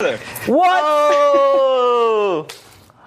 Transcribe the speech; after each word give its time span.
What? 0.00 0.20
Oh! 0.46 2.46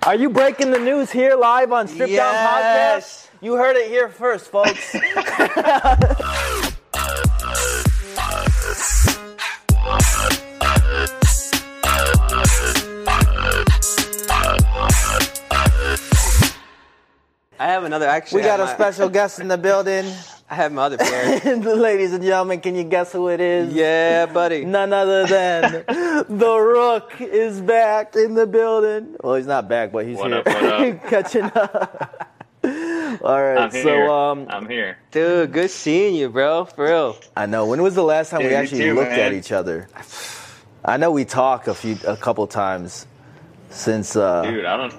Are 0.03 0.15
you 0.15 0.29
breaking 0.29 0.71
the 0.71 0.77
news 0.77 1.09
here 1.09 1.37
live 1.37 1.71
on 1.71 1.87
Strip 1.87 2.09
Down 2.09 2.35
Podcast? 2.35 3.29
You 3.39 3.53
heard 3.53 3.77
it 3.77 3.87
here 3.87 4.09
first, 4.09 4.51
folks. 4.51 4.93
I 17.57 17.67
have 17.67 17.85
another 17.85 18.07
actually. 18.07 18.41
we 18.41 18.47
got 18.47 18.59
a 18.59 18.65
have 18.65 18.75
special 18.75 19.07
guest 19.07 19.39
in 19.39 19.47
the 19.47 19.57
building. 19.57 20.13
My, 20.51 20.55
I 20.55 20.55
have 20.57 20.71
my 20.73 20.83
other 20.83 20.97
pair. 20.97 21.39
Ladies 21.75 22.13
and 22.13 22.23
gentlemen, 22.23 22.59
can 22.61 22.75
you 22.75 22.83
guess 22.83 23.11
who 23.13 23.29
it 23.29 23.39
is? 23.39 23.73
yeah, 23.73 24.25
buddy. 24.25 24.65
None 24.65 24.91
other 24.93 25.25
than 25.25 25.83
the 26.29 26.57
Rook 26.59 27.19
is 27.21 27.61
back 27.61 28.15
in 28.15 28.33
the 28.35 28.45
building. 28.45 29.15
Well, 29.23 29.35
he's 29.35 29.47
not 29.47 29.67
back, 29.69 29.91
but 29.91 30.05
he's 30.05 30.17
What 30.17 30.31
here. 30.31 30.39
up, 30.39 30.45
what 30.47 30.63
up? 30.63 31.03
Catching 31.07 31.43
up. 31.43 32.27
All 33.23 33.41
right, 33.41 33.57
I'm 33.57 33.71
here. 33.71 33.83
so 33.83 34.13
um, 34.13 34.45
I'm 34.49 34.67
here. 34.69 34.97
Dude, 35.11 35.51
good 35.51 35.69
seeing 35.69 36.15
you, 36.15 36.29
bro. 36.29 36.65
For 36.65 36.85
real. 36.85 37.17
I 37.35 37.45
know. 37.45 37.65
When 37.65 37.81
was 37.81 37.95
the 37.95 38.03
last 38.03 38.29
time 38.29 38.39
we 38.39 38.45
Dude, 38.45 38.51
you 38.51 38.57
actually 38.57 38.79
too, 38.79 38.93
looked 38.95 39.11
at 39.11 39.33
each 39.33 39.51
other? 39.51 39.87
I 40.85 40.97
know 40.97 41.11
we 41.11 41.25
talked 41.25 41.67
a 41.67 41.73
few, 41.73 41.97
a 42.07 42.15
couple 42.17 42.45
times 42.47 43.05
since 43.69 44.15
uh, 44.15 44.43
Dude, 44.43 44.65
I 44.65 44.77
don't. 44.77 44.93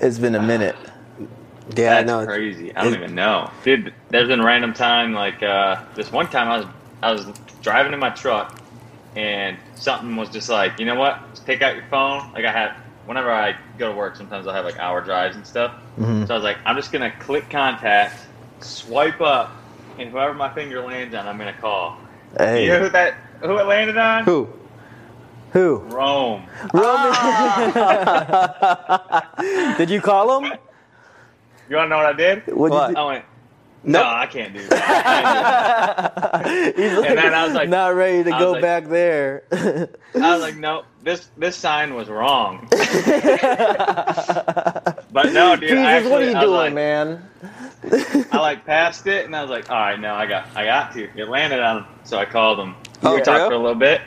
it's 0.00 0.18
been 0.18 0.34
a 0.34 0.42
minute. 0.42 0.76
Yeah, 1.76 1.90
I 1.92 2.02
That's 2.02 2.06
know. 2.06 2.24
crazy. 2.26 2.74
I 2.74 2.84
don't 2.84 2.94
even 2.94 3.14
know. 3.14 3.50
Dude, 3.64 3.92
there's 4.10 4.28
been 4.28 4.42
random 4.42 4.72
time, 4.72 5.12
like, 5.12 5.42
uh, 5.42 5.82
this 5.94 6.10
one 6.10 6.28
time 6.28 6.48
I 6.48 6.56
was, 6.58 6.66
I 7.02 7.12
was 7.12 7.26
driving 7.62 7.92
in 7.92 7.98
my 7.98 8.10
truck 8.10 8.58
and 9.16 9.56
something 9.74 10.16
was 10.16 10.30
just 10.30 10.48
like, 10.48 10.78
you 10.78 10.86
know 10.86 10.94
what? 10.94 11.18
Just 11.30 11.44
take 11.46 11.60
out 11.62 11.74
your 11.74 11.84
phone. 11.90 12.32
Like, 12.32 12.44
I 12.44 12.52
have, 12.52 12.76
whenever 13.06 13.30
I 13.30 13.54
go 13.78 13.90
to 13.90 13.96
work, 13.96 14.16
sometimes 14.16 14.46
I'll 14.46 14.54
have 14.54 14.64
like 14.64 14.78
hour 14.78 15.00
drives 15.02 15.36
and 15.36 15.46
stuff. 15.46 15.72
Mm-hmm. 15.98 16.24
So 16.26 16.34
I 16.34 16.36
was 16.36 16.44
like, 16.44 16.58
I'm 16.64 16.76
just 16.76 16.90
going 16.92 17.10
to 17.10 17.16
click 17.18 17.50
contact, 17.50 18.18
swipe 18.60 19.20
up, 19.20 19.50
and 19.98 20.08
whoever 20.10 20.32
my 20.34 20.52
finger 20.54 20.80
lands 20.80 21.14
on, 21.14 21.26
I'm 21.26 21.36
going 21.38 21.52
to 21.52 21.60
call. 21.60 21.98
Hey, 22.36 22.64
You 22.64 22.70
know 22.72 22.78
who 22.80 22.88
that, 22.90 23.14
who 23.40 23.58
it 23.58 23.66
landed 23.66 23.96
on? 23.96 24.24
Who? 24.24 24.48
who? 25.52 25.78
Rome. 25.78 26.44
Rome. 26.72 27.14
Did 29.78 29.90
you 29.90 30.00
call 30.00 30.40
him? 30.40 30.52
You 31.68 31.76
want 31.76 31.86
to 31.86 31.90
know 31.90 31.96
what 31.98 32.06
I 32.06 32.12
did? 32.14 32.46
What'd 32.46 32.72
What? 32.72 32.96
I 32.96 33.04
went, 33.04 33.24
Nope. 33.84 34.02
no, 34.02 34.08
I 34.08 34.26
can't 34.26 34.52
do 34.54 34.66
that. 34.68 34.82
I 36.34 36.42
can't 36.42 36.76
do 36.76 36.82
that. 36.82 36.90
He's 36.90 36.98
like, 36.98 37.14
then 37.14 37.32
I 37.34 37.44
was 37.46 37.54
like- 37.54 37.68
not 37.68 37.94
ready 37.94 38.24
to 38.24 38.30
go 38.30 38.52
like- 38.52 38.62
back 38.62 38.86
there. 38.88 39.44
I 39.52 39.88
was 40.32 40.40
like, 40.42 40.56
no, 40.56 40.82
this 41.04 41.28
this 41.36 41.54
sign 41.56 41.94
was 41.94 42.08
wrong. 42.08 42.66
but 45.12 45.32
no, 45.32 45.56
dude, 45.56 45.68
Jesus, 45.70 45.78
I 45.78 45.92
actually, 45.92 46.10
what 46.10 46.22
are 46.22 46.30
you 46.30 46.36
I 46.36 46.40
doing, 46.40 46.52
like, 46.54 46.74
man? 46.74 47.28
I 48.32 48.38
like 48.38 48.64
passed 48.66 49.06
it, 49.06 49.24
and 49.26 49.34
I 49.36 49.42
was 49.42 49.50
like, 49.50 49.70
all 49.70 49.76
right, 49.76 49.98
no, 49.98 50.14
I 50.14 50.26
got, 50.26 50.48
I 50.56 50.64
got 50.64 50.92
to. 50.94 51.04
It 51.16 51.28
landed 51.28 51.60
on 51.60 51.78
him, 51.78 51.86
so 52.04 52.18
I 52.18 52.24
called 52.24 52.58
him. 52.58 52.74
Oh, 53.02 53.12
we 53.14 53.20
for 53.20 53.24
talked 53.26 53.38
real? 53.38 53.48
for 53.50 53.54
a 53.54 53.58
little 53.58 53.74
bit. 53.78 54.00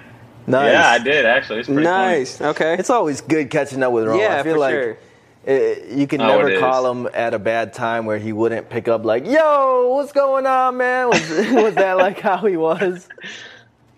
Nice. 0.48 0.74
Yeah, 0.74 0.90
I 0.90 1.00
did 1.00 1.26
actually. 1.26 1.60
It's 1.60 1.68
pretty 1.70 1.84
Nice. 1.84 2.42
Okay. 2.42 2.74
It's 2.78 2.90
always 2.90 3.22
good 3.22 3.50
catching 3.52 3.82
up 3.84 3.94
with 3.94 4.08
Ron. 4.08 4.20
yeah, 4.20 4.40
I 4.40 4.44
feel 4.44 4.56
for 4.56 4.60
like 4.60 4.74
sure. 4.74 4.98
It, 5.46 5.90
you 5.90 6.08
can 6.08 6.22
Oh, 6.22 6.28
never 6.28 6.60
call 6.60 6.90
him 6.92 7.08
at 7.14 7.34
a 7.34 7.40
bad 7.40 7.74
time 7.74 8.06
where 8.06 8.20
he 8.20 8.32
wouldn't 8.34 8.70
pick 8.70 8.88
up. 8.88 9.06
Like, 9.06 9.26
yo, 9.26 9.90
what's 9.96 10.12
going 10.12 10.46
on, 10.46 10.78
man? 10.78 11.10
Was, 11.10 11.30
was 11.52 11.76
that 11.76 11.98
like 11.98 12.20
how 12.20 12.38
he 12.46 12.58
was? 12.58 13.10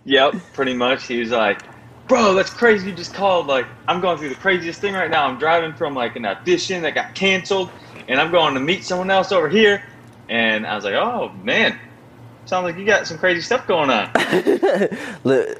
Yep, 0.05 0.35
pretty 0.53 0.73
much. 0.73 1.05
He 1.07 1.19
was 1.19 1.31
like, 1.31 1.61
bro, 2.07 2.33
that's 2.33 2.53
crazy. 2.53 2.89
You 2.89 2.95
just 2.95 3.13
called. 3.13 3.47
Like, 3.47 3.67
I'm 3.87 3.99
going 4.01 4.17
through 4.17 4.29
the 4.29 4.35
craziest 4.35 4.79
thing 4.79 4.93
right 4.93 5.09
now. 5.09 5.25
I'm 5.25 5.37
driving 5.37 5.73
from 5.73 5.95
like 5.95 6.15
an 6.15 6.25
audition 6.25 6.81
that 6.83 6.95
got 6.95 7.13
canceled, 7.15 7.69
and 8.07 8.19
I'm 8.19 8.31
going 8.31 8.53
to 8.53 8.59
meet 8.59 8.85
someone 8.85 9.11
else 9.11 9.31
over 9.31 9.49
here. 9.49 9.83
And 10.29 10.65
I 10.65 10.75
was 10.75 10.85
like, 10.85 10.95
oh 10.95 11.29
man, 11.43 11.77
sounds 12.45 12.63
like 12.63 12.77
you 12.77 12.85
got 12.85 13.07
some 13.07 13.17
crazy 13.17 13.41
stuff 13.41 13.67
going 13.67 13.89
on. 13.89 14.09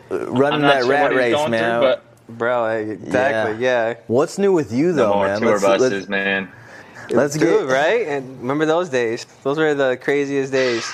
Running 0.10 0.62
that 0.62 0.86
sure 0.86 0.90
rat 0.90 1.14
race, 1.14 1.48
man. 1.48 1.82
through, 1.82 1.96
Bro, 2.30 2.66
exactly. 2.78 3.64
Yeah. 3.64 3.96
What's 4.08 4.38
new 4.38 4.54
with 4.54 4.72
you, 4.72 4.88
no 4.88 4.94
though, 4.94 5.14
more 5.14 5.28
man? 5.28 5.42
tour 5.42 5.52
let's, 5.52 5.64
buses, 5.64 5.92
let's, 5.92 6.10
man. 6.10 6.52
let's 7.10 7.34
Dude, 7.38 7.68
get 7.68 7.74
right? 7.74 8.08
And 8.08 8.40
remember 8.40 8.66
those 8.66 8.90
days? 8.90 9.26
Those 9.44 9.58
were 9.58 9.74
the 9.74 9.98
craziest 9.98 10.52
days. 10.52 10.90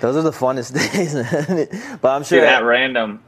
Those 0.00 0.16
are 0.16 0.22
the 0.22 0.32
funnest 0.32 0.74
days, 0.92 1.14
man. 1.14 1.98
but 2.02 2.10
I'm 2.10 2.24
sure 2.24 2.40
Dude, 2.40 2.48
at 2.48 2.64
random, 2.64 3.22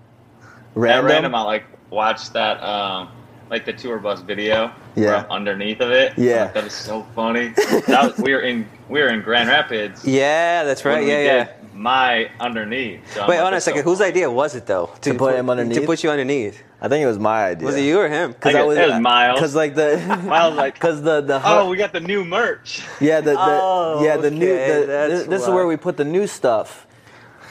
random. 0.75 1.07
at 1.07 1.11
random, 1.11 1.35
I 1.35 1.43
like 1.43 1.65
watched 1.91 2.33
that, 2.33 2.63
um, 2.63 3.09
like 3.49 3.65
the 3.65 3.73
tour 3.73 3.99
bus 3.99 4.21
video. 4.21 4.73
Yeah. 4.97 5.23
From 5.23 5.31
underneath 5.31 5.81
of 5.81 5.91
it. 5.91 6.15
Yeah. 6.17 6.33
I'm 6.33 6.41
like, 6.47 6.55
that 6.55 6.65
is 6.65 6.73
so 6.73 7.03
funny. 7.15 7.49
that 7.49 7.87
was, 8.17 8.19
we 8.19 8.33
were 8.35 8.41
in 8.41 8.67
we 8.89 9.01
were 9.01 9.09
in 9.09 9.21
Grand 9.23 9.49
Rapids. 9.49 10.05
Yeah, 10.07 10.65
that's 10.65 10.83
when 10.85 10.95
right. 10.95 11.05
we 11.05 11.11
Yeah, 11.11 11.23
yeah. 11.23 11.45
did 11.45 11.75
My 11.75 12.31
underneath. 12.41 13.01
So 13.13 13.21
Wait, 13.21 13.29
like, 13.29 13.37
hold 13.39 13.47
on 13.49 13.53
a 13.53 13.57
that's 13.57 13.67
so 13.67 13.71
second. 13.73 13.85
Whose 13.85 14.01
idea 14.01 14.31
was 14.31 14.55
it 14.55 14.67
though? 14.67 14.91
To 15.03 15.15
put 15.15 15.37
him 15.37 15.49
underneath? 15.51 15.79
To 15.81 15.87
put 15.87 16.03
you 16.03 16.11
underneath. 16.11 16.63
I 16.87 16.89
think 16.89 17.03
it 17.03 17.07
was 17.07 17.19
my 17.19 17.47
idea. 17.47 17.67
Was 17.67 17.75
it 17.77 17.83
you 17.83 17.99
or 17.99 18.09
him? 18.09 18.31
Because 18.31 18.55
I 18.55 18.61
I 18.61 18.63
was, 18.63 18.79
it 18.79 18.89
was 18.89 19.01
Miles. 19.01 19.35
Because 19.41 19.55
like 19.57 19.75
the 19.75 19.99
Miles 20.25 20.55
like, 20.55 20.75
because 20.81 21.03
the 21.03 21.21
the 21.21 21.41
Oh, 21.45 21.69
we 21.69 21.77
got 21.77 21.93
the 21.93 22.01
new 22.01 22.25
merch. 22.25 22.83
yeah 23.01 23.21
the, 23.21 23.33
the 23.33 23.37
Oh, 23.39 24.05
yeah 24.05 24.17
the 24.17 24.29
oh, 24.29 24.31
new 24.31 24.47
the, 24.47 24.87
this, 25.11 25.27
this 25.27 25.43
is 25.43 25.49
where 25.49 25.67
we 25.67 25.77
put 25.77 25.97
the 25.97 26.05
new 26.05 26.27
stuff, 26.29 26.87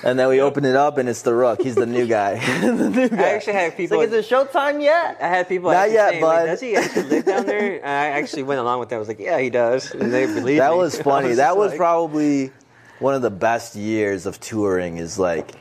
and 0.03 0.17
then 0.17 0.29
we 0.29 0.39
open 0.47 0.63
it 0.63 0.75
up 0.77 0.97
and 0.97 1.09
it's 1.09 1.21
the 1.23 1.33
Rook. 1.33 1.61
He's 1.61 1.75
the 1.75 1.85
new 1.85 2.07
guy. 2.07 2.35
the 2.61 2.89
new 2.89 3.09
guy. 3.09 3.17
I 3.17 3.29
actually 3.33 3.53
had 3.53 3.67
It's 3.67 3.75
people. 3.75 3.97
like, 3.97 4.07
is 4.09 4.13
it 4.13 4.25
showtime 4.33 4.81
yet? 4.81 5.17
I 5.21 5.27
had 5.27 5.49
people 5.49 5.69
Not 5.71 5.91
yet, 5.91 6.11
saying, 6.11 6.23
like, 6.23 6.39
bud. 6.39 6.45
does 6.45 6.61
he 6.61 6.75
actually 6.77 7.03
live 7.03 7.25
down 7.25 7.45
there? 7.45 7.75
And 7.83 7.85
I 7.85 8.19
actually 8.19 8.43
went 8.43 8.61
along 8.61 8.79
with 8.79 8.89
that. 8.89 8.95
I 8.95 8.99
was 8.99 9.07
like, 9.09 9.19
yeah, 9.19 9.37
he 9.39 9.49
does. 9.49 9.91
And 9.91 10.13
they 10.13 10.25
believed 10.27 10.61
That 10.61 10.71
me. 10.71 10.77
was 10.77 11.01
funny. 11.01 11.27
just 11.29 11.37
that 11.37 11.57
was 11.57 11.71
like- 11.71 11.77
probably 11.77 12.51
one 12.99 13.13
of 13.15 13.21
the 13.21 13.31
best 13.31 13.75
years 13.75 14.25
of 14.25 14.39
touring. 14.39 14.97
Is 14.97 15.19
like 15.19 15.51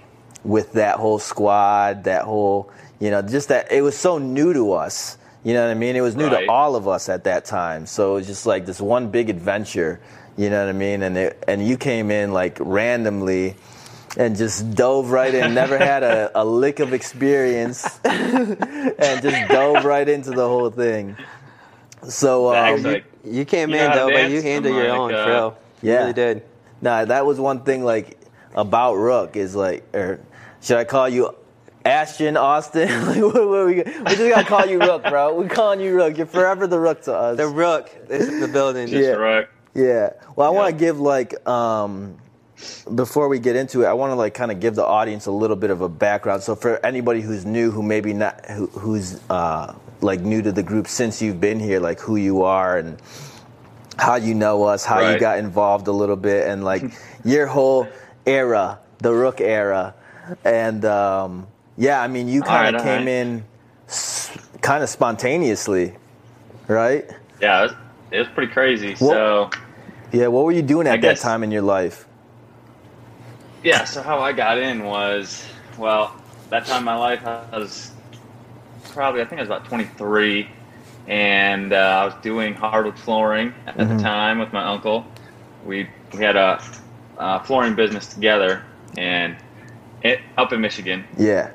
with 0.44 0.74
that 0.74 0.96
whole 0.96 1.18
squad, 1.18 2.04
that 2.04 2.24
whole 2.24 2.70
you 3.04 3.10
know, 3.10 3.20
just 3.22 3.48
that 3.50 3.70
it 3.70 3.82
was 3.82 3.98
so 3.98 4.16
new 4.18 4.54
to 4.54 4.72
us. 4.72 5.18
You 5.44 5.52
know 5.52 5.62
what 5.66 5.70
I 5.72 5.74
mean? 5.74 5.94
It 5.94 6.00
was 6.00 6.16
new 6.16 6.30
Right. 6.30 6.46
to 6.46 6.50
all 6.50 6.74
of 6.74 6.88
us 6.88 7.10
at 7.10 7.24
that 7.24 7.44
time. 7.44 7.84
So 7.86 8.12
it 8.12 8.14
was 8.14 8.26
just 8.26 8.46
like 8.46 8.64
this 8.64 8.80
one 8.80 9.10
big 9.10 9.28
adventure. 9.28 10.00
You 10.38 10.48
know 10.48 10.60
what 10.64 10.70
I 10.70 10.78
mean? 10.78 11.02
And 11.02 11.18
it, 11.18 11.44
and 11.46 11.66
you 11.66 11.76
came 11.76 12.10
in 12.10 12.32
like 12.32 12.56
randomly. 12.60 13.56
And 14.16 14.36
just 14.36 14.74
dove 14.76 15.10
right 15.10 15.34
in. 15.34 15.54
Never 15.54 15.78
had 15.78 16.02
a, 16.04 16.30
a 16.36 16.44
lick 16.44 16.78
of 16.80 16.92
experience, 16.94 18.00
and 18.04 19.20
just 19.20 19.48
dove 19.50 19.84
right 19.84 20.08
into 20.08 20.32
the 20.32 20.46
whole 20.48 20.70
thing. 20.70 21.18
So 22.08 22.48
um, 22.48 22.80
Actually, 22.80 22.94
like, 22.94 23.04
You 23.24 23.44
came 23.44 23.70
You 23.70 23.76
in 23.76 23.82
know 23.82 23.88
how 23.88 23.94
to 23.96 24.00
though, 24.00 24.10
but 24.12 24.30
you 24.30 24.42
handled 24.42 24.74
your 24.76 24.90
own, 24.90 25.14
uh, 25.14 25.24
for. 25.24 25.56
You 25.82 25.90
Yeah. 25.90 26.00
really 26.00 26.12
did. 26.12 26.42
Nah, 26.80 27.04
that 27.06 27.26
was 27.26 27.40
one 27.40 27.64
thing 27.64 27.84
like 27.84 28.18
about 28.54 28.94
Rook 28.94 29.36
is 29.36 29.56
like, 29.56 29.84
or 29.94 30.20
should 30.60 30.76
I 30.78 30.84
call 30.84 31.08
you 31.08 31.34
Ashton 31.84 32.36
Austin? 32.36 32.88
like, 33.06 33.22
what, 33.22 33.48
what 33.48 33.66
we, 33.66 33.74
we 33.76 33.82
just 33.82 34.18
gotta 34.18 34.46
call 34.46 34.66
you 34.66 34.78
Rook, 34.80 35.02
bro. 35.04 35.34
We 35.34 35.48
calling 35.48 35.80
you 35.80 35.94
Rook. 35.94 36.16
You're 36.16 36.26
forever 36.26 36.66
the 36.66 36.78
Rook 36.78 37.02
to 37.02 37.14
us. 37.14 37.36
The 37.36 37.48
Rook 37.48 37.90
is 38.08 38.28
in 38.28 38.40
the 38.40 38.48
building. 38.48 38.88
just 38.88 39.02
Yeah. 39.02 39.10
right. 39.10 39.48
yeah. 39.74 40.10
Well, 40.36 40.46
I 40.46 40.50
want 40.50 40.72
to 40.72 40.78
give 40.78 40.98
like 40.98 41.46
um 41.46 42.18
before 42.94 43.28
we 43.28 43.38
get 43.38 43.56
into 43.56 43.82
it, 43.82 43.86
I 43.86 43.92
want 43.92 44.10
to 44.10 44.14
like 44.14 44.34
kind 44.34 44.50
of 44.50 44.60
give 44.60 44.74
the 44.74 44.84
audience 44.84 45.26
a 45.26 45.30
little 45.32 45.56
bit 45.56 45.70
of 45.70 45.80
a 45.80 45.88
background. 45.88 46.42
So 46.42 46.54
for 46.54 46.84
anybody 46.84 47.20
who's 47.20 47.44
new, 47.44 47.70
who 47.70 47.82
maybe 47.82 48.12
not, 48.12 48.46
who, 48.46 48.66
who's 48.68 49.20
uh, 49.28 49.74
like 50.00 50.20
new 50.20 50.42
to 50.42 50.52
the 50.52 50.62
group 50.62 50.86
since 50.86 51.20
you've 51.20 51.40
been 51.40 51.58
here, 51.58 51.80
like 51.80 52.00
who 52.00 52.16
you 52.16 52.42
are 52.42 52.78
and 52.78 53.00
how 53.98 54.16
you 54.16 54.34
know 54.34 54.64
us, 54.64 54.84
how 54.84 55.10
you 55.10 55.18
got 55.18 55.38
involved 55.38 55.88
a 55.88 55.92
little 55.92 56.16
bit, 56.16 56.46
and 56.46 56.64
like 56.64 56.82
your 57.24 57.46
whole 57.46 57.88
era, 58.26 58.78
the 58.98 59.12
Rook 59.12 59.40
era, 59.40 59.94
and 60.44 60.84
um, 60.84 61.46
yeah, 61.76 62.00
I 62.02 62.08
mean, 62.08 62.28
you 62.28 62.42
kind 62.42 62.74
of 62.74 62.80
Alright, 62.80 62.84
came 62.84 63.08
alright. 63.08 63.08
in 63.08 63.44
s- 63.88 64.36
kind 64.60 64.82
of 64.82 64.88
spontaneously, 64.88 65.94
right? 66.68 67.10
Yeah, 67.40 67.60
it 67.60 67.62
was, 67.64 67.72
it 68.12 68.18
was 68.20 68.28
pretty 68.28 68.52
crazy. 68.52 68.96
Well- 69.00 69.50
so 69.50 69.50
Yeah. 70.12 70.28
What 70.28 70.44
were 70.44 70.52
you 70.52 70.62
doing 70.62 70.86
at 70.86 71.00
that 71.02 71.18
time 71.18 71.42
in 71.42 71.50
your 71.50 71.62
life? 71.62 72.06
yeah, 73.62 73.84
so 73.84 74.02
how 74.02 74.20
I 74.20 74.32
got 74.32 74.58
in 74.58 74.84
was 74.84 75.44
well, 75.78 76.14
that 76.50 76.66
time 76.66 76.78
in 76.78 76.84
my 76.84 76.96
life 76.96 77.26
I 77.26 77.58
was 77.58 77.90
probably 78.92 79.20
I 79.22 79.24
think 79.24 79.40
I 79.40 79.42
was 79.42 79.48
about 79.48 79.64
23, 79.64 80.48
and 81.08 81.72
uh, 81.72 81.76
I 81.76 82.04
was 82.04 82.14
doing 82.22 82.54
hardwood 82.54 82.98
flooring 82.98 83.52
at 83.66 83.76
Mhm. 83.76 83.96
the 83.96 84.02
time 84.02 84.38
with 84.38 84.52
my 84.52 84.62
uncle. 84.64 85.04
We 85.64 85.88
we 86.12 86.22
had 86.22 86.36
a, 86.36 86.62
uh 87.18 87.38
flooring 87.40 87.74
business 87.74 88.06
together, 88.06 88.62
and 88.98 89.34
it 90.02 90.20
up 90.36 90.52
in 90.52 90.60
Michigan. 90.60 91.02
Yeah. 91.16 91.50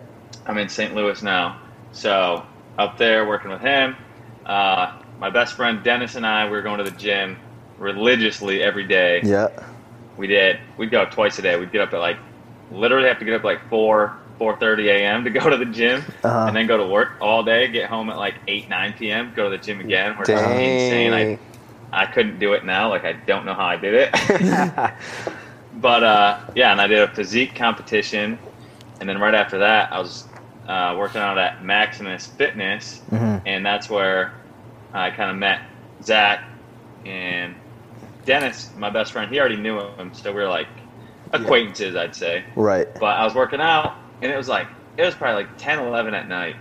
I'm 0.50 0.58
in 0.58 0.68
St. 0.68 0.96
Louis 0.96 1.22
now, 1.22 1.60
so 1.92 2.44
up 2.80 2.98
there 2.98 3.28
working 3.28 3.52
with 3.52 3.62
him. 3.62 3.96
Uh, 4.48 5.00
my 5.20 5.30
best 5.30 5.54
friend 5.54 5.84
Dennis 5.84 6.16
and 6.16 6.26
I 6.26 6.46
we 6.46 6.52
were 6.52 6.64
going 6.64 6.80
to 6.80 6.84
the 6.84 6.98
gym 6.98 7.38
religiously 7.78 8.64
every 8.64 8.86
day. 8.88 9.22
Yeah. 9.24 9.50
We 10.18 10.26
did. 10.26 10.60
We'd 10.78 10.90
go 10.90 11.06
twice 11.06 11.38
a 11.38 11.44
day. 11.44 11.58
We'd 11.60 11.72
get 11.72 11.82
up 11.82 11.94
at 11.94 12.00
like 12.00 12.18
literally 12.72 13.08
have 13.08 13.20
to 13.20 13.26
get 13.26 13.36
up 13.36 13.44
like 13.44 13.68
four 13.70 14.18
four 14.40 14.58
thirty 14.58 14.90
a.m. 14.90 15.24
to 15.24 15.30
go 15.30 15.50
to 15.52 15.56
the 15.58 15.66
gym, 15.66 16.04
Uh-huh. 16.24 16.46
and 16.48 16.56
then 16.56 16.66
go 16.66 16.78
to 16.78 16.86
work 16.88 17.12
all 17.22 17.44
day. 17.44 17.68
Get 17.68 17.88
home 17.88 18.10
at 18.10 18.18
like 18.18 18.36
eight 18.48 18.70
nine 18.70 18.94
p.m. 18.94 19.32
Go 19.36 19.44
to 19.44 19.50
the 19.56 19.64
gym 19.64 19.80
again. 19.80 20.16
We're 20.18 20.26
just 20.26 20.44
insane. 20.44 21.14
I 21.14 21.38
I 21.92 22.06
couldn't 22.08 22.40
do 22.40 22.54
it 22.54 22.66
now. 22.66 22.90
Like 22.90 23.06
I 23.06 23.14
don't 23.14 23.46
know 23.46 23.54
how 23.54 23.66
I 23.66 23.78
did 23.78 23.94
it. 23.94 24.12
but 25.76 26.04
uh, 26.04 26.40
yeah, 26.56 26.72
and 26.72 26.82
I 26.82 26.88
did 26.88 27.00
a 27.00 27.08
physique 27.14 27.54
competition, 27.56 28.40
and 29.00 29.08
then 29.08 29.20
right 29.20 29.36
after 29.36 29.60
that, 29.60 29.94
I 29.94 30.00
was 30.00 30.26
uh, 30.70 30.96
working 30.98 31.20
out 31.20 31.38
at 31.40 31.64
Maximus 31.66 32.28
Fitness, 32.28 33.02
Mhm. 33.12 33.42
and 33.46 33.66
that's 33.66 33.90
where 33.90 34.34
I 34.94 35.10
kind 35.10 35.32
of 35.32 35.38
met 35.38 35.62
Zach 36.04 36.44
and 37.06 37.56
Dennis, 38.26 38.70
my 38.78 38.90
best 38.92 39.12
friend. 39.12 39.32
He 39.32 39.40
already 39.40 39.58
knew 39.58 39.80
him, 39.80 40.14
so 40.14 40.32
we 40.32 40.42
were 40.42 40.48
like 40.48 40.68
acquaintances, 41.34 41.96
I'd 41.96 42.16
say. 42.16 42.44
Right. 42.56 42.88
But 43.00 43.18
I 43.18 43.24
was 43.26 43.34
working 43.34 43.60
out, 43.62 43.96
and 44.22 44.32
it 44.32 44.38
was 44.38 44.48
like 44.48 44.68
it 44.98 45.04
was 45.04 45.16
probably 45.16 45.44
like 45.44 45.58
10, 45.58 45.80
11 45.80 46.14
at 46.14 46.28
night, 46.30 46.56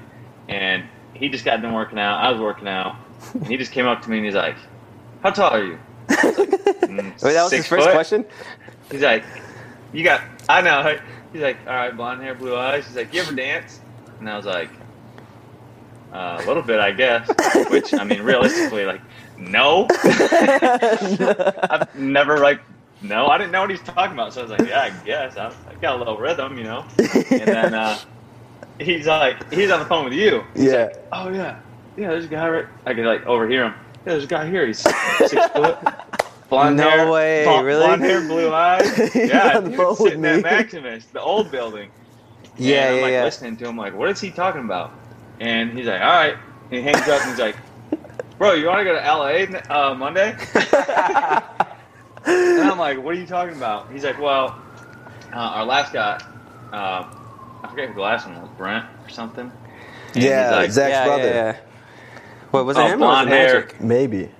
and 0.48 0.84
he 1.14 1.28
just 1.28 1.44
got 1.44 1.60
done 1.60 1.74
working 1.74 1.98
out. 1.98 2.18
I 2.22 2.30
was 2.30 2.40
working 2.40 2.68
out, 2.68 2.96
and 3.34 3.46
he 3.46 3.56
just 3.58 3.72
came 3.72 3.86
up 3.86 4.02
to 4.02 4.10
me 4.10 4.16
and 4.18 4.26
he's 4.26 4.34
like, 4.34 4.56
"How 5.22 5.30
tall 5.30 5.50
are 5.50 5.62
you?" 5.64 5.78
Like, 6.08 6.18
"Mm, 6.88 7.22
Wait, 7.22 7.32
that 7.34 7.42
was 7.42 7.52
his 7.52 7.66
first 7.66 7.84
foot." 7.84 7.92
question. 7.92 8.24
He's 8.90 9.02
like, 9.02 9.24
"You 9.92 10.02
got?" 10.04 10.22
I 10.48 10.62
know. 10.62 10.96
He's 11.32 11.42
like, 11.42 11.58
"All 11.66 11.74
right, 11.74 11.94
blonde 11.94 12.22
hair, 12.22 12.34
blue 12.34 12.56
eyes." 12.56 12.86
He's 12.86 12.96
like, 12.96 13.12
"You 13.12 13.20
ever 13.20 13.34
dance?" 13.34 13.80
And 14.20 14.28
I 14.28 14.36
was 14.36 14.46
like, 14.46 14.70
uh, 16.12 16.40
"A 16.42 16.46
little 16.46 16.62
bit, 16.62 16.80
I 16.80 16.90
guess." 16.92 17.28
Which 17.70 17.92
I 17.94 18.04
mean, 18.04 18.22
realistically, 18.22 18.84
like, 18.84 19.00
no. 19.36 19.86
I've 21.70 21.94
never 21.96 22.38
like, 22.38 22.60
no, 23.02 23.26
I 23.28 23.38
didn't 23.38 23.52
know 23.52 23.60
what 23.60 23.70
he's 23.70 23.80
talking 23.82 24.12
about. 24.14 24.32
So 24.32 24.40
I 24.40 24.42
was 24.44 24.50
like, 24.52 24.68
"Yeah, 24.68 24.80
I 24.80 24.90
guess 25.04 25.36
I, 25.36 25.48
I 25.68 25.74
got 25.80 25.96
a 25.96 25.98
little 25.98 26.16
rhythm, 26.16 26.58
you 26.58 26.64
know." 26.64 26.84
And 26.98 27.46
then 27.46 27.74
uh, 27.74 27.98
he's 28.80 29.06
like, 29.06 29.52
he's 29.52 29.70
on 29.70 29.80
the 29.80 29.86
phone 29.86 30.04
with 30.04 30.14
you. 30.14 30.42
yeah. 30.54 30.88
Oh 31.12 31.28
yeah, 31.28 31.60
yeah. 31.96 32.08
There's 32.10 32.24
a 32.24 32.28
guy 32.28 32.48
right. 32.48 32.66
I 32.86 32.94
could 32.94 33.04
like 33.06 33.24
overhear 33.26 33.64
him. 33.66 33.74
Yeah, 34.06 34.12
there's 34.12 34.24
a 34.24 34.28
guy 34.28 34.48
here. 34.48 34.66
He's 34.66 34.78
six 34.78 35.32
foot, 35.52 35.78
blonde 36.48 36.76
No 36.76 36.88
hair, 36.90 37.10
way, 37.10 37.44
blonde, 37.44 37.66
really? 37.66 37.86
blonde 37.86 38.02
hair, 38.02 38.20
blue 38.22 38.52
eyes. 38.52 39.14
Yeah, 39.14 39.60
dude, 39.60 39.96
sitting 39.96 40.24
at 40.24 40.42
Maximus, 40.42 41.04
the 41.06 41.20
old 41.20 41.50
building. 41.52 41.90
Yeah, 42.58 42.84
and 42.84 42.90
I'm 42.90 43.00
yeah, 43.00 43.02
like 43.02 43.14
yeah. 43.14 43.22
listening 43.22 43.56
to 43.58 43.68
him, 43.68 43.76
like, 43.76 43.94
what 43.94 44.10
is 44.10 44.20
he 44.20 44.32
talking 44.32 44.62
about? 44.62 44.92
And 45.40 45.72
he's 45.72 45.86
like, 45.86 46.00
all 46.02 46.08
right. 46.08 46.36
And 46.70 46.78
he 46.78 46.82
hangs 46.82 47.08
up 47.08 47.22
and 47.22 47.30
he's 47.30 47.38
like, 47.38 47.56
bro, 48.38 48.54
you 48.54 48.66
want 48.66 48.80
to 48.80 48.84
go 48.84 48.94
to 48.94 49.00
LA 49.00 49.46
uh, 49.90 49.94
Monday? 49.94 50.36
and 52.58 52.68
I'm 52.70 52.78
like, 52.78 52.98
what 52.98 53.14
are 53.14 53.18
you 53.18 53.26
talking 53.26 53.56
about? 53.56 53.90
He's 53.90 54.04
like, 54.04 54.18
well, 54.18 54.60
uh, 55.32 55.36
our 55.36 55.64
last 55.66 55.92
guy, 55.92 56.20
uh, 56.72 57.04
I 57.62 57.68
forget 57.68 57.88
who 57.88 57.94
the 57.94 58.00
last 58.02 58.26
one 58.26 58.40
was, 58.40 58.50
Brent 58.50 58.86
or 59.04 59.10
something. 59.10 59.52
And 60.14 60.24
Yeah, 60.24 60.50
like, 60.50 60.70
Zach's 60.70 60.90
yeah, 60.90 61.04
brother. 61.04 61.28
yeah, 61.30 61.52
yeah. 61.52 61.56
What 62.50 62.66
was 62.66 62.78
it 62.78 62.84
Oh, 62.84 62.86
him 62.86 63.02
or 63.02 63.08
was 63.08 63.20
it 63.22 63.24
blonde 63.24 63.28
hair. 63.30 63.68
Magic? 63.68 63.80
Maybe. 63.80 64.30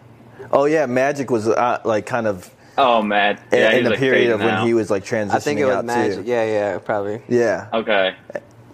Oh 0.50 0.67
yeah, 0.67 0.87
Magic 0.87 1.31
was 1.31 1.49
uh, 1.49 1.81
like 1.85 2.06
kind 2.06 2.26
of 2.26 2.55
oh 2.78 3.02
man, 3.02 3.38
in, 3.52 3.58
yeah, 3.58 3.70
in 3.70 3.75
he's, 3.76 3.84
the 3.84 3.90
like, 3.90 3.98
period 3.98 4.30
of 4.30 4.40
when 4.40 4.48
out. 4.48 4.66
he 4.66 4.72
was 4.72 4.90
like 4.90 5.04
transitioning 5.04 5.30
I 5.34 5.38
think 5.40 5.60
it 5.60 5.64
was 5.66 5.75
out 5.76 5.84
Magic. 5.84 6.25
too. 6.25 6.30
Yeah, 6.30 6.44
yeah, 6.44 6.78
probably. 6.78 7.20
Yeah. 7.28 7.69
Okay. 7.75 8.16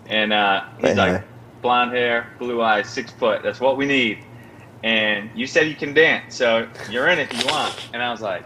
And 0.06 0.32
uh, 0.32 0.64
he's 0.76 0.90
Anyway. 0.90 1.12
like, 1.14 1.24
blonde 1.62 1.92
hair, 1.92 2.28
blue 2.38 2.62
eyes, 2.62 2.88
six 2.88 3.10
foot. 3.12 3.42
That's 3.42 3.58
what 3.60 3.76
we 3.76 3.86
need. 3.86 4.22
And 4.82 5.30
you 5.34 5.46
said 5.46 5.66
you 5.66 5.74
can 5.74 5.94
dance, 5.94 6.36
so 6.36 6.68
you're 6.90 7.08
in 7.08 7.18
it 7.18 7.32
if 7.32 7.40
you 7.42 7.46
want. 7.50 7.88
And 7.94 8.02
I 8.02 8.10
was 8.10 8.20
like, 8.20 8.44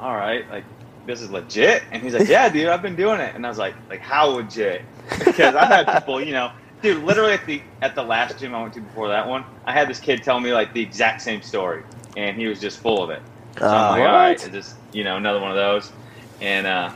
all 0.00 0.16
right, 0.16 0.48
like 0.50 0.64
this 1.06 1.20
is 1.20 1.30
legit. 1.30 1.82
And 1.92 2.02
he's 2.02 2.14
like, 2.14 2.28
yeah, 2.28 2.48
dude, 2.48 2.68
I've 2.68 2.82
been 2.82 2.96
doing 2.96 3.20
it. 3.20 3.34
And 3.34 3.44
I 3.44 3.48
was 3.50 3.58
like, 3.58 3.74
like 3.90 4.00
how 4.00 4.26
legit? 4.28 4.82
Because 5.24 5.54
I've 5.54 5.68
had 5.68 5.92
people, 5.92 6.22
you 6.24 6.32
know, 6.32 6.52
dude, 6.80 7.04
literally 7.04 7.34
at 7.34 7.44
the 7.44 7.60
at 7.82 7.94
the 7.94 8.02
last 8.02 8.38
gym 8.38 8.54
I 8.54 8.62
went 8.62 8.74
to 8.74 8.80
before 8.80 9.08
that 9.08 9.28
one, 9.28 9.44
I 9.66 9.72
had 9.72 9.88
this 9.88 10.00
kid 10.00 10.22
tell 10.22 10.40
me 10.40 10.54
like 10.54 10.72
the 10.72 10.80
exact 10.80 11.20
same 11.20 11.42
story, 11.42 11.82
and 12.16 12.36
he 12.36 12.46
was 12.46 12.58
just 12.60 12.78
full 12.78 13.02
of 13.02 13.10
it. 13.10 13.20
So 13.60 13.66
I'm 13.66 13.90
like, 13.90 14.00
all 14.00 14.06
right, 14.06 14.52
this 14.52 14.74
you 14.92 15.04
know 15.04 15.16
another 15.16 15.40
one 15.40 15.50
of 15.50 15.56
those? 15.56 15.92
And 16.40 16.66
uh, 16.66 16.92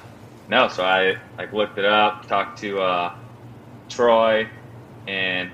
no, 0.48 0.68
so 0.68 0.82
I 0.84 1.16
like 1.38 1.52
looked 1.52 1.78
it 1.78 1.84
up, 1.84 2.26
talked 2.26 2.58
to 2.60 2.80
uh, 2.80 3.14
Troy, 3.90 4.48
and 5.06 5.50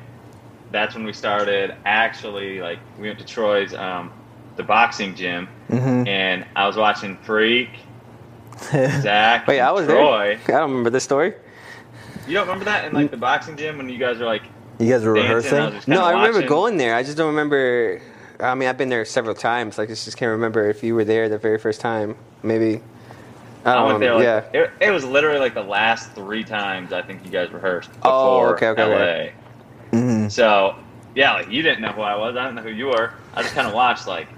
that's 0.70 0.94
when 0.94 1.04
we 1.04 1.12
started. 1.12 1.74
Actually, 1.84 2.60
like 2.60 2.78
we 2.96 3.08
went 3.08 3.18
to 3.18 3.24
Troy's 3.24 3.74
um, 3.74 4.12
the 4.56 4.62
boxing 4.62 5.14
gym, 5.16 5.48
hmm 5.68 6.06
and 6.06 6.46
I 6.54 6.66
was 6.68 6.76
watching 6.76 7.16
Freak, 7.18 7.70
Zach, 9.00 9.46
Wait, 9.48 9.60
I 9.60 9.72
was 9.72 9.86
Troy. 9.86 10.38
there. 10.46 10.56
I 10.56 10.60
don't 10.60 10.70
remember 10.70 10.90
this 10.90 11.04
story. 11.04 11.34
You 12.26 12.34
don't 12.34 12.46
remember 12.46 12.66
that 12.66 12.84
in 12.84 12.92
like 12.92 13.10
the 13.10 13.16
boxing 13.16 13.56
gym 13.56 13.78
when 13.78 13.88
you 13.88 13.98
guys 13.98 14.18
were 14.18 14.26
like 14.26 14.44
you 14.78 14.88
guys 14.88 15.04
were 15.04 15.14
dancing? 15.14 15.52
Rehearsing. 15.52 15.92
No, 15.92 16.02
I 16.02 16.12
remember 16.12 16.34
watching. 16.38 16.48
going 16.48 16.76
there. 16.76 16.94
I 16.94 17.02
just 17.02 17.16
don't 17.16 17.28
remember. 17.28 18.00
I 18.42 18.54
mean, 18.54 18.68
I've 18.68 18.78
been 18.78 18.88
there 18.88 19.04
several 19.04 19.34
times. 19.34 19.78
Like, 19.78 19.88
I 19.90 19.92
just 19.94 20.16
can't 20.16 20.30
remember 20.32 20.68
if 20.68 20.82
you 20.82 20.94
were 20.94 21.04
there 21.04 21.28
the 21.28 21.38
very 21.38 21.58
first 21.58 21.80
time. 21.80 22.16
Maybe. 22.42 22.80
I 23.64 23.74
I 23.74 23.74
don't 23.74 23.86
went 23.86 24.00
there. 24.00 24.14
Like, 24.14 24.24
yeah. 24.24 24.44
it, 24.52 24.70
it 24.80 24.90
was 24.90 25.04
literally 25.04 25.38
like 25.40 25.54
the 25.54 25.62
last 25.62 26.12
three 26.12 26.44
times 26.44 26.92
I 26.92 27.02
think 27.02 27.24
you 27.24 27.30
guys 27.30 27.50
rehearsed 27.52 27.90
before 28.02 28.12
Oh, 28.12 28.46
okay, 28.54 28.68
okay, 28.68 28.84
LA. 28.84 28.92
okay. 28.94 29.32
hmm 29.90 30.28
So 30.28 30.76
yeah, 31.14 31.34
like 31.34 31.50
you 31.50 31.62
didn't 31.62 31.80
know 31.82 31.92
who 31.92 32.02
I 32.02 32.16
was. 32.16 32.36
I 32.36 32.44
didn't 32.44 32.56
know 32.56 32.62
who 32.62 32.70
you 32.70 32.86
were. 32.86 33.12
I 33.34 33.42
just 33.42 33.54
kind 33.54 33.66
of 33.68 33.74
watched 33.74 34.06
like, 34.06 34.28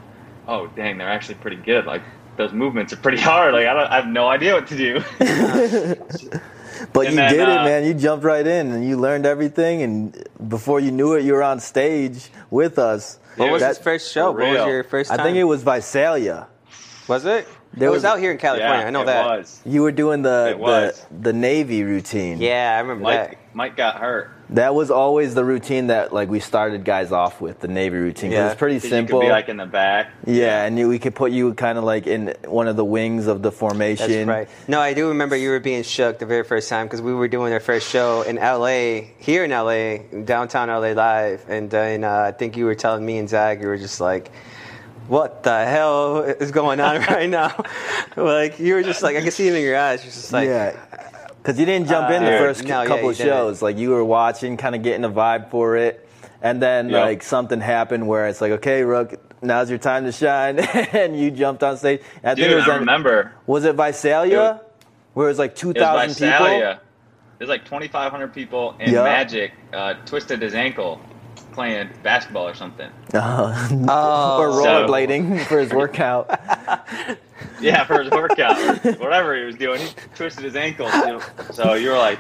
oh 0.49 0.67
dang, 0.69 0.99
they're 0.99 1.09
actually 1.11 1.37
pretty 1.37 1.57
good. 1.59 1.87
Like 1.87 2.03
those 2.37 2.53
movements 2.53 2.93
are 2.93 2.97
pretty 2.97 3.21
hard. 3.21 3.55
Like 3.55 3.67
I 3.67 3.75
don't, 3.75 3.87
I 3.91 3.97
have 3.97 4.09
no 4.09 4.27
idea 4.29 4.55
what 4.55 4.67
to 4.69 4.77
do. 4.77 5.05
But 6.93 7.07
And 7.07 7.15
you 7.15 7.17
then, 7.17 7.31
did 7.31 7.49
it, 7.49 7.59
uh, 7.59 7.65
man. 7.65 7.85
You 7.85 7.95
jumped 7.95 8.25
right 8.25 8.47
in 8.47 8.73
and 8.73 8.85
you 8.89 8.97
learned 8.97 9.25
everything. 9.27 9.83
And 9.83 10.29
before 10.49 10.81
you 10.81 10.91
knew 10.91 11.15
it, 11.15 11.23
you 11.25 11.35
were 11.35 11.43
on 11.43 11.61
stage 11.61 12.29
with 12.51 12.79
us. 12.79 13.19
What 13.37 13.51
was 13.51 13.63
Dude, 13.63 13.69
his 13.69 13.79
first 13.79 14.13
show? 14.13 14.27
What 14.33 14.41
was 14.41 14.49
real. 14.51 14.69
your 14.69 14.85
first 14.85 15.11
time? 15.11 15.21
I 15.21 15.23
think 15.23 15.37
it 15.37 15.45
was 15.45 15.63
Visalia. 15.63 16.47
Was 17.09 17.25
it? 17.25 17.47
There 17.75 17.89
it 17.89 17.91
was- 17.91 17.99
was 17.99 18.05
out 18.05 18.19
here 18.19 18.31
in 18.31 18.39
California. 18.39 18.79
yeah, 18.81 18.87
I 18.87 18.91
know 18.91 19.03
it 19.03 19.07
that. 19.07 19.25
was. 19.39 19.61
You 19.65 19.83
were 19.83 19.93
doing 19.93 20.23
the 20.23 20.49
It 20.51 20.59
was. 20.59 21.07
the, 21.11 21.19
the 21.19 21.33
Navy 21.33 21.83
routine. 21.85 22.41
Yeah, 22.41 22.75
I 22.77 22.81
remember 22.81 23.03
Mike, 23.05 23.39
Mike 23.55 23.77
got 23.77 23.97
hurt. 23.97 24.31
That 24.53 24.75
was 24.75 24.91
always 24.91 25.35
the 25.35 25.45
routine 25.45 25.87
that 25.87 26.13
like 26.13 26.29
we 26.29 26.39
started 26.41 26.85
guys 26.85 27.11
off 27.11 27.41
with 27.41 27.61
the 27.61 27.69
Navy 27.69 27.97
routine. 27.97 28.33
Yeah. 28.33 28.51
It's 28.51 28.59
pretty 28.59 28.81
simple. 28.81 29.19
You 29.19 29.23
could 29.23 29.27
be 29.27 29.33
like 29.33 29.49
in 29.49 29.57
the 29.57 29.67
back. 29.67 30.11
yeah, 30.27 30.65
and 30.65 30.79
you, 30.79 30.89
we 30.89 30.99
could 30.99 31.15
put 31.15 31.33
you 31.33 31.55
kind 31.55 31.79
of 31.79 31.85
like 31.85 32.07
in 32.07 32.35
one 32.47 32.69
of 32.69 32.77
the 32.77 32.85
wings 32.85 33.27
of 33.29 33.41
the 33.43 33.51
formation. 33.51 34.11
That's 34.11 34.29
right. 34.29 34.49
No, 34.69 34.81
I 34.81 34.93
do 34.93 35.09
remember 35.09 35.37
you 35.37 35.49
were 35.51 35.61
being 35.61 35.83
shook 35.83 36.19
the 36.19 36.27
very 36.27 36.45
first 36.45 36.69
time 36.69 36.87
because 36.87 37.01
we 37.01 37.15
were 37.15 37.29
doing 37.29 37.53
our 37.53 37.61
first 37.61 37.89
show 37.89 38.23
in 38.23 38.37
LA, 38.37 39.09
here 39.19 39.45
in 39.45 39.51
LA, 39.51 39.99
downtown 40.25 40.69
LA 40.69 40.93
live, 40.93 41.45
and 41.49 41.71
then 41.71 42.05
uh, 42.05 42.11
I 42.29 42.33
think 42.33 42.57
you 42.57 42.67
were 42.67 42.75
telling 42.75 43.05
me 43.07 43.19
and 43.19 43.29
Zach, 43.29 43.61
you 43.61 43.67
were 43.67 43.79
just 43.79 44.01
like. 44.01 44.31
What 45.09 45.43
the 45.43 45.65
hell 45.67 46.19
is 46.21 46.53
going 46.53 46.79
on 46.79 47.01
right 47.11 47.29
now? 47.29 47.65
like 48.17 48.61
you 48.61 48.75
were 48.75 48.85
just 48.85 49.03
like 49.03 49.17
I 49.17 49.21
can 49.21 49.33
see 49.33 49.49
it 49.49 49.55
in 49.55 49.61
your 49.63 49.77
eyes. 49.77 50.03
You're 50.05 50.13
just 50.13 50.33
like, 50.33 50.47
yeah. 50.47 50.77
Because 51.43 51.59
you 51.59 51.67
didn't 51.67 51.89
jump 51.89 52.09
in 52.11 52.23
the 52.25 52.35
Uh, 52.37 52.39
first 52.39 52.63
no, 52.65 52.87
couple 52.87 53.05
you 53.05 53.11
of 53.11 53.17
didn't. 53.17 53.33
shows. 53.33 53.63
Like 53.63 53.77
you 53.77 53.91
were 53.91 54.05
watching, 54.05 54.57
kind 54.57 54.75
of 54.77 54.83
getting 54.83 55.05
a 55.05 55.11
vibe 55.11 55.51
for 55.51 55.77
it, 55.77 56.09
and 56.41 56.63
then 56.63 56.89
Yep. 56.89 57.05
like 57.05 57.23
something 57.25 57.61
happened 57.61 58.07
where 58.07 58.29
it's 58.29 58.41
like, 58.41 58.53
okay, 58.53 58.85
Rook, 58.85 59.15
now's 59.43 59.69
your 59.69 59.81
time 59.81 60.05
to 60.05 60.13
shine, 60.13 60.59
and 60.93 61.19
you 61.19 61.31
jumped 61.33 61.63
on 61.65 61.77
stage. 61.77 62.01
And 62.23 62.31
I 62.31 62.35
think 62.37 62.45
Dude, 62.47 62.53
it 62.53 62.57
was 62.57 62.69
I 62.69 62.75
on- 62.75 62.81
remember. 62.81 63.33
Was 63.47 63.65
it 63.65 63.75
Visalia? 63.75 64.61
Where 65.15 65.27
it 65.27 65.31
was 65.31 65.39
like 65.41 65.55
two 65.57 65.71
It 65.71 65.79
was 65.81 66.17
people. 66.17 66.29
Visalia. 66.39 66.81
There's 67.39 67.49
like 67.51 67.65
2,500 67.65 68.33
people, 68.33 68.77
and 68.79 68.93
Yeah. 68.93 69.03
Magic 69.03 69.51
uh, 69.73 69.95
twisted 70.07 70.41
his 70.41 70.55
ankle 70.55 71.01
playing 71.53 71.89
basketball 72.05 72.47
or 72.49 72.55
something. 72.55 72.89
Uh, 73.15 73.69
Oh. 73.89 74.39
or 74.41 74.53
So- 74.53 74.65
rollerblading 74.87 75.41
for 75.47 75.59
his 75.59 75.73
workout. 75.75 76.31
Yeah, 77.63 77.85
for 77.85 78.03
his 78.03 78.11
workout, 78.11 78.57
whatever 78.99 79.37
he 79.37 79.45
was 79.45 79.57
doing, 79.57 79.81
he 79.81 79.89
twisted 80.15 80.45
his 80.45 80.57
ankle. 80.57 80.87
you 80.87 81.07
know. 81.07 81.23
So 81.53 81.75
you 81.75 81.91
were 81.91 81.99
like, 81.99 82.19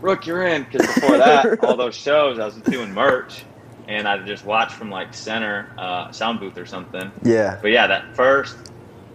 "Rook, 0.00 0.26
you're 0.26 0.46
in." 0.46 0.64
Because 0.64 0.86
before 0.94 1.18
that, 1.18 1.64
all 1.64 1.76
those 1.76 1.94
shows, 1.94 2.38
I 2.38 2.46
was 2.46 2.56
doing 2.56 2.92
merch, 2.92 3.44
and 3.88 4.06
I 4.06 4.18
just 4.18 4.44
watched 4.44 4.72
from 4.72 4.90
like 4.90 5.14
center 5.14 5.70
uh, 5.78 6.12
sound 6.12 6.40
booth 6.40 6.58
or 6.58 6.66
something. 6.66 7.10
yeah. 7.22 7.58
But 7.60 7.70
yeah, 7.70 7.86
that 7.86 8.14
first, 8.14 8.56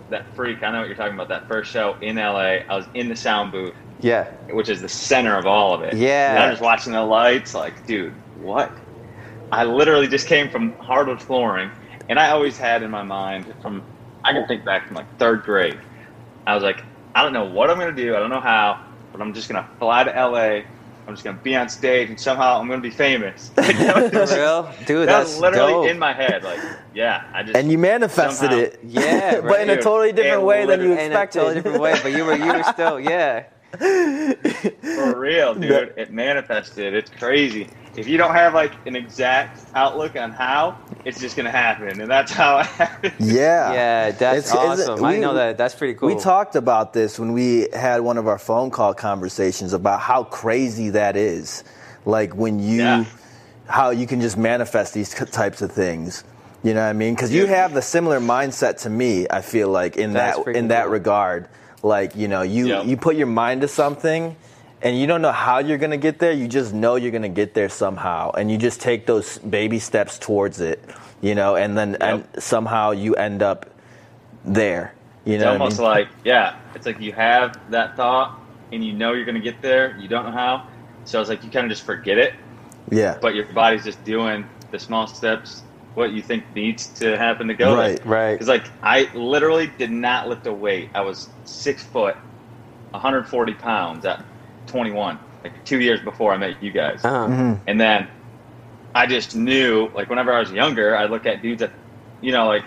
that 0.10 0.25
freak, 0.36 0.63
I 0.63 0.72
know 0.72 0.79
what 0.79 0.88
you're 0.88 0.98
talking 0.98 1.13
about. 1.13 1.29
That 1.29 1.48
first 1.48 1.72
show 1.72 1.98
in 2.01 2.15
LA, 2.15 2.60
I 2.67 2.75
was 2.75 2.86
in 2.93 3.10
the 3.10 3.15
sound 3.15 3.51
booth, 3.51 3.74
yeah. 4.00 4.25
which 4.51 4.69
is 4.69 4.81
the 4.81 4.89
center 4.89 5.38
of 5.38 5.46
all 5.46 5.74
of 5.74 5.81
it. 5.81 5.96
Yeah. 5.96 6.31
And 6.31 6.43
I'm 6.43 6.51
just 6.51 6.62
watching 6.62 6.93
the 6.93 7.03
lights, 7.03 7.53
like, 7.53 7.86
dude, 7.86 8.13
what? 8.41 8.72
I 9.51 9.63
literally 9.63 10.07
just 10.07 10.27
came 10.27 10.50
from 10.50 10.74
hardwood 10.74 11.22
flooring, 11.22 11.72
and 12.10 12.19
I 12.19 12.31
always 12.31 12.57
had 12.57 12.84
in 12.84 12.91
my 12.91 13.03
mind 13.03 13.53
from 13.62 13.81
I 14.27 14.34
can 14.34 14.46
think 14.46 14.65
back 14.65 14.88
from 14.88 14.98
like 14.98 15.17
third 15.17 15.43
grade. 15.43 15.79
I 16.46 16.53
was 16.53 16.62
like, 16.62 16.84
I 17.15 17.24
don't 17.24 17.31
know 17.31 17.46
what 17.46 17.69
I'm 17.69 17.79
gonna 17.79 17.93
do. 17.93 18.13
I 18.13 18.19
don't 18.19 18.29
know 18.29 18.41
how, 18.41 18.84
but 19.13 19.22
I'm 19.22 19.34
just 19.34 19.48
gonna 19.48 19.67
fly 19.79 20.03
to 20.03 20.12
LA. 20.12 20.63
I'm 21.07 21.13
just 21.13 21.24
gonna 21.24 21.38
be 21.38 21.55
on 21.55 21.69
stage, 21.69 22.10
and 22.10 22.19
somehow 22.19 22.60
I'm 22.60 22.67
gonna 22.67 22.81
be 22.81 22.89
famous. 22.89 23.51
Like, 23.55 23.77
that 23.77 24.13
was 24.13 24.34
real, 24.36 24.69
dude. 24.86 25.07
that 25.07 25.19
That's 25.19 25.29
was 25.29 25.39
literally 25.39 25.72
dope. 25.72 25.88
in 25.88 25.98
my 25.98 26.12
head. 26.12 26.43
Like, 26.43 26.60
yeah, 26.93 27.24
I 27.34 27.43
just 27.43 27.55
And 27.55 27.72
you 27.72 27.77
manifested 27.77 28.50
somehow- 28.50 28.57
it. 28.57 28.79
Yeah, 28.84 29.39
but 29.48 29.62
in 29.62 29.69
a 29.69 29.81
totally 29.81 30.12
different 30.12 30.43
way 30.43 30.65
than 30.65 30.81
you 30.81 30.89
literally- 30.89 31.05
in 31.05 31.13
a 31.13 31.27
totally 31.27 31.55
different 31.55 31.79
way, 31.79 31.98
but 32.03 32.12
you 32.12 32.25
were 32.25 32.36
you 32.36 32.51
were 32.51 32.63
still 32.63 33.00
yeah. 33.00 33.46
For 33.79 35.17
real, 35.17 35.55
dude. 35.55 35.93
It 35.96 36.12
manifested. 36.12 36.93
It's 36.93 37.10
crazy. 37.12 37.69
If 37.98 38.08
you 38.08 38.18
don't 38.18 38.34
have 38.36 38.54
like 38.54 38.74
an 38.86 38.96
exact 38.96 39.60
outlook 39.75 40.16
on 40.16 40.32
how, 40.32 40.77
it's 41.04 41.20
just 41.20 41.36
gonna 41.36 41.51
happen, 41.51 42.00
and 42.00 42.10
that's 42.10 42.32
how 42.32 42.60
it 42.60 42.66
happens. 42.68 43.13
yeah. 43.20 43.74
Yeah, 43.74 44.12
that's 44.12 44.51
It's- 44.51 44.51
it's- 44.54 44.88
awesome. 44.89 45.04
I 45.04 45.18
know 45.18 45.34
that. 45.34 45.58
That's 45.58 45.74
pretty 45.75 45.96
cool. 45.96 46.08
We 46.13 46.16
talked 46.22 46.56
about 46.56 46.94
this 46.94 47.18
when 47.20 47.34
we 47.34 47.68
had 47.74 48.01
one 48.01 48.18
of 48.18 48.27
our 48.27 48.38
phone 48.38 48.70
call 48.70 48.94
conversations 48.94 49.74
about 49.74 50.00
how 50.00 50.24
crazy 50.24 50.92
that 50.92 51.18
is. 51.18 51.63
Like 52.06 52.34
when 52.36 52.60
you, 52.60 52.84
Yeah. 52.84 53.06
how 53.68 53.89
you 53.89 54.06
can 54.08 54.22
just 54.22 54.38
manifest 54.38 54.94
these 54.94 55.13
types 55.13 55.62
of 55.62 55.72
things. 55.72 56.24
You 56.63 56.74
know 56.74 56.82
what 56.84 56.89
I 56.89 56.94
mean? 56.94 57.16
Because 57.16 57.34
you 57.34 57.46
have 57.48 57.74
the 57.74 57.82
similar 57.82 58.20
mindset 58.20 58.82
to 58.84 58.89
me. 58.89 59.27
I 59.30 59.42
feel 59.42 59.70
like 59.70 59.98
in 59.98 60.13
That's 60.13 60.38
that 60.38 60.44
pretty 60.44 60.60
in 60.60 60.68
that 60.70 60.84
cool. 60.84 60.92
regard, 60.94 61.48
like 61.84 62.16
you 62.16 62.27
know, 62.27 62.42
you 62.44 62.68
Yep. 62.68 62.86
you 62.86 62.98
put 62.98 63.16
your 63.16 63.27
mind 63.27 63.62
to 63.62 63.68
something. 63.68 64.36
And 64.88 64.98
you 64.98 65.06
don't 65.06 65.22
know 65.22 65.34
how 65.34 65.60
you're 65.60 65.77
gonna 65.77 65.98
get 65.98 66.20
there. 66.20 66.32
You 66.32 66.48
just 66.48 66.74
know 66.74 66.96
you're 66.96 67.12
gonna 67.12 67.27
get 67.27 67.53
there 67.53 67.67
somehow, 67.67 68.32
and 68.32 68.50
you 68.50 68.58
just 68.58 68.79
take 68.79 69.06
those 69.06 69.38
baby 69.39 69.79
steps 69.79 70.17
towards 70.17 70.62
it. 70.62 70.82
You 71.20 71.36
know, 71.36 71.58
and 71.58 71.77
then 71.77 71.98
and 72.00 72.25
somehow 72.39 72.91
you 72.91 73.13
end 73.15 73.44
up 73.44 73.70
there. 74.46 74.94
You 75.25 75.34
It's 75.34 75.44
know, 75.44 75.50
I 75.50 75.53
almost 75.56 75.79
mean? 75.79 75.89
like 75.89 76.08
yeah, 76.24 76.56
it's 76.74 76.86
like 76.86 77.01
you 77.01 77.12
have 77.12 77.60
that 77.70 77.98
thought, 77.98 78.39
and 78.72 78.82
you 78.82 78.94
know 78.94 79.12
you're 79.12 79.25
gonna 79.25 79.41
get 79.41 79.62
there. 79.62 79.98
You 80.00 80.08
don't 80.08 80.24
know 80.24 80.32
how, 80.32 80.65
so 81.03 81.20
it's 81.20 81.29
like 81.29 81.44
you 81.44 81.50
kind 81.51 81.65
of 81.65 81.70
just 81.70 81.84
forget 81.84 82.17
it, 82.17 82.34
yeah. 82.89 83.17
but 83.22 83.36
your 83.36 83.44
body's 83.48 83.84
just 83.84 84.01
doing 84.06 84.46
the 84.72 84.79
small 84.79 85.06
steps, 85.06 85.63
what 85.96 86.13
you 86.13 86.22
think 86.22 86.46
needs 86.56 86.88
to 87.01 87.17
happen 87.17 87.50
to 87.50 87.56
go 87.56 87.75
there. 87.75 87.89
Right. 87.89 88.06
right. 88.06 88.34
Because 88.36 88.48
like 88.48 88.67
I 88.82 89.10
literally 89.13 89.67
did 89.67 89.91
not 89.91 90.29
lift 90.29 90.48
a 90.48 90.53
weight. 90.53 90.91
I 90.96 91.01
was 91.01 91.27
six 91.44 91.84
foot, 91.84 92.15
140 92.91 93.53
pounds 93.56 94.06
at 94.06 94.24
21, 94.68 95.20
like 95.44 95.66
two 95.66 95.80
years 95.80 96.00
before 96.02 96.34
I 96.34 96.38
met 96.38 96.62
you 96.62 96.72
guys. 96.72 97.04
Uh-huh. 97.04 97.28
Mm-hmm. 97.28 97.64
And 97.68 97.80
then 97.80 98.08
I 98.94 99.06
just 99.08 99.36
knew, 99.36 99.90
like 99.94 100.10
whenever 100.10 100.34
I 100.34 100.40
was 100.40 100.52
younger, 100.52 100.96
I 100.96 101.06
look 101.06 101.26
at 101.26 101.42
dudes 101.42 101.60
that, 101.60 101.72
you 102.22 102.32
know, 102.32 102.48
like 102.48 102.64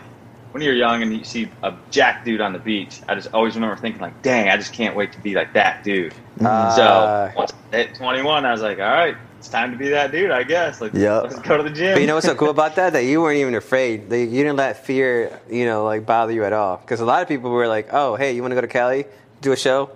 when 0.52 0.62
you're 0.62 0.74
young 0.74 1.02
and 1.02 1.16
you 1.16 1.24
see 1.24 1.48
a 1.62 1.74
jack 1.90 2.24
dude 2.24 2.40
on 2.40 2.52
the 2.52 2.58
beach, 2.58 3.00
I 3.08 3.14
just 3.14 3.28
always 3.32 3.54
remember 3.54 3.76
thinking 3.76 4.00
like, 4.00 4.20
dang, 4.22 4.48
I 4.48 4.56
just 4.56 4.72
can't 4.72 4.96
wait 4.96 5.12
to 5.12 5.20
be 5.20 5.34
like 5.34 5.52
that 5.54 5.84
dude. 5.84 6.14
Uh, 6.44 6.74
so 6.74 7.32
once 7.36 7.52
I 7.72 7.76
hit 7.76 7.94
21, 7.94 8.44
I 8.44 8.50
was 8.52 8.62
like, 8.62 8.78
all 8.78 8.84
right, 8.84 9.16
it's 9.38 9.48
time 9.48 9.70
to 9.72 9.76
be 9.78 9.88
that 9.90 10.10
dude, 10.12 10.30
I 10.30 10.42
guess. 10.42 10.80
Like, 10.80 10.92
Yep. 10.92 11.22
let's 11.22 11.38
go 11.40 11.56
to 11.56 11.62
the 11.62 11.70
gym. 11.70 11.94
But 11.94 12.00
you 12.00 12.06
know 12.06 12.14
what's 12.14 12.26
so 12.26 12.34
cool 12.34 12.50
about 12.50 12.76
that? 12.76 12.92
That 12.94 13.04
you 13.04 13.20
weren't 13.22 13.38
even 13.38 13.54
afraid. 13.54 14.10
That 14.10 14.18
you 14.18 14.42
didn't 14.42 14.56
let 14.56 14.84
fear, 14.84 15.40
you 15.50 15.64
know, 15.64 15.84
like 15.84 16.04
bother 16.04 16.32
you 16.32 16.44
at 16.44 16.52
all. 16.52 16.76
Because 16.76 17.00
a 17.00 17.04
lot 17.04 17.22
of 17.22 17.28
people 17.28 17.50
were 17.50 17.68
like, 17.68 17.88
"Oh, 17.92 18.16
hey, 18.16 18.32
you 18.32 18.42
want 18.42 18.50
to 18.52 18.56
go 18.56 18.60
to 18.60 18.66
Cali, 18.68 19.04
do 19.40 19.52
a 19.52 19.56
show?" 19.56 19.90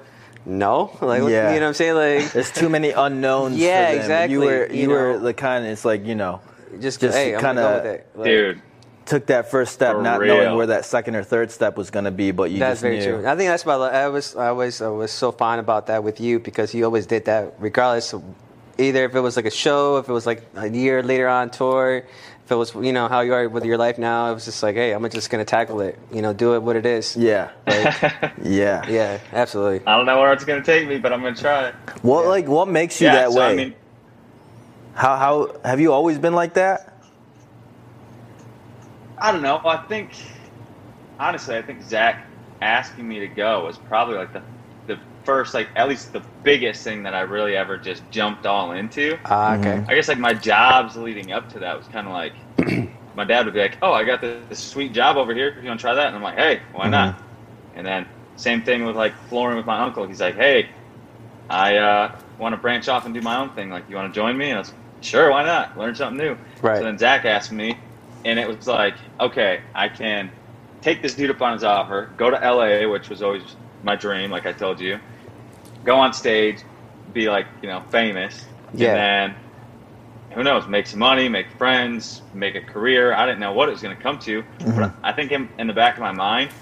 No, 0.46 0.90
like, 1.00 1.22
Yeah. 1.22 1.54
you 1.54 1.60
know 1.60 1.66
what 1.66 1.68
I'm 1.68 1.74
saying? 1.74 1.94
Like, 1.94 2.32
There's 2.32 2.50
too 2.50 2.68
many 2.68 2.90
unknowns. 2.90 3.56
Yeah, 3.58 3.86
for 3.86 3.92
them. 3.92 4.00
exactly, 4.02 4.32
You 4.34 4.40
were 4.40 4.66
you 4.66 4.82
you, 4.82 4.88
were 4.90 5.18
the 5.18 5.32
kind. 5.34 5.64
It's 5.66 5.84
like 5.84 6.04
you 6.04 6.14
know, 6.14 6.40
just, 6.80 7.00
Just 7.00 7.16
hey, 7.16 7.36
kinda- 7.40 8.02
go. 8.14 8.20
Like, 8.20 8.24
dude. 8.26 8.62
took 9.06 9.26
that 9.26 9.50
first 9.50 9.72
step, 9.72 9.96
For 9.96 10.02
not 10.02 10.20
real. 10.20 10.36
knowing 10.36 10.56
where 10.56 10.66
that 10.68 10.84
second 10.84 11.14
or 11.16 11.22
third 11.24 11.50
step 11.50 11.76
was 11.76 11.90
going 11.90 12.04
to 12.06 12.10
be, 12.10 12.30
but 12.30 12.50
you 12.50 12.58
That's 12.58 12.74
just 12.74 12.82
very 12.82 12.98
knew. 12.98 13.18
true. 13.20 13.26
I 13.26 13.36
think 13.36 13.48
that's 13.48 13.64
why 13.64 13.74
I 13.74 14.08
was 14.08 14.36
I 14.36 14.50
was 14.50 14.80
I 14.82 14.88
was 14.88 15.10
so 15.12 15.32
fine 15.32 15.58
about 15.60 15.86
that 15.86 16.04
with 16.04 16.20
you 16.20 16.38
because 16.40 16.74
you 16.74 16.84
always 16.84 17.06
did 17.06 17.24
that 17.26 17.54
regardless 17.58 18.12
of 18.12 18.22
either 18.78 19.04
if 19.04 19.14
it 19.14 19.20
was 19.20 19.36
like 19.36 19.46
a 19.46 19.50
show, 19.50 19.96
if 19.98 20.08
it 20.08 20.12
was 20.12 20.26
like 20.26 20.42
a 20.56 20.68
year 20.68 21.02
later 21.02 21.28
on 21.28 21.48
tour, 21.50 22.04
if 22.44 22.52
it 22.52 22.56
was 22.56 22.74
you 22.74 22.92
know 22.92 23.08
how 23.08 23.20
you 23.20 23.32
are 23.32 23.48
with 23.48 23.64
your 23.64 23.78
life 23.78 23.98
now, 23.98 24.30
it 24.30 24.34
was 24.34 24.44
just 24.44 24.62
like, 24.62 24.74
hey, 24.74 24.92
I'm 24.92 25.08
just 25.08 25.30
gonna 25.30 25.46
tackle 25.46 25.80
it, 25.80 25.98
you 26.12 26.20
know, 26.20 26.34
do 26.34 26.54
it 26.54 26.62
what 26.62 26.76
it 26.76 26.84
is. 26.84 27.16
Yeah, 27.16 27.50
yeah. 28.42 28.86
Yeah, 28.86 29.18
absolutely. 29.32 29.86
I 29.86 29.96
don't 29.96 30.04
know 30.04 30.20
where 30.20 30.32
it's 30.32 30.44
gonna 30.44 30.62
take 30.62 30.86
me, 30.86 30.98
but 30.98 31.12
I'm 31.12 31.22
gonna 31.22 31.34
try 31.34 31.68
it. 31.68 31.74
What 32.02 32.26
like 32.26 32.46
what 32.46 32.68
makes 32.68 33.00
you 33.00 33.06
yeah, 33.06 33.14
that 33.14 33.32
so, 33.32 33.40
way? 33.40 33.52
I 33.52 33.54
mean, 33.56 33.74
how 34.94 35.16
how 35.16 35.56
have 35.64 35.80
you 35.80 35.92
always 35.92 36.18
been 36.18 36.34
like 36.34 36.54
that? 36.54 37.02
I 39.16 39.32
don't 39.32 39.42
know. 39.42 39.60
I 39.64 39.78
think 39.78 40.10
honestly, 41.18 41.56
I 41.56 41.62
think 41.62 41.82
Zach 41.82 42.26
asking 42.60 43.08
me 43.08 43.20
to 43.20 43.28
go 43.28 43.64
was 43.64 43.78
probably 43.78 44.16
like 44.16 44.34
the 44.34 44.42
the 44.42 44.53
first, 45.24 45.54
like 45.54 45.68
at 45.76 45.88
least 45.88 46.12
the 46.12 46.22
biggest 46.42 46.82
thing 46.84 47.02
that 47.02 47.14
I 47.14 47.20
really 47.22 47.56
ever 47.56 47.76
just 47.76 48.08
jumped 48.10 48.46
all 48.46 48.72
into. 48.72 49.18
Ah, 49.24 49.56
okay. 49.56 49.70
Mm-hmm. 49.70 49.90
I 49.90 49.94
guess 49.94 50.08
like 50.08 50.18
my 50.18 50.34
jobs 50.34 50.96
leading 50.96 51.32
up 51.32 51.50
to 51.50 51.58
that 51.60 51.76
was 51.76 51.86
kind 51.88 52.06
of 52.06 52.12
like 52.12 52.34
my 53.14 53.24
dad 53.24 53.44
would 53.44 53.54
be 53.54 53.60
like, 53.60 53.78
"Oh, 53.82 53.92
I 53.92 54.04
got 54.04 54.20
this, 54.20 54.48
this 54.48 54.60
sweet 54.60 54.92
job 54.92 55.16
over 55.16 55.34
here. 55.34 55.58
You 55.60 55.68
want 55.68 55.80
to 55.80 55.84
try 55.84 55.94
that?" 55.94 56.08
And 56.08 56.16
I'm 56.16 56.22
like, 56.22 56.36
"Hey, 56.36 56.60
why 56.72 56.88
not?" 56.88 57.22
And 57.74 57.86
then 57.86 58.06
same 58.36 58.62
thing 58.62 58.84
with 58.84 58.96
like 58.96 59.14
flooring 59.28 59.56
with 59.56 59.66
my 59.66 59.80
uncle. 59.80 60.06
He's 60.06 60.20
like, 60.20 60.36
"Hey, 60.36 60.68
I 61.48 61.76
uh, 61.76 62.16
want 62.38 62.54
to 62.54 62.60
branch 62.60 62.88
off 62.88 63.04
and 63.04 63.14
do 63.14 63.20
my 63.20 63.36
own 63.36 63.50
thing. 63.50 63.70
Like, 63.70 63.88
you 63.88 63.96
want 63.96 64.12
to 64.12 64.18
join 64.18 64.36
me?" 64.36 64.50
And 64.50 64.56
I 64.56 64.60
was 64.60 64.68
like, 64.68 64.78
"Sure, 65.00 65.30
why 65.30 65.44
not? 65.44 65.78
Learn 65.78 65.94
something 65.94 66.18
new." 66.18 66.36
Right. 66.62 66.78
So 66.78 66.84
then 66.84 66.98
Zach 66.98 67.24
asked 67.24 67.52
me, 67.52 67.78
and 68.24 68.38
it 68.38 68.48
was 68.48 68.66
like, 68.66 68.94
"Okay, 69.20 69.60
I 69.74 69.88
can 69.88 70.30
take 70.82 71.00
this 71.00 71.14
dude 71.14 71.30
up 71.30 71.40
on 71.40 71.54
his 71.54 71.64
offer, 71.64 72.10
go 72.18 72.28
to 72.30 72.36
LA, 72.36 72.86
which 72.86 73.08
was 73.08 73.22
always 73.22 73.56
my 73.82 73.96
dream, 73.96 74.30
like 74.30 74.46
I 74.46 74.52
told 74.52 74.80
you, 74.80 74.98
go 75.84 75.96
on 75.98 76.14
stage, 76.14 76.64
be 77.12 77.30
like, 77.30 77.48
you 77.62 77.68
know, 77.68 77.82
famous, 77.92 78.48
Yeah. 78.72 78.88
and 78.88 78.96
then 78.96 79.36
who 80.34 80.44
knows, 80.44 80.68
make 80.68 80.86
some 80.88 81.00
money, 81.00 81.28
make 81.28 81.48
friends, 81.58 82.22
make 82.32 82.56
a 82.56 82.62
career. 82.62 83.14
I 83.14 83.26
didn't 83.26 83.40
know 83.40 83.52
what 83.54 83.68
it 83.68 83.72
was 83.72 83.82
going 83.82 83.96
to 83.96 84.02
come 84.02 84.18
to, 84.20 84.44
but 84.74 84.92
I 85.04 85.12
think 85.12 85.32
in, 85.32 85.50
in 85.58 85.68
the 85.68 85.74
back 85.74 85.96
of 85.98 86.02
my 86.02 86.12
mind, 86.12 86.52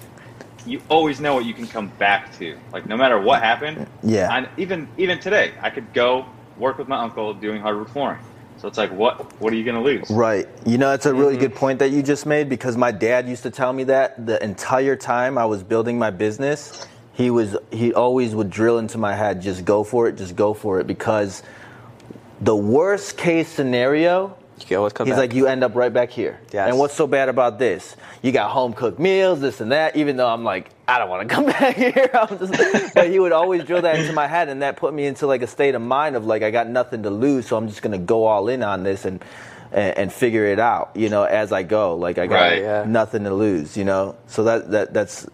you 0.65 0.83
always 0.89 1.21
know 1.21 1.35
what 1.35 1.45
you 1.47 1.55
can 1.55 1.69
come 1.69 1.91
back 1.99 2.33
to. 2.39 2.61
Like 2.73 2.87
no 2.87 2.97
matter 2.99 3.21
what 3.21 3.43
happened, 3.43 3.81
Yeah. 4.03 4.31
I, 4.31 4.49
even 4.59 4.89
even 4.99 5.21
today, 5.21 5.55
I 5.63 5.71
could 5.71 5.93
go 5.93 6.29
work 6.57 6.79
with 6.79 6.89
my 6.89 6.99
uncle 7.03 7.35
doing 7.35 7.63
hardwood 7.63 7.91
flooring. 7.91 8.21
So 8.57 8.69
it's 8.69 8.79
like, 8.79 8.93
what 8.93 9.17
what 9.39 9.53
are 9.53 9.57
you 9.57 9.65
going 9.65 9.77
to 9.77 9.83
lose? 9.83 10.11
Right. 10.11 10.47
You 10.67 10.79
know, 10.79 10.93
it's 10.93 11.07
a 11.07 11.15
really 11.15 11.37
Mm-hmm. 11.37 11.39
good 11.39 11.55
point 11.55 11.81
that 11.81 11.91
you 11.91 12.03
just 12.03 12.27
made 12.27 12.49
because 12.49 12.77
my 12.77 12.93
dad 12.93 13.29
used 13.29 13.45
to 13.45 13.51
tell 13.51 13.73
me 13.73 13.85
that 13.85 14.27
the 14.27 14.43
entire 14.45 14.97
time 14.97 15.39
I 15.39 15.47
was 15.47 15.63
building 15.65 15.99
my 15.99 16.11
business, 16.11 16.75
he 17.23 17.31
was 17.31 17.57
he 17.71 17.95
always 17.95 18.35
would 18.35 18.51
drill 18.51 18.79
into 18.79 18.99
my 18.99 19.15
head, 19.15 19.41
just 19.43 19.65
go 19.65 19.85
for 19.85 20.09
it, 20.09 20.17
just 20.17 20.35
go 20.37 20.55
for 20.55 20.81
it 20.81 20.87
because 20.87 21.43
the 22.41 22.57
worst 22.57 23.17
case 23.17 23.49
scenario 23.49 24.37
You 24.69 24.77
always 24.79 24.93
come 24.93 25.07
He's 25.07 25.15
back. 25.15 25.31
like, 25.31 25.35
you 25.35 25.47
end 25.47 25.63
up 25.65 25.75
right 25.75 25.93
back 25.93 26.11
here. 26.11 26.41
Yes. 26.53 26.69
And 26.69 26.79
what's 26.79 26.95
so 26.95 27.07
bad 27.07 27.29
about 27.29 27.59
this? 27.59 27.97
You 28.23 28.31
got 28.33 28.51
home 28.51 28.73
cooked 28.73 28.99
meals, 28.99 29.41
this 29.41 29.61
and 29.61 29.73
that. 29.73 29.97
Even 29.97 30.17
though 30.17 30.29
I'm 30.29 30.45
like, 30.45 30.71
I 30.87 30.99
don't 30.99 31.09
want 31.11 31.29
to 31.29 31.35
come 31.35 31.47
back 31.47 31.77
here. 31.77 32.11
I'm 32.15 32.39
just, 32.39 32.95
but 32.95 33.09
he 33.11 33.19
would 33.19 33.33
always 33.33 33.65
drill 33.65 33.83
that 33.83 33.99
into 33.99 34.13
my 34.13 34.27
head, 34.29 34.49
and 34.49 34.63
that 34.63 34.77
put 34.77 34.93
me 34.95 35.07
into 35.07 35.27
like 35.27 35.43
a 35.43 35.47
state 35.47 35.75
of 35.75 35.83
mind 35.83 36.15
of 36.17 36.25
like, 36.27 36.43
I 36.43 36.51
got 36.51 36.69
nothing 36.69 37.03
to 37.05 37.11
lose, 37.11 37.47
so 37.47 37.57
I'm 37.57 37.69
just 37.69 37.83
gonna 37.83 37.99
go 37.99 38.25
all 38.27 38.49
in 38.49 38.63
on 38.63 38.83
this 38.85 39.05
and 39.05 39.23
and, 39.73 39.97
and 39.99 40.13
figure 40.13 40.47
it 40.47 40.61
out. 40.61 40.91
You 40.95 41.09
know, 41.09 41.25
as 41.25 41.51
I 41.53 41.63
go. 41.65 41.97
Like 41.97 42.19
I 42.19 42.27
got 42.27 42.35
Right, 42.37 42.63
yeah. 42.63 42.85
nothing 42.87 43.25
to 43.25 43.35
lose. 43.35 43.77
You 43.77 43.85
know, 43.85 44.17
so 44.27 44.45
that 44.45 44.71
that 44.73 44.95
that's 44.95 45.27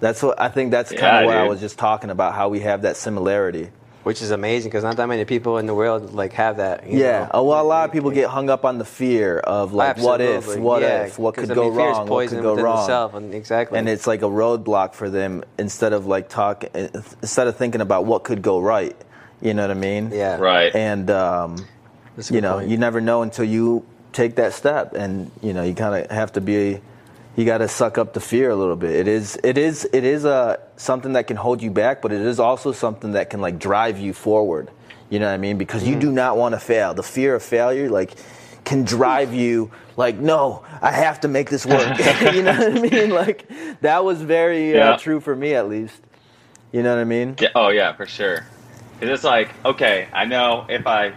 that's 0.00 0.22
what 0.22 0.40
I 0.40 0.48
think. 0.48 0.70
That's 0.70 0.90
kind 0.90 1.00
Yeah, 1.02 1.18
of 1.20 1.26
what 1.26 1.36
I 1.36 1.48
was 1.48 1.60
just 1.60 1.78
talking 1.78 2.10
about. 2.10 2.34
How 2.34 2.48
we 2.48 2.60
have 2.60 2.82
that 2.82 2.96
similarity. 2.96 3.68
which 4.04 4.22
is 4.22 4.30
amazing 4.30 4.70
because 4.70 4.84
not 4.84 4.96
that 4.96 5.06
many 5.06 5.24
people 5.26 5.58
in 5.58 5.66
the 5.66 5.74
world 5.74 6.14
like 6.14 6.32
have 6.32 6.56
that. 6.56 6.88
you 6.88 6.98
Yeah. 6.98 7.24
know? 7.24 7.30
Oh, 7.34 7.42
well, 7.44 7.60
a 7.60 7.66
lot 7.66 7.84
of 7.84 7.92
people 7.92 8.10
get 8.10 8.30
hung 8.30 8.48
up 8.48 8.64
on 8.64 8.78
the 8.78 8.84
fear 8.86 9.38
of 9.38 9.74
like, 9.74 9.98
what 9.98 10.20
if, 10.22 10.56
what 10.56 10.80
yeah, 10.80 11.02
if, 11.04 11.18
what 11.18 11.34
'cause, 11.34 11.42
could 11.44 11.50
I 11.52 11.54
go 11.54 11.64
mean, 11.64 11.74
fear 11.76 11.90
is 11.90 11.96
wrong, 11.98 12.08
what 12.08 12.28
could 12.28 12.40
go 12.42 12.54
wrong. 12.56 13.10
and 13.14 13.34
exactly. 13.34 13.78
and 13.78 13.86
it's 13.86 14.06
like 14.06 14.22
a 14.22 14.30
roadblock 14.42 14.94
for 14.94 15.10
them 15.10 15.44
instead 15.58 15.92
of 15.92 16.06
like 16.06 16.30
talk 16.30 16.64
instead 16.74 17.48
of 17.48 17.56
thinking 17.56 17.82
about 17.82 18.06
what 18.06 18.24
could 18.24 18.40
go 18.40 18.60
right 18.60 18.96
you 19.42 19.52
know 19.52 19.62
what 19.62 19.70
i 19.70 19.74
mean 19.74 20.10
yeah, 20.12 20.38
Right. 20.38 20.74
and 20.74 21.10
um, 21.10 21.66
you 22.30 22.40
know 22.40 22.54
point. 22.58 22.68
you 22.70 22.78
never 22.78 23.00
know 23.02 23.20
until 23.22 23.44
you 23.44 23.84
take 24.14 24.36
that 24.36 24.52
step 24.54 24.94
and 24.94 25.30
you 25.42 25.52
know 25.52 25.62
you 25.64 25.74
kind 25.74 25.94
of 26.04 26.10
have 26.10 26.32
to 26.32 26.40
be 26.40 26.80
you 27.38 27.44
got 27.44 27.58
to 27.58 27.68
suck 27.68 27.98
up 27.98 28.14
the 28.14 28.20
fear 28.20 28.50
a 28.50 28.56
little 28.56 28.74
bit. 28.74 28.90
It 28.90 29.06
is 29.06 29.38
it 29.44 29.56
is 29.56 29.88
it 29.92 30.02
is 30.02 30.24
uh, 30.24 30.56
something 30.76 31.12
that 31.12 31.28
can 31.28 31.36
hold 31.36 31.62
you 31.62 31.70
back 31.70 32.02
but 32.02 32.10
it 32.12 32.20
is 32.20 32.40
also 32.40 32.72
something 32.72 33.12
that 33.12 33.30
can 33.30 33.40
like 33.40 33.60
drive 33.60 33.96
you 34.00 34.12
forward. 34.12 34.72
You 35.08 35.20
know 35.20 35.26
what 35.26 35.34
i 35.34 35.38
mean? 35.38 35.56
Because 35.56 35.86
you 35.86 35.94
do 35.94 36.10
not 36.10 36.36
want 36.36 36.54
to 36.54 36.58
fail. 36.58 36.94
The 36.94 37.04
fear 37.04 37.36
of 37.36 37.42
failure 37.44 37.88
like 37.88 38.14
can 38.64 38.82
drive 38.82 39.32
you 39.32 39.70
like 39.96 40.18
no 40.18 40.64
i 40.82 40.90
have 40.90 41.20
to 41.20 41.28
make 41.28 41.48
this 41.48 41.64
work. 41.64 41.96
You 42.34 42.42
know 42.42 42.58
what 42.58 42.76
i 42.76 42.80
mean? 42.80 43.10
Like 43.10 43.48
that 43.82 44.04
was 44.04 44.20
very 44.20 44.72
Yeah. 44.72 44.90
uh, 44.90 44.98
true 44.98 45.20
for 45.20 45.36
me 45.36 45.54
at 45.54 45.68
least. 45.68 45.94
You 46.72 46.82
know 46.82 46.92
what 46.92 47.00
i 47.00 47.04
mean? 47.04 47.36
Yeah, 47.40 47.50
oh 47.54 47.68
yeah, 47.68 47.92
for 47.92 48.06
sure. 48.06 48.44
Because 48.98 49.14
it's 49.14 49.24
like, 49.24 49.50
okay, 49.64 50.08
I 50.12 50.24
know 50.24 50.66
if 50.68 50.88
I 50.88 51.12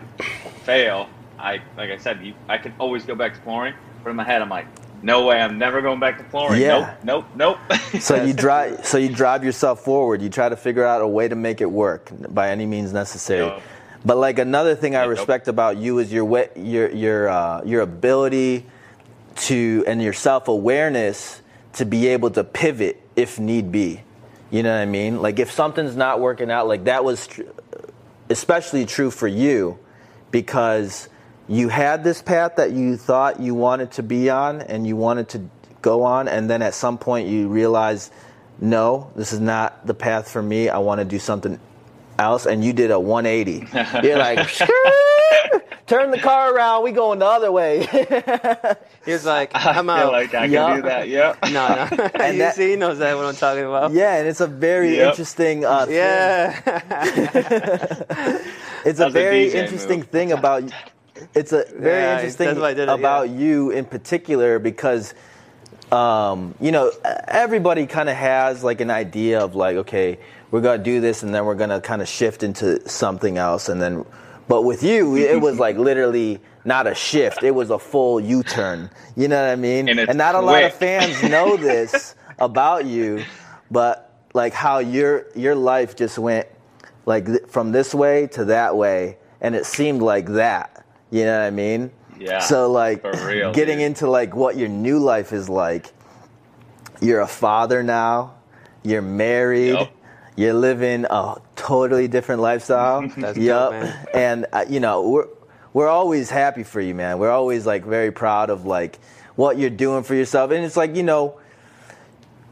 fail, 0.65 1.09
I 1.39 1.61
like 1.75 1.89
I 1.89 1.97
said, 1.97 2.23
you, 2.23 2.35
I 2.47 2.59
can 2.59 2.75
always 2.77 3.05
go 3.05 3.15
back 3.15 3.33
to 3.33 3.41
flooring, 3.41 3.73
but 4.03 4.11
in 4.11 4.15
my 4.15 4.23
head, 4.23 4.43
I'm 4.43 4.49
like, 4.49 4.67
no 5.03 5.25
way, 5.25 5.41
I'm 5.41 5.57
never 5.57 5.81
going 5.81 5.99
back 5.99 6.17
to 6.19 6.23
flooring. 6.25 6.61
Yeah. 6.61 6.95
Nope, 7.03 7.25
nope, 7.35 7.57
nope. 7.69 7.79
So 8.01 8.23
you 8.23 8.33
drive. 8.47 8.85
So 8.85 8.97
you 8.97 9.09
drive 9.09 9.43
yourself 9.43 9.81
forward. 9.83 10.21
You 10.21 10.29
try 10.29 10.49
to 10.49 10.55
figure 10.55 10.85
out 10.85 11.01
a 11.01 11.07
way 11.07 11.27
to 11.27 11.35
make 11.35 11.61
it 11.61 11.69
work 11.69 12.11
by 12.29 12.49
any 12.49 12.65
means 12.65 12.93
necessary. 12.93 13.47
Yup. 13.47 13.61
But 14.03 14.17
like 14.17 14.39
another 14.39 14.75
thing 14.75 14.95
I 14.95 15.01
Yup. 15.01 15.09
respect 15.09 15.47
about 15.47 15.77
you 15.77 15.99
is 15.99 16.11
your 16.11 16.47
your 16.55 16.89
your 16.91 17.29
uh, 17.29 17.61
your 17.63 17.81
ability 17.81 18.65
to 19.35 19.83
and 19.87 20.01
your 20.01 20.13
self 20.13 20.47
awareness 20.47 21.41
to 21.73 21.85
be 21.85 22.07
able 22.07 22.29
to 22.31 22.43
pivot 22.43 23.01
if 23.15 23.39
need 23.39 23.71
be. 23.71 24.01
You 24.49 24.63
know 24.63 24.73
what 24.73 24.81
I 24.81 24.85
mean? 24.85 25.21
Like 25.21 25.39
if 25.39 25.51
something's 25.51 25.95
not 25.95 26.19
working 26.19 26.51
out, 26.51 26.67
like 26.67 26.83
that 26.85 27.03
was 27.03 27.27
tr- 27.27 27.43
especially 28.29 28.85
true 28.85 29.11
for 29.11 29.27
you 29.27 29.79
because 30.31 31.09
you 31.47 31.69
had 31.69 32.03
this 32.03 32.21
path 32.21 32.55
that 32.57 32.71
you 32.71 32.97
thought 32.97 33.39
you 33.39 33.53
wanted 33.55 33.91
to 33.91 34.03
be 34.03 34.29
on 34.29 34.61
and 34.61 34.85
you 34.87 34.95
wanted 34.95 35.29
to 35.29 35.41
go 35.81 36.03
on 36.03 36.27
and 36.27 36.49
then 36.49 36.61
at 36.61 36.73
some 36.73 36.97
point 36.97 37.27
you 37.27 37.47
realized 37.49 38.11
no 38.59 39.11
this 39.15 39.33
is 39.33 39.39
not 39.39 39.85
the 39.87 39.93
path 39.93 40.29
for 40.29 40.41
me 40.41 40.69
i 40.69 40.77
want 40.77 40.99
to 40.99 41.05
do 41.05 41.17
something 41.19 41.59
else 42.19 42.45
and 42.45 42.63
you 42.63 42.71
did 42.73 42.91
a 42.91 42.99
180 42.99 43.67
you're 44.07 44.17
like 44.17 44.47
turn 45.87 46.11
the 46.11 46.19
car 46.19 46.53
around 46.53 46.83
we 46.83 46.91
going 46.91 47.17
the 47.19 47.25
other 47.25 47.51
way 47.51 47.85
He 49.03 49.11
was 49.13 49.25
like, 49.25 49.49
I 49.55 49.71
I'm 49.71 49.85
feel 49.87 49.89
out. 49.95 50.11
like 50.11 50.31
I 50.35 50.47
can 50.47 50.75
do 50.75 50.81
that. 50.83 51.07
Yep. 51.09 51.37
no, 51.45 51.49
no. 51.51 52.09
And 52.23 52.33
you 52.37 52.43
that- 52.43 52.53
see, 52.53 52.69
he 52.69 52.75
knows 52.75 52.99
that 52.99 53.17
what 53.17 53.25
I'm 53.25 53.33
talking 53.35 53.63
about. 53.65 53.91
yeah 53.93 54.17
and 54.17 54.27
it's 54.27 54.41
a 54.41 54.45
very 54.47 54.97
Yep. 54.97 55.09
interesting 55.09 55.65
uh, 55.65 55.87
thing. 55.87 55.95
Yeah. 55.95 56.61
it's 58.85 58.99
a 58.99 59.07
a 59.07 59.09
very 59.09 59.47
DJ 59.47 59.53
interesting 59.55 59.99
move. 60.01 60.09
thing 60.09 60.31
about 60.31 60.63
it's 61.35 61.53
a 61.53 61.65
very 61.77 62.03
Yeah, 62.03 62.15
interesting 62.15 62.47
that's 62.47 62.59
why 62.59 62.69
I 62.69 62.73
did 62.73 62.89
it, 62.89 62.89
about 62.89 63.29
yeah. 63.29 63.37
you 63.37 63.71
in 63.71 63.85
particular 63.85 64.59
because 64.59 65.13
um, 65.91 66.55
you 66.61 66.71
know 66.71 66.91
everybody 67.27 67.87
kind 67.87 68.09
of 68.09 68.17
has 68.17 68.63
like 68.63 68.81
an 68.81 68.91
idea 68.91 69.39
of 69.41 69.55
like 69.55 69.77
okay 69.77 70.19
we're 70.51 70.61
gonna 70.61 70.83
do 70.83 71.01
this 71.01 71.23
and 71.23 71.33
then 71.33 71.45
we're 71.45 71.55
gonna 71.55 71.81
kind 71.81 72.01
of 72.01 72.07
shift 72.09 72.43
into 72.43 72.87
something 72.89 73.37
else 73.37 73.69
and 73.69 73.81
then 73.81 74.05
but 74.47 74.63
with 74.63 74.83
you 74.83 75.15
it 75.17 75.41
was 75.41 75.59
like 75.59 75.77
literally 75.77 76.39
not 76.65 76.87
a 76.87 76.95
shift. 76.95 77.43
It 77.43 77.51
was 77.51 77.71
a 77.71 77.79
full 77.79 78.19
u-turn. 78.19 78.89
You 79.15 79.27
know 79.29 79.41
what 79.43 79.51
i 79.51 79.55
mean? 79.55 79.89
And 79.89 79.99
it's 79.99 80.13
not 80.15 80.35
a 80.35 80.41
lot 80.41 80.63
of 80.63 80.73
fans 80.73 81.23
know 81.23 81.57
this 81.57 82.15
about 82.39 82.85
you 82.85 83.25
but 83.71 84.25
like 84.33 84.53
how 84.53 84.79
your 84.79 85.27
your 85.35 85.55
life 85.55 85.95
just 85.95 86.19
went 86.19 86.47
like 87.05 87.25
th- 87.27 87.43
from 87.47 87.71
this 87.71 87.93
way 87.93 88.27
to 88.27 88.45
that 88.45 88.75
way 88.77 89.17
and 89.41 89.55
it 89.55 89.65
seemed 89.65 90.01
like 90.01 90.27
that 90.27 90.85
you 91.11 91.23
know 91.25 91.39
what 91.39 91.45
i 91.45 91.49
mean 91.51 91.91
Yeah, 92.19 92.39
so 92.39 92.71
like 92.71 93.01
for 93.01 93.11
real, 93.27 93.51
getting 93.53 93.77
dude. 93.77 93.85
into 93.87 94.09
like 94.09 94.35
what 94.35 94.57
your 94.57 94.69
new 94.69 94.99
life 94.99 95.33
is 95.33 95.49
like 95.49 95.87
you're 97.01 97.19
a 97.21 97.27
father 97.27 97.83
now 97.83 98.35
you're 98.83 99.01
married 99.01 99.73
Yup. 99.73 99.91
you're 100.35 100.53
living 100.53 101.05
a 101.09 101.35
totally 101.55 102.07
different 102.07 102.41
lifestyle 102.41 103.07
That's 103.17 103.37
man. 103.37 104.07
and 104.13 104.45
uh, 104.53 104.65
you 104.69 104.79
know 104.79 105.07
we're 105.09 105.27
we're 105.73 105.87
always 105.89 106.29
happy 106.29 106.63
for 106.63 106.81
you 106.81 106.95
man 106.95 107.19
we're 107.19 107.31
always 107.31 107.65
like 107.65 107.85
very 107.85 108.11
proud 108.11 108.49
of 108.49 108.65
like 108.65 108.99
what 109.35 109.57
you're 109.57 109.69
doing 109.69 110.03
for 110.03 110.15
yourself 110.15 110.51
and 110.51 110.63
it's 110.65 110.77
like 110.77 110.95
you 110.95 111.03
know 111.03 111.39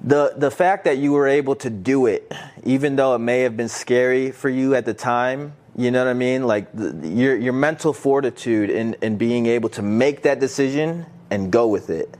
the 0.01 0.33
the 0.37 0.49
fact 0.49 0.85
that 0.85 0.97
you 0.97 1.11
were 1.11 1.27
able 1.27 1.55
to 1.57 1.69
do 1.69 2.05
it, 2.05 2.31
even 2.63 2.95
though 2.95 3.15
it 3.15 3.19
may 3.19 3.41
have 3.41 3.57
been 3.57 3.67
scary 3.67 4.31
for 4.31 4.47
you 4.47 4.73
at 4.73 4.85
the 4.85 4.93
time, 4.93 5.51
you 5.79 5.91
know 5.91 6.03
what 6.03 6.09
I 6.09 6.13
mean? 6.13 6.45
Like 6.45 6.74
the, 6.74 7.07
your 7.07 7.38
your 7.38 7.53
mental 7.53 7.93
fortitude 7.93 8.69
in 8.69 8.95
in 9.01 9.17
being 9.17 9.45
able 9.45 9.69
to 9.69 9.81
make 9.81 10.24
that 10.24 10.41
decision 10.41 11.05
and 11.31 11.50
go 11.53 11.67
with 11.67 11.89
it 11.89 12.17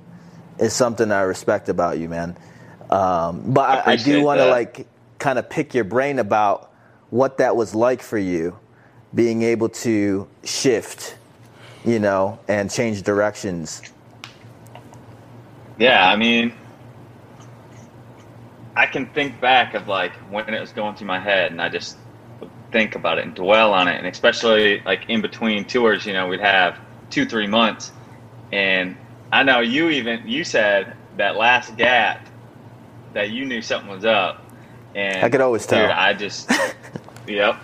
is 0.60 0.72
something 0.72 1.12
I 1.12 1.24
respect 1.24 1.68
about 1.68 2.00
you, 2.00 2.08
man. 2.08 2.38
Um, 2.90 3.52
but 3.52 3.86
I, 3.86 3.92
I 3.92 3.96
do 3.98 4.24
want 4.24 4.40
to 4.40 4.46
like 4.46 4.88
kind 5.18 5.38
of 5.38 5.50
pick 5.50 5.74
your 5.74 5.84
brain 5.84 6.20
about 6.20 6.72
what 7.10 7.40
that 7.40 7.58
was 7.58 7.76
like 7.76 8.02
for 8.02 8.18
you, 8.18 8.58
being 9.14 9.42
able 9.42 9.68
to 9.70 10.30
shift, 10.46 11.18
you 11.84 12.00
know, 12.00 12.40
and 12.48 12.72
change 12.72 13.04
directions. 13.04 13.82
Yeah, 15.78 16.08
I 16.08 16.16
mean, 16.16 16.54
I 18.78 18.86
can 18.86 19.06
think 19.08 19.42
back 19.42 19.74
of 19.74 19.90
like 19.90 20.14
when 20.32 20.54
it 20.54 20.62
was 20.62 20.72
going 20.72 20.96
through 20.96 21.08
my 21.08 21.20
head, 21.20 21.52
and 21.52 21.62
I 21.62 21.68
just 21.68 21.98
think 22.72 22.96
about 22.96 23.18
it 23.18 23.26
and 23.26 23.34
dwell 23.36 23.74
on 23.74 23.88
it, 23.88 23.98
and 23.98 24.08
especially 24.08 24.82
like 24.86 25.10
in 25.10 25.22
between 25.22 25.66
tours, 25.66 26.06
you 26.06 26.14
know, 26.14 26.28
we'd 26.28 26.40
have 26.40 26.78
two, 27.10 27.26
three 27.26 27.48
months, 27.48 27.92
and 28.52 28.96
I 29.32 29.44
know 29.44 29.60
you 29.60 29.90
even 29.90 30.28
you 30.28 30.44
said 30.44 30.94
that 31.18 31.36
last 31.36 31.76
gap 31.78 32.28
that 33.14 33.30
you 33.32 33.46
knew 33.46 33.62
something 33.62 33.90
was 33.90 34.06
up, 34.06 34.44
and 34.96 35.24
I 35.26 35.30
could 35.30 35.42
always 35.42 35.66
tell. 35.66 35.82
Dude, 35.82 35.92
I 35.92 36.14
just, 36.14 36.52
yep, 37.28 37.58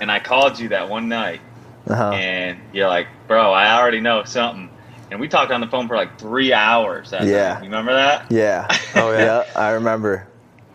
and 0.00 0.10
I 0.10 0.20
called 0.20 0.58
you 0.58 0.68
that 0.70 0.88
one 0.88 1.08
night, 1.08 1.40
Uh-huh. 1.88 2.10
and 2.12 2.58
you're 2.72 2.88
like, 2.88 3.08
bro, 3.26 3.52
I 3.52 3.78
already 3.80 4.00
know 4.00 4.22
something. 4.24 4.68
And 5.10 5.20
we 5.20 5.28
talked 5.28 5.52
on 5.52 5.60
the 5.60 5.66
phone 5.66 5.88
for 5.88 5.96
like 5.96 6.18
three 6.18 6.54
hours. 6.54 7.10
That 7.10 7.24
Yeah. 7.24 7.54
night. 7.54 7.58
You 7.58 7.64
remember 7.64 7.92
that? 7.92 8.30
Yeah. 8.32 8.66
Oh, 8.94 9.12
yeah. 9.12 9.44
I 9.54 9.70
remember. 9.72 10.26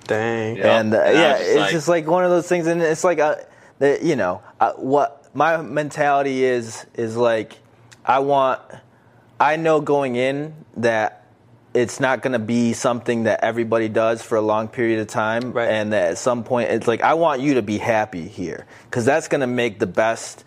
Dang. 0.05 0.57
Yeah. 0.57 0.79
and 0.79 0.93
uh, 0.93 0.97
yeah, 1.05 1.37
just 1.37 1.49
it's 1.49 1.57
like- 1.59 1.71
just 1.71 1.87
like 1.87 2.07
one 2.07 2.23
of 2.23 2.29
those 2.29 2.47
things, 2.47 2.67
and 2.67 2.81
it's 2.81 3.03
like 3.03 3.19
uh 3.19 3.35
the, 3.79 3.99
you 4.01 4.15
know, 4.15 4.41
uh, 4.59 4.73
what 4.73 5.29
my 5.35 5.57
mentality 5.61 6.43
is 6.43 6.85
is 6.95 7.15
like, 7.15 7.53
I 8.05 8.19
want, 8.19 8.61
I 9.39 9.55
know 9.57 9.81
going 9.81 10.15
in 10.15 10.53
that 10.77 11.25
it's 11.73 11.99
not 11.99 12.21
going 12.21 12.33
to 12.33 12.39
be 12.39 12.73
something 12.73 13.23
that 13.23 13.43
everybody 13.43 13.87
does 13.87 14.23
for 14.23 14.35
a 14.35 14.41
long 14.41 14.67
period 14.67 14.99
of 14.99 15.07
time, 15.07 15.51
Right. 15.51 15.69
and 15.69 15.93
that 15.93 16.11
at 16.11 16.17
some 16.17 16.43
point 16.43 16.71
it's 16.71 16.87
like 16.87 17.01
I 17.01 17.13
want 17.13 17.41
you 17.41 17.55
to 17.55 17.61
be 17.61 17.77
happy 17.77 18.27
here. 18.27 18.65
Because 18.85 19.05
that's 19.05 19.27
going 19.27 19.41
to 19.41 19.47
make 19.47 19.77
the 19.77 19.85
best 19.85 20.43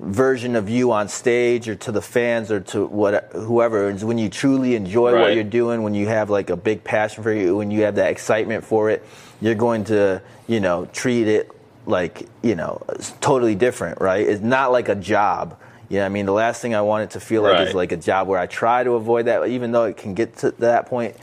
version 0.00 0.56
of 0.56 0.68
you 0.68 0.90
on 0.92 1.08
stage 1.08 1.68
or 1.68 1.76
to 1.76 1.92
the 1.92 2.02
fans 2.02 2.50
or 2.50 2.60
to 2.60 2.84
what 2.84 3.30
whoever 3.32 3.88
is. 3.88 4.04
When 4.04 4.18
you 4.18 4.28
truly 4.28 4.74
enjoy 4.74 5.18
what 5.18 5.34
you're 5.34 5.44
doing 5.44 5.84
when 5.84 5.94
you 5.94 6.08
have 6.08 6.28
like 6.28 6.50
a 6.50 6.56
big 6.56 6.82
passion 6.82 7.22
for 7.22 7.32
you 7.32 7.56
when 7.56 7.70
you 7.70 7.82
have 7.82 7.94
that 7.94 8.10
excitement 8.10 8.64
for 8.64 8.90
it 8.90 9.04
you're 9.40 9.54
going 9.54 9.84
to 9.84 10.20
you 10.48 10.58
know 10.58 10.86
treat 10.86 11.28
it 11.28 11.48
like 11.86 12.28
you 12.42 12.54
know 12.54 12.82
it's 12.90 13.10
totally 13.20 13.54
different 13.54 14.00
right? 14.00 14.26
It's 14.26 14.42
not 14.42 14.72
like 14.72 14.88
a 14.88 14.94
job. 14.94 15.58
You 15.90 15.98
know 15.98 16.06
i 16.06 16.08
mean? 16.08 16.26
The 16.26 16.32
last 16.32 16.62
thing 16.62 16.74
i 16.74 16.80
want 16.80 17.04
it 17.04 17.10
to 17.10 17.20
feel 17.20 17.42
like 17.42 17.60
is 17.68 17.74
like 17.74 17.92
a 17.92 17.96
job 17.96 18.26
where 18.26 18.38
i 18.40 18.46
try 18.46 18.82
to 18.82 18.92
avoid 18.92 19.26
that 19.26 19.46
even 19.48 19.70
though 19.72 19.84
it 19.84 19.96
can 19.96 20.14
get 20.14 20.36
to 20.38 20.50
that 20.52 20.86
point 20.86 21.14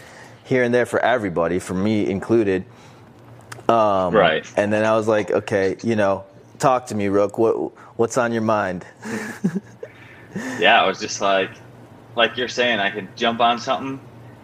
here 0.46 0.64
and 0.64 0.74
there 0.74 0.86
for 0.86 1.00
everybody 1.00 1.60
for 1.60 1.74
me 1.74 2.08
included. 2.10 2.64
Um, 3.70 4.14
Right. 4.14 4.46
and 4.58 4.72
then 4.72 4.86
i 4.86 4.96
was 4.96 5.08
like 5.08 5.32
okay 5.32 5.78
you 5.84 5.96
know 5.96 6.24
talk 6.60 6.88
to 6.88 6.96
me 6.96 7.08
rook 7.08 7.38
what 7.38 7.56
what's 7.98 8.18
on 8.18 8.32
your 8.32 8.44
mind? 8.44 8.86
Yeah, 10.60 10.82
i 10.82 10.88
was 10.88 11.00
just 11.00 11.20
like, 11.22 11.50
like 12.16 12.38
you're 12.38 12.48
saying, 12.48 12.80
I 12.80 12.90
could 12.90 13.16
jump 13.18 13.42
on 13.42 13.60
something, 13.60 14.00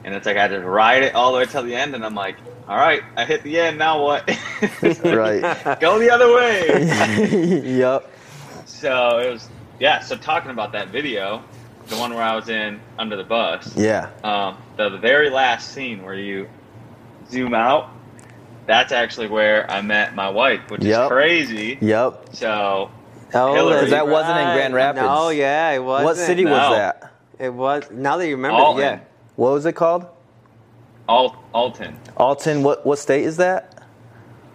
and 0.08 0.16
it's 0.16 0.26
like 0.26 0.38
I 0.38 0.48
just 0.48 0.66
ride 0.66 1.04
it 1.04 1.16
all 1.16 1.34
the 1.34 1.40
way 1.40 1.46
till 1.48 1.64
the 1.64 1.76
end, 1.76 1.94
and 1.96 2.06
I'm 2.06 2.16
like, 2.16 2.38
all 2.68 2.78
right, 2.78 3.04
I 3.18 3.26
hit 3.26 3.44
the 3.44 3.60
end. 3.60 3.78
Now 3.78 4.02
what? 4.04 4.28
right 5.04 5.48
Go 5.80 6.00
the 6.00 6.10
other 6.12 6.34
way. 6.34 6.88
yep 7.78 8.04
so 8.66 9.20
it 9.20 9.30
was, 9.32 9.52
yeah. 9.80 10.00
So 10.02 10.18
talking 10.18 10.52
about 10.52 10.74
that 10.74 10.92
video, 10.92 11.46
the 11.90 11.98
one 11.98 12.14
where 12.14 12.24
I 12.24 12.36
was 12.36 12.50
in 12.50 12.82
under 12.98 13.18
the 13.18 13.26
bus. 13.26 13.76
yeah 13.78 14.10
um, 14.24 14.58
the, 14.78 14.90
the 14.90 15.00
very 15.00 15.30
last 15.30 15.72
scene 15.74 16.04
where 16.04 16.16
you 16.16 16.50
zoom 17.30 17.54
out, 17.54 17.86
that's 18.68 18.92
actually 18.94 19.28
where 19.28 19.70
I 19.72 19.82
met 19.82 20.16
my 20.16 20.30
wife, 20.30 20.62
which 20.70 20.84
Yep. 20.84 21.02
is 21.04 21.08
crazy. 21.08 21.80
yep 21.82 22.30
So 22.34 22.92
Oh, 23.34 23.54
Hillary. 23.54 23.72
that's 23.72 23.82
'Cause 23.84 23.92
that 23.92 24.08
wasn't 24.08 24.40
in. 24.40 24.54
Grand 24.54 24.74
Rapids. 24.74 25.02
No, 25.04 25.30
yeah, 25.30 25.72
it 25.72 25.80
was. 25.84 26.06
what 26.06 26.18
city 26.18 26.46
was 26.46 26.70
that 26.70 27.14
It 27.40 27.54
was. 27.54 27.90
Now 27.92 28.18
that 28.18 28.28
you 28.28 28.36
remember, 28.36 28.62
Alton, 28.62 28.82
yeah. 28.84 29.00
What 29.38 29.54
was 29.54 29.66
it 29.66 29.74
called 29.74 30.06
Al- 31.10 31.42
Alton, 31.54 31.98
alton 32.18 32.64
what 32.64 32.86
what 32.86 33.00
state 33.00 33.24
is 33.24 33.38
that 33.38 33.74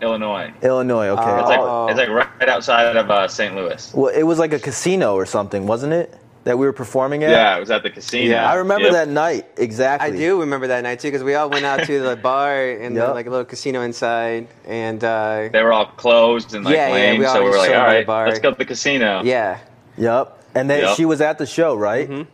Illinois. 0.03 0.53
illinois 0.63 1.09
okay 1.09 1.23
Oh. 1.25 1.39
It's 1.41 1.49
like 1.49 1.61
Oh. 1.61 1.87
it's 1.89 1.99
like 1.99 2.09
right 2.11 2.49
outside 2.49 2.95
of 2.97 3.11
uh, 3.11 3.27
St. 3.29 3.55
Louis. 3.57 3.93
well 3.95 4.13
it 4.15 4.25
was 4.25 4.39
like 4.39 4.53
a 4.53 4.59
casino 4.59 5.15
or 5.15 5.25
something 5.25 5.67
wasn't 5.67 5.95
it 5.95 6.15
that 6.45 6.59
we 6.59 6.67
were 6.67 6.73
performing 6.73 7.23
at 7.23 7.31
Yeah, 7.31 7.57
it 7.57 7.61
was 7.61 7.71
at 7.71 7.85
the 7.85 7.91
casino. 7.91 8.29
Yeah. 8.33 8.51
i 8.51 8.57
remember 8.57 8.87
Yep. 8.87 8.93
that 8.93 9.09
night 9.09 9.47
exactly 9.57 10.09
I 10.13 10.17
do 10.17 10.41
remember 10.41 10.67
that 10.67 10.83
night 10.83 10.99
too 11.01 11.09
because 11.09 11.23
we 11.23 11.35
all 11.37 11.49
went 11.49 11.65
out 11.65 11.85
to 11.87 12.01
the 12.03 12.17
bar 12.31 12.53
and 12.73 12.95
Yep. 12.97 13.07
the, 13.07 13.15
like 13.15 13.27
a 13.27 13.31
little 13.31 13.45
casino 13.47 13.81
inside, 13.83 14.49
and 14.67 15.03
uh, 15.05 15.49
They 15.53 15.63
were 15.63 15.73
all 15.73 15.87
closed 15.87 16.53
and 16.55 16.65
like 16.67 16.75
Yeah, 16.75 16.89
yeah, 16.89 16.95
lame, 16.95 17.21
we 17.21 17.25
all 17.27 17.35
so 17.37 17.45
we 17.45 17.51
were 17.51 17.57
like, 17.57 17.69
chilled 17.71 17.79
all 17.81 17.87
by 17.87 17.91
the 17.93 17.97
right, 17.99 18.07
bar. 18.07 18.27
let's 18.27 18.41
go 18.41 18.51
to 18.51 18.59
the 18.59 18.65
casino. 18.67 19.23
yeah, 19.25 19.59
Yep. 19.97 20.39
And 20.57 20.69
then 20.69 20.81
Yep. 20.83 20.97
she 20.97 21.05
was 21.07 21.21
at 21.23 21.39
the 21.39 21.47
show, 21.47 21.77
right? 21.77 22.27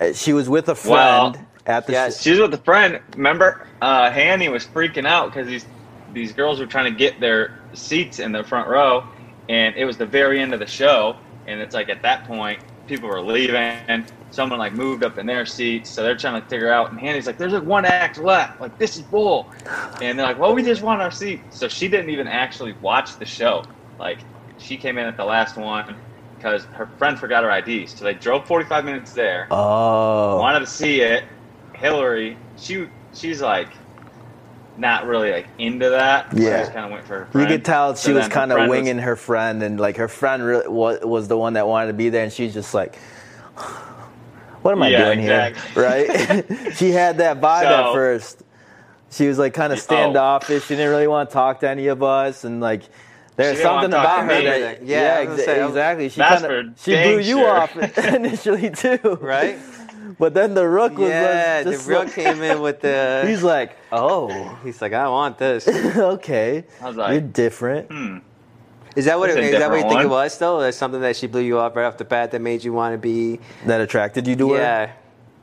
Uh, 0.00 0.12
She 0.12 0.32
was 0.32 0.48
with 0.48 0.68
a 0.68 0.76
Well, 0.88 1.32
friend 1.32 1.46
at 1.70 1.86
the 1.86 1.92
yes. 1.92 2.16
show. 2.16 2.22
She 2.22 2.30
was 2.32 2.40
with 2.40 2.54
a 2.54 2.62
friend. 2.62 3.00
Remember, 3.16 3.66
uh, 3.80 4.10
Hanny 4.10 4.48
was 4.48 4.66
freaking 4.66 5.06
out 5.06 5.32
because 5.32 5.46
these 5.46 5.66
these 6.12 6.32
girls 6.32 6.58
were 6.58 6.66
trying 6.66 6.92
to 6.92 6.98
get 6.98 7.20
their 7.20 7.60
seats 7.72 8.18
in 8.18 8.32
the 8.32 8.42
front 8.42 8.68
row, 8.68 9.06
and 9.48 9.76
it 9.76 9.84
was 9.84 9.96
the 9.96 10.06
very 10.06 10.40
end 10.40 10.52
of 10.52 10.60
the 10.60 10.66
show. 10.66 11.16
And 11.46 11.60
it's 11.60 11.74
like 11.74 11.88
at 11.88 12.02
that 12.02 12.24
point, 12.24 12.60
people 12.86 13.08
were 13.08 13.22
leaving. 13.22 13.56
and 13.56 14.10
Someone 14.32 14.60
like 14.60 14.72
moved 14.72 15.02
up 15.02 15.18
in 15.18 15.26
their 15.26 15.44
seats, 15.44 15.90
so 15.90 16.04
they're 16.04 16.16
trying 16.16 16.40
to 16.40 16.48
figure 16.48 16.70
out. 16.70 16.90
And 16.90 17.00
Handy's 17.00 17.26
like, 17.26 17.36
"There's 17.36 17.52
like 17.52 17.64
one 17.64 17.84
act 17.84 18.18
left. 18.18 18.60
Like 18.60 18.78
this 18.78 18.96
is 18.96 19.02
bull." 19.02 19.50
And 20.00 20.18
they're 20.18 20.26
like, 20.26 20.38
"Well, 20.38 20.54
we 20.54 20.62
just 20.62 20.82
want 20.82 21.00
our 21.00 21.10
seat." 21.10 21.40
So 21.50 21.66
she 21.66 21.88
didn't 21.88 22.10
even 22.10 22.28
actually 22.28 22.74
watch 22.74 23.16
the 23.18 23.24
show. 23.24 23.64
Like 23.98 24.18
she 24.58 24.76
came 24.76 24.98
in 24.98 25.06
at 25.06 25.16
the 25.16 25.24
last 25.24 25.56
one 25.56 25.96
because 26.36 26.64
her 26.66 26.86
friend 26.98 27.18
forgot 27.18 27.44
her 27.44 27.50
ID. 27.50 27.86
So 27.86 28.04
they 28.04 28.14
drove 28.14 28.46
45 28.46 28.84
minutes 28.84 29.12
there. 29.12 29.46
Oh. 29.50 30.38
Wanted 30.38 30.60
to 30.60 30.66
see 30.66 31.00
it. 31.02 31.24
Hillary, 31.80 32.36
she 32.56 32.86
she's 33.14 33.40
like 33.42 33.68
not 34.76 35.06
really 35.06 35.30
like 35.32 35.46
into 35.58 35.90
that. 35.90 36.30
So 36.32 36.38
I 36.38 36.40
Yeah. 36.40 36.58
just 36.60 36.72
kind 36.72 36.86
of 36.86 36.92
went 36.92 37.06
for 37.06 37.24
her 37.32 37.40
You 37.40 37.46
could 37.46 37.64
tell 37.64 37.94
she 37.96 38.08
So 38.12 38.14
was 38.14 38.28
kind 38.28 38.50
of 38.52 38.56
friend 38.56 38.70
was- 38.70 38.78
winging 38.78 38.98
her 38.98 39.16
friend, 39.16 39.62
and 39.62 39.78
like 39.80 39.96
her 39.96 40.08
friend 40.08 40.42
really 40.44 40.68
was, 40.68 41.00
was 41.02 41.28
the 41.28 41.36
one 41.36 41.54
that 41.54 41.66
wanted 41.66 41.88
to 41.88 41.92
be 41.94 42.08
there, 42.08 42.22
and 42.22 42.32
she's 42.32 42.54
just 42.54 42.72
like, 42.74 42.96
"What 44.62 44.72
am 44.72 44.82
I 44.82 44.88
Yeah, 44.88 45.04
doing 45.06 45.20
exactly. 45.20 45.70
here?" 45.72 45.82
Right? 45.82 46.74
she 46.76 46.90
had 46.92 47.18
that 47.18 47.40
vibe 47.40 47.64
at 47.64 47.92
first. 47.92 48.42
She 49.10 49.26
was 49.26 49.38
like 49.38 49.54
kind 49.54 49.72
of 49.72 49.78
Oh. 49.78 49.82
standoffish. 49.82 50.64
She 50.66 50.76
didn't 50.76 50.90
really 50.90 51.08
want 51.08 51.30
to 51.30 51.32
talk 51.34 51.60
to 51.60 51.68
any 51.68 51.88
of 51.88 52.02
us, 52.02 52.44
and 52.44 52.60
like 52.60 52.82
there's 53.36 53.56
She 53.56 53.62
something 53.62 53.90
about 53.92 54.24
her 54.24 54.42
that 54.42 54.82
Yeah, 54.84 55.00
yeah, 55.00 55.14
I 55.14 55.20
was 55.20 55.28
gonna 55.28 55.42
exa- 55.42 55.44
say, 55.44 55.66
exactly. 55.66 56.08
She 56.10 56.20
kind 56.20 56.44
of 56.44 56.66
she 56.80 56.90
blew 56.92 57.16
dang 57.18 57.26
you 57.26 57.46
off 57.46 57.98
initially 57.98 58.70
too, 58.70 59.18
Right? 59.20 59.58
But 60.18 60.34
then 60.34 60.54
the 60.54 60.66
rook 60.68 60.96
was 60.98 61.08
Yeah, 61.10 61.62
the 61.62 61.72
just 61.72 61.88
real 61.88 62.00
like- 62.00 62.14
came 62.14 62.42
in 62.42 62.60
with 62.60 62.80
the. 62.80 63.24
He's 63.28 63.42
like, 63.42 63.76
oh, 63.92 64.58
He's 64.64 64.80
like, 64.82 64.92
I 64.92 65.08
want 65.08 65.38
this. 65.38 65.66
okay, 65.96 66.64
I 66.80 66.86
was 66.86 66.96
like, 66.96 67.12
you're 67.12 67.20
different. 67.20 67.90
hmm. 67.90 68.18
Is 68.96 69.04
that 69.04 69.18
what? 69.18 69.30
It, 69.30 69.34
That's 69.34 69.46
a 69.46 69.52
is 69.52 69.58
that 69.60 69.70
what 69.70 69.76
you 69.76 69.82
different 69.82 69.88
think 69.92 70.00
it 70.02 70.08
one. 70.08 70.24
was? 70.24 70.38
Though, 70.38 70.60
or 70.60 70.72
something 70.72 71.00
that 71.00 71.14
she 71.16 71.26
blew 71.28 71.42
you 71.42 71.58
off 71.58 71.76
right 71.76 71.84
off 71.86 71.96
the 71.96 72.04
bat 72.04 72.32
that 72.32 72.40
made 72.40 72.64
you 72.64 72.72
want 72.72 72.92
to 72.94 72.98
be? 72.98 73.38
That 73.66 73.80
attracted 73.80 74.26
you 74.26 74.34
to 74.36 74.52
her. 74.54 74.58
Yeah, 74.58 74.92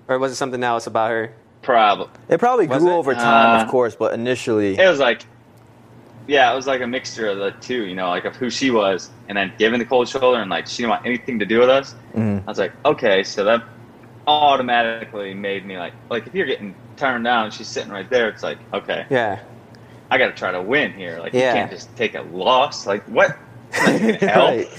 or 0.09 0.19
was 0.19 0.33
it 0.33 0.35
something 0.35 0.61
else 0.63 0.85
about 0.87 1.11
her? 1.11 1.33
Probably. 1.61 2.07
It 2.29 2.39
probably 2.39 2.67
Was 2.67 2.79
grew 2.83 2.91
it? 2.91 2.95
over 2.95 3.13
time, 3.13 3.59
Uh, 3.59 3.63
of 3.63 3.69
course, 3.69 3.95
but 3.95 4.13
initially, 4.13 4.77
It 4.77 4.87
was 4.87 4.99
like, 4.99 5.23
yeah, 6.27 6.51
it 6.51 6.55
was 6.55 6.67
like 6.67 6.81
a 6.81 6.87
mixture 6.87 7.27
of 7.29 7.37
the 7.37 7.51
two, 7.61 7.85
you 7.85 7.95
know, 7.95 8.09
like 8.09 8.25
of 8.25 8.35
who 8.35 8.49
she 8.49 8.69
was, 8.69 9.09
and 9.29 9.37
then 9.37 9.53
giving 9.57 9.79
the 9.79 9.85
cold 9.85 10.09
shoulder, 10.09 10.39
and 10.41 10.49
like 10.49 10.67
she 10.67 10.77
didn't 10.83 10.89
want 10.91 11.05
anything 11.05 11.39
to 11.39 11.45
do 11.45 11.59
with 11.59 11.69
us. 11.69 11.95
Mhm. 12.15 12.41
I 12.45 12.49
was 12.49 12.57
like, 12.59 12.73
okay, 12.85 13.23
so 13.23 13.43
that 13.45 13.63
automatically 14.27 15.33
made 15.33 15.65
me 15.65 15.77
like, 15.77 15.93
like 16.09 16.27
if 16.27 16.35
you're 16.35 16.45
getting 16.45 16.75
turned 16.97 17.23
down, 17.23 17.45
and 17.45 17.53
she's 17.53 17.67
sitting 17.67 17.91
right 17.91 18.09
there. 18.09 18.29
It's 18.29 18.43
like, 18.43 18.59
okay, 18.73 19.05
Yeah, 19.09 19.39
I 20.11 20.17
got 20.17 20.27
to 20.27 20.33
try 20.33 20.51
to 20.51 20.61
win 20.61 20.91
here. 20.93 21.19
Like 21.19 21.33
Yeah. 21.33 21.53
you 21.53 21.59
can't 21.59 21.71
just 21.71 21.95
take 21.95 22.15
a 22.15 22.21
loss. 22.21 22.85
Like 22.85 23.03
what? 23.05 23.37
Like, 23.85 24.01
help. 24.21 24.49
Right. 24.49 24.69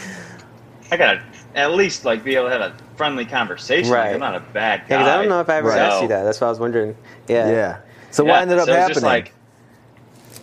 I 0.90 0.96
gotta 0.96 1.22
at 1.54 1.72
least 1.72 2.04
like 2.04 2.24
be 2.24 2.34
able 2.34 2.46
to 2.48 2.52
have 2.52 2.60
a 2.62 2.74
friendly 2.96 3.24
conversation. 3.26 3.90
Like, 3.90 3.98
Right. 3.98 4.14
I'm 4.14 4.20
not 4.20 4.34
a 4.34 4.40
bad 4.40 4.82
yeah. 4.88 5.04
I 5.04 5.16
don't 5.16 5.28
know 5.28 5.40
if 5.40 5.48
I 5.48 5.56
ever 5.56 5.68
Right. 5.68 5.78
asked 5.78 6.02
you 6.02 6.08
that. 6.08 6.24
That's 6.24 6.40
what 6.40 6.46
I 6.46 6.50
was 6.50 6.58
wondering. 6.58 6.96
Yeah. 7.28 7.50
Yeah. 7.50 7.76
So 8.10 8.24
Yeah, 8.24 8.32
what 8.32 8.42
ended 8.42 8.58
up 8.58 8.66
so 8.66 8.72
it 8.72 8.76
was 8.76 8.80
happening? 8.80 8.94
Just 8.94 9.04
like, 9.04 9.32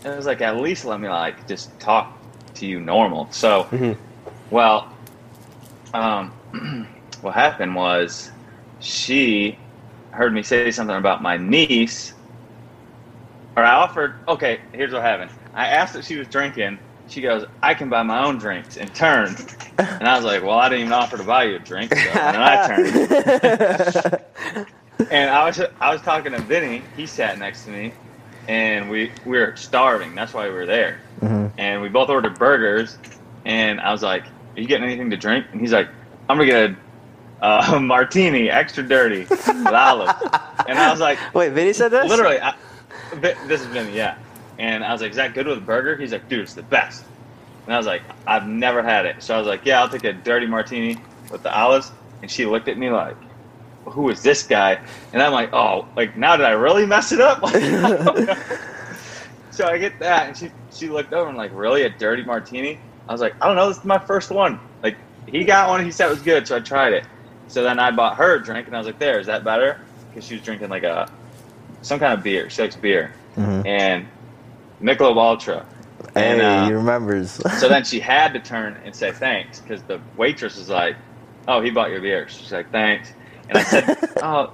it 0.05 0.15
was 0.15 0.25
like 0.27 0.41
at 0.41 0.57
least 0.57 0.85
let 0.85 0.99
me 0.99 1.09
like 1.09 1.47
just 1.47 1.77
talk 1.79 2.15
to 2.55 2.65
you 2.65 2.79
normal. 2.79 3.27
So, 3.31 3.63
Mhm. 3.71 3.97
well, 4.51 4.93
um, 5.93 6.31
what 7.21 7.33
happened 7.33 7.75
was 7.75 8.31
she 8.85 9.57
heard 10.11 10.33
me 10.33 10.43
say 10.43 10.71
something 10.71 10.95
about 10.95 11.21
my 11.21 11.37
niece, 11.37 12.13
or 13.57 13.63
I 13.63 13.73
offered. 13.73 14.15
Okay, 14.27 14.59
here's 14.73 14.93
what 14.93 15.01
happened. 15.01 15.31
I 15.53 15.67
asked 15.67 15.95
if 15.95 16.05
she 16.05 16.17
was 16.17 16.27
drinking. 16.27 16.79
She 17.07 17.21
goes, 17.21 17.45
"I 17.63 17.73
can 17.73 17.89
buy 17.89 18.03
my 18.03 18.23
own 18.23 18.37
drinks," 18.37 18.77
and 18.77 18.93
turned. 18.93 19.43
And 19.77 20.07
I 20.07 20.15
was 20.15 20.25
like, 20.25 20.43
"Well, 20.43 20.57
I 20.57 20.69
didn't 20.69 20.81
even 20.85 20.93
offer 20.93 21.17
to 21.17 21.23
buy 21.23 21.45
you 21.45 21.55
a 21.55 21.59
drink." 21.59 21.93
So, 21.93 22.09
and 22.11 22.35
then 22.35 22.41
I 22.41 22.67
turned. 22.67 24.65
And 25.11 25.29
I 25.29 25.45
was 25.45 25.61
I 25.81 25.91
was 25.91 26.01
talking 26.01 26.31
to 26.31 26.39
Vinny. 26.39 26.89
He 26.95 27.05
sat 27.05 27.37
next 27.37 27.65
to 27.65 27.69
me, 27.69 27.93
and 28.47 28.89
we 28.89 29.11
we 29.25 29.37
were 29.37 29.53
starving. 29.57 30.15
That's 30.15 30.33
why 30.33 30.47
we 30.47 30.53
were 30.53 30.65
there. 30.65 31.01
Mhm. 31.21 31.51
And 31.57 31.81
we 31.81 31.89
both 31.89 32.09
ordered 32.09 32.39
burgers. 32.39 32.97
And 33.45 33.79
I 33.81 33.91
was 33.91 34.01
like, 34.01 34.23
"Are 34.57 34.61
you 34.61 34.67
getting 34.67 34.85
anything 34.85 35.09
to 35.11 35.17
drink?" 35.17 35.47
And 35.51 35.59
he's 35.61 35.73
like, 35.73 35.89
"I'm 36.29 36.37
gonna 36.37 36.49
get 36.49 36.71
a 36.71 36.77
uh, 37.41 37.79
martini, 37.81 38.49
extra 38.49 38.83
dirty, 38.83 39.21
with 39.21 39.67
olives." 39.67 40.13
And 40.67 40.77
I 40.77 40.91
was 40.91 40.99
like, 40.99 41.17
Wait, 41.33 41.53
Vinny 41.53 41.73
said 41.73 41.89
this? 41.89 42.09
literally, 42.09 42.39
I, 42.39 42.53
this 43.19 43.61
is 43.61 43.67
Vinny, 43.67 43.95
yeah. 43.95 44.17
And 44.57 44.83
I 44.83 44.91
was 44.91 45.01
like, 45.01 45.11
"Is 45.11 45.17
that 45.17 45.33
good 45.33 45.47
with 45.47 45.57
a 45.57 45.61
burger?" 45.61 45.97
He's 45.97 46.13
like, 46.13 46.29
"Dude, 46.29 46.41
it's 46.41 46.53
the 46.53 46.63
best." 46.63 47.03
And 47.65 47.73
I 47.73 47.77
was 47.77 47.85
like, 47.85 48.03
"I've 48.25 48.47
never 48.47 48.81
had 48.81 49.05
it." 49.05 49.21
So 49.21 49.35
I 49.35 49.37
was 49.37 49.47
like, 49.47 49.65
"Yeah, 49.65 49.81
I'll 49.81 49.89
take 49.89 50.05
a 50.05 50.13
dirty 50.13 50.47
martini 50.47 50.97
with 51.29 51.43
the 51.43 51.53
olives." 51.53 51.91
And 52.21 52.31
she 52.31 52.45
looked 52.45 52.69
at 52.69 52.77
me 52.77 52.89
like, 52.89 53.17
"Who 53.85 54.09
is 54.09 54.23
this 54.23 54.43
guy?" 54.43 54.79
And 55.11 55.21
I'm 55.21 55.33
like, 55.33 55.53
"Oh, 55.53 55.87
like 55.95 56.15
now 56.15 56.37
did 56.37 56.45
I 56.45 56.51
really 56.51 56.85
mess 56.85 57.11
it 57.11 57.19
up?" 57.19 57.45
so 59.51 59.67
I 59.67 59.77
get 59.77 59.99
that, 59.99 60.29
and 60.29 60.37
she 60.37 60.51
she 60.71 60.87
looked 60.89 61.11
over 61.11 61.27
and 61.27 61.37
like, 61.37 61.51
"Really, 61.53 61.83
a 61.83 61.89
dirty 61.89 62.23
martini?" 62.23 62.79
I 63.09 63.11
was 63.11 63.19
like, 63.19 63.35
"I 63.41 63.47
don't 63.47 63.57
know. 63.57 63.67
This 63.67 63.79
is 63.79 63.85
my 63.85 63.99
first 63.99 64.31
one." 64.31 64.57
Like 64.81 64.95
he 65.27 65.43
got 65.43 65.67
one, 65.69 65.83
he 65.83 65.91
said 65.91 66.07
it 66.07 66.11
was 66.11 66.21
good, 66.21 66.47
so 66.47 66.55
I 66.55 66.61
tried 66.61 66.93
it. 66.93 67.03
So 67.47 67.63
then 67.63 67.79
I 67.79 67.91
bought 67.91 68.15
her 68.17 68.35
a 68.35 68.43
drink, 68.43 68.67
and 68.67 68.75
I 68.75 68.79
was 68.79 68.87
like, 68.87 68.99
"There, 68.99 69.19
is 69.19 69.27
that 69.27 69.43
better?" 69.43 69.79
Because 70.09 70.25
she 70.27 70.35
was 70.35 70.43
drinking 70.43 70.69
like 70.69 70.83
a 70.83 71.09
some 71.81 71.99
kind 71.99 72.13
of 72.13 72.23
beer. 72.23 72.49
She 72.49 72.61
likes 72.63 72.75
beer 72.75 73.13
Mhm. 73.37 73.65
and 73.65 74.05
Michelob 74.81 75.17
Ultra. 75.17 75.65
And 76.15 76.41
Hey, 76.41 76.45
uh, 76.45 76.65
he 76.67 76.73
remembers. 76.73 77.31
so 77.59 77.67
then 77.69 77.83
she 77.83 77.99
had 77.99 78.33
to 78.33 78.39
turn 78.39 78.77
and 78.85 78.95
say 78.95 79.11
thanks 79.11 79.59
because 79.59 79.81
the 79.83 79.99
waitress 80.17 80.57
was 80.57 80.69
like, 80.69 80.95
"Oh, 81.47 81.61
he 81.61 81.69
bought 81.69 81.89
your 81.91 82.01
beer." 82.01 82.27
She's 82.27 82.51
like, 82.51 82.71
"Thanks," 82.71 83.13
and 83.49 83.57
I 83.57 83.63
said, 83.63 83.97
"Oh, 84.23 84.51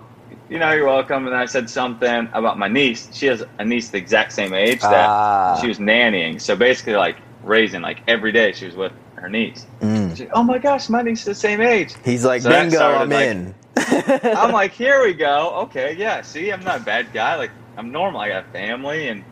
you 0.49 0.59
know, 0.59 0.71
you're 0.71 0.85
welcome." 0.85 1.27
And 1.27 1.35
I 1.35 1.45
said 1.45 1.69
something 1.69 2.29
about 2.33 2.57
my 2.59 2.67
niece. 2.67 3.07
She 3.13 3.27
has 3.27 3.43
a 3.59 3.65
niece 3.65 3.89
the 3.89 3.97
exact 3.97 4.33
same 4.33 4.53
age 4.53 4.81
that 4.81 5.09
Ah. 5.09 5.57
she 5.61 5.67
was 5.67 5.77
nannying. 5.79 6.39
So 6.41 6.55
basically, 6.55 6.95
like 6.95 7.17
raising, 7.43 7.81
like 7.81 8.01
every 8.07 8.31
day 8.31 8.51
she 8.51 8.65
was 8.65 8.75
with 8.75 8.91
her 9.21 9.29
niece. 9.29 9.65
Mm. 9.81 10.19
Like, 10.19 10.29
"Oh 10.33 10.43
my 10.43 10.57
gosh, 10.57 10.89
my 10.89 11.01
niece 11.01 11.19
is 11.19 11.25
the 11.25 11.35
same 11.35 11.61
age." 11.61 11.93
He's 12.03 12.25
like, 12.25 12.41
So 12.41 12.49
bingo, 12.49 12.79
I'm 12.79 13.09
like- 13.09 13.25
in. 13.27 13.55
I'm 13.77 14.51
like, 14.51 14.71
here 14.71 15.01
we 15.03 15.13
go. 15.13 15.51
Okay, 15.63 15.95
yeah. 15.97 16.21
See, 16.21 16.51
I'm 16.51 16.63
not 16.63 16.81
a 16.81 16.83
bad 16.83 17.13
guy. 17.13 17.35
Like, 17.35 17.51
I'm 17.77 17.91
normal. 17.91 18.19
I 18.21 18.27
got 18.29 18.51
family 18.51 19.07
and 19.07 19.23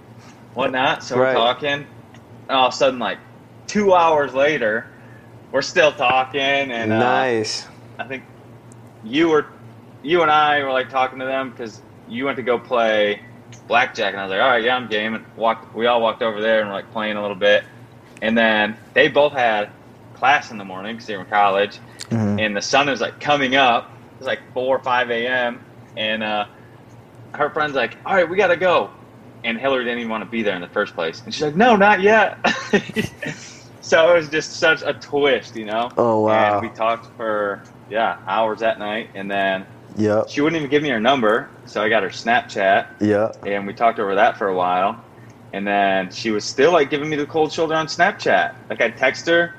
whatnot. 0.53 1.03
So 1.03 1.17
Right. 1.17 1.29
we're 1.29 1.33
talking, 1.41 1.69
and 1.73 1.85
all 2.49 2.67
of 2.67 2.73
a 2.73 2.77
sudden, 2.77 2.99
like 2.99 3.17
two 3.67 3.93
hours 3.93 4.33
later, 4.33 4.87
we're 5.51 5.61
still 5.61 5.91
talking, 5.91 6.39
and 6.39 6.91
uh, 6.93 6.99
nice. 6.99 7.67
I 7.97 8.05
think 8.05 8.23
you 9.03 9.27
were, 9.29 9.47
you 10.03 10.21
and 10.21 10.31
I 10.31 10.63
were 10.63 10.71
like 10.71 10.89
talking 10.89 11.19
to 11.19 11.25
them 11.25 11.49
because 11.51 11.81
you 12.07 12.25
went 12.25 12.37
to 12.37 12.43
go 12.43 12.57
play 12.57 13.21
blackjack, 13.67 14.13
and 14.13 14.21
I 14.21 14.25
was 14.25 14.31
like, 14.31 14.41
all 14.41 14.47
right, 14.49 14.63
yeah, 14.63 14.75
I'm 14.75 14.87
game, 14.87 15.15
and 15.15 15.25
walked. 15.35 15.75
We 15.75 15.87
all 15.87 16.01
walked 16.01 16.21
over 16.21 16.39
there 16.41 16.59
and 16.61 16.69
were 16.69 16.75
like 16.75 16.91
playing 16.91 17.17
a 17.17 17.21
little 17.21 17.35
bit, 17.35 17.63
and 18.21 18.37
then 18.37 18.77
they 18.93 19.07
both 19.09 19.33
had 19.33 19.69
class 20.19 20.51
in 20.51 20.57
the 20.57 20.65
morning 20.65 20.95
because 20.95 21.07
they 21.07 21.15
were 21.15 21.21
in 21.23 21.27
college, 21.27 21.79
Mhm. 22.11 22.39
and 22.41 22.55
the 22.55 22.61
sun 22.61 22.87
was 22.87 23.01
like 23.01 23.19
coming 23.19 23.55
up. 23.55 23.85
It 23.85 24.23
was 24.23 24.27
like 24.27 24.41
four 24.53 24.75
or 24.75 24.83
five 24.83 25.09
a.m. 25.09 25.61
and 25.95 26.21
uh, 26.23 26.45
her 27.35 27.49
friend's 27.51 27.75
like, 27.75 27.97
"All 28.05 28.15
right, 28.15 28.29
we 28.29 28.35
gotta 28.37 28.57
go," 28.57 28.91
and 29.43 29.57
Hillary 29.57 29.85
didn't 29.85 29.99
even 29.99 30.11
want 30.11 30.23
to 30.23 30.29
be 30.29 30.43
there 30.43 30.55
in 30.55 30.61
the 30.61 30.67
first 30.67 30.93
place, 30.93 31.21
and 31.23 31.33
she's 31.33 31.43
like, 31.43 31.55
"No, 31.55 31.75
not 31.75 32.01
yet." 32.01 32.37
so 33.81 34.11
it 34.11 34.15
was 34.15 34.29
just 34.29 34.59
such 34.59 34.81
a 34.85 34.93
twist, 34.93 35.55
you 35.55 35.65
know. 35.65 35.89
Oh, 35.97 36.21
wow. 36.21 36.53
And 36.53 36.61
we 36.61 36.69
talked 36.69 37.07
for 37.15 37.63
yeah 37.87 38.17
hours 38.27 38.59
that 38.59 38.77
night, 38.77 39.09
and 39.15 39.31
then 39.31 39.65
yeah, 39.95 40.23
she 40.27 40.41
wouldn't 40.41 40.57
even 40.59 40.69
give 40.69 40.83
me 40.83 40.89
her 40.89 40.99
number, 40.99 41.49
so 41.65 41.81
I 41.81 41.87
got 41.89 42.03
her 42.03 42.09
Snapchat, 42.09 42.85
Yeah, 42.99 43.29
and 43.45 43.65
we 43.65 43.73
talked 43.73 43.99
over 43.99 44.15
that 44.15 44.37
for 44.37 44.49
a 44.49 44.55
while. 44.55 45.01
And 45.51 45.65
then 45.65 46.11
she 46.11 46.29
was 46.29 46.45
still 46.45 46.71
like 46.71 46.91
giving 46.91 47.09
me 47.09 47.15
the 47.15 47.25
cold 47.25 47.51
shoulder 47.51 47.73
on 47.73 47.87
Snapchat. 47.87 48.51
Like 48.69 48.81
I 48.81 48.91
text 48.91 49.25
her, 49.27 49.51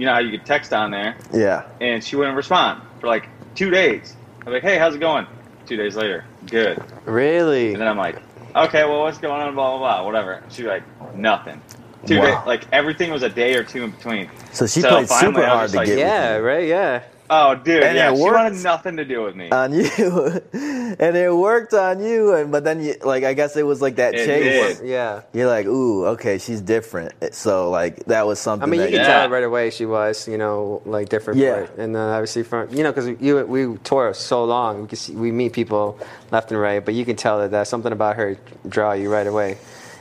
you 0.00 0.06
know 0.06 0.14
how 0.14 0.18
you 0.18 0.30
could 0.30 0.46
text 0.46 0.72
on 0.72 0.90
there, 0.90 1.14
Yeah. 1.32 1.64
and 1.80 2.02
she 2.02 2.16
wouldn't 2.16 2.34
respond 2.34 2.80
for 3.00 3.06
like 3.06 3.28
two 3.54 3.68
days. 3.70 4.16
I'm 4.46 4.52
like, 4.52 4.62
hey, 4.62 4.78
how's 4.78 4.94
it 4.94 4.98
going? 4.98 5.26
Two 5.66 5.76
days 5.76 5.94
later, 5.94 6.24
good. 6.46 6.82
Really? 7.04 7.72
And 7.74 7.82
then 7.82 7.86
I'm 7.86 7.98
like, 7.98 8.16
okay, 8.56 8.84
well, 8.84 9.02
what's 9.02 9.18
going 9.18 9.42
on? 9.42 9.54
Blah 9.54 9.76
blah 9.76 9.98
blah, 9.98 10.06
whatever. 10.06 10.42
She's 10.48 10.64
like, 10.64 10.84
nothing. 11.14 11.60
Two 12.06 12.18
Wow. 12.18 12.24
days, 12.24 12.46
like 12.46 12.66
everything 12.72 13.10
was 13.10 13.22
a 13.22 13.28
day 13.28 13.54
or 13.56 13.62
two 13.62 13.84
in 13.84 13.90
between. 13.90 14.30
So 14.52 14.66
she 14.66 14.80
So 14.80 14.88
played 14.88 15.06
finally, 15.08 15.34
super 15.34 15.44
I 15.46 15.48
was 15.48 15.52
hard 15.52 15.62
just 15.64 15.72
to 15.74 15.78
like, 15.80 15.86
get 15.88 15.98
yeah, 15.98 16.36
with 16.36 16.44
right? 16.46 16.66
Yeah. 16.66 17.02
Oh, 17.32 17.54
dude, 17.54 17.84
And 17.84 17.96
yeah, 17.96 18.10
it 18.12 18.16
she 18.16 18.22
worked. 18.22 18.34
wanted 18.34 18.62
nothing 18.64 18.96
to 18.96 19.04
do 19.04 19.22
with 19.22 19.36
me. 19.36 19.50
on 19.50 19.72
you, 19.72 19.84
and 20.52 21.16
it 21.16 21.32
worked 21.32 21.72
on 21.74 22.02
you. 22.02 22.34
And 22.34 22.50
but 22.50 22.64
then 22.64 22.82
you 22.82 22.96
like, 23.04 23.22
I 23.22 23.34
guess 23.34 23.56
it 23.56 23.62
was 23.62 23.80
like 23.80 23.96
that 23.96 24.14
It 24.16 24.26
chase. 24.26 24.78
did. 24.80 24.88
Yeah. 24.88 25.22
You're 25.32 25.46
like, 25.46 25.66
ooh, 25.66 26.06
okay, 26.08 26.38
she's 26.38 26.60
different. 26.60 27.12
So 27.32 27.70
like 27.70 28.04
that 28.06 28.26
was 28.26 28.40
something. 28.40 28.68
I 28.68 28.70
mean, 28.70 28.80
you 28.80 28.86
that 28.86 28.90
can 28.92 29.00
Yeah. 29.02 29.20
tell 29.20 29.30
right 29.30 29.44
away 29.44 29.70
she 29.70 29.86
was, 29.86 30.26
you 30.26 30.38
know, 30.38 30.82
like 30.84 31.08
different. 31.08 31.38
Yeah. 31.38 31.66
for. 31.66 31.80
And 31.80 31.94
then 31.94 32.02
obviously 32.02 32.42
from, 32.42 32.68
you 32.74 32.82
know, 32.82 32.90
because 32.90 33.08
you 33.20 33.44
we 33.46 33.78
tour 33.84 34.12
so 34.12 34.44
long, 34.44 34.82
we 34.82 34.88
can 34.88 34.96
see, 34.98 35.14
we 35.14 35.30
meet 35.30 35.52
people 35.52 35.98
left 36.32 36.50
and 36.50 36.60
right, 36.60 36.84
but 36.84 36.94
you 36.94 37.04
can 37.04 37.14
tell 37.14 37.38
that, 37.38 37.52
that 37.52 37.68
something 37.68 37.92
about 37.92 38.16
her 38.16 38.36
draw 38.68 38.92
you 38.92 39.08
right 39.12 39.26
away. 39.28 39.58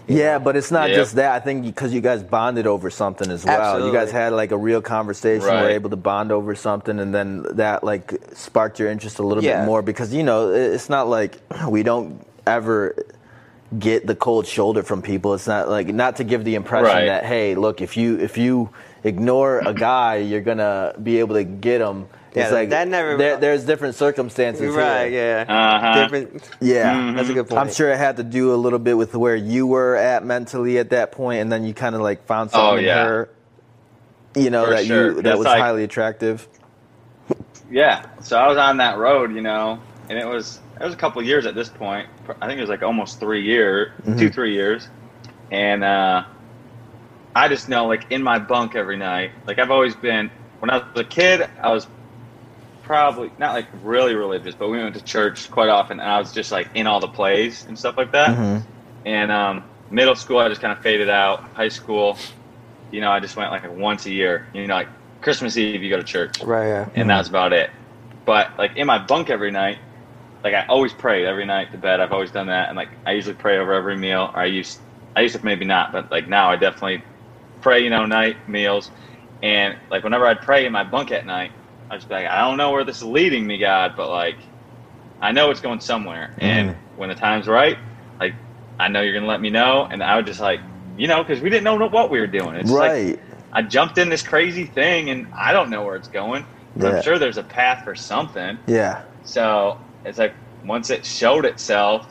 Yeah, 0.09 0.39
but 0.39 0.55
it's 0.55 0.71
not 0.71 0.89
Yeah. 0.89 0.95
just 0.95 1.15
that. 1.15 1.31
I 1.33 1.39
think 1.39 1.63
because 1.63 1.93
you 1.93 2.01
guys 2.01 2.23
bonded 2.23 2.65
over 2.67 2.89
something 2.89 3.29
as 3.31 3.45
well. 3.45 3.85
You 3.85 3.93
guys 3.93 4.11
had 4.11 4.33
like 4.33 4.51
a 4.51 4.57
real 4.57 4.81
conversation. 4.81 5.47
Right. 5.47 5.61
Were 5.63 5.69
able 5.69 5.89
to 5.91 5.95
bond 5.95 6.31
over 6.31 6.55
something, 6.55 6.99
and 6.99 7.13
then 7.13 7.45
that 7.51 7.83
like 7.83 8.13
sparked 8.33 8.79
your 8.79 8.89
interest 8.89 9.19
a 9.19 9.23
little 9.23 9.43
Yeah. 9.43 9.61
bit 9.61 9.65
more 9.67 9.81
because 9.81 10.13
you 10.13 10.23
know 10.23 10.51
it's 10.51 10.89
not 10.89 11.07
like 11.07 11.37
we 11.69 11.83
don't 11.83 12.25
ever 12.47 12.95
get 13.77 14.07
the 14.07 14.15
cold 14.15 14.47
shoulder 14.47 14.81
from 14.81 15.01
people. 15.01 15.33
It's 15.35 15.45
not 15.47 15.69
like 15.69 15.87
not 15.93 16.15
to 16.17 16.23
give 16.23 16.43
the 16.43 16.55
impression 16.55 16.87
Right. 16.95 17.05
that 17.05 17.23
hey, 17.25 17.53
look, 17.55 17.81
if 17.81 17.95
you 17.95 18.17
if 18.19 18.37
you 18.37 18.69
ignore 19.03 19.59
a 19.59 19.73
guy, 19.73 20.15
you're 20.17 20.41
gonna 20.41 20.93
be 21.01 21.19
able 21.19 21.35
to 21.35 21.43
get 21.43 21.81
him. 21.81 22.07
It's 22.31 22.37
Yeah, 22.37 22.49
like 22.51 22.69
that 22.69 22.87
never- 22.87 23.17
there, 23.17 23.37
there's 23.37 23.63
different 23.65 23.95
circumstances. 23.95 24.73
Right. 24.75 25.09
here. 25.11 25.45
Yeah. 25.47 25.53
Uh-huh. 25.75 26.03
Different. 26.03 26.49
Yeah. 26.61 27.13
That's 27.15 27.29
a 27.29 27.33
good 27.33 27.47
point. 27.49 27.59
I'm 27.59 27.71
sure 27.71 27.89
it 27.89 27.97
had 27.97 28.17
to 28.17 28.23
do 28.23 28.53
a 28.53 28.55
little 28.57 28.77
bit 28.79 28.95
with 28.97 29.15
where 29.15 29.35
you 29.35 29.65
were 29.65 29.95
at 29.95 30.23
mentally 30.23 30.77
at 30.77 30.91
that 30.91 31.11
point, 31.11 31.41
and 31.41 31.51
then 31.51 31.63
you 31.63 31.73
kind 31.73 31.95
of 31.95 32.01
like 32.01 32.25
found 32.27 32.51
something 32.51 32.77
Oh, 32.85 32.87
yeah. 32.87 33.01
in 33.01 33.07
her, 33.07 33.29
you 34.35 34.49
know, 34.51 34.65
For 34.65 34.71
that 34.71 34.85
sure. 34.85 35.11
you 35.13 35.21
that 35.23 35.37
was 35.37 35.45
like- 35.45 35.59
highly 35.59 35.83
attractive. 35.83 36.47
Yeah. 37.71 38.05
So 38.21 38.37
I 38.37 38.47
was 38.47 38.57
on 38.57 38.77
that 38.77 38.97
road, 38.97 39.33
you 39.33 39.41
know, 39.41 39.79
and 40.09 40.17
it 40.17 40.25
was 40.27 40.59
it 40.79 40.83
was 40.83 40.93
a 40.93 40.97
couple 40.97 41.21
years 41.21 41.45
at 41.45 41.55
this 41.55 41.69
point. 41.69 42.07
I 42.41 42.47
think 42.47 42.57
it 42.57 42.61
was 42.61 42.69
like 42.69 42.83
almost 42.83 43.19
three 43.19 43.41
year, 43.43 43.93
two 44.17 44.29
three 44.29 44.53
years, 44.53 44.87
and 45.51 45.83
uh, 45.83 46.23
I 47.35 47.47
just 47.47 47.69
know 47.69 47.85
like 47.87 48.05
in 48.11 48.23
my 48.23 48.39
bunk 48.39 48.75
every 48.75 48.97
night. 48.97 49.31
Like 49.45 49.59
I've 49.59 49.71
always 49.71 49.95
been 49.95 50.31
when 50.59 50.69
I 50.69 50.77
was 50.77 50.85
a 50.95 51.03
kid, 51.03 51.47
I 51.61 51.69
was 51.71 51.87
probably 52.89 53.29
not 53.37 53.53
like 53.53 53.67
really 53.83 54.15
religious, 54.15 54.55
but 54.55 54.67
we 54.67 54.79
went 54.79 54.95
to 54.95 55.01
church 55.03 55.51
quite 55.51 55.69
often, 55.69 55.99
and 55.99 56.09
I 56.09 56.17
was 56.17 56.33
just 56.33 56.51
like 56.51 56.67
in 56.73 56.87
all 56.87 56.99
the 56.99 57.07
plays 57.07 57.63
and 57.67 57.77
stuff 57.77 57.95
like 57.97 58.11
that. 58.13 58.35
Mhm. 58.35 58.63
And 59.05 59.31
um, 59.31 59.63
middle 59.91 60.15
school, 60.15 60.39
I 60.39 60.49
just 60.49 60.59
kind 60.59 60.75
of 60.75 60.81
faded 60.81 61.07
out. 61.07 61.41
High 61.53 61.67
school, 61.69 62.17
you 62.89 62.99
know, 62.99 63.11
I 63.11 63.19
just 63.19 63.35
went 63.37 63.51
like 63.51 63.71
once 63.77 64.07
a 64.07 64.11
year. 64.11 64.47
You 64.55 64.65
know, 64.65 64.73
like 64.73 64.87
Christmas 65.21 65.55
Eve, 65.55 65.83
you 65.83 65.91
go 65.91 65.97
to 65.97 66.03
church 66.03 66.41
Right. 66.41 66.67
Yeah. 66.69 66.89
and 66.95 67.07
that's 67.07 67.29
about 67.29 67.53
it. 67.53 67.69
But 68.25 68.57
like 68.57 68.75
in 68.75 68.87
my 68.87 68.97
bunk 68.97 69.29
every 69.29 69.51
night, 69.51 69.77
like 70.43 70.55
I 70.55 70.65
always 70.65 70.91
prayed 70.91 71.25
every 71.25 71.45
night 71.45 71.71
to 71.73 71.77
bed. 71.77 71.99
I've 71.99 72.11
always 72.11 72.31
done 72.31 72.47
that, 72.47 72.69
and 72.69 72.75
like 72.75 72.89
I 73.05 73.11
usually 73.11 73.35
pray 73.35 73.59
over 73.59 73.71
every 73.71 73.97
meal. 73.97 74.31
Or 74.33 74.39
I 74.39 74.45
used, 74.45 74.79
I 75.15 75.21
used 75.21 75.35
to 75.35 75.45
maybe 75.45 75.63
not, 75.63 75.91
but 75.91 76.09
like 76.09 76.27
now 76.27 76.49
I 76.49 76.55
definitely 76.55 77.03
pray. 77.61 77.83
You 77.83 77.91
know, 77.91 78.07
night 78.07 78.49
meals, 78.49 78.89
and 79.43 79.77
like 79.91 80.03
whenever 80.03 80.25
I'd 80.25 80.41
pray 80.41 80.65
in 80.65 80.71
my 80.71 80.83
bunk 80.83 81.11
at 81.11 81.27
night, 81.27 81.51
I 81.89 81.95
was 81.95 82.09
like, 82.09 82.27
I 82.27 82.41
don't 82.41 82.57
know 82.57 82.71
where 82.71 82.83
this 82.83 82.97
is 82.97 83.03
leading 83.03 83.45
me, 83.47 83.57
God, 83.57 83.93
but 83.97 84.09
like 84.09 84.37
I 85.21 85.31
know 85.31 85.49
it's 85.51 85.59
going 85.59 85.79
somewhere. 85.79 86.33
And 86.37 86.75
when 86.97 87.09
the 87.09 87.15
time's 87.15 87.47
right, 87.47 87.77
like 88.19 88.33
I 88.79 88.87
know 88.87 89.01
you're 89.01 89.13
gonna 89.13 89.27
let 89.27 89.41
me 89.41 89.49
know. 89.49 89.87
And 89.89 90.03
I 90.03 90.15
would 90.15 90.25
just 90.25 90.39
like, 90.39 90.59
you 90.97 91.07
know, 91.07 91.23
because 91.23 91.41
we 91.41 91.49
didn't 91.49 91.63
know 91.63 91.75
what 91.87 92.09
we 92.09 92.19
were 92.19 92.27
doing. 92.27 92.55
It's 92.55 92.71
like 92.71 93.19
I 93.51 93.61
jumped 93.63 93.97
in 93.97 94.09
this 94.09 94.21
crazy 94.21 94.65
thing 94.65 95.09
and 95.09 95.27
I 95.33 95.51
don't 95.53 95.69
know 95.69 95.83
where 95.83 95.95
it's 95.95 96.07
going. 96.07 96.45
But 96.75 96.83
Yeah. 96.85 96.97
I'm 96.97 97.03
sure 97.03 97.19
there's 97.19 97.37
a 97.37 97.43
path 97.43 97.83
for 97.83 97.95
something. 97.95 98.57
yeah. 98.67 99.03
So 99.23 99.77
it's 100.05 100.17
like 100.17 100.33
once 100.65 100.89
it 100.89 101.05
showed 101.05 101.45
itself, 101.45 102.05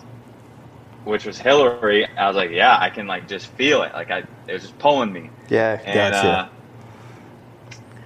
which 1.05 1.25
was 1.25 1.39
Hillary, 1.39 2.07
I 2.17 2.27
was 2.29 2.37
like, 2.37 2.51
yeah, 2.51 2.77
I 2.79 2.91
can 2.91 3.07
like 3.07 3.29
just 3.29 3.47
feel 3.47 3.83
it. 3.83 3.93
Like 3.95 4.11
I, 4.11 4.19
it 4.47 4.53
was 4.53 4.63
just 4.63 4.79
pulling 4.79 5.13
me. 5.13 5.31
Yeah. 5.49 5.81
And 5.85 6.13
Gotcha. 6.13 6.29
uh, 6.29 6.49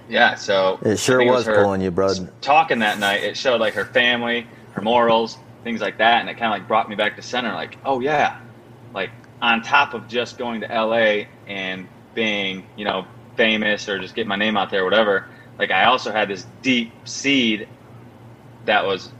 yeah, 0.09 0.35
so 0.35 0.79
It 0.83 0.97
sure 0.99 1.21
I 1.21 1.25
think 1.25 1.35
was 1.35 1.45
pulling 1.45 1.81
you, 1.81 1.91
bud. 1.91 2.29
Talking 2.41 2.79
that 2.79 2.99
night, 2.99 3.23
it 3.23 3.37
showed 3.37 3.59
like 3.61 3.73
her 3.73 3.85
family, 3.85 4.47
her 4.73 4.81
morals, 4.81 5.37
things 5.63 5.81
like 5.81 5.97
that, 5.97 6.21
and 6.21 6.29
it 6.29 6.35
kind 6.35 6.53
of 6.53 6.59
like 6.59 6.67
brought 6.67 6.89
me 6.89 6.95
back 6.95 7.15
to 7.15 7.21
center. 7.21 7.53
Like, 7.53 7.77
oh 7.85 7.99
yeah, 7.99 8.37
like 8.93 9.11
on 9.41 9.61
top 9.61 9.93
of 9.93 10.07
just 10.07 10.37
going 10.37 10.61
to 10.61 10.67
LA 10.67 11.25
and 11.47 11.87
being, 12.13 12.65
you 12.75 12.85
know, 12.85 13.05
famous 13.35 13.89
or 13.89 13.99
just 13.99 14.15
get 14.15 14.27
my 14.27 14.35
name 14.35 14.57
out 14.57 14.69
there, 14.69 14.81
or 14.81 14.85
whatever. 14.85 15.25
Like, 15.57 15.71
I 15.71 15.85
also 15.85 16.11
had 16.11 16.29
this 16.29 16.45
deep 16.61 16.91
seed 17.05 17.67
that 18.65 18.85
was 18.85 19.11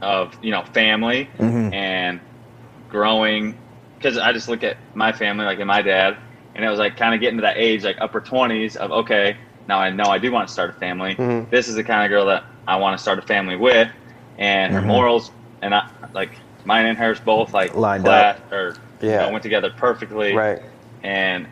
of 0.00 0.36
you 0.42 0.50
know 0.50 0.62
family 0.72 1.28
Mhm. 1.38 1.72
and 1.72 2.20
growing 2.88 3.56
because 3.98 4.18
I 4.18 4.32
just 4.32 4.48
look 4.48 4.64
at 4.64 4.76
my 4.94 5.12
family, 5.12 5.44
like 5.44 5.60
in 5.60 5.66
my 5.66 5.82
dad, 5.82 6.16
and 6.54 6.64
it 6.64 6.68
was 6.68 6.78
like 6.78 6.96
kind 6.96 7.14
of 7.14 7.20
getting 7.20 7.38
to 7.38 7.42
that 7.42 7.56
age, 7.56 7.84
like 7.84 7.96
upper 8.00 8.20
twenties, 8.20 8.76
of 8.76 8.90
okay, 8.90 9.36
now 9.68 9.78
I 9.78 9.90
know 9.90 10.04
I 10.04 10.18
do 10.18 10.30
want 10.32 10.46
to 10.48 10.52
start 10.52 10.70
a 10.70 10.72
family. 10.74 11.14
Mhm. 11.14 11.50
This 11.50 11.68
is 11.68 11.74
the 11.74 11.84
kind 11.84 12.04
of 12.04 12.08
girl 12.10 12.26
that 12.26 12.44
I 12.66 12.76
want 12.76 12.96
to 12.96 13.02
start 13.02 13.18
a 13.18 13.22
family 13.22 13.56
with, 13.56 13.88
and 14.38 14.72
her 14.72 14.80
Mhm. 14.80 14.86
morals 14.86 15.30
and 15.62 15.74
I 15.74 15.84
like 16.12 16.30
mine 16.64 16.86
and 16.86 16.98
hers 16.98 17.20
both 17.20 17.52
like 17.54 17.74
Lined 17.74 18.06
up 18.08 18.52
or 18.52 18.74
you 19.00 19.10
Yeah. 19.10 19.22
know, 19.26 19.30
went 19.30 19.42
together 19.42 19.70
perfectly, 19.76 20.34
Right. 20.34 20.60
and 21.02 21.46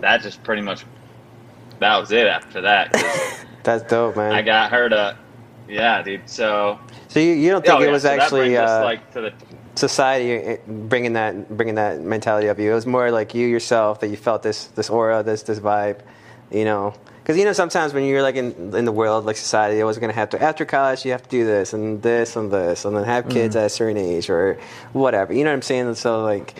that 0.00 0.22
just 0.22 0.42
pretty 0.44 0.62
much 0.62 0.84
that 1.80 1.98
was 1.98 2.12
it 2.12 2.26
after 2.26 2.60
that. 2.60 2.92
That's 3.64 3.82
dope, 3.84 4.16
man. 4.16 4.32
I 4.32 4.42
got 4.42 4.70
her 4.70 4.88
to, 4.88 5.16
yeah, 5.68 6.02
dude. 6.02 6.28
So 6.28 6.78
so 7.08 7.20
you, 7.20 7.32
you 7.32 7.50
don't 7.50 7.64
think 7.64 7.78
oh, 7.78 7.82
it 7.82 7.86
yeah, 7.86 7.90
was 7.92 8.02
so 8.02 8.10
actually 8.10 8.40
brings 8.40 8.58
us, 8.58 8.70
uh, 8.70 8.84
like 8.84 9.12
to 9.12 9.20
the 9.20 9.32
society 9.74 10.32
eh, 10.32 10.56
bringing 10.66 11.12
that 11.14 11.56
bringing 11.56 11.74
that 11.76 12.00
mentality 12.00 12.48
of 12.48 12.58
you? 12.58 12.70
It 12.72 12.74
was 12.74 12.86
more 12.86 13.10
like 13.10 13.34
you 13.34 13.46
yourself 13.46 14.00
that 14.00 14.08
you 14.08 14.16
felt 14.16 14.42
this 14.42 14.66
this 14.66 14.90
aura, 14.90 15.22
this 15.22 15.42
this 15.42 15.58
vibe, 15.60 16.00
you 16.50 16.64
know. 16.64 16.94
Because 17.22 17.38
you 17.38 17.44
know 17.44 17.52
sometimes 17.52 17.94
when 17.94 18.04
you're 18.04 18.22
like 18.22 18.34
in 18.34 18.74
in 18.74 18.84
the 18.84 18.92
world 18.92 19.24
like 19.24 19.36
society, 19.36 19.76
you're 19.76 19.84
always 19.84 19.98
gonna 19.98 20.12
have 20.12 20.30
to 20.30 20.42
after 20.42 20.64
college 20.64 21.04
you 21.04 21.12
have 21.12 21.22
to 21.22 21.28
do 21.28 21.44
this 21.44 21.72
and 21.72 22.02
this 22.02 22.34
and 22.34 22.50
this 22.50 22.84
and 22.84 22.96
then 22.96 23.04
have 23.04 23.28
kids 23.28 23.54
mm-hmm. 23.54 23.64
at 23.64 23.66
a 23.66 23.68
certain 23.68 23.96
age 23.96 24.28
or 24.28 24.58
whatever. 24.92 25.32
You 25.32 25.44
know 25.44 25.50
what 25.50 25.56
I'm 25.56 25.62
saying? 25.62 25.94
So 25.94 26.22
like. 26.22 26.54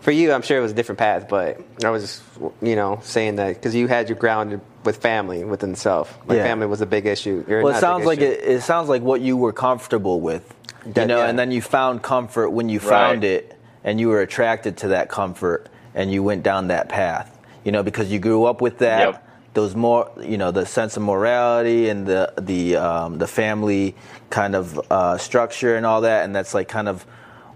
For 0.00 0.12
you, 0.12 0.32
I'm 0.32 0.42
sure 0.42 0.56
it 0.56 0.60
was 0.60 0.70
a 0.70 0.74
different 0.74 1.00
path, 1.00 1.26
but 1.28 1.60
I 1.82 1.90
was 1.90 2.02
just, 2.04 2.22
you 2.62 2.76
know, 2.76 3.00
saying 3.02 3.36
that 3.36 3.54
because 3.54 3.74
you 3.74 3.88
had 3.88 4.08
your 4.08 4.16
grounded 4.16 4.60
with 4.84 4.98
family 4.98 5.42
within 5.42 5.74
self. 5.74 6.16
Like 6.28 6.36
Yeah. 6.36 6.44
family 6.44 6.68
was 6.68 6.80
a 6.80 6.86
big 6.86 7.06
issue. 7.06 7.44
Or 7.48 7.62
Well, 7.62 7.74
it 7.74 7.80
sounds 7.80 8.04
like 8.06 8.20
it, 8.20 8.40
it 8.44 8.62
sounds 8.62 8.88
like 8.88 9.02
what 9.02 9.20
you 9.20 9.36
were 9.36 9.52
comfortable 9.52 10.20
with, 10.20 10.54
you 10.86 10.92
That- 10.92 11.08
know, 11.08 11.18
yeah. 11.18 11.26
and 11.26 11.36
then 11.36 11.50
you 11.50 11.60
found 11.60 12.02
comfort 12.02 12.50
when 12.50 12.68
you 12.68 12.78
found 12.78 13.24
Right. 13.24 13.32
it, 13.32 13.54
and 13.82 13.98
you 13.98 14.08
were 14.08 14.20
attracted 14.20 14.76
to 14.76 14.88
that 14.88 15.08
comfort, 15.08 15.68
and 15.92 16.12
you 16.12 16.22
went 16.22 16.44
down 16.44 16.68
that 16.68 16.88
path, 16.88 17.36
you 17.64 17.72
know, 17.72 17.82
because 17.82 18.08
you 18.08 18.20
grew 18.20 18.44
up 18.44 18.60
with 18.60 18.78
that. 18.78 19.00
Yep. 19.00 19.25
Those 19.56 19.74
more, 19.76 20.10
you 20.22 20.38
know, 20.38 20.52
the 20.52 20.66
sense 20.66 20.96
of 20.98 21.04
morality 21.04 21.90
and 21.90 22.06
the 22.06 22.32
the 22.40 22.76
um, 22.76 23.18
the 23.18 23.28
family 23.28 23.96
kind 24.30 24.54
of 24.54 24.80
uh, 24.92 25.18
structure 25.18 25.76
and 25.76 25.86
all 25.86 26.02
that, 26.02 26.24
and 26.26 26.36
that's 26.36 26.54
like 26.54 26.68
kind 26.68 26.88
of 26.88 27.04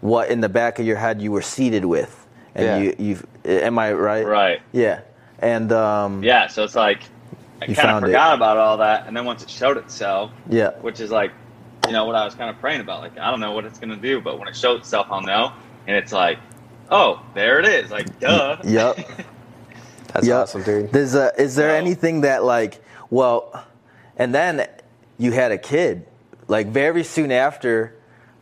what 0.02 0.30
in 0.30 0.40
the 0.42 0.50
back 0.50 0.80
of 0.80 0.86
your 0.86 0.96
head 0.96 1.22
you 1.22 1.32
were 1.32 1.42
seated 1.42 1.84
with, 1.86 2.26
and 2.56 2.66
Yeah. 2.66 2.78
you 2.78 2.96
you 2.98 3.28
am 3.46 3.78
I 3.78 3.92
right? 3.92 4.26
right. 4.26 4.60
Yeah, 4.72 5.02
and 5.40 5.72
um, 5.72 6.22
Yeah, 6.24 6.48
so 6.48 6.64
it's 6.64 6.76
like 6.76 7.04
I 7.62 7.68
You 7.68 7.76
kind 7.76 7.90
of 7.90 7.96
found 7.96 8.06
it. 8.08 8.08
forgot 8.08 8.34
about 8.34 8.58
all 8.58 8.78
that, 8.78 9.06
and 9.06 9.16
then 9.16 9.26
once 9.26 9.42
it 9.42 9.50
showed 9.50 9.78
itself, 9.78 10.32
yeah, 10.48 10.72
which 10.80 11.00
is 11.00 11.12
like, 11.12 11.34
you 11.86 11.92
know, 11.92 12.06
what 12.06 12.16
I 12.16 12.24
was 12.24 12.34
kind 12.34 12.50
of 12.50 12.58
praying 12.58 12.82
about. 12.82 13.02
Like, 13.02 13.18
I 13.18 13.30
don't 13.30 13.40
know 13.40 13.52
what 13.52 13.66
it's 13.66 13.78
gonna 13.78 13.96
do, 13.98 14.22
but 14.22 14.38
when 14.38 14.48
it 14.48 14.56
showed 14.56 14.78
itself, 14.78 15.08
I'll 15.10 15.22
know. 15.22 15.52
And 15.86 15.96
it's 15.96 16.12
like, 16.12 16.40
oh, 16.90 17.22
there 17.34 17.60
it 17.60 17.66
is. 17.66 17.90
Like, 17.90 18.18
duh. 18.20 18.56
Yep. 18.64 18.98
That's 20.12 20.26
Yep. 20.26 20.36
awesome, 20.42 20.62
dude. 20.62 20.92
There's 20.92 21.14
a, 21.14 21.32
is 21.40 21.54
there 21.56 21.68
No. 21.68 21.74
anything 21.74 22.22
that 22.22 22.44
like, 22.44 22.82
well, 23.10 23.64
and 24.16 24.34
then 24.34 24.66
you 25.18 25.32
had 25.32 25.52
a 25.52 25.58
kid, 25.58 26.04
like 26.48 26.68
very 26.68 27.04
soon 27.04 27.30
after, 27.32 27.94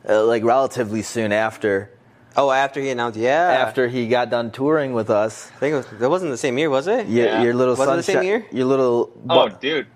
uh, 0.09 0.25
like 0.25 0.45
relatively 0.45 1.03
soon 1.03 1.33
after, 1.33 1.91
Oh, 2.37 2.51
after 2.53 2.81
he 2.81 2.91
announced, 2.91 3.19
yeah. 3.19 3.65
after 3.67 3.89
he 3.89 4.07
got 4.07 4.31
done 4.31 4.51
touring 4.53 4.93
with 4.93 5.11
us. 5.11 5.51
I 5.57 5.59
think 5.59 5.73
it 5.73 5.77
was, 5.79 5.87
that 5.99 6.09
wasn't 6.11 6.31
the 6.31 6.37
same 6.37 6.57
year, 6.57 6.71
was 6.71 6.87
it? 6.87 7.07
Your, 7.09 7.27
Yeah. 7.27 7.43
your 7.43 7.55
little 7.55 7.75
Was 7.75 7.89
it 7.89 7.97
the 7.97 8.03
same 8.03 8.23
year? 8.23 8.47
Your 8.53 8.67
little, 8.67 9.11
oh, 9.29 9.49
bu- 9.49 9.55
dude. 9.61 9.87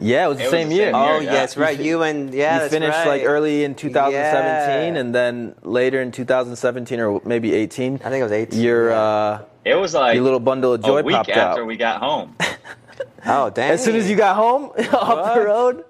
yeah, 0.00 0.26
it 0.26 0.28
was 0.28 0.38
the 0.38 0.44
it 0.44 0.46
was 0.46 0.50
same 0.50 0.68
the 0.68 0.74
year. 0.74 0.86
same 0.86 0.94
Oh, 0.96 1.12
year, 1.14 1.22
yeah. 1.22 1.32
yes, 1.32 1.56
right. 1.56 1.78
You 1.78 2.02
and 2.02 2.34
yeah, 2.34 2.54
you 2.54 2.60
that's 2.60 2.72
finished 2.72 2.98
right. 2.98 3.06
like 3.06 3.22
early 3.24 3.62
in 3.62 3.74
2017, 3.76 4.94
Yeah. 4.94 5.00
and 5.00 5.14
then 5.14 5.54
later 5.62 6.00
in 6.02 6.10
2017 6.10 6.98
or 7.00 7.20
maybe 7.24 7.54
18. 7.54 8.00
I 8.04 8.10
think 8.10 8.20
it 8.20 8.24
was 8.24 8.32
18, 8.32 8.60
Your 8.60 8.90
yeah. 8.90 9.00
uh, 9.00 9.38
It 9.66 9.74
was 9.74 9.94
like 9.94 10.14
your 10.14 10.22
little 10.24 10.38
bundle 10.40 10.72
of 10.74 10.82
joy 10.82 10.98
a 10.98 11.02
week 11.02 11.16
popped 11.16 11.30
after 11.30 11.62
out. 11.62 11.66
we 11.66 11.76
got 11.76 12.00
home. 12.00 12.36
Oh, 13.28 13.50
damn. 13.50 13.72
As 13.72 13.82
soon 13.84 13.96
as 13.96 14.08
you 14.08 14.14
got 14.16 14.36
home 14.36 14.66
off 14.70 14.78
the 14.78 14.86
What? 14.88 15.44
road, 15.44 15.84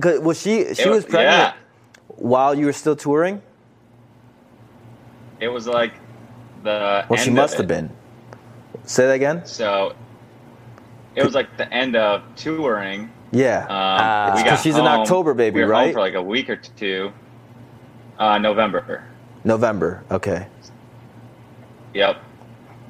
'Cause- 0.00 0.20
was 0.20 0.40
she? 0.40 0.72
She 0.74 0.82
It 0.84 0.88
was 0.90 1.04
pregnant 1.04 1.36
Yeah, 1.36 1.52
while 2.06 2.54
you 2.54 2.66
were 2.66 2.72
still 2.72 2.94
touring. 2.94 3.42
it 5.40 5.48
was 5.48 5.66
like 5.66 5.92
the. 6.62 7.04
Well, 7.08 7.18
she 7.18 7.26
end 7.30 7.34
must 7.36 7.54
of 7.54 7.58
have 7.60 7.68
been. 7.68 7.90
Say 8.84 9.06
that 9.08 9.12
again. 9.14 9.44
So 9.44 9.94
it 11.16 11.24
was 11.24 11.34
like 11.34 11.56
the 11.56 11.70
end 11.74 11.96
of 11.96 12.22
touring. 12.36 13.10
Yeah. 13.32 13.66
Um, 13.66 14.36
we 14.36 14.42
'Cause 14.42 14.50
got 14.50 14.58
she's 14.60 14.76
an 14.76 14.86
October 14.86 15.34
baby, 15.34 15.56
we 15.56 15.64
were 15.64 15.70
right? 15.70 15.86
Home 15.86 15.94
for 15.94 16.00
like 16.00 16.14
a 16.14 16.22
week 16.22 16.48
or 16.48 16.56
two. 16.56 17.12
Uh, 18.20 18.38
November. 18.38 19.04
November. 19.42 20.04
Okay. 20.12 20.46
Yep. 21.94 22.22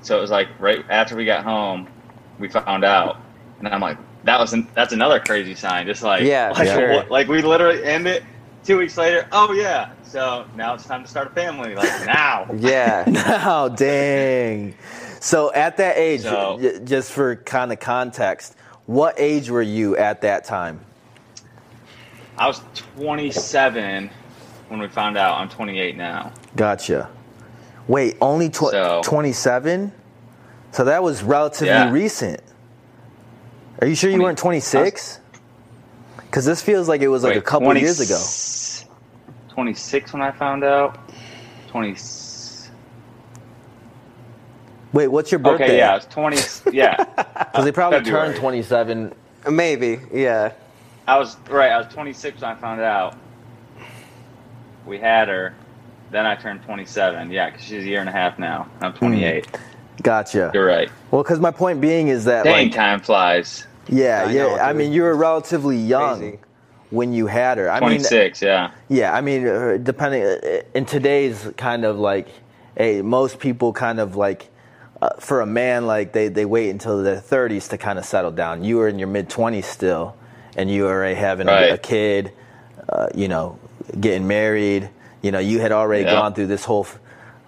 So 0.02 0.18
it 0.18 0.20
was 0.20 0.30
like 0.30 0.48
right 0.58 0.84
after 0.90 1.16
we 1.16 1.24
got 1.24 1.44
home, 1.44 1.88
we 2.38 2.48
found 2.48 2.84
out, 2.84 3.18
and 3.58 3.68
I'm 3.68 3.80
like, 3.80 3.98
that 4.24 4.38
was 4.38 4.52
an, 4.52 4.68
that's 4.74 4.92
another 4.92 5.20
crazy 5.20 5.54
sign. 5.54 5.86
Just 5.86 6.02
like 6.02 6.22
Yeah, 6.22 6.50
like, 6.50 6.68
sure. 6.68 6.92
what- 6.92 7.10
like 7.10 7.28
we 7.28 7.40
literally 7.42 7.82
end 7.84 8.06
it, 8.06 8.22
two 8.64 8.78
weeks 8.78 8.96
later, 8.96 9.26
oh 9.32 9.52
yeah, 9.52 9.90
so 10.04 10.44
now 10.56 10.74
it's 10.74 10.84
time 10.84 11.02
to 11.02 11.08
start 11.08 11.28
a 11.28 11.30
family. 11.30 11.74
Like 11.74 12.06
now. 12.06 12.46
Yeah. 12.56 13.04
Now, 13.08 13.68
dang. 13.68 14.74
So 15.20 15.52
at 15.54 15.76
that 15.78 15.96
age, 15.96 16.22
So- 16.22 16.58
j- 16.60 16.80
just 16.84 17.12
for 17.12 17.36
kind 17.36 17.72
of 17.72 17.78
context, 17.80 18.56
what 18.86 19.14
age 19.18 19.48
were 19.50 19.62
you 19.62 19.96
at 19.96 20.20
that 20.22 20.44
time? 20.44 20.84
I 22.38 22.46
was 22.48 22.60
27 22.96 24.10
when 24.68 24.80
we 24.80 24.88
found 24.88 25.16
out. 25.16 25.38
I'm 25.38 25.48
28 25.48 25.96
now. 25.96 26.32
Gotcha. 26.56 27.08
Wait, 27.88 28.16
only 28.20 28.48
tw- 28.48 28.70
So- 28.70 29.00
27? 29.04 29.92
So 30.70 30.84
that 30.84 31.02
was 31.02 31.22
relatively 31.22 31.68
Yeah. 31.68 31.90
recent. 31.90 32.40
Are 33.80 33.86
you 33.86 33.94
sure 33.94 34.08
you 34.10 34.16
20 34.16 34.24
weren't 34.24 34.38
26? 34.38 35.18
Because 36.16 36.44
this 36.46 36.62
feels 36.62 36.88
like 36.88 37.02
it 37.02 37.08
was 37.08 37.24
like 37.24 37.36
a 37.36 37.40
couple 37.42 37.66
20 37.66 37.80
years 37.80 38.00
ago. 38.00 38.18
26 39.54 40.12
when 40.12 40.22
I 40.22 40.30
found 40.30 40.64
out. 40.64 40.96
20. 41.68 41.94
Wait, 44.92 45.08
what's 45.08 45.32
your 45.32 45.38
birthday? 45.38 45.64
Okay, 45.64 45.78
yeah, 45.78 45.96
it's 45.96 46.04
was 46.06 46.14
20. 46.14 46.76
Yeah, 46.76 46.96
Because 47.16 47.64
they 47.64 47.72
probably 47.72 47.98
February. 48.00 48.28
turned 48.28 48.38
27. 48.38 49.14
Maybe. 49.50 49.98
Yeah. 50.12 50.52
I 51.08 51.18
was 51.18 51.36
right. 51.50 51.72
I 51.72 51.78
was 51.78 51.86
26 51.92 52.40
when 52.42 52.50
I 52.50 52.54
found 52.54 52.80
out. 52.80 53.16
We 54.86 54.98
had 54.98 55.28
her. 55.28 55.54
Then 56.12 56.26
I 56.26 56.34
turned 56.36 56.62
27. 56.62 57.30
Yeah, 57.30 57.48
because 57.50 57.64
she's 57.64 57.84
a 57.84 57.86
year 57.86 58.00
and 58.00 58.08
a 58.08 58.12
half 58.12 58.38
now. 58.38 58.68
I'm 58.82 58.92
28. 58.92 59.46
Gotcha. 60.02 60.50
You're 60.52 60.66
right. 60.66 60.90
Well, 61.10 61.22
because 61.22 61.40
my 61.40 61.50
point 61.50 61.80
being 61.80 62.08
is 62.08 62.26
that, 62.26 62.44
Dang, 62.44 62.66
like, 62.66 62.72
time 62.72 63.00
flies. 63.00 63.66
yeah, 63.88 64.24
I 64.26 64.30
yeah. 64.30 64.42
know, 64.42 64.56
I 64.56 64.72
mean, 64.74 64.92
you 64.92 65.02
were 65.02 65.14
relatively 65.16 65.76
young 65.78 66.18
Crazy. 66.20 66.38
when 66.90 67.12
you 67.14 67.26
had 67.28 67.56
her. 67.58 67.70
I 67.70 67.80
mean, 67.80 67.88
26. 68.00 68.42
yeah. 68.42 68.72
Yeah, 68.90 69.14
I 69.14 69.22
mean, 69.22 69.46
uh, 69.48 69.78
depending 69.82 70.22
uh, 70.22 70.62
in 70.74 70.84
today's 70.84 71.48
kind 71.56 71.84
of 71.84 71.98
like, 71.98 72.28
hey, 72.76 73.00
most 73.00 73.38
people 73.38 73.72
kind 73.72 73.98
of 73.98 74.14
like, 74.14 74.48
uh, 75.00 75.10
for 75.18 75.40
a 75.40 75.46
man, 75.46 75.86
like 75.86 76.12
they 76.12 76.28
they 76.28 76.44
wait 76.44 76.70
until 76.70 77.02
their 77.02 77.20
30s 77.20 77.68
to 77.70 77.78
kind 77.78 77.98
of 77.98 78.04
settle 78.04 78.30
down. 78.30 78.62
You 78.64 78.76
were 78.76 78.88
in 78.88 78.98
your 79.00 79.08
mid 79.08 79.28
20s 79.28 79.64
still, 79.64 80.14
and 80.56 80.70
you 80.70 80.84
were 80.84 80.90
already 80.90 81.16
having 81.16 81.48
a, 81.48 81.70
a 81.70 81.78
kid, 81.78 82.32
uh, 82.88 83.08
you 83.14 83.28
know, 83.28 83.58
getting 83.98 84.28
married. 84.28 84.90
You 85.22 85.30
know, 85.30 85.38
you 85.38 85.60
had 85.60 85.72
already 85.72 86.04
Yeah. 86.04 86.12
gone 86.12 86.34
through 86.34 86.48
this 86.48 86.64
whole 86.64 86.86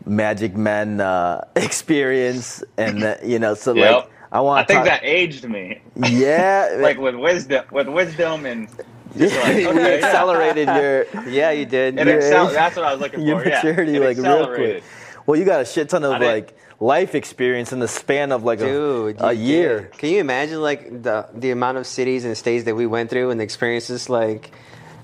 Magic 0.06 0.56
Men 0.56 1.00
uh, 1.00 1.44
experience, 1.56 2.62
and 2.76 3.02
that, 3.02 3.24
you 3.24 3.38
know, 3.38 3.54
so 3.54 3.74
Yep. 3.74 3.94
like, 3.94 4.10
I 4.32 4.40
want. 4.40 4.60
I 4.60 4.64
think 4.64 4.84
that 4.84 5.00
aged 5.04 5.48
me. 5.48 5.80
yeah, 5.96 6.76
like 6.78 6.98
with 6.98 7.14
wisdom, 7.14 7.64
with 7.70 7.88
wisdom 7.88 8.46
and 8.46 8.68
just 9.16 9.36
like, 9.36 9.56
you 9.62 9.68
okay, 9.70 9.98
yeah. 10.00 10.06
accelerated 10.06 10.68
your. 10.68 11.06
Yeah, 11.28 11.50
you 11.52 11.64
did. 11.66 11.98
It 11.98 12.06
Your 12.06 12.20
accel- 12.20 12.52
that's 12.52 12.76
what 12.76 12.84
I 12.84 12.92
was 12.92 13.00
looking 13.00 13.20
for. 13.20 13.48
yeah. 13.48 13.62
maturity, 13.62 13.96
It 13.96 14.00
like 14.02 14.16
real 14.18 14.46
quick. 14.54 14.82
Well, 15.26 15.38
you 15.38 15.44
got 15.46 15.60
a 15.62 15.64
shit 15.64 15.88
ton 15.88 16.04
of 16.04 16.20
like 16.20 16.56
life 16.80 17.14
experience 17.14 17.72
in 17.72 17.78
the 17.78 17.88
span 17.88 18.30
of 18.32 18.44
like 18.44 18.58
Dude, 18.58 19.20
a, 19.20 19.28
a 19.28 19.32
year. 19.32 19.80
did. 19.82 19.92
Can 19.98 20.10
you 20.10 20.18
imagine 20.20 20.60
like 20.60 21.02
the 21.02 21.28
the 21.32 21.50
amount 21.50 21.78
of 21.78 21.86
cities 21.86 22.24
and 22.26 22.36
states 22.36 22.64
that 22.64 22.74
we 22.74 22.86
went 22.86 23.08
through 23.10 23.30
and 23.30 23.40
the 23.40 23.44
experiences 23.44 24.10
like 24.10 24.50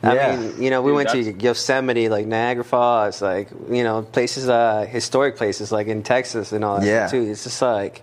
I 0.02 0.14
Yeah. 0.14 0.36
mean, 0.36 0.62
you 0.62 0.70
know, 0.70 0.80
we 0.82 0.90
Dude, 0.90 0.96
went 0.96 1.08
to 1.10 1.32
Yosemite, 1.32 2.08
like 2.08 2.26
Niagara 2.26 2.64
Falls, 2.64 3.20
like 3.20 3.48
you 3.70 3.84
know, 3.84 4.02
places, 4.02 4.48
uh, 4.48 4.86
historic 4.88 5.36
places, 5.36 5.70
like 5.72 5.88
in 5.88 6.02
Texas 6.02 6.52
and 6.52 6.64
all 6.64 6.80
that 6.80 6.86
Yeah. 6.86 7.06
too. 7.06 7.22
It's 7.30 7.44
just 7.44 7.60
like, 7.60 8.00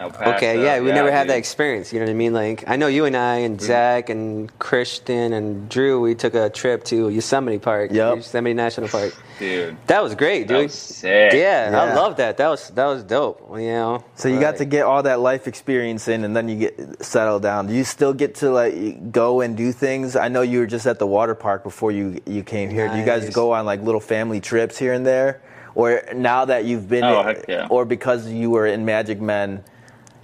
okay, 0.00 0.62
yeah, 0.62 0.80
we 0.80 0.92
never 0.92 1.10
had 1.10 1.28
that 1.28 1.36
experience. 1.38 1.92
You 1.92 2.00
know 2.00 2.06
what 2.06 2.10
I 2.12 2.14
mean? 2.14 2.32
Like, 2.32 2.64
I 2.66 2.76
know 2.76 2.86
you 2.86 3.04
and 3.04 3.16
I 3.16 3.36
and 3.38 3.58
mm. 3.58 3.62
Zach 3.62 4.08
and 4.08 4.56
Christian 4.58 5.32
and 5.32 5.68
Drew, 5.68 6.00
we 6.00 6.14
took 6.14 6.34
a 6.34 6.48
trip 6.50 6.84
to 6.84 7.08
Yosemite 7.10 7.58
Park, 7.58 7.90
Yep. 7.92 8.16
Yosemite 8.16 8.54
National 8.54 8.88
Park. 8.88 9.14
dude. 9.38 9.76
That 9.86 10.02
was 10.02 10.14
great, 10.14 10.48
That 10.48 10.54
dude. 10.54 10.62
was 10.64 10.74
sick. 10.74 11.32
Yeah, 11.34 11.70
I 11.72 11.94
love 11.94 12.16
that. 12.16 12.36
That 12.38 12.48
was 12.48 12.70
that 12.70 12.86
was 12.86 13.02
dope. 13.04 13.46
You 13.52 13.66
know. 13.68 14.04
So 14.14 14.28
you 14.28 14.40
got 14.40 14.56
to 14.58 14.64
get 14.64 14.84
all 14.84 15.02
that 15.02 15.20
life 15.20 15.46
experience 15.46 16.08
in, 16.08 16.24
and 16.24 16.34
then 16.36 16.48
you 16.48 16.56
get 16.56 17.04
settled 17.04 17.42
down. 17.42 17.66
Do 17.66 17.74
you 17.74 17.84
still 17.84 18.12
get 18.14 18.36
to 18.36 18.50
like 18.50 19.12
go 19.12 19.40
and 19.40 19.56
do 19.56 19.72
things? 19.72 20.16
I 20.16 20.28
know 20.28 20.42
you 20.42 20.60
were 20.60 20.66
just 20.66 20.86
at 20.86 20.98
the 20.98 21.06
water 21.06 21.34
park 21.34 21.62
before 21.62 21.92
you 21.92 22.20
you 22.26 22.42
came 22.42 22.70
here. 22.70 22.88
Do 22.88 22.96
you 22.98 23.04
guys 23.04 23.28
go 23.30 23.52
on 23.52 23.66
like 23.66 23.82
little 23.82 24.00
family 24.00 24.40
trips 24.40 24.78
here 24.78 24.92
and 24.92 25.04
there, 25.06 25.40
or 25.74 26.02
now 26.14 26.44
that 26.46 26.64
you've 26.64 26.88
been, 26.88 27.04
Oh, 27.04 27.22
heck 27.22 27.44
yeah. 27.48 27.66
or 27.70 27.84
because 27.84 28.28
you 28.28 28.50
were 28.50 28.66
in 28.66 28.84
Magic 28.84 29.20
Men, 29.20 29.64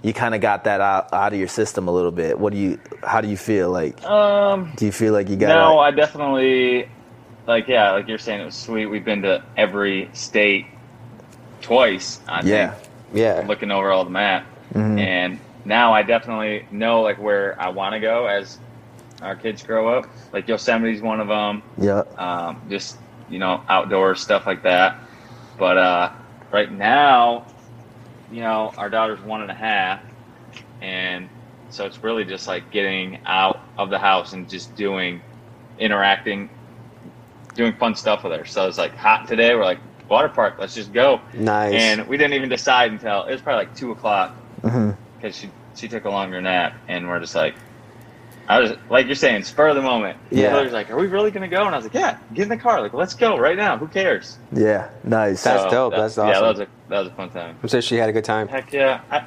you 0.03 0.13
kind 0.13 0.35
of 0.35 0.41
got 0.41 0.63
that 0.65 0.79
out, 0.81 1.11
out 1.13 1.33
of 1.33 1.39
your 1.39 1.47
system 1.47 1.87
a 1.87 1.91
little 1.91 2.11
bit. 2.11 2.39
What 2.39 2.53
do 2.53 2.59
you? 2.59 2.79
How 3.03 3.21
do 3.21 3.27
you 3.27 3.37
feel? 3.37 3.69
Like, 3.71 4.03
Um, 4.05 4.71
do 4.75 4.85
you 4.85 4.91
feel 4.91 5.13
like 5.13 5.29
you 5.29 5.35
got? 5.35 5.49
no, 5.49 5.79
I 5.79 5.91
definitely 5.91 6.87
like 7.47 7.67
yeah, 7.67 7.91
like 7.91 8.07
you're 8.07 8.17
saying, 8.17 8.41
it 8.41 8.45
was 8.45 8.55
sweet. 8.55 8.85
We've 8.85 9.05
been 9.05 9.21
to 9.23 9.41
every 9.55 10.09
state 10.13 10.65
twice. 11.61 12.19
I 12.27 12.41
yeah, 12.43 12.71
think, 12.71 12.87
Yeah. 13.13 13.43
looking 13.47 13.71
over 13.71 13.91
all 13.91 14.03
the 14.03 14.09
map, 14.11 14.45
Mhm. 14.73 14.99
and 14.99 15.39
now 15.65 15.93
I 15.93 16.03
definitely 16.03 16.65
know 16.71 17.01
like 17.01 17.17
where 17.21 17.55
I 17.59 17.69
want 17.69 17.93
to 17.93 17.99
go 17.99 18.27
as 18.27 18.59
our 19.21 19.35
kids 19.35 19.63
grow 19.63 19.97
up. 19.97 20.05
Like 20.31 20.47
Yosemite's 20.47 21.01
one 21.01 21.19
of 21.19 21.27
them. 21.27 21.63
yeah, 21.77 22.03
um, 22.17 22.61
just 22.69 22.97
you 23.29 23.39
know 23.39 23.61
outdoor 23.67 24.15
stuff 24.15 24.45
like 24.45 24.63
that. 24.63 24.95
But 25.57 25.77
uh, 25.77 26.09
right 26.51 26.71
now, 26.71 27.45
you 28.31 28.41
know, 28.41 28.73
our 28.77 28.89
daughter's 28.89 29.21
one 29.21 29.41
and 29.41 29.51
a 29.51 29.55
half, 29.55 30.01
and 30.81 31.29
so 31.69 31.85
it's 31.85 32.03
really 32.03 32.25
just 32.25 32.47
like 32.47 32.71
getting 32.71 33.19
out 33.25 33.59
of 33.77 33.89
the 33.89 33.99
house 33.99 34.33
and 34.33 34.49
just 34.49 34.75
doing, 34.75 35.21
interacting, 35.79 36.49
doing 37.55 37.73
fun 37.73 37.95
stuff 37.95 38.23
with 38.23 38.33
her. 38.33 38.45
So 38.45 38.67
it's 38.67 38.77
like 38.77 38.95
hot 38.95 39.27
today. 39.27 39.53
We're 39.55 39.65
like 39.65 39.79
water 40.09 40.29
park. 40.29 40.55
Let's 40.59 40.73
just 40.73 40.93
go. 40.93 41.21
Nice. 41.33 41.73
And 41.73 42.07
we 42.07 42.17
didn't 42.17 42.33
even 42.33 42.49
decide 42.49 42.91
until 42.91 43.23
it 43.23 43.31
was 43.31 43.41
probably 43.41 43.65
like 43.65 43.75
two 43.75 43.91
o'clock 43.91 44.35
hmm 44.61 44.91
because 45.17 45.35
she 45.35 45.49
she 45.75 45.87
took 45.87 46.05
a 46.05 46.09
longer 46.09 46.41
nap, 46.41 46.73
and 46.87 47.07
we're 47.07 47.19
just 47.19 47.35
like. 47.35 47.55
I 48.49 48.59
was 48.59 48.71
like 48.89 49.05
you're 49.07 49.15
saying, 49.15 49.43
spur 49.43 49.67
of 49.67 49.75
the 49.75 49.81
moment. 49.81 50.17
Yeah. 50.31 50.49
Hilary 50.49 50.63
was 50.65 50.73
like, 50.73 50.89
"Are 50.89 50.97
we 50.97 51.07
really 51.07 51.31
gonna 51.31 51.47
go?" 51.49 51.65
And 51.65 51.75
I 51.75 51.77
was 51.77 51.85
like, 51.85 51.93
"Yeah, 51.93 52.17
get 52.33 52.43
in 52.43 52.49
the 52.49 52.57
car. 52.57 52.81
Like, 52.81 52.93
let's 52.93 53.13
go 53.13 53.37
right 53.37 53.57
now. 53.57 53.77
Who 53.77 53.87
cares?" 53.87 54.37
yeah. 54.53 54.89
Nice. 55.03 55.43
That's 55.43 55.69
dope. 55.71 55.93
That's 55.93 56.17
awesome. 56.17 56.29
Yeah, 56.33 56.39
that 56.41 56.47
was 56.49 56.59
a 56.61 56.67
that 56.89 56.99
was 56.99 57.07
a 57.09 57.11
fun 57.11 57.29
time. 57.29 57.57
I'm 57.61 57.69
sure 57.69 57.81
she 57.81 57.97
had 57.97 58.09
a 58.09 58.13
good 58.13 58.23
time. 58.23 58.47
Heck 58.47 58.71
yeah. 58.71 59.01
I, 59.11 59.25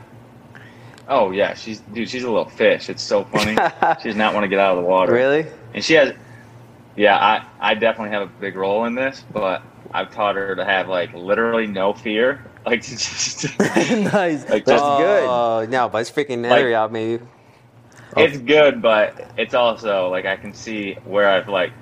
oh 1.09 1.33
yeah, 1.33 1.55
she's 1.55 1.81
dude. 1.81 2.09
She's 2.09 2.25
a 2.25 2.31
little 2.31 2.49
fish. 2.49 2.89
It's 2.89 3.03
so 3.03 3.25
funny. 3.25 3.57
she 4.03 4.09
does 4.09 4.17
not 4.17 4.33
want 4.33 4.45
to 4.45 4.49
get 4.49 4.59
out 4.59 4.77
of 4.77 4.83
the 4.83 4.89
water. 4.89 5.13
Really? 5.13 5.47
And 5.75 5.85
she 5.85 5.95
has. 5.95 6.15
Yeah, 6.97 7.17
I 7.17 7.45
I 7.61 7.75
definitely 7.75 8.11
have 8.11 8.23
a 8.23 8.33
big 8.41 8.57
role 8.57 8.85
in 8.87 8.95
this, 8.95 9.25
but 9.33 9.63
I've 9.93 10.13
taught 10.13 10.37
her 10.37 10.57
to 10.57 10.65
have 10.65 10.89
like 10.89 11.13
literally 11.15 11.67
no 11.67 11.93
fear. 11.93 12.45
Like, 12.67 12.83
just, 12.83 13.59
nice. 13.59 14.47
Like, 14.51 14.67
That's 14.67 14.83
just- 14.83 14.99
good. 14.99 15.25
Oh, 15.27 15.67
no, 15.71 15.89
but 15.89 15.99
it's 16.03 16.11
freaking 16.11 16.43
Like- 16.43 16.59
Hilary 16.59 16.75
out, 16.75 16.93
maybe. 16.93 17.25
It's 18.17 18.39
good, 18.39 18.83
but 18.83 19.33
it's 19.37 19.55
also 19.55 20.09
like 20.09 20.27
I 20.27 20.37
can 20.37 20.53
see 20.55 20.95
where 21.05 21.29
I've 21.29 21.49
like. 21.49 21.73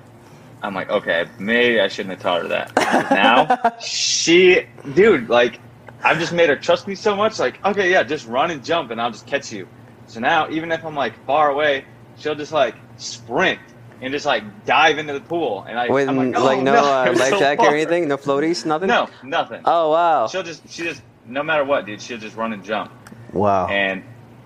I'm 0.61 0.75
like, 0.75 0.89
okay, 0.89 1.25
maybe 1.39 1.79
I 1.79 1.87
shouldn't 1.87 2.15
have 2.15 2.21
taught 2.21 2.41
her 2.41 2.47
that. 2.49 2.75
now, 3.11 3.77
she, 3.79 4.65
dude, 4.93 5.29
like, 5.29 5.61
I've 6.03 6.19
just 6.19 6.33
made 6.33 6.49
her 6.49 6.57
trust 6.57 6.85
me 6.85 6.95
so 6.95 7.15
much. 7.15 7.39
Like, 7.39 7.63
okay, 7.63 7.89
yeah, 7.89 8.03
just 8.03 8.27
run 8.27 8.51
and 8.51 8.61
jump, 8.61 8.91
and 8.91 8.99
I'll 8.99 9.09
just 9.09 9.25
catch 9.25 9.53
you. 9.53 9.69
So 10.07 10.19
now, 10.19 10.49
even 10.49 10.73
if 10.73 10.83
I'm 10.83 10.95
like 10.95 11.13
far 11.25 11.49
away, 11.51 11.85
she'll 12.17 12.35
just 12.35 12.51
like 12.51 12.75
sprint 12.97 13.59
and 14.01 14.11
just 14.11 14.25
like 14.25 14.65
dive 14.65 14.97
into 14.97 15.13
the 15.13 15.21
pool, 15.21 15.65
and 15.67 15.77
I, 15.77 15.89
With 15.89 16.07
I'm 16.07 16.17
like, 16.17 16.37
like 16.37 16.57
oh, 16.59 16.61
no, 16.61 16.73
no 16.73 16.79
uh, 16.79 17.13
life 17.17 17.29
so 17.29 17.39
jacket 17.39 17.65
or 17.65 17.75
anything? 17.75 18.07
No 18.07 18.17
floaties? 18.17 18.65
Nothing? 18.65 18.87
No, 18.87 19.09
nothing. 19.23 19.61
Oh, 19.65 19.91
wow. 19.91 20.27
She'll 20.27 20.43
just, 20.43 20.67
she 20.69 20.83
just, 20.83 21.01
no 21.25 21.43
matter 21.43 21.63
what, 21.63 21.85
dude, 21.85 22.01
she'll 22.01 22.17
just 22.17 22.35
run 22.35 22.53
and 22.53 22.63
jump. 22.63 22.91
wow. 23.33 23.67
And 23.67 24.03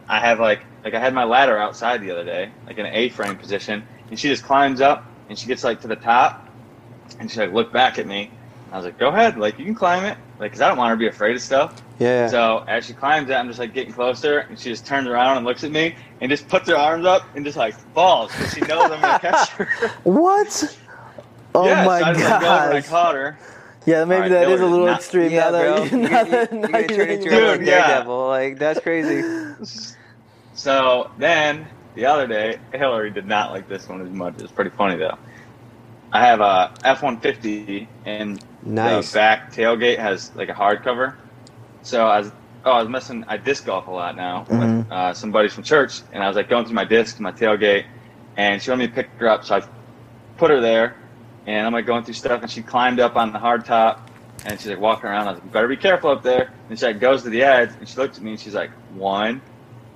I 0.08 0.20
have 0.20 0.40
like, 0.40 0.62
like 0.84 0.94
I 0.94 1.00
had 1.00 1.14
my 1.14 1.24
ladder 1.24 1.58
outside 1.58 2.02
the 2.02 2.12
other 2.12 2.26
day, 2.26 2.52
like 2.66 2.78
in 2.78 2.86
an 2.86 2.94
A-frame 2.94 3.38
position, 3.38 3.86
and 4.10 4.20
she 4.20 4.28
just 4.28 4.44
climbs 4.44 4.82
up 4.82 5.06
and 5.30 5.38
she 5.38 5.48
gets 5.48 5.64
like 5.64 5.82
to 5.82 5.88
the 5.88 5.96
top, 5.96 6.48
and 7.20 7.32
she 7.32 7.40
like 7.40 7.54
looked 7.54 7.74
back 7.74 7.98
at 8.00 8.08
me. 8.08 8.32
I 8.72 8.78
was 8.78 8.86
like, 8.86 8.98
"Go 8.98 9.10
ahead, 9.10 9.38
like 9.38 9.60
you 9.60 9.66
can 9.66 9.76
climb 9.76 10.04
it, 10.04 10.18
like, 10.40 10.52
cause 10.52 10.62
I 10.62 10.68
don't 10.68 10.78
want 10.78 10.90
her 10.90 10.96
to 10.96 11.00
be 11.00 11.08
afraid 11.08 11.36
of 11.36 11.42
stuff." 11.42 11.82
Yeah. 12.00 12.28
So 12.28 12.66
as 12.68 12.86
she 12.86 12.94
climbs 12.94 13.30
it, 13.30 13.34
I'm 13.34 13.48
just 13.48 13.60
like 13.60 13.74
getting 13.74 13.94
closer, 13.94 14.40
and 14.40 14.60
she 14.60 14.70
just 14.70 14.86
turns 14.86 15.08
around 15.08 15.38
and 15.38 15.46
looks 15.46 15.64
at 15.64 15.72
me, 15.72 15.96
and 16.22 16.30
just 16.30 16.48
puts 16.48 16.68
her 16.68 16.76
arms 16.76 17.06
up 17.06 17.24
and 17.36 17.46
just 17.46 17.58
like 17.58 17.76
falls 17.94 18.32
because 18.32 18.54
she 18.54 18.62
knows 18.62 18.92
I'm 18.92 19.02
gonna 19.02 19.20
catch 19.20 19.50
her. 19.52 19.68
What? 20.04 20.78
Oh 21.56 21.68
yeah, 21.68 21.86
my 21.86 22.00
so 22.00 22.06
I 22.06 22.14
just 22.14 22.30
like, 22.30 22.42
go 22.42 22.78
I 22.78 22.82
caught 22.82 23.16
her. 23.16 23.38
Yeah, 23.86 24.06
maybe 24.06 24.16
Alright, 24.24 24.32
that 24.32 24.50
is 24.50 24.62
a 24.62 24.66
little 24.66 24.86
not- 24.86 25.00
extreme. 25.00 25.32
yeah, 25.32 25.50
now 25.50 25.52
bro. 25.52 25.86
that 25.86 25.92
You, 25.92 25.98
you, 25.98 26.04
you, 26.04 26.10
now 26.10 26.22
you, 26.24 26.32
you 26.32 26.48
now 26.62 26.68
gonna 26.68 26.82
you 26.82 26.88
turn 26.88 27.10
into 27.10 27.28
it- 27.28 27.34
a 27.54 27.58
Dude, 27.58 27.68
yeah. 27.68 27.88
daredevil. 27.88 28.28
Like, 28.28 28.58
that's 28.60 28.80
crazy. 28.80 29.56
So 30.54 31.12
then 31.18 31.68
the 31.96 32.06
other 32.06 32.28
day, 32.28 32.60
Hillary 32.74 33.12
did 33.12 33.26
not 33.26 33.52
like 33.52 33.68
this 33.68 33.88
one 33.90 34.02
as 34.02 34.10
much. 34.10 34.36
It's 34.42 34.52
pretty 34.52 34.70
funny 34.72 34.98
though. 34.98 35.18
I 36.12 36.26
have 36.26 36.42
a 36.42 36.72
F-150 36.84 37.88
and 38.06 38.44
Nice. 38.62 39.12
the 39.12 39.16
back 39.18 39.52
tailgate 39.52 39.98
has 39.98 40.34
like 40.36 40.50
a 40.50 40.54
hardcover. 40.54 41.16
So 41.82 42.06
I 42.08 42.20
was 42.20 42.32
oh 42.66 42.72
I 42.72 42.80
was 42.80 42.88
messing 42.88 43.26
I 43.28 43.36
disc 43.38 43.66
golf 43.66 43.88
a 43.88 43.92
lot 43.92 44.16
now 44.16 44.46
Mhm. 44.48 44.78
with 44.84 44.92
uh, 44.92 45.14
some 45.14 45.32
buddies 45.32 45.54
from 45.54 45.64
church, 45.64 46.02
and 46.14 46.24
I 46.24 46.28
was 46.28 46.38
like 46.38 46.50
going 46.50 46.66
through 46.66 46.76
my 46.76 46.86
disc, 46.86 47.20
my 47.20 47.32
tailgate, 47.32 47.86
and 48.38 48.62
she 48.62 48.70
wanted 48.70 48.84
me 48.84 48.88
to 48.88 48.94
pick 48.94 49.10
her 49.18 49.28
up. 49.28 49.44
So 49.44 49.56
I 49.58 49.62
put 50.38 50.50
her 50.52 50.62
there, 50.62 50.96
and 51.48 51.66
I'm 51.66 51.74
like 51.74 51.86
going 51.86 52.04
through 52.04 52.14
stuff, 52.16 52.42
and 52.42 52.50
she 52.52 52.62
climbed 52.62 53.00
up 53.00 53.16
on 53.16 53.32
the 53.34 53.40
hard 53.40 53.66
top, 53.66 54.10
and 54.46 54.60
she's 54.60 54.70
like 54.70 54.80
walking 54.80 55.10
around. 55.10 55.28
I 55.28 55.32
was 55.32 55.36
like, 55.38 55.46
"You 55.46 55.52
better 55.52 55.68
be 55.68 55.78
careful 55.78 56.10
up 56.12 56.24
there." 56.24 56.52
And 56.70 56.78
she 56.80 56.86
like 56.86 57.00
goes 57.00 57.24
to 57.24 57.30
the 57.30 57.44
edge, 57.44 57.70
and 57.80 57.88
she 57.88 57.98
looks 57.98 58.18
at 58.18 58.24
me, 58.24 58.32
and 58.32 58.40
she's 58.40 58.56
like, 58.56 58.72
"One, 58.96 59.42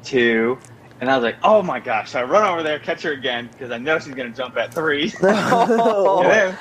two. 0.03 0.57
And 0.99 1.11
I 1.11 1.15
was 1.15 1.23
like, 1.23 1.37
"Oh 1.43 1.61
my 1.61 1.79
gosh!" 1.79 2.11
So 2.11 2.19
I 2.19 2.23
run 2.23 2.43
over 2.51 2.63
there, 2.63 2.79
catch 2.79 3.03
her 3.03 3.11
again 3.11 3.49
because 3.51 3.71
I 3.71 3.77
know 3.77 3.99
she's 3.99 4.15
gonna 4.15 4.29
jump 4.31 4.57
at 4.57 4.73
three. 4.73 5.09
Then- 5.21 6.57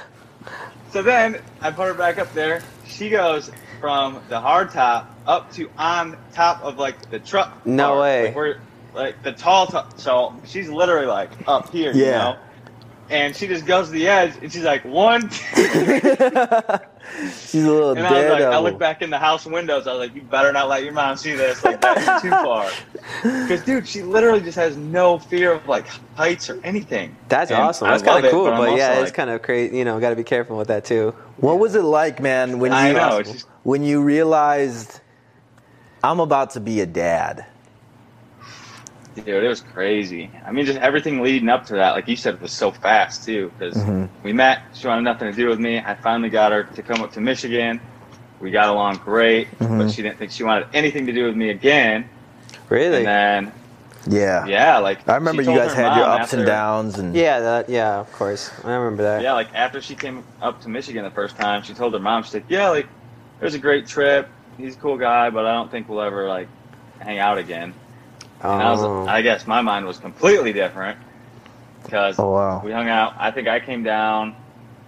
so 0.90 1.02
then 1.02 1.40
I 1.60 1.70
put 1.72 1.88
her 1.88 1.94
back 1.94 2.18
up 2.18 2.32
there. 2.32 2.62
She 2.86 3.10
goes 3.10 3.50
from 3.80 4.20
the 4.28 4.40
hard 4.40 4.70
top 4.70 5.14
up 5.26 5.52
to 5.54 5.68
on 5.76 6.16
top 6.32 6.62
of 6.62 6.78
like 6.78 7.10
the 7.10 7.18
truck. 7.18 7.66
No 7.66 8.00
way. 8.00 8.26
Like, 8.26 8.36
we're, 8.36 8.56
like 8.94 9.22
the 9.22 9.32
tall 9.32 9.66
top. 9.66 9.98
So 9.98 10.34
she's 10.46 10.68
literally 10.70 11.06
like 11.06 11.30
up 11.48 11.70
here, 11.70 11.92
you 11.92 12.04
Yeah. 12.06 12.18
know. 12.18 12.36
And 13.08 13.36
she 13.36 13.46
just 13.46 13.66
goes 13.66 13.86
to 13.86 13.92
the 13.92 14.08
edge, 14.08 14.34
and 14.42 14.52
she's 14.52 14.64
like 14.64 14.84
one. 14.84 15.30
She's 17.30 17.62
a 17.64 17.70
little 17.70 17.90
And 17.92 18.04
I 18.04 18.12
was 18.20 18.30
like, 18.32 18.42
I 18.42 18.58
look 18.58 18.78
back 18.78 19.00
in 19.00 19.10
the 19.10 19.18
house 19.18 19.46
windows. 19.46 19.86
I 19.86 19.92
was 19.92 20.08
like, 20.08 20.14
you 20.16 20.22
better 20.22 20.52
not 20.52 20.68
let 20.68 20.82
your 20.82 20.92
mom 20.92 21.16
see 21.16 21.34
this. 21.34 21.64
Like 21.64 21.80
that's 21.80 22.22
too 22.22 22.30
far. 22.30 22.68
Because 23.22 23.62
dude, 23.62 23.86
she 23.86 24.02
literally 24.02 24.40
just 24.40 24.56
has 24.56 24.76
no 24.76 25.16
fear 25.18 25.52
of 25.52 25.66
like 25.68 25.86
heights 26.16 26.50
or 26.50 26.60
anything. 26.64 27.16
That's 27.28 27.52
And 27.52 27.60
awesome. 27.62 27.88
That's 27.88 28.02
kind 28.02 28.24
of 28.24 28.32
cool, 28.32 28.46
I'm 28.46 28.58
but, 28.58 28.68
also 28.70 28.76
yeah, 28.76 28.94
it's 28.94 29.02
like- 29.04 29.14
kind 29.14 29.30
of 29.30 29.42
crazy. 29.42 29.78
You 29.78 29.84
know, 29.84 29.98
got 30.00 30.10
to 30.10 30.16
be 30.16 30.24
careful 30.24 30.56
with 30.58 30.66
that 30.68 30.84
too. 30.84 31.14
What 31.36 31.60
was 31.60 31.76
it 31.76 31.82
like, 31.82 32.20
man, 32.20 32.58
when 32.58 32.72
I 32.72 32.88
you 32.88 32.94
know. 32.94 33.22
Just, 33.22 33.46
when 33.62 33.84
you 33.84 34.02
realized 34.02 35.00
I'm 36.02 36.18
about 36.18 36.50
to 36.50 36.60
be 36.60 36.80
a 36.80 36.86
dad? 36.86 37.46
Dude, 39.24 39.44
it 39.44 39.48
was 39.48 39.60
crazy. 39.60 40.30
I 40.44 40.52
mean, 40.52 40.66
just 40.66 40.78
everything 40.78 41.22
leading 41.22 41.48
up 41.48 41.66
to 41.66 41.74
that, 41.74 41.92
like 41.92 42.06
you 42.08 42.16
said, 42.16 42.40
was 42.40 42.52
so 42.52 42.70
fast 42.70 43.24
too. 43.24 43.50
Because 43.58 43.76
Mhm. 43.76 44.08
we 44.22 44.32
met, 44.32 44.62
she 44.74 44.86
wanted 44.86 45.02
nothing 45.02 45.30
to 45.30 45.36
do 45.36 45.48
with 45.48 45.58
me. 45.58 45.78
I 45.78 45.94
finally 45.94 46.28
got 46.28 46.52
her 46.52 46.64
to 46.64 46.82
come 46.82 47.02
up 47.02 47.12
to 47.12 47.20
Michigan. 47.20 47.80
We 48.40 48.50
got 48.50 48.68
along 48.68 49.00
great, 49.04 49.48
but 49.58 49.68
Mhm. 49.68 49.94
she 49.94 50.02
didn't 50.02 50.18
think 50.18 50.30
she 50.30 50.44
wanted 50.44 50.66
anything 50.74 51.06
to 51.06 51.12
do 51.12 51.24
with 51.24 51.36
me 51.36 51.50
again. 51.50 52.04
Really? 52.68 52.98
And 52.98 53.06
then, 53.06 53.52
Yeah. 54.06 54.44
yeah, 54.46 54.78
like 54.78 55.08
I 55.08 55.14
remember 55.14 55.42
you 55.42 55.56
guys 55.56 55.72
had 55.72 55.96
your 55.96 56.06
mom 56.06 56.20
ups 56.20 56.32
and 56.34 56.44
downs 56.44 56.98
and 56.98 57.14
yeah, 57.14 57.40
that, 57.40 57.68
yeah, 57.70 57.98
of 57.98 58.12
course. 58.12 58.50
I 58.64 58.74
remember 58.74 59.02
that. 59.04 59.22
Yeah, 59.22 59.32
like 59.32 59.48
after 59.54 59.80
she 59.80 59.94
came 59.94 60.22
up 60.42 60.60
to 60.62 60.68
Michigan 60.68 61.04
the 61.04 61.10
first 61.10 61.36
time, 61.36 61.62
she 61.62 61.72
told 61.72 61.94
her 61.94 61.98
mom, 61.98 62.22
she's 62.22 62.34
like, 62.34 62.44
"Yeah, 62.48 62.68
like 62.68 62.86
it 63.40 63.44
was 63.44 63.54
a 63.54 63.58
great 63.58 63.86
trip. 63.86 64.28
He's 64.58 64.74
a 64.74 64.78
cool 64.78 64.96
guy, 64.96 65.30
but 65.30 65.46
I 65.46 65.52
don't 65.54 65.70
think 65.70 65.88
we'll 65.88 66.02
ever 66.02 66.28
like 66.28 66.48
hang 67.00 67.18
out 67.18 67.38
again." 67.38 67.72
And 68.56 68.62
I 68.62 68.70
Oh. 68.70 68.72
was, 68.72 68.88
I 69.06 69.22
guess 69.22 69.46
my 69.46 69.60
mind 69.62 69.86
was 69.86 69.98
completely 69.98 70.52
different 70.52 70.98
because 71.84 72.16
Oh 72.18 72.30
wow. 72.30 72.62
we 72.62 72.72
hung 72.72 72.88
out. 72.88 73.14
I 73.18 73.30
think 73.30 73.48
I 73.48 73.60
came 73.60 73.82
down 73.82 74.36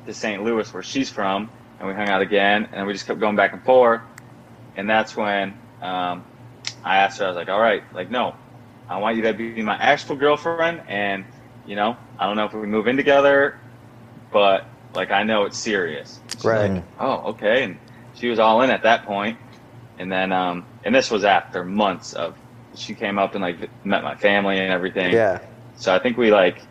to 0.07 0.15
St. 0.15 0.43
Louis, 0.43 0.73
where 0.73 0.83
she's 0.83 1.11
from, 1.11 1.51
and 1.79 1.89
we 1.89 1.95
hung 1.95 2.09
out 2.09 2.23
again, 2.23 2.69
and 2.73 2.87
we 2.87 2.93
just 2.93 3.07
kept 3.07 3.21
going 3.21 3.37
back 3.37 3.53
and 3.53 3.63
forth. 3.65 4.03
And 4.75 4.89
that's 4.89 5.17
when 5.17 5.57
um, 5.81 6.27
I 6.85 6.99
asked 6.99 7.19
her, 7.19 7.25
I 7.27 7.29
was 7.29 7.37
like, 7.37 7.49
"All 7.49 7.61
right, 7.61 7.83
like 7.95 8.11
no, 8.11 8.35
I 8.89 8.99
want 8.99 9.17
you 9.17 9.23
to 9.25 9.35
be 9.35 9.63
my 9.63 9.77
actual 9.77 10.17
girlfriend, 10.17 10.69
and 10.89 11.27
you 11.65 11.77
know, 11.77 11.97
I 12.19 12.27
don't 12.27 12.37
know 12.37 12.45
if 12.47 12.53
we 12.55 12.67
move 12.67 12.87
in 12.87 12.97
together, 12.97 13.57
but 14.31 14.65
like 14.93 15.11
I 15.11 15.23
know 15.23 15.45
it's 15.45 15.59
serious." 15.59 16.21
Right. 16.45 16.73
like, 16.73 16.85
oh, 16.99 17.31
okay. 17.31 17.65
And 17.65 17.79
she 18.13 18.29
was 18.29 18.39
all 18.39 18.63
in 18.63 18.71
at 18.71 18.83
that 18.85 19.05
point. 19.05 19.39
And 19.99 20.11
then, 20.11 20.33
um, 20.33 20.67
and 20.85 20.95
this 20.95 21.11
was 21.11 21.25
after 21.25 21.65
months 21.65 22.13
of 22.13 22.37
she 22.79 22.95
came 22.95 23.19
up 23.19 23.35
and 23.35 23.43
like 23.43 23.71
met 23.85 24.03
my 24.03 24.15
family 24.15 24.59
and 24.59 24.73
everything. 24.73 25.13
Yeah. 25.13 25.41
So 25.77 25.95
I 25.95 25.99
think 25.99 26.17
we 26.17 26.31
like 26.33 26.63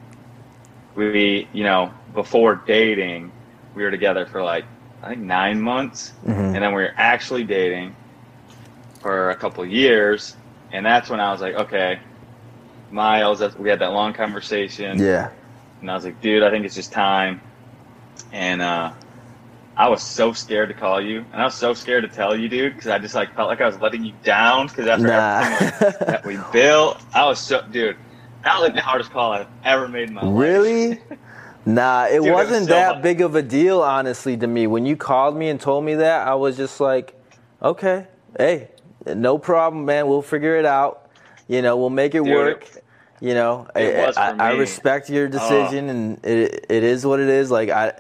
we 0.96 1.48
you 1.54 1.64
know 1.64 1.92
before 2.14 2.56
dating 2.66 3.32
we 3.76 3.84
were 3.84 3.92
together 3.92 4.26
for 4.26 4.44
like 4.44 4.66
I 5.04 5.10
think 5.10 5.22
nine 5.22 5.62
months, 5.62 6.14
Mhm. 6.26 6.56
and 6.56 6.56
then 6.56 6.74
we 6.74 6.82
were 6.82 6.94
actually 6.98 7.44
dating 7.44 7.96
for 9.00 9.30
a 9.30 9.36
couple 9.36 9.64
of 9.64 9.70
years, 9.70 10.36
and 10.72 10.86
that's 10.86 11.10
when 11.10 11.20
I 11.20 11.32
was 11.32 11.40
like, 11.42 11.54
okay, 11.56 12.00
Miles. 12.90 13.42
We 13.58 13.70
had 13.70 13.80
that 13.80 13.92
long 13.94 14.14
conversation, 14.14 14.98
Yeah. 15.00 15.30
and 15.82 15.92
I 15.92 15.94
was 15.96 16.04
like, 16.06 16.20
dude, 16.22 16.42
I 16.44 16.50
think 16.50 16.66
it's 16.66 16.74
just 16.76 16.92
time. 16.92 17.42
And 18.34 18.62
uh, 18.62 18.92
I 19.78 19.88
was 19.90 20.02
so 20.02 20.34
scared 20.34 20.70
to 20.70 20.76
call 20.76 21.00
you, 21.00 21.20
and 21.32 21.42
I 21.42 21.46
was 21.46 21.54
so 21.54 21.76
scared 21.76 22.02
to 22.02 22.10
tell 22.10 22.36
you, 22.36 22.50
dude, 22.50 22.74
because 22.74 22.88
I 22.88 22.98
just 22.98 23.14
like 23.14 23.36
felt 23.36 23.48
like 23.48 23.62
I 23.62 23.68
was 23.68 23.80
letting 23.80 24.04
you 24.04 24.14
down. 24.24 24.68
Because 24.68 24.88
after 24.88 25.08
everything 25.08 25.88
like, 25.88 26.00
that 26.00 26.26
we 26.26 26.38
built, 26.52 27.00
I 27.14 27.26
was 27.26 27.40
so, 27.40 27.62
dude. 27.72 27.96
That 28.44 28.60
was 28.60 28.64
like 28.64 28.76
the 28.76 28.82
hardest 28.82 29.12
call 29.12 29.34
I've 29.34 29.48
ever 29.64 29.88
made 29.88 30.10
in 30.10 30.16
my 30.16 30.24
life. 30.24 30.34
Really? 30.36 31.02
Nah, 31.66 32.06
it 32.06 32.20
Dude, 32.22 32.28
it 32.28 32.32
was 32.32 32.48
wasn't 32.48 32.68
so 32.68 32.74
that 32.74 32.92
hard. 32.92 33.04
big 33.04 33.22
of 33.22 33.36
a 33.36 33.42
deal, 33.42 33.82
honestly, 33.82 34.38
to 34.38 34.48
me. 34.48 34.68
When 34.68 34.86
you 34.86 34.96
called 34.96 35.36
me 35.36 35.50
and 35.50 35.60
told 35.60 35.84
me 35.84 35.96
that, 35.96 36.28
I 36.28 36.34
was 36.34 36.56
just 36.56 36.80
like, 36.80 37.14
okay, 37.62 38.08
hey, 38.38 38.70
no 39.06 39.38
problem, 39.38 39.86
man. 39.86 40.08
We'll 40.08 40.22
figure 40.22 40.56
it 40.56 40.66
out. 40.66 41.10
You 41.48 41.62
know, 41.62 41.76
we'll 41.78 41.90
make 41.90 42.16
it 42.16 42.24
Dude, 42.24 42.34
work. 42.34 42.70
You 43.20 43.34
know, 43.34 43.68
it 43.76 44.18
I, 44.18 44.32
I, 44.32 44.52
I 44.52 44.52
respect 44.54 45.10
your 45.10 45.28
uh, 45.28 45.30
decision, 45.30 45.90
and 45.90 46.26
it, 46.26 46.68
it 46.70 46.84
is 46.84 47.06
what 47.06 47.20
it 47.20 47.30
is. 47.30 47.52
Like 47.52 47.70
I, 47.70 48.00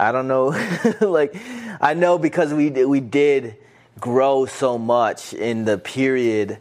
I 0.00 0.12
don't 0.12 0.28
know, 0.28 0.46
like 1.00 1.34
I 1.80 1.94
know 1.94 2.18
because 2.18 2.52
we 2.54 2.70
did- 2.70 2.86
we 2.86 3.00
did 3.00 3.56
grow 4.00 4.46
so 4.46 4.78
much 4.78 5.34
in 5.34 5.64
the 5.66 5.76
period, 5.76 6.56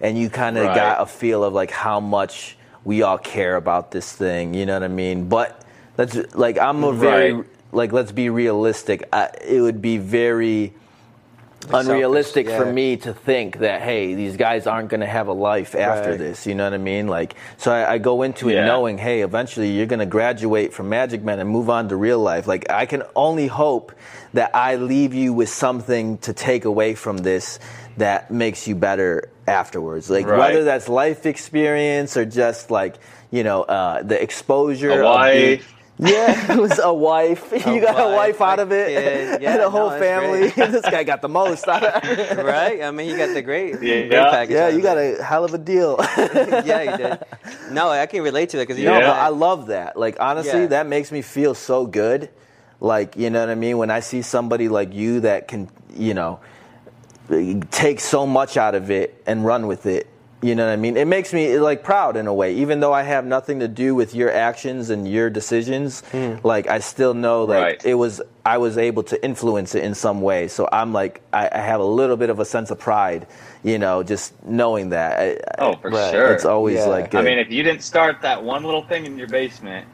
and 0.00 0.18
you 0.18 0.28
kind 0.28 0.58
of 0.58 0.66
Right. 0.66 0.76
got 0.76 1.00
a 1.00 1.06
feel 1.06 1.42
of 1.42 1.54
like 1.54 1.70
how 1.70 2.00
much 2.00 2.56
we 2.84 3.02
all 3.02 3.18
care 3.18 3.56
about 3.56 3.90
this 3.92 4.12
thing. 4.12 4.52
You 4.54 4.66
know 4.66 4.74
what 4.74 4.82
I 4.82 4.88
mean? 4.88 5.28
But 5.28 5.62
let's 5.96 6.18
like 6.34 6.58
I'm 6.58 6.84
a 6.84 6.92
very 6.92 7.32
Right. 7.32 7.46
like 7.72 7.92
let's 7.92 8.12
be 8.12 8.28
realistic. 8.28 9.08
I, 9.12 9.30
it 9.42 9.60
would 9.60 9.80
be 9.80 9.96
very 9.98 10.74
unrealistic 11.70 12.46
Selfish, 12.48 12.66
for 12.66 12.72
me 12.72 12.96
to 12.98 13.12
think 13.14 13.58
that 13.58 13.82
hey 13.82 14.14
these 14.14 14.36
guys 14.36 14.66
aren't 14.66 14.88
going 14.88 15.00
to 15.00 15.06
have 15.06 15.28
a 15.28 15.32
life 15.32 15.74
after 15.74 16.10
Right. 16.10 16.18
this 16.18 16.46
you 16.46 16.54
know 16.54 16.64
what 16.64 16.74
i 16.74 16.78
mean 16.78 17.06
like 17.06 17.34
so 17.56 17.72
i, 17.72 17.92
I 17.94 17.98
go 17.98 18.22
into 18.22 18.48
it 18.48 18.54
knowing 18.66 18.98
hey 18.98 19.20
eventually 19.22 19.70
you're 19.70 19.86
going 19.86 20.00
to 20.00 20.06
graduate 20.06 20.72
from 20.72 20.88
magic 20.88 21.22
man 21.22 21.38
and 21.38 21.48
move 21.48 21.70
on 21.70 21.88
to 21.90 21.96
real 21.96 22.18
life 22.18 22.46
like 22.46 22.70
i 22.70 22.86
can 22.86 23.02
only 23.14 23.46
hope 23.46 23.92
that 24.34 24.54
i 24.54 24.76
leave 24.76 25.14
you 25.14 25.32
with 25.32 25.48
something 25.48 26.18
to 26.18 26.32
take 26.32 26.64
away 26.64 26.94
from 26.94 27.18
this 27.18 27.58
that 27.96 28.30
makes 28.30 28.66
you 28.66 28.74
better 28.74 29.28
afterwards 29.46 30.08
like 30.10 30.26
Right. 30.26 30.38
whether 30.38 30.64
that's 30.64 30.88
life 30.88 31.26
experience 31.26 32.16
or 32.16 32.24
just 32.24 32.70
like 32.70 32.96
you 33.30 33.42
know 33.44 33.62
uh, 33.62 34.02
the 34.02 34.20
exposure 34.22 34.90
of. 35.02 35.04
Yeah, 36.02 36.52
it 36.56 36.58
was 36.58 36.78
a 36.78 36.92
wife. 36.92 37.52
you 37.52 37.80
got 37.80 37.98
a 37.98 38.14
wife, 38.14 38.40
wife 38.40 38.40
out 38.40 38.58
a 38.58 38.62
of 38.62 38.72
it, 38.72 38.88
kid. 38.88 39.42
Yeah, 39.42 39.52
and 39.52 39.60
a 39.60 39.64
no, 39.64 39.70
whole 39.70 39.90
that's 39.90 40.02
family. 40.02 40.48
this 40.70 40.82
guy 40.82 41.04
got 41.04 41.22
the 41.22 41.28
most 41.28 41.66
out 41.68 41.82
of 41.84 42.04
it. 42.04 42.36
right? 42.44 42.82
I 42.82 42.90
mean, 42.90 43.08
you 43.08 43.16
got 43.16 43.32
the 43.34 43.42
great, 43.42 43.74
Yeah. 43.82 44.06
great 44.06 44.10
package. 44.10 44.54
Yeah, 44.54 44.64
out 44.66 44.72
you 44.72 44.78
of 44.78 44.82
got 44.84 44.98
it. 44.98 45.20
a 45.20 45.22
hell 45.22 45.44
of 45.44 45.54
a 45.54 45.58
deal. 45.58 45.96
yeah, 46.18 46.82
you 46.82 46.96
did. 46.96 47.18
No, 47.72 47.88
I 47.88 48.06
can 48.06 48.22
relate 48.22 48.50
to 48.50 48.56
that 48.58 48.64
because 48.68 48.78
you 48.78 48.86
No, 48.86 49.00
know, 49.00 49.06
but 49.06 49.16
I 49.16 49.28
love 49.28 49.68
that. 49.68 49.96
Like 49.96 50.16
honestly, 50.20 50.60
Yeah. 50.62 50.66
that 50.68 50.86
makes 50.86 51.10
me 51.12 51.22
feel 51.22 51.54
so 51.54 51.86
good. 51.86 52.28
Like 52.80 53.16
you 53.16 53.30
know 53.30 53.40
what 53.40 53.50
I 53.50 53.54
mean 53.54 53.78
when 53.78 53.90
I 53.90 54.00
see 54.00 54.22
somebody 54.22 54.68
like 54.68 54.92
you 54.92 55.20
that 55.20 55.46
can 55.48 55.68
you 55.94 56.14
know 56.14 56.40
take 57.70 58.00
so 58.00 58.26
much 58.26 58.56
out 58.56 58.74
of 58.74 58.90
it 58.90 59.22
and 59.26 59.44
run 59.44 59.66
with 59.66 59.86
it. 59.86 60.06
You 60.42 60.56
know 60.56 60.66
what 60.66 60.72
I 60.72 60.76
mean? 60.76 60.96
It 60.96 61.06
makes 61.06 61.32
me 61.32 61.58
like 61.60 61.84
proud 61.84 62.16
in 62.16 62.26
a 62.26 62.34
way, 62.34 62.54
even 62.56 62.80
though 62.80 62.92
I 62.92 63.02
have 63.04 63.24
nothing 63.26 63.60
to 63.60 63.68
do 63.68 63.94
with 63.94 64.14
your 64.14 64.32
actions 64.32 64.90
and 64.90 65.08
your 65.08 65.30
decisions. 65.30 66.02
Hmm. 66.12 66.36
Like 66.44 66.66
I 66.68 66.80
still 66.80 67.14
know 67.14 67.46
that 67.46 67.62
Right. 67.62 67.84
it 67.84 67.94
was 67.94 68.22
I 68.46 68.58
was 68.58 68.78
able 68.78 69.04
to 69.04 69.24
influence 69.24 69.74
it 69.76 69.84
in 69.84 69.94
some 69.94 70.20
way. 70.22 70.48
So 70.48 70.68
I'm 70.72 70.92
like 70.92 71.22
I, 71.32 71.48
I 71.52 71.58
have 71.58 71.80
a 71.80 71.84
little 71.84 72.16
bit 72.16 72.30
of 72.30 72.40
a 72.40 72.44
sense 72.44 72.70
of 72.72 72.80
pride, 72.80 73.26
you 73.64 73.78
know, 73.78 74.02
just 74.02 74.34
knowing 74.44 74.90
that. 74.90 75.20
I, 75.20 75.62
Oh, 75.62 75.76
for 75.76 75.90
Right. 75.90 76.10
sure. 76.12 76.32
It's 76.32 76.44
always 76.44 76.78
Yeah. 76.80 76.86
like 76.86 77.10
good. 77.10 77.20
I 77.20 77.22
mean, 77.24 77.38
if 77.38 77.50
you 77.50 77.62
didn't 77.62 77.82
start 77.82 78.22
that 78.22 78.42
one 78.42 78.64
little 78.64 78.82
thing 78.82 79.06
in 79.06 79.18
your 79.18 79.28
basement, 79.28 79.86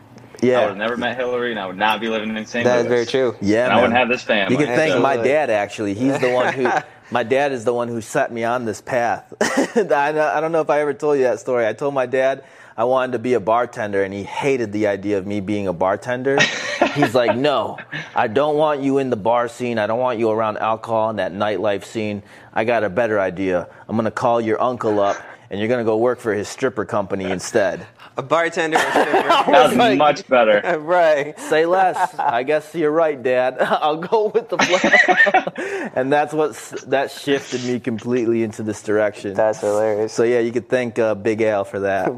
I 0.43 0.47
would 0.47 0.68
have 0.68 0.76
never 0.76 0.97
met 0.97 1.16
Hillary, 1.16 1.51
and 1.51 1.61
I 1.61 1.66
would 1.66 1.76
not 1.76 2.01
be 2.01 2.09
living 2.09 2.36
in 2.36 2.47
St. 2.47 2.64
that 2.64 2.78
is 2.80 2.86
Louis. 2.86 2.89
very 2.95 3.07
true. 3.07 3.36
yeah, 3.41 3.64
And 3.64 3.72
I 3.72 3.76
wouldn't 3.76 3.95
have 3.99 4.09
this 4.09 4.22
family. 4.22 4.57
You 4.57 4.64
can 4.64 4.74
thank 4.76 4.93
So- 4.93 5.01
my 5.01 5.16
dad. 5.16 5.51
Actually, 5.51 5.95
he's 5.95 6.18
the 6.18 6.30
one 6.32 6.53
who. 6.55 6.70
my 7.11 7.22
dad 7.22 7.53
is 7.53 7.64
the 7.64 7.72
one 7.74 7.89
who 7.89 8.01
set 8.01 8.30
me 8.32 8.45
on 8.45 8.64
this 8.64 8.80
path. 8.80 9.32
I 9.41 10.12
don't 10.41 10.53
know 10.53 10.61
if 10.61 10.70
I 10.70 10.80
ever 10.80 10.95
told 10.95 11.18
you 11.18 11.24
that 11.24 11.41
story. 11.41 11.66
I 11.66 11.72
told 11.72 11.95
my 11.95 12.07
dad 12.07 12.45
I 12.76 12.84
wanted 12.84 13.12
to 13.12 13.18
be 13.18 13.34
a 13.34 13.41
bartender, 13.41 14.03
and 14.05 14.14
he 14.14 14.22
hated 14.22 14.72
the 14.72 14.86
idea 14.86 15.18
of 15.18 15.26
me 15.26 15.41
being 15.41 15.66
a 15.66 15.72
bartender. 15.72 16.39
He's 16.95 17.14
like, 17.14 17.36
"No, 17.36 17.78
I 18.14 18.28
don't 18.28 18.57
want 18.57 18.82
you 18.82 18.99
in 18.99 19.11
the 19.11 19.16
bar 19.16 19.49
scene. 19.49 19.78
I 19.78 19.86
don't 19.89 19.99
want 19.99 20.18
you 20.20 20.30
around 20.30 20.59
alcohol 20.59 21.11
and 21.11 21.18
that 21.18 21.32
nightlife 21.32 21.84
scene. 21.84 22.22
I 22.55 22.64
got 22.64 22.84
a 22.84 22.89
better 22.91 23.18
idea. 23.18 23.68
I'm 23.89 23.97
gonna 23.97 24.11
call 24.12 24.41
your 24.41 24.61
uncle 24.62 25.01
up." 25.01 25.16
and 25.51 25.59
you're 25.59 25.68
gonna 25.70 25.82
go 25.82 25.97
work 25.97 26.20
for 26.20 26.34
his 26.34 26.47
stripper 26.47 26.84
company 26.84 27.24
instead. 27.24 27.86
A 28.19 28.23
bartender. 28.23 28.77
or 28.77 28.81
stripper. 28.81 29.29
That 29.49 29.77
was 29.77 29.97
much 29.97 30.27
better. 30.27 30.79
right. 30.81 31.39
Say 31.39 31.66
less. 31.66 32.19
I 32.19 32.43
guess 32.43 32.75
you're 32.75 32.91
right, 32.91 33.21
Dad. 33.23 33.57
I'll 33.61 33.97
go 33.97 34.27
with 34.35 34.49
the 34.49 34.59
flow. 34.59 35.91
and 35.95 36.12
that's 36.12 36.35
what 36.35 36.57
that 36.89 37.12
shifted 37.12 37.62
me 37.64 37.79
completely 37.79 38.43
into 38.43 38.64
this 38.64 38.83
direction. 38.83 39.35
That's 39.35 39.61
hilarious. 39.61 40.12
so 40.12 40.25
yeah, 40.25 40.41
you 40.41 40.51
could 40.51 40.69
thank 40.69 40.99
uh, 40.99 41.14
Big 41.14 41.41
Al 41.43 41.64
for 41.64 41.79
that. 41.81 42.16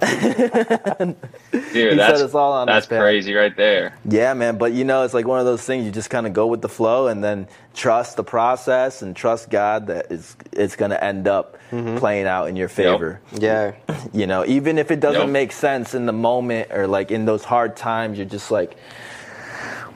Dude, 1.53 1.93
He 1.93 1.95
that's, 1.97 2.21
us 2.23 2.35
all 2.35 2.53
on 2.53 2.67
that's 2.67 2.87
crazy 2.87 3.35
right 3.35 3.55
there. 3.57 3.95
yeah, 4.07 4.33
man. 4.35 4.57
But 4.57 4.73
you 4.73 4.85
know, 4.85 5.03
it's 5.05 5.15
like 5.15 5.27
one 5.27 5.39
of 5.39 5.45
those 5.47 5.63
things. 5.65 5.85
You 5.85 5.93
just 5.93 6.11
kind 6.11 6.27
of 6.27 6.33
go 6.33 6.47
with 6.47 6.63
the 6.63 6.69
flow, 6.69 7.09
and 7.09 7.23
then 7.23 7.47
trust 7.75 8.17
the 8.17 8.25
process 8.25 9.01
and 9.03 9.15
trust 9.15 9.49
God 9.51 9.87
that 9.87 10.11
it's 10.11 10.37
it's 10.53 10.77
going 10.77 10.91
to 10.91 11.03
end 11.03 11.29
up 11.29 11.57
playing 11.71 12.27
out 12.27 12.49
in 12.49 12.57
your 12.57 12.69
favor. 12.69 13.21
Yeah. 13.33 13.73
You 14.13 14.27
know, 14.27 14.45
even 14.47 14.79
if 14.79 14.91
it 14.91 14.99
doesn't 15.01 15.21
Yep. 15.23 15.31
make 15.31 15.53
sense 15.53 15.95
in 15.95 16.07
the 16.07 16.13
moment 16.13 16.73
or 16.73 16.87
like 16.87 17.11
in 17.11 17.27
those 17.27 17.45
hard 17.45 17.77
times, 17.77 18.17
you're 18.19 18.27
just 18.27 18.51
like, 18.51 18.77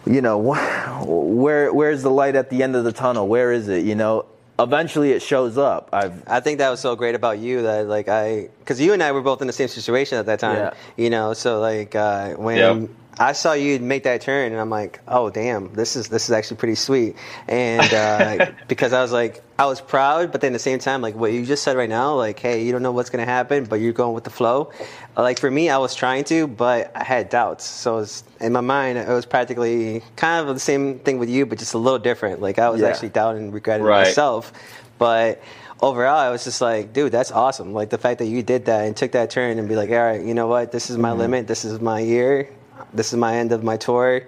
you 0.06 0.20
know, 0.20 0.38
where 0.38 1.72
where's 1.72 2.02
the 2.02 2.10
light 2.10 2.36
at 2.36 2.50
the 2.50 2.62
end 2.62 2.76
of 2.76 2.84
the 2.84 2.92
tunnel? 2.92 3.26
Where 3.26 3.50
is 3.52 3.68
it? 3.68 3.84
You 3.84 3.94
know, 3.94 4.26
eventually 4.58 5.12
it 5.12 5.22
shows 5.22 5.56
up. 5.58 5.88
I've 5.92 6.22
I 6.28 6.40
think 6.40 6.58
that 6.58 6.70
was 6.70 6.80
so 6.80 6.94
great 6.96 7.14
about 7.14 7.38
you 7.38 7.62
that 7.62 7.86
like 7.88 8.08
I, 8.08 8.48
because 8.60 8.80
you 8.80 8.92
and 8.92 9.02
I 9.02 9.12
were 9.12 9.22
both 9.22 9.40
in 9.40 9.46
the 9.46 9.52
same 9.52 9.68
situation 9.68 10.18
at 10.18 10.26
that 10.26 10.38
time. 10.40 10.56
Yeah. 10.56 10.74
You 10.96 11.10
know, 11.10 11.32
so 11.32 11.60
like 11.60 11.94
uh, 11.94 12.30
when 12.34 12.56
Yep. 12.58 12.90
I 13.18 13.32
saw 13.32 13.52
you 13.52 13.78
make 13.78 14.02
that 14.04 14.20
turn, 14.22 14.52
and 14.52 14.60
I'm 14.60 14.70
like, 14.70 15.00
oh 15.06 15.30
damn, 15.30 15.72
this 15.74 15.94
is 15.96 16.08
this 16.08 16.24
is 16.24 16.30
actually 16.32 16.56
pretty 16.56 16.74
sweet. 16.74 17.16
And 17.46 17.92
uh, 17.92 18.46
because 18.68 18.92
I 18.92 19.02
was 19.02 19.12
like, 19.12 19.42
I 19.58 19.66
was 19.66 19.80
proud, 19.80 20.32
but 20.32 20.40
then 20.40 20.50
at 20.52 20.54
the 20.54 20.58
same 20.58 20.80
time, 20.80 21.00
like 21.00 21.14
what 21.14 21.32
you 21.32 21.46
just 21.46 21.62
said 21.62 21.76
right 21.76 21.88
now, 21.88 22.16
like, 22.16 22.40
hey, 22.40 22.64
you 22.64 22.72
don't 22.72 22.82
know 22.82 22.90
what's 22.92 23.10
gonna 23.10 23.24
happen, 23.24 23.64
but 23.64 23.76
you're 23.76 23.92
going 23.92 24.14
with 24.14 24.24
the 24.24 24.30
flow. 24.30 24.72
Like 25.16 25.38
for 25.38 25.50
me, 25.50 25.70
I 25.70 25.78
was 25.78 25.94
trying 25.94 26.24
to, 26.24 26.48
but 26.48 26.90
I 26.96 27.04
had 27.04 27.28
doubts. 27.28 27.64
So 27.64 27.96
was, 27.96 28.24
in 28.40 28.52
my 28.52 28.60
mind, 28.62 28.98
it 28.98 29.06
was 29.08 29.26
practically 29.26 30.02
kind 30.16 30.48
of 30.48 30.52
the 30.54 30.60
same 30.60 30.98
thing 30.98 31.18
with 31.18 31.28
you, 31.30 31.46
but 31.46 31.58
just 31.58 31.74
a 31.74 31.78
little 31.78 32.00
different. 32.00 32.40
Like 32.40 32.58
I 32.58 32.68
was 32.70 32.80
Yeah. 32.80 32.88
actually 32.88 33.10
doubting 33.10 33.44
and 33.44 33.54
regretting 33.54 33.86
Right. 33.86 34.06
myself. 34.08 34.52
But 34.98 35.40
overall, 35.80 36.16
I 36.18 36.30
was 36.30 36.42
just 36.42 36.60
like, 36.60 36.92
dude, 36.92 37.12
that's 37.12 37.30
awesome. 37.30 37.72
Like 37.74 37.90
the 37.90 37.98
fact 37.98 38.18
that 38.18 38.26
you 38.26 38.42
did 38.42 38.64
that 38.64 38.86
and 38.86 38.96
took 38.96 39.12
that 39.12 39.30
turn 39.30 39.58
and 39.60 39.68
be 39.68 39.76
like, 39.76 39.90
all 39.90 39.96
right, 39.98 40.20
you 40.20 40.34
know 40.34 40.48
what? 40.48 40.72
This 40.72 40.90
is 40.90 40.98
my 40.98 41.12
limit. 41.12 41.46
This 41.46 41.64
is 41.64 41.80
my 41.80 42.00
year. 42.00 42.48
This 42.92 43.12
is 43.12 43.18
my 43.18 43.36
end 43.36 43.52
of 43.52 43.62
my 43.62 43.76
tour. 43.76 44.22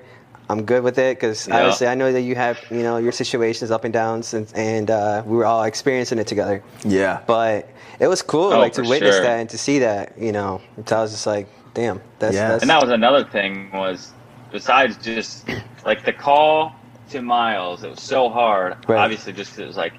I'm 0.48 0.64
good 0.64 0.82
with 0.84 0.98
it 0.98 1.16
because 1.16 1.48
Yeah. 1.48 1.57
obviously 1.59 1.88
I 1.88 1.94
know 1.96 2.12
that 2.12 2.20
you 2.22 2.36
have, 2.36 2.59
you 2.70 2.82
know, 2.82 2.98
your 2.98 3.12
situations 3.12 3.70
up 3.70 3.84
and 3.84 3.92
downs, 3.92 4.32
and, 4.34 4.46
and 4.54 4.90
uh, 4.90 5.22
we 5.26 5.36
were 5.36 5.44
all 5.44 5.64
experiencing 5.64 6.18
it 6.18 6.26
together. 6.26 6.62
yeah, 6.84 7.20
But 7.26 7.68
it 7.98 8.07
was 8.07 8.22
cool, 8.22 8.52
Oh, 8.52 8.59
like 8.61 8.72
to 8.74 8.82
witness 8.82 9.16
sure. 9.16 9.22
that 9.22 9.40
and 9.40 9.50
to 9.50 9.59
see 9.59 9.80
that, 9.80 10.16
you 10.18 10.30
know. 10.32 10.61
So 10.86 10.96
I 10.98 11.02
was 11.02 11.11
just 11.11 11.26
like, 11.26 11.48
damn, 11.74 12.00
that's 12.20 12.36
Yeah. 12.36 12.48
that's 12.48 12.62
And 12.62 12.70
that 12.70 12.80
was 12.80 12.90
another 12.90 13.24
thing 13.24 13.70
was 13.72 14.12
besides 14.52 14.96
just 14.98 15.48
like 15.84 16.04
the 16.04 16.12
call 16.12 16.74
to 17.11 17.22
Miles, 17.22 17.82
it 17.82 17.90
was 17.90 18.02
so 18.02 18.28
hard. 18.28 18.76
Right. 18.88 18.98
Obviously, 18.98 19.32
just 19.32 19.50
'cause 19.52 19.59
it 19.61 19.66
was 19.66 19.76
like, 19.76 19.94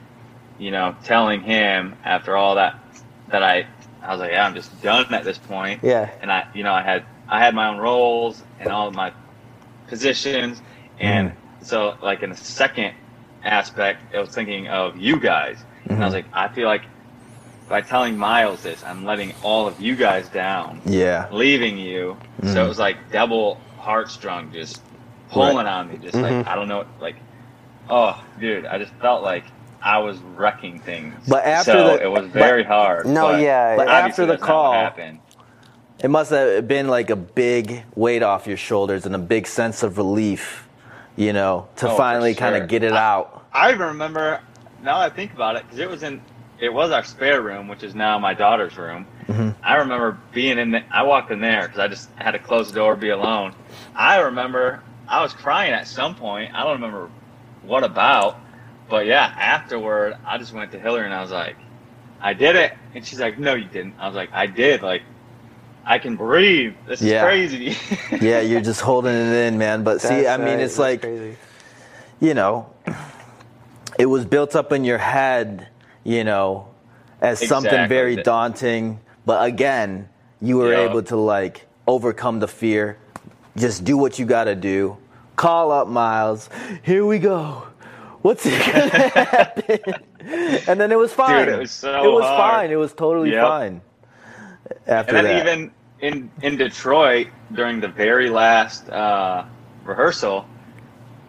you 0.60 0.72
know, 0.72 0.96
telling 1.04 1.42
him 1.42 1.96
after 2.06 2.38
all 2.38 2.56
that 2.56 2.76
that 3.30 3.44
I, 3.44 3.66
I 4.02 4.12
was 4.12 4.22
like, 4.22 4.32
yeah, 4.32 4.46
I'm 4.46 4.56
just 4.56 4.82
done 4.82 5.14
at 5.14 5.26
this 5.26 5.38
point. 5.38 5.82
yeah, 5.84 6.10
And 6.22 6.32
I, 6.32 6.46
you 6.54 6.64
know, 6.64 6.72
I 6.74 6.82
had 6.82 7.04
I 7.30 7.40
had 7.40 7.56
my 7.56 7.68
own 7.68 7.78
roles 7.78 8.44
and 8.60 8.70
all 8.70 8.88
of 8.88 8.94
my 8.94 9.12
positions, 9.88 10.62
and 11.00 11.32
mm-hmm. 11.32 11.64
so 11.64 11.98
like 12.02 12.24
in 12.24 12.30
the 12.30 12.36
second 12.38 12.94
aspect, 13.44 14.16
I 14.16 14.20
was 14.20 14.30
thinking 14.30 14.68
of 14.68 14.98
you 14.98 15.20
guys, 15.20 15.58
and 15.86 16.02
I 16.02 16.06
was 16.06 16.14
mm-hmm. 16.14 16.32
like, 16.34 16.52
I 16.52 16.54
feel 16.54 16.68
like 16.68 16.84
by 17.70 17.82
telling 17.82 18.18
Miles 18.18 18.64
this, 18.64 18.84
I'm 18.84 19.04
letting 19.04 19.34
all 19.44 19.68
of 19.68 19.82
you 19.82 19.96
guys 19.96 20.30
down 20.30 20.82
yeah, 20.86 21.28
leaving 21.32 21.78
you. 21.78 22.18
So 22.42 22.48
it 22.48 22.52
mm-hmm. 22.52 22.68
was 22.68 22.80
like 22.80 23.12
double 23.12 23.60
heartstrung, 23.78 24.52
just 24.54 24.82
pulling 25.30 25.68
on 25.68 25.90
me, 25.90 25.98
just 25.98 26.16
like 26.16 26.48
I 26.48 26.56
don't 26.56 26.68
know, 26.68 26.86
like 27.00 27.16
oh, 27.90 28.24
dude, 28.40 28.66
I 28.66 28.78
just 28.78 28.94
felt 28.96 29.24
like 29.24 29.46
I 29.82 29.98
was 30.00 30.18
wrecking 30.20 30.80
things. 30.80 31.14
But 31.28 31.46
after 31.46 31.72
so 31.72 31.88
the- 31.98 32.04
it 32.04 32.12
was 32.12 32.28
very 32.28 32.64
hard. 32.64 33.06
No, 33.06 33.28
but 33.28 33.42
yeah, 33.42 33.76
But 33.76 33.88
obviously 33.88 34.10
after 34.10 34.26
the 34.26 34.34
that's 34.34 34.42
not 34.42 34.48
what 34.48 34.54
call- 34.54 34.74
happened. 34.74 35.20
It 36.00 36.10
must 36.10 36.32
have 36.32 36.68
been 36.68 36.88
like 36.88 37.10
a 37.10 37.16
big 37.16 37.84
weight 37.96 38.24
off 38.24 38.48
your 38.48 38.58
shoulders 38.58 39.06
and 39.06 39.16
a 39.16 39.20
big 39.20 39.48
sense 39.48 39.84
of 39.84 39.98
relief. 39.98 40.68
You 41.16 41.34
know, 41.34 41.68
to 41.78 41.90
Oh, 41.90 41.98
finally 41.98 42.36
kind 42.36 42.56
of 42.56 42.70
get 42.70 42.84
it 42.84 42.94
out. 42.94 43.48
I 43.52 43.72
even 43.72 43.88
remember 43.88 44.40
now 44.84 45.00
that 45.00 45.12
I 45.12 45.16
think 45.16 45.34
about 45.34 45.56
it 45.56 45.64
because 45.64 45.80
it 45.80 45.90
was 45.90 46.04
in 46.04 46.22
it 46.60 46.72
was 46.72 46.92
our 46.92 47.04
spare 47.04 47.42
room, 47.42 47.68
which 47.68 47.82
is 47.84 47.96
now 47.96 48.20
my 48.20 48.34
daughter's 48.36 48.78
room. 48.78 49.06
Mm-hmm. 49.28 49.50
I 49.64 49.78
remember 49.78 50.18
being 50.32 50.60
in. 50.60 50.72
The, 50.72 50.84
I 50.92 51.04
walked 51.04 51.32
in 51.32 51.40
there 51.40 51.64
because 51.64 51.80
I 51.80 51.88
just 51.88 52.10
had 52.16 52.32
to 52.32 52.40
close 52.40 52.70
the 52.70 52.76
door, 52.76 52.96
be 52.96 53.10
alone. 53.10 53.54
I 53.96 54.20
remember 54.20 54.82
I 55.08 55.22
was 55.24 55.34
crying 55.34 55.74
at 55.74 55.88
some 55.88 56.14
point. 56.16 56.54
I 56.54 56.64
don't 56.64 56.74
remember 56.74 57.10
what 57.64 57.84
about, 57.84 58.40
but 58.88 59.08
yeah, 59.08 59.34
afterward 59.38 60.18
I 60.26 60.38
just 60.38 60.54
went 60.54 60.72
to 60.74 60.80
Hillary 60.80 61.06
and 61.06 61.14
I 61.16 61.22
was 61.22 61.32
like, 61.32 61.56
"I 62.22 62.34
did 62.34 62.56
it," 62.56 62.74
and 62.94 63.04
she's 63.06 63.20
like, 63.20 63.40
"No, 63.40 63.56
you 63.56 63.66
didn't." 63.66 63.96
I 64.00 64.06
was 64.08 64.16
like, 64.16 64.30
"I 64.34 64.46
did." 64.46 64.84
Like, 64.84 65.02
I 65.90 66.00
can 66.00 66.16
breathe. 66.18 66.76
This 66.86 67.02
is 67.02 67.08
Yeah. 67.08 67.24
crazy. 67.24 67.78
Yeah, 68.22 68.42
you're 68.42 68.62
just 68.62 68.82
holding 68.82 69.14
it 69.16 69.34
in, 69.48 69.58
man. 69.58 69.84
But 69.84 70.02
see, 70.02 70.24
That's 70.24 70.28
I 70.30 70.38
mean, 70.38 70.56
right, 70.56 70.60
it's 70.60 70.76
that's 70.76 70.80
like 70.80 71.02
crazy. 71.02 71.38
you 72.20 72.34
know, 72.34 72.70
it 73.98 74.06
was 74.08 74.26
built 74.26 74.56
up 74.56 74.72
in 74.74 74.84
your 74.84 74.98
head, 74.98 75.68
you 76.04 76.24
know, 76.24 76.68
as 77.22 77.40
something 77.40 77.88
very 77.88 78.16
daunting. 78.18 79.00
But 79.26 79.46
again, 79.46 80.10
you 80.42 80.58
were 80.58 80.74
Yeah. 80.74 80.90
able 80.90 81.04
to 81.04 81.16
like 81.16 81.66
overcome 81.88 82.40
the 82.40 82.48
fear. 82.48 82.98
Just 83.56 83.84
do 83.86 83.98
what 83.98 84.20
you 84.20 84.26
got 84.26 84.46
to 84.46 84.56
do. 84.56 84.98
Call 85.36 85.72
up 85.72 85.88
Miles. 85.88 86.50
Here 86.84 87.06
we 87.06 87.20
go. 87.20 87.64
What's 88.24 88.46
it 88.46 88.52
gonna 88.74 89.10
happen? 89.10 89.80
and 90.68 90.80
then 90.82 90.92
it 90.92 90.98
was 90.98 91.14
fine. 91.14 91.48
it 91.48 91.58
was 91.60 91.72
so 91.72 92.04
It 92.04 92.12
was 92.12 92.24
hard. 92.26 92.54
fine. 92.62 92.72
It 92.72 92.76
was 92.76 92.94
totally 92.94 93.32
Yep. 93.32 93.42
fine. 93.42 93.82
After 94.88 95.08
And 95.08 95.18
then 95.18 95.28
that, 95.28 95.38
even 95.38 95.74
in 96.00 96.32
in 96.42 96.58
Detroit 96.58 97.30
during 97.52 97.82
the 97.82 97.90
very 97.90 98.30
last 98.30 98.90
uh, 98.90 99.46
rehearsal, 99.84 100.48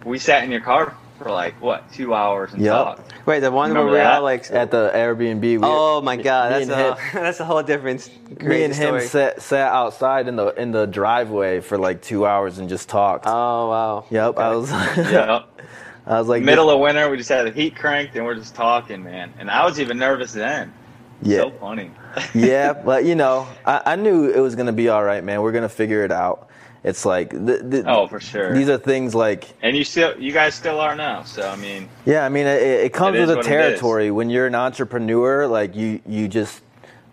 we 0.04 0.18
sat 0.18 0.44
in 0.44 0.50
your 0.50 0.60
car 0.62 0.96
for 1.18 1.30
like 1.30 1.60
what 1.60 1.90
two 1.92 2.14
hours 2.14 2.54
and 2.54 2.64
Yep. 2.64 2.66
talked. 2.66 3.14
Wait, 3.26 3.40
the 3.40 3.52
one 3.52 3.74
where 3.76 3.88
we're 3.88 3.98
that? 3.98 4.06
all 4.06 4.22
like, 4.22 4.50
at 4.50 4.70
the 4.70 4.90
Airbnb, 4.94 5.58
we, 5.58 5.58
oh 5.62 6.00
my 6.02 6.16
god, 6.16 6.52
that's 6.52 6.68
a 6.68 6.76
him- 6.76 6.96
that's 7.14 7.40
a 7.40 7.44
whole 7.46 7.62
different 7.62 8.10
me 8.28 8.36
crazy 8.36 8.64
and 8.64 8.74
him 8.74 8.94
story. 8.94 9.00
sat, 9.00 9.42
sat 9.42 9.72
outside 9.72 10.28
in 10.28 10.36
the 10.36 10.48
in 10.60 10.72
the 10.72 10.86
driveway 10.86 11.60
for 11.60 11.78
like 11.78 12.02
two 12.02 12.26
hours 12.26 12.58
and 12.58 12.68
just 12.68 12.88
talked. 12.88 13.26
Oh 13.26 13.68
wow. 13.70 14.06
yep, 14.10 14.38
I 14.38 14.50
was. 14.54 14.70
Yeah. 15.02 15.40
I 16.06 16.18
was 16.18 16.28
like, 16.28 16.42
Middle 16.42 16.70
of 16.70 16.80
winter, 16.80 17.10
we 17.10 17.16
just 17.18 17.28
had 17.30 17.46
the 17.46 17.52
heat 17.52 17.76
cranked 17.76 18.16
and 18.16 18.24
we're 18.24 18.34
just 18.36 18.54
talking, 18.54 19.02
man. 19.02 19.34
And 19.38 19.50
I 19.50 19.64
was 19.64 19.80
even 19.80 19.98
nervous 19.98 20.32
then. 20.32 20.74
yeah, 21.22 21.44
So 21.44 21.50
funny. 21.50 21.97
Yeah, 22.34 22.72
but 22.72 23.04
you 23.04 23.14
know, 23.14 23.48
I, 23.64 23.82
I 23.86 23.96
knew 23.96 24.28
it 24.30 24.40
was 24.40 24.54
gonna 24.54 24.72
be 24.72 24.88
all 24.88 25.04
right, 25.04 25.22
man. 25.22 25.42
We're 25.42 25.52
gonna 25.52 25.68
figure 25.68 26.04
it 26.04 26.12
out. 26.12 26.48
It's 26.84 27.04
like, 27.04 27.30
the, 27.30 27.58
the, 27.58 27.84
oh, 27.86 28.06
for 28.06 28.20
sure. 28.20 28.54
these 28.54 28.68
are 28.68 28.78
things 28.78 29.14
like, 29.14 29.52
and 29.62 29.76
you 29.76 29.82
still, 29.82 30.18
you 30.18 30.32
guys 30.32 30.54
still 30.54 30.78
are 30.78 30.94
now. 30.94 31.22
So 31.24 31.48
I 31.48 31.56
mean, 31.56 31.88
yeah, 32.06 32.24
I 32.24 32.28
mean, 32.28 32.46
it, 32.46 32.62
it 32.62 32.92
comes 32.92 33.16
It 33.16 33.26
with 33.26 33.38
a 33.38 33.42
territory. 33.42 34.10
When 34.10 34.30
you're 34.30 34.46
an 34.46 34.54
entrepreneur, 34.54 35.46
like 35.46 35.74
you, 35.74 36.00
you 36.06 36.28
just 36.28 36.62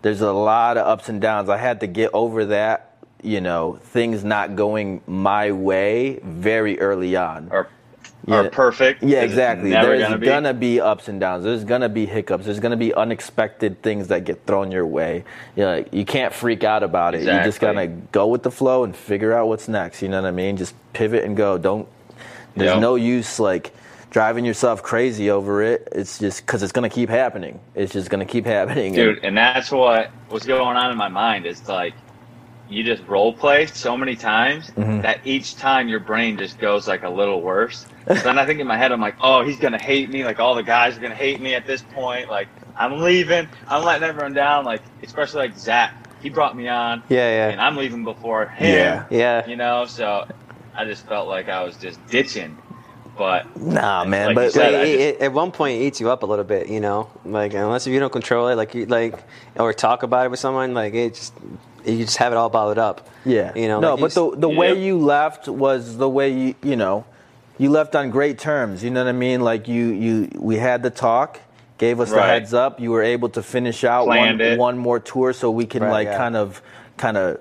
there's 0.02 0.20
a 0.20 0.32
lot 0.32 0.76
of 0.76 0.86
ups 0.86 1.08
and 1.08 1.20
downs. 1.20 1.48
I 1.48 1.56
had 1.56 1.80
to 1.80 1.88
get 1.88 2.10
over 2.14 2.44
that, 2.46 2.96
you 3.22 3.40
know, 3.40 3.80
things 3.82 4.22
not 4.22 4.54
going 4.54 5.02
my 5.06 5.50
way 5.50 6.20
very 6.22 6.78
early 6.78 7.16
on. 7.16 7.48
are 7.50 7.68
Yeah. 8.26 8.36
are 8.36 8.50
perfect. 8.50 9.02
Yeah, 9.02 9.20
exactly. 9.22 9.70
There's 9.70 10.02
gonna 10.02 10.18
be. 10.18 10.26
gonna 10.26 10.54
be 10.54 10.80
ups 10.80 11.08
and 11.08 11.20
downs. 11.20 11.44
There's 11.44 11.64
gonna 11.64 11.88
be 11.88 12.06
hiccups. 12.06 12.44
There's 12.44 12.58
gonna 12.60 12.76
be 12.76 12.92
unexpected 12.94 13.82
things 13.82 14.08
that 14.08 14.24
get 14.24 14.44
thrown 14.46 14.72
your 14.72 14.86
way. 14.86 15.24
You 15.54 15.62
know, 15.62 15.84
you 15.92 16.04
can't 16.04 16.34
freak 16.34 16.64
out 16.64 16.82
about 16.82 17.14
it. 17.14 17.20
You 17.20 17.26
just 17.44 17.60
gotta 17.60 17.86
go 17.86 18.26
with 18.26 18.42
the 18.42 18.50
flow 18.50 18.82
and 18.84 18.96
figure 18.96 19.32
out 19.32 19.46
what's 19.48 19.68
next. 19.68 20.02
You 20.02 20.08
know 20.08 20.20
what 20.22 20.28
I 20.28 20.32
mean? 20.32 20.56
Just 20.56 20.74
pivot 20.92 21.24
and 21.24 21.36
go. 21.36 21.56
Don't. 21.58 21.86
There's 22.56 22.72
Yep. 22.72 22.80
no 22.80 22.94
use 22.96 23.38
like 23.38 23.72
driving 24.10 24.44
yourself 24.44 24.82
crazy 24.82 25.30
over 25.30 25.62
it. 25.62 25.86
It's 25.92 26.18
just 26.18 26.44
because 26.46 26.62
it's 26.62 26.72
gonna 26.72 26.88
keep 26.88 27.10
happening. 27.10 27.60
It's 27.74 27.92
just 27.92 28.08
gonna 28.10 28.24
keep 28.24 28.46
happening. 28.46 28.92
dude 28.94 29.20
and 29.22 29.36
that's 29.36 29.70
what 29.70 30.10
was 30.30 30.44
going 30.44 30.76
on 30.76 30.90
in 30.90 30.96
my 30.96 31.08
mind 31.08 31.46
is 31.46 31.68
like 31.68 31.92
you 32.68 32.82
just 32.82 33.02
role 33.06 33.32
play 33.32 33.66
so 33.66 33.96
many 33.96 34.16
times 34.16 34.70
Mm-hmm. 34.70 35.00
that 35.02 35.20
each 35.24 35.56
time 35.56 35.88
your 35.88 36.00
brain 36.00 36.36
just 36.36 36.58
goes 36.58 36.86
like 36.88 37.02
a 37.04 37.08
little 37.08 37.40
worse 37.42 37.86
so 38.08 38.14
then 38.14 38.38
i 38.38 38.44
think 38.46 38.60
in 38.60 38.66
my 38.66 38.76
head 38.76 38.90
i'm 38.92 39.00
like 39.00 39.14
oh 39.20 39.44
he's 39.44 39.58
gonna 39.58 39.78
hate 39.82 40.10
me 40.10 40.24
like 40.24 40.40
all 40.40 40.54
the 40.54 40.62
guys 40.62 40.96
are 40.96 41.00
gonna 41.00 41.14
hate 41.14 41.40
me 41.40 41.54
at 41.54 41.66
this 41.66 41.82
point 41.94 42.28
like 42.28 42.48
i'm 42.76 43.00
leaving 43.00 43.48
i'm 43.68 43.84
letting 43.84 44.02
everyone 44.08 44.32
down 44.34 44.64
like 44.64 44.82
especially 45.02 45.40
like 45.40 45.56
zach 45.58 45.94
he 46.22 46.28
brought 46.28 46.56
me 46.56 46.66
on 46.68 47.02
Yeah, 47.08 47.28
yeah. 47.30 47.48
and 47.50 47.60
i'm 47.60 47.76
leaving 47.76 48.04
before 48.04 48.46
him 48.46 48.74
Yeah. 48.74 49.04
yeah. 49.10 49.46
you 49.46 49.56
know 49.56 49.86
so 49.86 50.26
i 50.74 50.84
just 50.84 51.06
felt 51.06 51.28
like 51.28 51.48
i 51.48 51.62
was 51.62 51.76
just 51.76 52.04
ditching 52.08 52.56
But 53.16 53.46
Nah, 53.56 54.04
man, 54.04 54.26
Like 54.26 54.34
but 54.36 54.52
said, 54.52 54.74
Like, 54.74 54.82
it, 54.88 54.92
just- 54.92 55.00
it- 55.00 55.24
at 55.24 55.32
one 55.32 55.50
point, 55.50 55.80
it 55.80 55.84
eats 55.86 56.00
you 56.02 56.10
up 56.10 56.22
a 56.22 56.26
little 56.26 56.44
bit, 56.44 56.68
you 56.68 56.80
know. 56.80 57.08
Like 57.24 57.54
unless 57.54 57.86
if 57.86 57.92
you 57.94 57.98
don't 57.98 58.12
control 58.12 58.48
it, 58.48 58.56
like 58.56 58.74
you 58.74 58.84
like 58.84 59.14
or 59.58 59.72
talk 59.72 60.02
about 60.02 60.26
it 60.26 60.30
with 60.30 60.38
someone, 60.38 60.74
like 60.74 60.92
it 60.92 61.14
just 61.14 61.32
you 61.86 62.04
just 62.04 62.16
have 62.18 62.32
it 62.32 62.36
all 62.36 62.48
bottled 62.50 62.78
up. 62.78 63.08
Yeah. 63.24 63.52
you 63.54 63.68
know. 63.68 63.80
No, 63.80 63.94
like 63.94 64.00
but 64.00 64.16
you 64.16 64.30
the 64.32 64.36
the 64.40 64.48
way 64.48 64.80
you 64.82 64.98
left 64.98 65.48
was 65.48 65.96
the 65.96 66.08
way 66.08 66.32
you 66.32 66.54
you 66.62 66.76
know, 66.76 67.04
you 67.58 67.70
left 67.70 67.94
on 67.96 68.10
great 68.10 68.38
terms. 68.38 68.82
You 68.84 68.90
know 68.90 69.02
what 69.04 69.08
I 69.08 69.12
mean? 69.12 69.40
Like 69.40 69.68
you 69.68 69.86
you 69.86 70.30
we 70.38 70.56
had 70.56 70.82
the 70.82 70.90
talk, 70.90 71.40
gave 71.78 72.00
us 72.00 72.10
the 72.10 72.22
heads 72.22 72.52
up. 72.54 72.80
You 72.80 72.90
were 72.90 73.02
able 73.02 73.28
to 73.30 73.42
finish 73.42 73.84
out 73.84 74.06
one 74.06 74.40
it. 74.40 74.58
one 74.58 74.78
more 74.78 75.00
tour 75.00 75.32
so 75.32 75.50
we 75.50 75.66
can 75.66 75.82
Right, 75.82 75.90
like 75.90 76.06
yeah. 76.08 76.16
kind 76.16 76.36
of 76.36 76.60
kind 76.96 77.16
of 77.16 77.40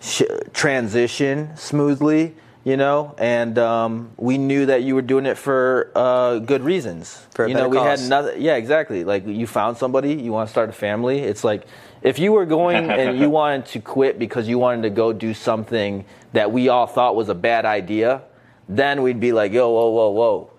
sh- 0.00 0.22
transition 0.52 1.56
smoothly. 1.56 2.34
You 2.68 2.76
know, 2.76 3.14
and 3.16 3.58
um, 3.58 4.10
we 4.18 4.36
knew 4.36 4.66
that 4.66 4.82
you 4.82 4.94
were 4.94 5.00
doing 5.00 5.24
it 5.24 5.38
for 5.38 5.90
uh, 5.94 6.38
good 6.38 6.60
reasons. 6.60 7.26
For 7.30 7.48
you 7.48 7.54
know, 7.54 7.66
we 7.66 7.78
cause. 7.78 8.02
had 8.02 8.10
nothing. 8.10 8.42
Yeah, 8.42 8.56
exactly. 8.56 9.04
Like 9.04 9.26
you 9.26 9.46
found 9.46 9.78
somebody, 9.78 10.12
you 10.12 10.32
want 10.32 10.48
to 10.48 10.50
start 10.50 10.68
a 10.68 10.74
family. 10.74 11.20
It's 11.20 11.42
like 11.42 11.66
if 12.02 12.18
you 12.18 12.30
were 12.32 12.44
going 12.44 12.90
and 12.90 13.18
you 13.18 13.30
wanted 13.30 13.64
to 13.68 13.80
quit 13.80 14.18
because 14.18 14.48
you 14.48 14.58
wanted 14.58 14.82
to 14.82 14.90
go 14.90 15.14
do 15.14 15.32
something 15.32 16.04
that 16.34 16.52
we 16.52 16.68
all 16.68 16.86
thought 16.86 17.16
was 17.16 17.30
a 17.30 17.34
bad 17.34 17.64
idea, 17.64 18.20
then 18.68 19.00
we'd 19.00 19.18
be 19.18 19.32
like, 19.32 19.50
yo, 19.50 19.70
whoa, 19.70 19.88
whoa, 19.88 20.10
whoa. 20.10 20.50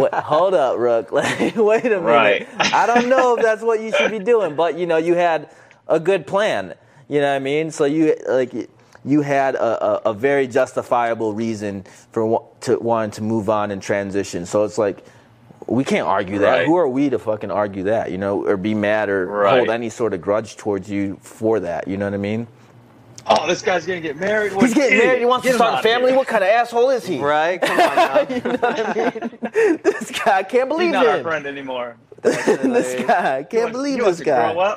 Wait, 0.00 0.14
hold 0.24 0.54
up, 0.54 0.78
Rook. 0.78 1.12
Like, 1.12 1.56
wait 1.56 1.84
a 1.84 2.00
minute. 2.00 2.00
Right. 2.00 2.48
I 2.58 2.86
don't 2.86 3.10
know 3.10 3.36
if 3.36 3.42
that's 3.42 3.60
what 3.60 3.80
you 3.82 3.92
should 3.92 4.12
be 4.12 4.18
doing, 4.18 4.56
but 4.56 4.78
you 4.78 4.86
know, 4.86 4.96
you 4.96 5.12
had 5.12 5.50
a 5.88 6.00
good 6.00 6.26
plan. 6.26 6.72
You 7.06 7.20
know 7.20 7.28
what 7.28 7.36
I 7.36 7.40
mean? 7.40 7.70
So 7.70 7.84
you 7.84 8.16
like 8.26 8.54
you 9.04 9.22
had 9.22 9.54
a, 9.54 9.84
a, 10.06 10.10
a 10.10 10.14
very 10.14 10.46
justifiable 10.46 11.32
reason 11.32 11.84
for 12.12 12.26
wa- 12.26 12.42
to 12.62 12.78
wanting 12.78 13.10
to 13.12 13.22
move 13.22 13.48
on 13.48 13.70
and 13.70 13.80
transition. 13.82 14.44
So 14.46 14.64
it's 14.64 14.76
like 14.78 15.04
we 15.66 15.84
can't 15.84 16.06
argue 16.06 16.38
that. 16.40 16.50
Right. 16.50 16.66
Who 16.66 16.76
are 16.76 16.88
we 16.88 17.08
to 17.10 17.18
fucking 17.18 17.50
argue 17.50 17.84
that? 17.84 18.10
You 18.10 18.18
know, 18.18 18.46
or 18.46 18.56
be 18.56 18.74
mad 18.74 19.08
or 19.08 19.26
Right. 19.26 19.56
hold 19.58 19.70
any 19.70 19.88
sort 19.88 20.12
of 20.14 20.20
grudge 20.20 20.56
towards 20.56 20.90
you 20.90 21.18
for 21.22 21.60
that. 21.60 21.86
You 21.88 21.96
know 21.96 22.06
what 22.06 22.14
I 22.14 22.18
mean? 22.18 22.46
oh, 23.26 23.46
this 23.46 23.62
guy's 23.62 23.86
gonna 23.86 24.00
get 24.00 24.16
married. 24.16 24.52
What 24.52 24.64
He's 24.64 24.74
getting 24.74 24.92
idiot. 24.94 25.04
married. 25.06 25.18
He 25.20 25.26
wants 25.26 25.44
Get 25.44 25.52
to 25.52 25.56
start 25.58 25.78
a 25.80 25.82
family. 25.82 26.08
here. 26.10 26.18
What 26.18 26.26
kind 26.26 26.42
of 26.42 26.50
asshole 26.50 26.90
is 26.90 27.06
he? 27.06 27.20
right. 27.20 27.60
Come 27.62 27.78
on 27.78 27.96
now. 27.96 28.20
You 28.28 28.40
know 28.42 28.50
what 28.56 28.98
I 28.98 29.10
mean? 29.10 29.80
This 29.84 30.10
guy, 30.10 30.38
I 30.38 30.42
can't 30.42 30.52
He's 30.52 30.64
believe 30.76 30.92
not 30.92 31.06
our 31.06 31.22
friend 31.22 31.46
anymore. 31.46 31.96
this 32.22 33.04
guy, 33.06 33.38
I 33.38 33.42
can't 33.44 33.64
wants- 33.64 33.72
believe 33.78 33.98
he 33.98 34.04
this 34.04 34.20
guy. 34.20 34.76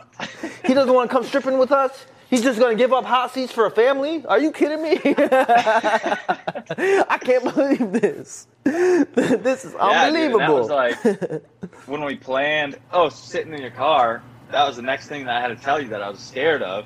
He 0.65 0.73
doesn't 0.73 0.93
want 0.93 1.09
to 1.09 1.13
come 1.15 1.23
stripping 1.25 1.57
with 1.57 1.71
us. 1.71 2.05
He's 2.33 2.41
just 2.41 2.57
going 2.57 2.75
to 2.75 2.83
give 2.83 2.91
up 2.91 3.05
hot 3.05 3.31
seats 3.31 3.53
for 3.53 3.67
a 3.67 3.69
family. 3.69 4.25
Are 4.25 4.39
you 4.39 4.51
kidding 4.51 4.81
me? 4.81 4.99
I 5.05 7.19
can't 7.21 7.43
believe 7.43 7.91
this. 7.91 8.47
this 8.63 9.65
is 9.65 9.73
Yeah, 9.73 10.09
dude, 10.09 10.33
unbelievable. 10.33 10.39
that 10.39 10.51
was 10.51 10.69
like 10.69 11.43
when 11.85 12.03
we 12.03 12.15
planned. 12.15 12.79
Oh, 12.91 13.09
sitting 13.09 13.53
in 13.53 13.61
your 13.61 13.69
car. 13.69 14.23
That 14.49 14.65
was 14.67 14.77
the 14.77 14.81
next 14.81 15.09
thing 15.09 15.25
that 15.25 15.35
I 15.35 15.41
had 15.41 15.55
to 15.55 15.63
tell 15.63 15.79
you 15.79 15.89
that 15.89 16.01
I 16.01 16.09
was 16.09 16.17
scared 16.19 16.63
of, 16.63 16.85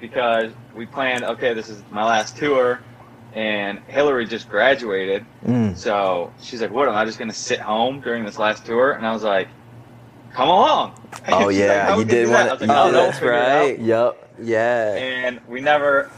because 0.00 0.52
we 0.76 0.86
planned. 0.86 1.24
Okay, 1.24 1.52
this 1.52 1.68
is 1.68 1.82
my 1.90 2.04
last 2.04 2.36
tour, 2.36 2.78
and 3.32 3.80
Hillary 3.88 4.24
just 4.24 4.48
graduated. 4.48 5.26
Mm. 5.44 5.76
So 5.76 6.32
she's 6.40 6.62
like, 6.62 6.70
"What? 6.70 6.88
Am 6.88 6.94
I 6.94 7.04
just 7.04 7.18
gonna 7.18 7.32
sit 7.32 7.58
home 7.58 8.00
during 8.00 8.24
this 8.24 8.38
last 8.38 8.64
tour?" 8.64 8.92
And 8.92 9.04
I 9.04 9.12
was 9.12 9.24
like, 9.24 9.48
"Come 10.32 10.48
along." 10.48 10.94
Oh, 11.28 11.48
yeah, 11.48 11.88
like, 11.90 11.98
you 11.98 12.04
did 12.04 12.28
that?" 12.28 12.32
wanna- 12.32 12.50
I 12.50 12.52
was 12.52 12.60
like, 12.62 12.70
"Oh, 12.70 12.86
did 12.86 12.94
That's 12.94 13.18
figure 13.18 13.32
it 13.34 13.48
out." 13.48 13.58
right. 13.60 13.78
Yep. 13.80 14.22
Yeah. 14.40 14.94
And 14.96 15.40
we 15.48 15.60
never. 15.60 16.10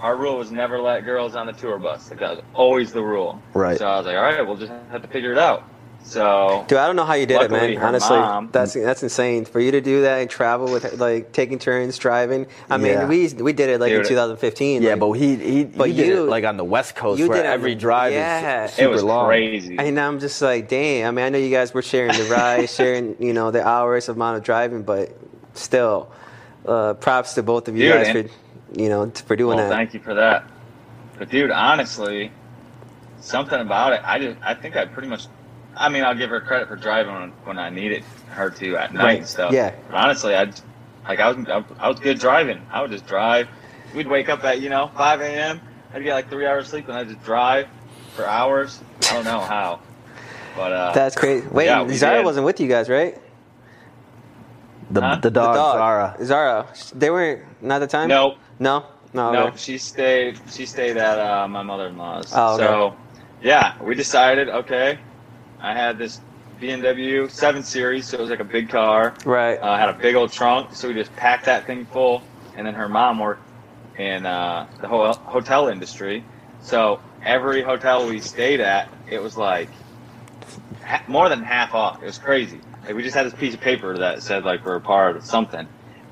Our 0.00 0.16
rule 0.16 0.38
was 0.38 0.50
never 0.50 0.80
let 0.80 1.04
girls 1.04 1.36
on 1.36 1.46
the 1.46 1.52
tour 1.52 1.78
bus. 1.78 2.10
Like 2.10 2.18
that 2.20 2.36
was 2.36 2.44
always 2.54 2.92
the 2.92 3.02
rule. 3.02 3.40
Right. 3.54 3.78
So 3.78 3.86
I 3.86 3.98
was 3.98 4.06
like, 4.06 4.16
all 4.16 4.22
right, 4.22 4.44
we'll 4.44 4.56
just 4.56 4.72
have 4.90 5.02
to 5.02 5.08
figure 5.08 5.30
it 5.32 5.38
out. 5.38 5.62
So 6.04 6.64
Dude, 6.66 6.78
I 6.78 6.88
don't 6.88 6.96
know 6.96 7.04
how 7.04 7.14
you 7.14 7.26
did 7.26 7.36
Luckily, 7.36 7.74
it, 7.74 7.78
man. 7.78 7.84
Honestly, 7.86 8.16
mom- 8.16 8.48
that's 8.50 8.72
that's 8.74 9.04
insane 9.04 9.44
for 9.44 9.60
you 9.60 9.70
to 9.70 9.80
do 9.80 10.02
that 10.02 10.18
and 10.20 10.28
travel 10.28 10.72
with 10.72 10.98
like 10.98 11.30
taking 11.30 11.60
turns 11.60 11.96
driving. 11.96 12.48
I 12.68 12.76
mean, 12.78 12.92
Yeah. 12.94 13.06
we 13.06 13.32
we 13.34 13.52
did 13.52 13.68
it 13.70 13.78
like 13.80 13.92
in 13.92 14.02
2015. 14.04 14.82
Yeah, 14.82 14.90
like, 14.90 14.98
but 14.98 15.12
he 15.12 15.36
he, 15.36 15.64
But 15.64 15.90
he 15.90 15.94
did 15.94 16.06
you- 16.08 16.24
it 16.24 16.28
like 16.28 16.42
on 16.44 16.56
the 16.56 16.64
West 16.64 16.96
Coast 16.96 17.20
you 17.20 17.28
where 17.28 17.36
did 17.40 17.46
every 17.46 17.74
the- 17.74 17.80
drive 17.80 18.12
yeah. 18.12 18.64
is 18.64 18.72
It 18.72 18.74
super 18.74 18.88
it 18.88 18.92
was 18.92 19.04
long. 19.04 19.26
crazy. 19.26 19.76
And 19.78 20.00
I'm 20.00 20.18
just 20.18 20.42
like, 20.42 20.66
damn. 20.68 21.06
I 21.06 21.10
mean, 21.12 21.24
I 21.24 21.28
know 21.28 21.38
you 21.38 21.50
guys 21.50 21.72
were 21.72 21.82
sharing 21.82 22.16
the 22.18 22.24
ride, 22.24 22.68
sharing 22.78 23.14
you 23.20 23.32
know 23.32 23.52
the 23.52 23.64
hours 23.64 24.08
amount 24.08 24.38
of 24.38 24.42
driving, 24.42 24.82
but 24.82 25.16
still, 25.54 26.10
uh, 26.66 26.94
props 26.94 27.34
to 27.34 27.42
both 27.42 27.68
of 27.68 27.76
you 27.76 27.84
Dude, 27.90 27.92
guys 28.04 28.08
and- 28.16 28.30
for 28.30 28.80
you 28.80 28.88
know 28.88 29.10
for 29.10 29.36
doing 29.36 29.56
well, 29.58 29.68
that. 29.68 29.74
thank 29.74 29.94
you 29.94 30.00
for 30.00 30.14
that. 30.14 30.44
But 31.18 31.28
dude, 31.30 31.50
honestly, 31.50 32.30
something 33.20 33.60
about 33.60 33.92
it, 33.92 34.00
I 34.04 34.18
just 34.18 34.38
I 34.42 34.54
think 34.54 34.76
I 34.76 34.86
pretty 34.86 35.08
much. 35.08 35.26
I 35.76 35.88
mean, 35.88 36.04
I'll 36.04 36.14
give 36.14 36.28
her 36.30 36.40
credit 36.40 36.68
for 36.68 36.76
driving 36.76 37.14
when, 37.14 37.30
when 37.44 37.58
I 37.58 37.70
needed 37.70 38.04
her 38.30 38.50
to 38.50 38.76
at 38.76 38.92
night 38.92 39.02
Right. 39.04 39.18
and 39.20 39.26
stuff. 39.26 39.52
Yeah. 39.52 39.72
But 39.90 39.96
honestly, 39.96 40.34
I 40.36 40.50
like 41.08 41.18
I 41.20 41.30
was 41.32 41.64
I 41.78 41.88
was 41.88 41.98
good 42.00 42.18
driving. 42.18 42.60
I 42.70 42.82
would 42.82 42.90
just 42.90 43.06
drive. 43.06 43.48
We'd 43.94 44.06
wake 44.06 44.28
up 44.28 44.44
at 44.44 44.60
you 44.60 44.68
know 44.70 44.90
5 44.96 45.20
a.m. 45.22 45.60
I'd 45.94 46.02
get 46.02 46.14
like 46.14 46.30
three 46.30 46.46
hours 46.46 46.68
sleep 46.68 46.88
and 46.88 46.96
I'd 46.96 47.08
just 47.08 47.22
drive 47.24 47.68
for 48.16 48.26
hours. 48.26 48.80
I 49.10 49.14
don't 49.14 49.24
know 49.24 49.40
how, 49.40 49.80
but 50.56 50.72
uh, 50.72 50.92
That's 50.92 51.14
crazy. 51.16 51.46
Wait, 51.48 51.66
Yeah, 51.66 51.86
Zara 51.88 52.18
did. 52.18 52.24
wasn't 52.24 52.46
with 52.46 52.60
you 52.60 52.68
guys, 52.68 52.88
right? 52.88 53.18
The 54.92 55.00
Huh? 55.00 55.14
the 55.16 55.30
The 55.30 55.30
dog, 55.30 55.54
Zara. 55.56 56.16
Zara. 56.22 56.66
They 56.94 57.10
weren't 57.10 57.62
not 57.62 57.78
the 57.80 57.86
time. 57.86 58.08
nope. 58.08 58.36
No. 58.58 58.84
No. 59.14 59.30
No, 59.32 59.46
okay. 59.48 59.56
she 59.56 59.76
stayed. 59.78 60.40
She 60.50 60.64
stayed 60.66 60.96
at 60.96 61.18
uh, 61.18 61.46
my 61.48 61.62
mother-in-law's. 61.62 62.32
Oh, 62.34 62.54
okay. 62.54 62.64
So, 62.64 62.96
yeah, 63.42 63.74
we 63.82 63.94
decided. 63.94 64.48
Okay, 64.48 64.98
I 65.60 65.74
had 65.74 65.98
this 65.98 66.20
BMW 66.60 67.30
7 67.30 67.62
Series, 67.62 68.06
so 68.06 68.16
it 68.16 68.20
was 68.22 68.30
like 68.30 68.40
a 68.40 68.44
big 68.44 68.70
car. 68.70 69.14
Right. 69.26 69.58
Uh, 69.58 69.76
had 69.76 69.90
a 69.90 69.92
big 69.94 70.14
old 70.14 70.32
trunk, 70.32 70.74
so 70.74 70.88
we 70.88 70.94
just 70.94 71.14
packed 71.16 71.44
that 71.44 71.66
thing 71.66 71.84
full. 71.86 72.22
And 72.56 72.66
then 72.66 72.72
her 72.74 72.88
mom 72.88 73.18
worked 73.18 73.42
in 73.98 74.24
uh, 74.24 74.66
the 74.80 74.88
whole 74.88 75.12
hotel 75.12 75.68
industry, 75.68 76.24
so 76.62 76.98
every 77.22 77.60
hotel 77.62 78.08
we 78.08 78.18
stayed 78.20 78.60
at, 78.60 78.88
it 79.10 79.20
was 79.22 79.36
like 79.36 79.68
ha- 80.84 81.02
more 81.06 81.28
than 81.28 81.42
half 81.42 81.74
off. 81.74 82.02
It 82.02 82.06
was 82.06 82.18
crazy. 82.18 82.60
Like 82.84 82.94
we 82.94 83.02
just 83.02 83.14
had 83.14 83.26
this 83.26 83.34
piece 83.34 83.54
of 83.54 83.60
paper 83.60 83.96
that 83.96 84.22
said 84.22 84.44
like 84.44 84.64
we're 84.64 84.76
a 84.76 84.80
part 84.80 85.16
of 85.16 85.24
something, 85.24 85.66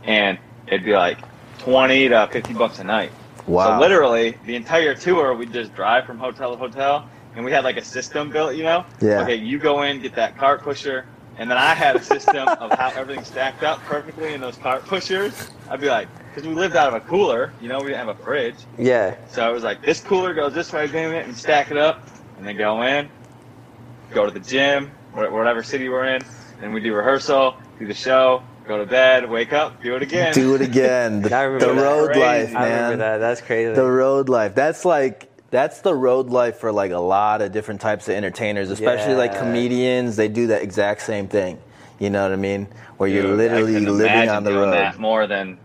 and 0.05 0.39
it'd 0.67 0.85
be 0.85 0.95
like 0.95 1.19
twenty 1.59 2.09
to 2.09 2.29
fifty 2.31 2.55
bucks 2.55 2.79
a 2.79 2.85
night. 2.85 3.11
Wow. 3.47 3.77
So 3.77 3.81
literally, 3.81 4.37
the 4.47 4.55
entire 4.55 4.95
tour, 4.95 5.35
we 5.35 5.47
just 5.47 5.75
drive 5.75 6.05
from 6.07 6.19
hotel 6.19 6.53
to 6.53 6.57
hotel, 6.57 7.09
and 7.35 7.45
we 7.45 7.51
had 7.51 7.65
like 7.65 7.77
a 7.77 7.85
system 7.85 8.31
built, 8.31 8.55
you 8.55 8.63
know? 8.63 8.85
Yeah. 9.01 9.23
Okay, 9.23 9.35
you 9.35 9.59
go 9.59 9.83
in, 9.83 10.01
get 10.01 10.15
that 10.15 10.37
cart 10.37 10.63
pusher, 10.63 11.07
and 11.39 11.51
then 11.51 11.59
I 11.59 11.75
had 11.75 11.97
a 11.97 12.03
system 12.03 12.47
of 12.47 12.71
how 12.79 12.91
everything 12.91 13.25
stacked 13.25 13.65
up 13.65 13.81
perfectly 13.81 14.35
in 14.35 14.41
those 14.41 14.57
cart 14.57 14.85
pushers. 14.85 15.51
I'd 15.69 15.81
be 15.81 15.89
like, 15.89 16.07
because 16.29 16.47
we 16.47 16.55
lived 16.55 16.77
out 16.77 16.89
of 16.89 16.95
a 16.95 17.01
cooler, 17.01 17.53
you 17.61 17.69
know, 17.69 17.79
we 17.79 17.87
didn't 17.87 18.07
have 18.07 18.21
a 18.21 18.23
fridge. 18.23 18.57
Yeah. 18.79 19.17
So 19.31 19.45
I 19.45 19.51
was 19.51 19.65
like, 19.65 19.83
this 19.83 20.01
cooler 20.01 20.33
goes 20.35 20.53
this 20.53 20.73
way, 20.73 20.87
bam, 20.87 21.13
it, 21.13 21.27
and 21.27 21.37
stack 21.37 21.71
it 21.73 21.77
up, 21.79 22.07
and 22.37 22.47
then 22.47 22.57
go 22.57 22.83
in, 22.83 23.09
go 24.13 24.27
to 24.27 24.31
the 24.31 24.39
gym, 24.39 24.93
wh- 25.13 25.33
whatever 25.33 25.63
city 25.65 25.89
we're 25.89 26.05
in, 26.05 26.23
and 26.63 26.73
we 26.75 26.81
do 26.81 26.95
rehearsal, 26.95 27.57
do 27.79 27.87
the 27.87 27.95
show, 27.95 28.43
go 28.67 28.79
to 28.79 28.87
bed, 28.87 29.29
wake 29.29 29.53
up, 29.53 29.83
do 29.83 29.97
it 29.97 30.03
again. 30.03 30.33
Do 30.35 30.55
it 30.55 30.61
again. 30.61 31.23
The, 31.23 31.35
I 31.37 31.43
remember 31.43 31.75
the 31.75 31.81
road 31.81 32.07
Crazy. 32.13 32.21
life, 32.21 32.53
man. 32.53 32.63
I 32.63 32.67
remember 32.67 32.97
that. 32.99 33.19
That's 33.19 33.41
crazy. 33.41 33.75
The 33.75 33.85
road 33.85 34.29
life. 34.29 34.55
That's 34.55 34.85
like 34.85 35.29
that's 35.51 35.81
the 35.81 35.95
road 35.95 36.29
life 36.29 36.59
for 36.59 36.71
like 36.71 36.93
a 36.93 36.99
lot 36.99 37.43
of 37.43 37.53
different 37.53 37.81
types 37.81 38.09
of 38.09 38.15
entertainers, 38.15 38.71
especially 38.71 39.15
like 39.15 39.37
comedians. 39.37 40.17
They 40.17 40.29
do 40.29 40.49
that 40.49 40.63
exact 40.63 41.03
same 41.03 41.29
thing. 41.29 41.61
You 41.99 42.11
know 42.11 42.23
what 42.23 42.33
I 42.33 42.37
mean? 42.37 42.69
Where 42.97 43.09
Dude, 43.09 43.25
you're 43.25 43.37
literally 43.37 43.81
living 43.81 44.29
on 44.29 44.45
the 44.45 44.51
doing 44.51 44.63
road. 44.63 44.73
That 44.73 44.99
more 44.99 45.27
than 45.27 45.59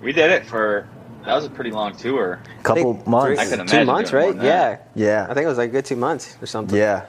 we 0.00 0.12
did 0.12 0.30
it 0.30 0.46
for. 0.46 0.88
That 1.24 1.36
was 1.36 1.44
a 1.44 1.50
pretty 1.50 1.70
long 1.70 1.96
tour. 1.96 2.42
Couple 2.64 2.94
think 2.94 3.06
months. 3.06 3.40
I 3.40 3.46
couldn't 3.46 3.68
two 3.68 3.84
months, 3.84 4.10
doing 4.10 4.38
right? 4.38 4.44
Yeah. 4.44 4.78
Yeah. 4.96 5.26
I 5.30 5.34
think 5.34 5.44
it 5.44 5.48
was 5.48 5.58
like 5.58 5.70
a 5.70 5.72
good 5.72 5.84
two 5.84 5.94
months 5.94 6.36
or 6.42 6.46
something. 6.46 6.76
Yeah. 6.76 7.06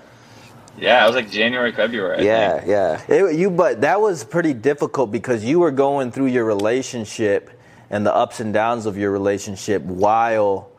Yeah, 0.78 1.04
it 1.04 1.08
was 1.08 1.16
like 1.16 1.30
January, 1.30 1.72
February. 1.72 2.18
I 2.20 2.22
Yeah. 2.22 2.58
think. 2.58 2.68
Yeah. 3.10 3.16
It, 3.16 3.36
you 3.36 3.50
but 3.50 3.82
that 3.82 4.02
was 4.02 4.24
pretty 4.24 4.54
difficult 4.54 5.12
because 5.12 5.44
you 5.44 5.60
were 5.60 5.72
going 5.72 6.12
through 6.12 6.28
your 6.28 6.46
relationship 6.46 7.50
and 7.90 8.06
the 8.06 8.14
ups 8.14 8.40
and 8.40 8.54
downs 8.54 8.86
of 8.86 8.98
your 8.98 9.12
relationship 9.12 9.82
while 9.84 10.70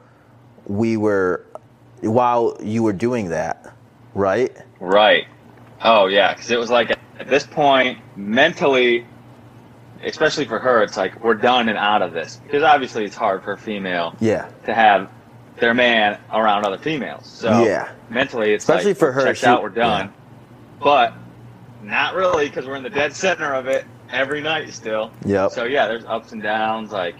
we 0.67 0.97
were 0.97 1.47
while 2.01 2.57
you 2.63 2.83
were 2.83 2.93
doing 2.93 3.29
that, 3.31 3.75
right? 4.15 4.55
Right. 4.81 5.27
Oh 5.83 6.07
yeah, 6.07 6.35
because 6.35 6.51
it 6.51 6.59
was 6.59 6.71
like 6.71 6.91
at 6.91 7.29
this 7.29 7.47
point 7.47 7.99
mentally, 8.17 9.07
especially 10.05 10.45
for 10.45 10.59
her, 10.59 10.83
it's 10.83 10.97
like 10.97 11.23
we're 11.23 11.35
done 11.35 11.69
and 11.69 11.79
out 11.79 12.03
of 12.03 12.13
this. 12.13 12.41
Because 12.45 12.63
obviously 12.63 13.05
it's 13.05 13.17
hard 13.17 13.43
for 13.45 13.53
a 13.53 13.59
female 13.59 14.15
Yeah. 14.21 14.49
to 14.67 14.75
have 14.75 15.09
their 15.57 15.75
man 15.75 16.19
around 16.33 16.65
other 16.65 16.79
females. 16.79 17.27
So 17.27 17.65
Yeah. 17.65 17.89
mentally, 18.11 18.53
it's 18.53 18.65
Especially 18.65 18.91
like, 18.91 18.97
for 18.99 19.13
her, 19.13 19.25
Checked 19.25 19.39
she- 19.41 19.47
out, 19.47 19.63
we're 19.63 19.69
done. 19.69 20.07
yeah. 20.07 20.13
But 20.81 21.15
not 21.83 22.15
really, 22.15 22.49
because 22.49 22.67
we're 22.67 22.77
in 22.77 22.83
the 22.83 22.91
dead 22.91 23.15
center 23.15 23.55
of 23.55 23.67
it 23.67 23.85
every 24.11 24.41
night 24.41 24.73
still. 24.73 25.11
Yep. 25.25 25.51
So 25.53 25.65
yeah, 25.65 25.87
there's 25.87 26.05
ups 26.05 26.33
and 26.33 26.43
downs. 26.43 26.93
Like 26.93 27.15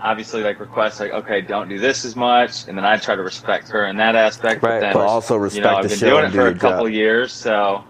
obviously 0.00 0.42
like 0.42 0.60
requests 0.60 1.00
like, 1.00 1.12
okay, 1.12 1.40
don't 1.40 1.68
do 1.68 1.78
this 1.78 2.04
as 2.04 2.14
much, 2.16 2.68
and 2.68 2.76
then 2.76 2.84
I 2.84 2.96
try 2.96 3.16
to 3.16 3.22
respect 3.22 3.68
her 3.70 3.86
in 3.86 3.96
that 3.96 4.14
aspect. 4.16 4.62
Right. 4.62 4.74
But 4.74 4.80
then, 4.80 4.92
But 4.92 5.06
also 5.06 5.42
you 5.44 5.60
know, 5.60 5.76
I've 5.76 5.88
been 5.88 5.98
doing 5.98 6.24
it 6.26 6.30
for 6.32 6.46
a 6.48 6.54
couple 6.54 6.88
years, 6.88 7.32
so 7.32 7.84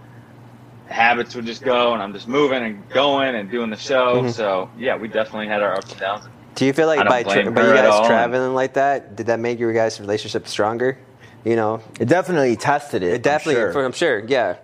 habits 0.88 1.34
would 1.34 1.46
just 1.46 1.62
go, 1.62 1.92
and 1.94 2.02
I'm 2.02 2.12
just 2.12 2.28
moving 2.28 2.62
and 2.62 2.88
going 2.90 3.34
and 3.34 3.50
doing 3.50 3.70
the 3.70 3.76
show. 3.76 4.16
Mm-hmm. 4.16 4.30
So 4.30 4.70
yeah, 4.78 4.96
we 4.96 5.08
definitely 5.08 5.48
had 5.48 5.62
our 5.62 5.74
ups 5.76 5.90
and 5.92 6.00
downs. 6.00 6.28
Do 6.54 6.64
you 6.66 6.72
feel 6.72 6.86
like 6.86 7.06
by, 7.08 7.22
tra- 7.22 7.50
by 7.50 7.66
you 7.66 7.74
guys 7.74 8.06
traveling 8.06 8.54
like 8.54 8.74
that, 8.74 9.16
did 9.16 9.26
that 9.26 9.40
make 9.40 9.58
your 9.58 9.72
guys' 9.72 10.00
relationship 10.00 10.46
stronger? 10.46 10.98
You 11.44 11.56
know, 11.56 11.82
It 12.00 12.06
definitely 12.08 12.56
tested 12.56 13.02
it. 13.02 13.14
it 13.14 13.22
definitely. 13.22 13.60
I'm 13.62 13.72
sure. 13.72 13.84
I'm 13.84 13.92
sure. 13.92 14.24
Yeah. 14.26 14.56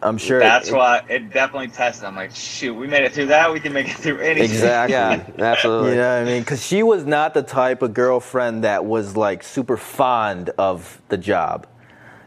I'm 0.00 0.16
sure 0.16 0.38
That's 0.38 0.68
it- 0.68 0.74
why 0.74 1.02
it 1.08 1.32
definitely 1.32 1.68
tested. 1.68 2.04
I'm 2.06 2.14
like, 2.16 2.34
shoot, 2.34 2.72
we 2.74 2.86
made 2.86 3.02
it 3.04 3.12
through 3.12 3.26
that. 3.26 3.52
We 3.52 3.58
can 3.60 3.72
make 3.72 3.88
it 3.88 3.96
through 3.96 4.18
anything. 4.20 4.44
Exactly. 4.50 4.92
Yeah. 4.94 5.24
Absolutely. 5.44 5.90
You 5.90 5.96
know 5.96 6.14
what 6.18 6.22
I 6.22 6.24
mean? 6.24 6.42
Because 6.42 6.64
she 6.64 6.82
was 6.82 7.04
not 7.04 7.34
the 7.34 7.42
type 7.42 7.82
of 7.82 7.94
girlfriend 7.94 8.64
that 8.64 8.84
was 8.84 9.16
like 9.16 9.42
super 9.42 9.76
fond 9.76 10.50
of 10.56 11.00
the 11.08 11.18
job. 11.18 11.66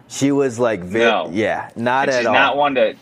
She 0.10 0.32
was 0.34 0.60
like, 0.60 0.82
very, 0.82 1.06
No. 1.10 1.30
yeah, 1.32 1.70
not 1.78 2.10
And 2.10 2.16
at 2.16 2.20
she's 2.20 2.28
all. 2.28 2.34
not 2.34 2.58
one 2.58 2.76
to. 2.76 2.94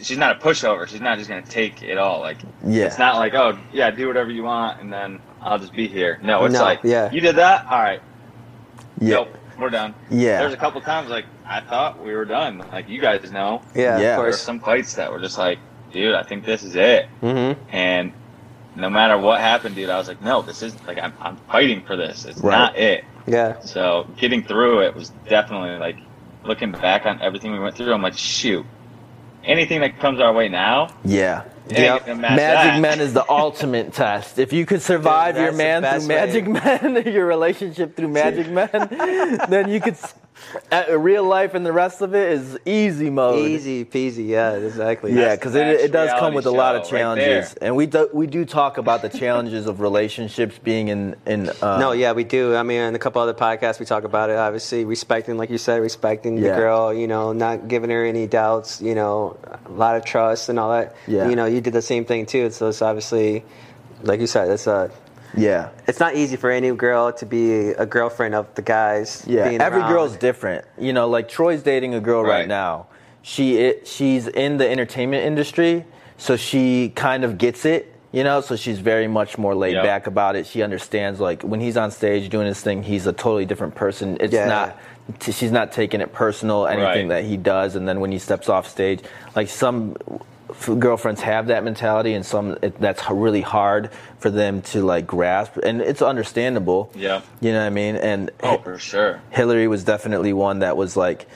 She's 0.00 0.16
not 0.18 0.36
a 0.36 0.38
pushover. 0.40 0.88
She's 0.88 1.00
not 1.02 1.18
just 1.18 1.28
gonna 1.30 1.42
take 1.42 1.82
it 1.82 1.98
all. 1.98 2.20
Like 2.20 2.38
Yeah. 2.66 2.86
it's 2.86 2.98
not 2.98 3.16
like, 3.16 3.34
oh 3.34 3.58
yeah, 3.72 3.90
do 3.90 4.06
whatever 4.08 4.30
you 4.30 4.42
want, 4.44 4.80
and 4.80 4.90
then 4.92 5.20
I'll 5.44 5.58
just 5.58 5.72
be 5.74 5.86
here. 5.86 6.18
No, 6.22 6.44
it's 6.44 6.54
No, 6.54 6.62
like, 6.62 6.80
yeah. 6.82 7.10
you 7.12 7.20
did 7.20 7.36
that. 7.36 7.66
All 7.66 7.78
right, 7.78 8.00
yeah, 9.00 9.16
nope, 9.16 9.28
we're 9.58 9.70
done. 9.70 9.94
Yeah. 10.10 10.40
There's 10.40 10.52
a 10.54 10.56
couple 10.56 10.80
times 10.80 11.10
like 11.10 11.26
I 11.46 11.60
thought 11.60 12.02
we 12.02 12.14
were 12.14 12.24
done. 12.24 12.58
Like 12.72 12.88
you 12.88 13.00
guys 13.00 13.30
know, 13.30 13.62
Yeah. 13.74 13.82
Yeah. 13.82 13.90
Of 13.92 13.98
there 14.00 14.18
were 14.18 14.24
course. 14.26 14.40
some 14.42 14.60
fights 14.60 14.94
that 14.94 15.12
were 15.12 15.20
just 15.20 15.36
like, 15.38 15.58
dude, 15.92 16.14
I 16.14 16.22
think 16.22 16.44
this 16.44 16.62
is 16.62 16.74
it. 16.76 17.06
Mm-hmm. 17.22 17.60
And 17.70 18.12
no 18.76 18.88
matter 18.90 19.18
what 19.18 19.40
happened, 19.40 19.74
dude, 19.76 19.90
I 19.90 19.98
was 19.98 20.08
like, 20.08 20.22
no, 20.22 20.42
this 20.42 20.62
isn't 20.62 20.84
like 20.86 20.98
I'm, 20.98 21.12
I'm 21.20 21.36
fighting 21.50 21.82
for 21.84 21.96
this. 21.96 22.24
It's 22.24 22.40
Right. 22.40 22.56
not 22.58 22.76
it. 22.78 23.04
Yeah. 23.26 23.60
So 23.60 24.08
getting 24.16 24.42
through 24.42 24.80
it 24.82 24.94
was 24.94 25.10
definitely 25.28 25.76
like 25.78 25.96
looking 26.44 26.72
back 26.72 27.06
on 27.06 27.20
everything 27.22 27.52
we 27.52 27.58
went 27.58 27.76
through. 27.76 27.92
I'm 27.92 28.02
like, 28.02 28.16
shoot, 28.18 28.64
anything 29.44 29.80
that 29.82 29.98
comes 30.00 30.20
our 30.20 30.32
way 30.32 30.48
now, 30.48 30.88
yeah. 31.04 31.44
It 31.68 31.78
ain't 31.78 32.06
gonna 32.06 32.20
match 32.20 32.36
Magic 32.36 32.72
that. 32.72 32.80
Men 32.80 33.00
is 33.00 33.12
the 33.14 33.24
ultimate 33.30 33.92
test. 33.92 34.38
If 34.38 34.52
you 34.52 34.66
could 34.66 34.82
survive 34.82 35.34
Dude, 35.34 35.44
your 35.44 35.52
man 35.52 35.82
best 35.82 36.06
through 36.06 36.14
Magic 36.16 36.46
Men, 36.46 37.02
your 37.12 37.26
relationship 37.26 37.96
through 37.96 38.08
Magic 38.08 38.48
Men, 38.48 38.68
then 39.48 39.70
you 39.70 39.80
could. 39.80 39.94
s- 39.94 40.14
uh, 40.70 40.98
real 40.98 41.22
life 41.24 41.54
and 41.54 41.64
the 41.64 41.72
rest 41.72 42.02
of 42.02 42.14
it 42.14 42.32
is 42.32 42.58
easy 42.66 43.08
mode. 43.08 43.48
Easy 43.48 43.84
peasy. 43.84 44.26
Yeah. 44.28 44.54
Exactly. 44.56 45.12
Yeah, 45.14 45.36
because 45.36 45.54
it, 45.54 45.66
it 45.80 45.92
does 45.92 46.10
come 46.18 46.34
with 46.34 46.44
a 46.46 46.50
lot 46.50 46.74
of 46.76 46.82
show 46.86 46.92
right 46.96 47.00
challenges, 47.00 47.54
and 47.54 47.76
we 47.76 47.86
do 47.86 48.10
we 48.12 48.26
do 48.26 48.44
talk 48.44 48.76
about 48.76 49.00
the 49.00 49.08
challenges 49.08 49.66
of 49.68 49.80
relationships 49.80 50.58
being 50.58 50.88
in 50.88 51.14
in. 51.24 51.48
Uh, 51.62 51.78
No, 51.78 51.92
yeah, 51.92 52.12
we 52.12 52.24
do. 52.24 52.54
I 52.56 52.62
mean, 52.64 52.80
in 52.80 52.94
a 52.94 52.98
couple 52.98 53.22
other 53.22 53.32
podcasts, 53.32 53.78
we 53.78 53.86
talk 53.86 54.02
about 54.04 54.28
it. 54.28 54.36
Obviously, 54.36 54.84
respecting, 54.84 55.38
like 55.38 55.50
you 55.50 55.58
said, 55.58 55.80
respecting 55.80 56.36
Yeah. 56.36 56.50
the 56.50 56.56
girl. 56.56 56.92
You 56.92 57.06
know, 57.06 57.32
not 57.32 57.68
giving 57.68 57.90
her 57.90 58.04
any 58.04 58.26
doubts. 58.26 58.82
You 58.82 58.96
know, 58.96 59.38
a 59.66 59.70
lot 59.70 59.96
of 59.96 60.04
trust 60.04 60.48
and 60.48 60.58
all 60.58 60.72
that. 60.72 60.96
Yeah. 61.06 61.28
You 61.28 61.36
know, 61.36 61.46
you 61.54 61.60
did 61.60 61.72
the 61.72 61.82
same 61.82 62.04
thing 62.04 62.26
too. 62.26 62.50
So 62.50 62.68
it's 62.68 62.82
obviously, 62.82 63.44
like 64.02 64.20
you 64.20 64.26
said, 64.26 64.50
it's 64.50 64.66
a. 64.66 64.90
Yeah, 65.36 65.70
It's 65.88 65.98
not 65.98 66.14
easy 66.14 66.36
for 66.36 66.48
any 66.48 66.70
girl 66.70 67.12
to 67.14 67.26
be 67.26 67.70
a 67.70 67.84
girlfriend 67.84 68.36
of 68.36 68.54
the 68.54 68.62
guys. 68.62 69.24
yeah. 69.26 69.48
being 69.48 69.60
Every 69.60 69.80
around. 69.80 69.90
girl's 69.92 70.16
different. 70.16 70.64
You 70.78 70.92
know, 70.92 71.08
like 71.08 71.28
Troy's 71.28 71.60
dating 71.64 71.92
a 71.94 72.00
girl 72.00 72.22
right, 72.22 72.40
Right. 72.42 72.48
now. 72.48 72.86
She 73.22 73.56
it, 73.56 73.88
she's 73.88 74.28
in 74.28 74.58
the 74.58 74.70
entertainment 74.70 75.24
industry, 75.26 75.86
so 76.18 76.36
she 76.36 76.90
kind 76.94 77.24
of 77.24 77.36
gets 77.36 77.64
it. 77.64 77.90
You 78.12 78.22
know, 78.22 78.42
so 78.42 78.54
she's 78.54 78.78
very 78.78 79.08
much 79.08 79.36
more 79.36 79.56
laid 79.56 79.72
Yep. 79.72 79.82
back 79.84 80.06
about 80.06 80.36
it. 80.36 80.46
She 80.46 80.62
understands 80.62 81.18
like 81.18 81.42
when 81.42 81.58
he's 81.58 81.76
on 81.76 81.90
stage 81.90 82.28
doing 82.28 82.46
his 82.46 82.60
thing, 82.60 82.84
he's 82.84 83.08
a 83.08 83.12
totally 83.12 83.44
different 83.44 83.74
person. 83.74 84.16
It's 84.20 84.32
Yeah. 84.32 84.46
not. 84.46 84.78
She's 85.20 85.50
not 85.50 85.72
taking 85.72 86.00
it 86.00 86.12
personal. 86.12 86.68
Anything 86.68 87.08
Right. 87.08 87.22
that 87.22 87.24
he 87.28 87.36
does, 87.36 87.74
and 87.74 87.88
then 87.88 87.98
when 87.98 88.12
he 88.12 88.20
steps 88.20 88.48
off 88.48 88.68
stage, 88.68 89.00
like 89.34 89.48
some 89.48 89.96
f- 90.08 90.20
girlfriends 90.78 91.20
have 91.22 91.46
that 91.48 91.64
mentality, 91.64 92.14
and 92.14 92.24
some 92.24 92.58
it, 92.62 92.78
that's 92.80 93.02
really 93.10 93.40
hard 93.40 93.90
for 94.18 94.30
them 94.30 94.62
to 94.62 94.82
like 94.84 95.06
grasp, 95.06 95.56
and 95.56 95.80
it's 95.80 96.02
understandable. 96.02 96.90
yeah 96.94 97.22
You 97.40 97.52
know 97.52 97.60
what 97.60 97.66
I 97.66 97.70
mean? 97.70 97.96
And 97.96 98.30
Oh, 98.42 98.58
for 98.58 98.78
sure. 98.78 99.20
Hillary 99.30 99.68
was 99.68 99.84
definitely 99.84 100.32
one 100.32 100.60
that 100.60 100.76
was 100.76 100.96
like, 100.96 101.26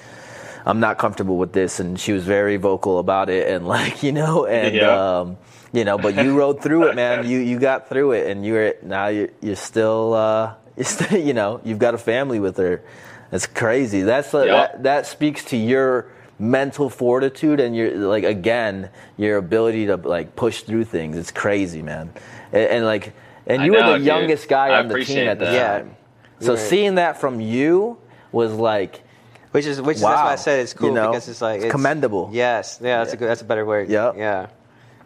I'm 0.67 0.81
not 0.81 0.99
comfortable 0.99 1.39
with 1.39 1.53
this, 1.53 1.81
and 1.81 1.99
she 1.99 2.13
was 2.13 2.25
very 2.25 2.57
vocal 2.59 2.99
about 2.99 3.31
it, 3.31 3.49
and 3.49 3.67
like 3.77 4.03
you 4.03 4.13
know, 4.13 4.45
and 4.47 4.75
Yeah. 4.77 5.19
um, 5.21 5.37
you 5.73 5.85
know, 5.85 5.99
but 5.99 6.15
you 6.15 6.33
rode 6.37 6.63
through 6.63 6.85
it, 6.89 6.95
man. 6.95 7.27
You 7.27 7.39
you 7.41 7.59
got 7.59 7.89
through 7.89 8.13
it, 8.13 8.27
and 8.31 8.45
you're 8.45 8.75
now 8.83 9.09
you're, 9.09 9.29
you're 9.41 9.57
still 9.57 10.15
uh, 10.15 10.55
you're 10.77 10.85
still 10.85 11.19
you 11.19 11.33
know 11.35 11.61
you've 11.65 11.79
got 11.79 11.95
a 11.95 11.99
family 11.99 12.41
with 12.41 12.57
her. 12.59 12.83
That's 13.31 13.47
crazy. 13.47 14.03
That's 14.03 14.33
uh, 14.35 14.45
Yep. 14.45 14.49
that 14.73 14.83
that 14.85 15.07
speaks 15.07 15.45
to 15.47 15.57
your 15.57 16.11
mental 16.39 16.89
fortitude 16.89 17.61
and 17.61 17.75
your 17.75 17.91
like 17.97 18.25
again 18.25 18.91
your 19.17 19.37
ability 19.39 19.87
to 19.87 19.97
like 19.97 20.37
push 20.37 20.63
through 20.63 20.85
things. 20.85 21.17
It's 21.17 21.31
crazy, 21.33 21.83
man. 21.83 22.13
And, 22.53 22.63
and 22.71 22.85
like 22.85 23.13
and 23.47 23.63
you 23.63 23.73
know, 23.73 23.79
were 23.79 23.93
the 23.93 23.99
dude. 23.99 24.07
youngest 24.07 24.49
guy 24.49 24.69
I 24.69 24.79
on 24.81 24.89
the 24.89 25.05
team 25.05 25.29
at 25.29 25.39
the 25.39 25.47
that. 25.47 25.79
time. 25.79 25.97
So 26.41 26.55
Right. 26.55 26.61
seeing 26.63 26.95
that 26.97 27.21
from 27.21 27.41
you 27.41 27.99
was 28.31 28.53
like, 28.53 29.03
Which 29.53 29.67
is 29.67 29.81
which 29.81 29.97
is 29.97 30.03
that's 30.03 30.15
why 30.23 30.33
I 30.33 30.37
said 30.37 30.61
it's 30.61 30.75
cool 30.75 30.89
You 30.91 30.95
know, 30.95 31.11
because 31.11 31.29
it's 31.29 31.41
like 31.41 31.63
it's 31.63 31.71
commendable. 31.73 32.31
Yes, 32.33 32.79
yeah, 32.83 32.99
that's 32.99 33.15
a 33.15 33.17
good. 33.17 33.29
That's 33.29 33.41
a 33.43 33.45
better 33.47 33.65
word. 33.67 33.89
Yep. 33.89 34.15
Yeah. 34.17 34.47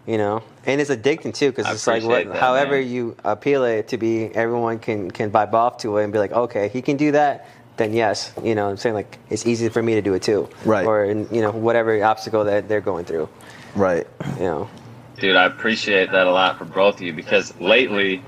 You 0.05 0.19
know, 0.19 0.43
and 0.67 0.81
it's 0.81 0.91
addicting 0.91 1.33
too 1.33 1.53
because 1.53 1.71
it's 1.73 1.87
like 1.87 2.03
what, 2.03 2.27
that, 2.27 2.37
however 2.37 2.73
man. 2.81 2.91
you 2.91 3.17
appeal 3.25 3.63
it 3.65 3.87
to 3.89 3.97
be, 3.99 4.25
everyone 4.35 4.81
can 4.81 5.11
can 5.13 5.31
vibe 5.31 5.53
off 5.55 5.79
to 5.79 5.97
it 5.99 6.05
and 6.05 6.13
be 6.13 6.19
like, 6.19 6.33
okay, 6.33 6.69
he 6.69 6.83
can 6.83 6.97
do 6.97 7.13
that. 7.13 7.47
Then 7.77 7.95
yes, 7.95 8.33
you 8.43 8.55
know, 8.55 8.69
I'm 8.69 8.77
saying 8.77 8.95
like 8.95 9.19
it's 9.31 9.47
easy 9.47 9.69
for 9.69 9.83
me 9.83 9.95
to 9.95 10.03
do 10.03 10.15
it 10.15 10.23
too. 10.23 10.49
Right. 10.65 10.87
Or 10.87 11.07
you 11.07 11.41
know 11.41 11.51
whatever 11.53 12.03
obstacle 12.05 12.45
that 12.45 12.69
they're 12.69 12.81
going 12.81 13.05
through. 13.05 13.29
right. 13.75 14.07
You 14.37 14.43
know. 14.45 14.71
Dude, 15.19 15.37
I 15.37 15.45
appreciate 15.45 16.11
that 16.11 16.27
a 16.27 16.31
lot 16.31 16.59
for 16.59 16.65
both 16.65 16.97
of 16.97 17.03
you 17.03 17.13
because 17.13 17.59
lately 17.61 18.23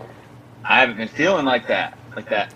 I 0.65 0.81
haven't 0.81 0.97
been 0.97 1.09
feeling 1.09 1.45
like 1.45 1.67
that. 1.69 1.99
Like 2.15 2.29
that. 2.31 2.55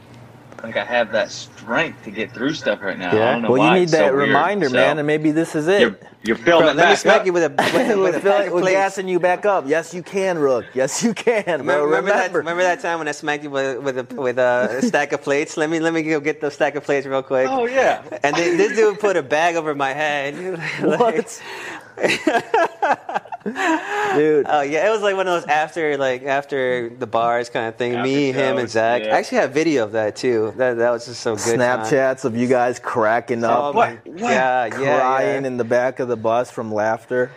Like 0.63 0.77
I 0.77 0.85
have 0.85 1.13
that 1.13 1.31
strength 1.31 2.03
to 2.05 2.11
get 2.11 2.33
through 2.33 2.55
stuff 2.55 2.83
right 2.83 2.99
now. 2.99 3.11
I 3.11 3.15
Yeah. 3.15 3.33
don't 3.33 3.43
know 3.43 3.51
Well, 3.53 3.61
why. 3.61 3.69
you 3.75 3.75
need 3.81 3.83
It's 3.85 3.93
so 3.93 3.99
that 3.99 4.13
weird. 4.13 4.29
reminder, 4.29 4.69
So, 4.69 4.75
man, 4.75 4.99
and 4.99 5.07
maybe 5.07 5.31
this 5.31 5.55
is 5.55 5.69
it. 5.69 5.81
You're, 5.81 5.99
you're 6.25 6.37
filling 6.37 6.63
Bro, 6.65 6.71
it 6.73 6.77
let 6.77 6.91
me 6.91 6.97
smack 6.97 7.21
up. 7.21 7.27
you 7.27 7.33
with 7.33 7.45
a 7.45 7.49
with, 7.51 7.91
a- 7.91 7.99
with 8.01 8.17
a 8.17 8.21
pack 8.21 8.23
feeling, 8.23 8.47
of 8.49 8.53
we're 8.55 8.61
plates. 8.63 8.77
gassing 8.77 9.09
you 9.09 9.21
back 9.21 9.47
up. 9.47 9.65
Yes, 9.69 9.95
you 9.95 10.03
can, 10.03 10.37
Rook. 10.37 10.65
Yes, 10.75 11.03
you 11.05 11.15
can. 11.15 11.45
Bro. 11.45 11.57
Remember, 11.59 11.85
remember 11.87 12.11
that? 12.11 12.17
Remember. 12.33 12.39
Remember 12.41 12.63
that 12.65 12.81
time 12.81 12.99
when 12.99 13.07
I 13.07 13.13
smacked 13.13 13.45
you 13.45 13.51
with 13.51 13.79
with 13.83 13.99
a, 13.99 14.15
with 14.21 14.39
a 14.39 14.81
stack 14.83 15.13
of 15.13 15.23
plates? 15.23 15.57
Let 15.57 15.71
me 15.71 15.79
let 15.79 15.95
me 15.95 16.03
go 16.03 16.19
get 16.19 16.41
those 16.41 16.55
stack 16.55 16.75
of 16.75 16.83
plates 16.83 17.07
real 17.07 17.23
quick. 17.23 17.47
Oh 17.49 17.67
yeah. 17.67 18.03
And 18.25 18.35
then 18.35 18.57
this 18.57 18.77
dude 18.77 18.99
put 18.99 19.17
a 19.17 19.23
bag 19.23 19.55
over 19.57 19.75
my 19.77 19.93
head. 19.93 20.35
Like- 20.83 20.99
What? 21.01 21.43
Dude. 24.15 24.47
Oh 24.49 24.61
yeah, 24.63 24.87
it 24.87 24.91
was 24.91 25.03
like 25.03 25.17
one 25.17 25.27
of 25.27 25.41
those 25.41 25.45
after 25.47 25.97
like 25.97 26.23
after 26.25 26.91
the 26.91 27.07
bars 27.07 27.49
kind 27.51 27.67
of 27.69 27.77
thing. 27.77 27.95
After 27.95 28.03
Me, 28.05 28.33
him, 28.33 28.59
and 28.59 28.69
Zach. 28.69 29.03
yeah. 29.05 29.15
I 29.15 29.19
actually 29.19 29.39
have 29.39 29.53
video 29.53 29.85
of 29.85 29.93
that 29.93 30.17
too. 30.17 30.53
That 30.57 30.75
that 30.79 30.91
was 30.91 31.07
just 31.07 31.21
so 31.21 31.37
good. 31.37 31.59
time. 31.59 31.81
Snapchats 31.81 32.25
of 32.25 32.37
you 32.37 32.47
guys 32.47 32.79
cracking 32.79 33.43
Oh 33.45 33.49
up, 33.71 33.75
my, 33.75 33.95
What? 34.05 34.21
yeah, 34.21 34.67
yeah, 34.67 35.01
crying 35.01 35.43
yeah. 35.43 35.47
in 35.49 35.57
the 35.57 35.65
back 35.65 35.99
of 36.01 36.09
the 36.09 36.17
bus 36.17 36.51
from 36.51 36.73
laughter. 36.73 37.31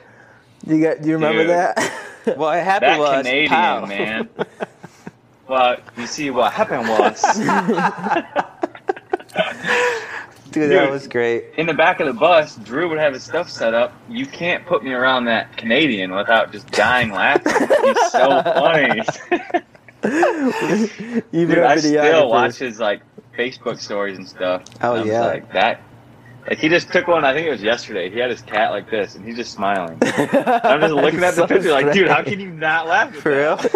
You 0.68 0.82
got? 0.82 1.02
Do 1.02 1.08
you 1.10 1.16
remember 1.16 1.44
Dude. 1.44 1.50
that? 1.52 1.92
What 2.36 2.64
happened 2.64 2.92
That 2.92 3.00
was, 3.00 3.26
Canadian 3.26 3.50
pow. 3.50 3.86
man. 3.88 4.30
well, 5.48 5.78
you 5.98 6.06
see, 6.06 6.30
what 6.30 6.54
happened 6.54 6.88
was 6.88 7.24
dude, 10.52 10.72
that 10.72 10.90
was 10.92 11.08
great. 11.08 11.46
in 11.58 11.66
the 11.66 11.74
back 11.74 12.00
of 12.00 12.08
the 12.08 12.14
bus, 12.14 12.56
Drew 12.58 12.90
would 12.90 13.00
have 13.00 13.14
his 13.14 13.24
stuff 13.24 13.50
set 13.50 13.74
up. 13.74 13.94
You 14.10 14.26
can't 14.26 14.66
put 14.66 14.84
me 14.84 14.92
around 14.94 15.26
that 15.26 15.56
Canadian 15.58 16.12
without 16.16 16.52
just 16.52 16.70
dying 16.72 17.12
laughing. 17.12 17.54
He's 17.84 18.12
so 18.12 18.42
funny. 18.44 19.02
Even 20.04 21.56
Dude, 21.56 21.60
I 21.60 21.78
still 21.78 22.04
videographer. 22.04 22.30
watch 22.30 22.56
his 22.58 22.80
like 22.80 23.02
Facebook 23.38 23.80
stories 23.80 24.18
and 24.18 24.28
stuff. 24.28 24.64
Oh, 24.82 24.96
I 24.96 25.00
was 25.00 25.08
yeah. 25.08 25.22
like 25.26 25.52
that. 25.54 25.82
Like 26.48 26.58
he 26.58 26.70
just 26.70 26.92
took 26.92 27.08
one. 27.08 27.24
I 27.24 27.34
think 27.36 27.46
it 27.48 27.52
was 27.52 27.62
yesterday. 27.62 28.10
He 28.10 28.18
had 28.18 28.32
his 28.32 28.42
cat 28.42 28.72
like 28.72 28.90
this, 28.90 29.14
and 29.14 29.24
he's 29.24 29.36
just 29.36 29.54
smiling. 29.54 30.00
I'm 30.02 30.82
just 30.82 30.94
looking 30.96 31.24
at 31.24 31.36
the 31.36 31.42
So 31.42 31.48
picture, 31.48 31.72
like, 31.72 31.94
dude, 31.94 32.08
how 32.08 32.24
can 32.24 32.40
you 32.40 32.50
not 32.50 32.88
laugh? 32.88 33.14
For 33.16 33.30
that? 33.30 33.74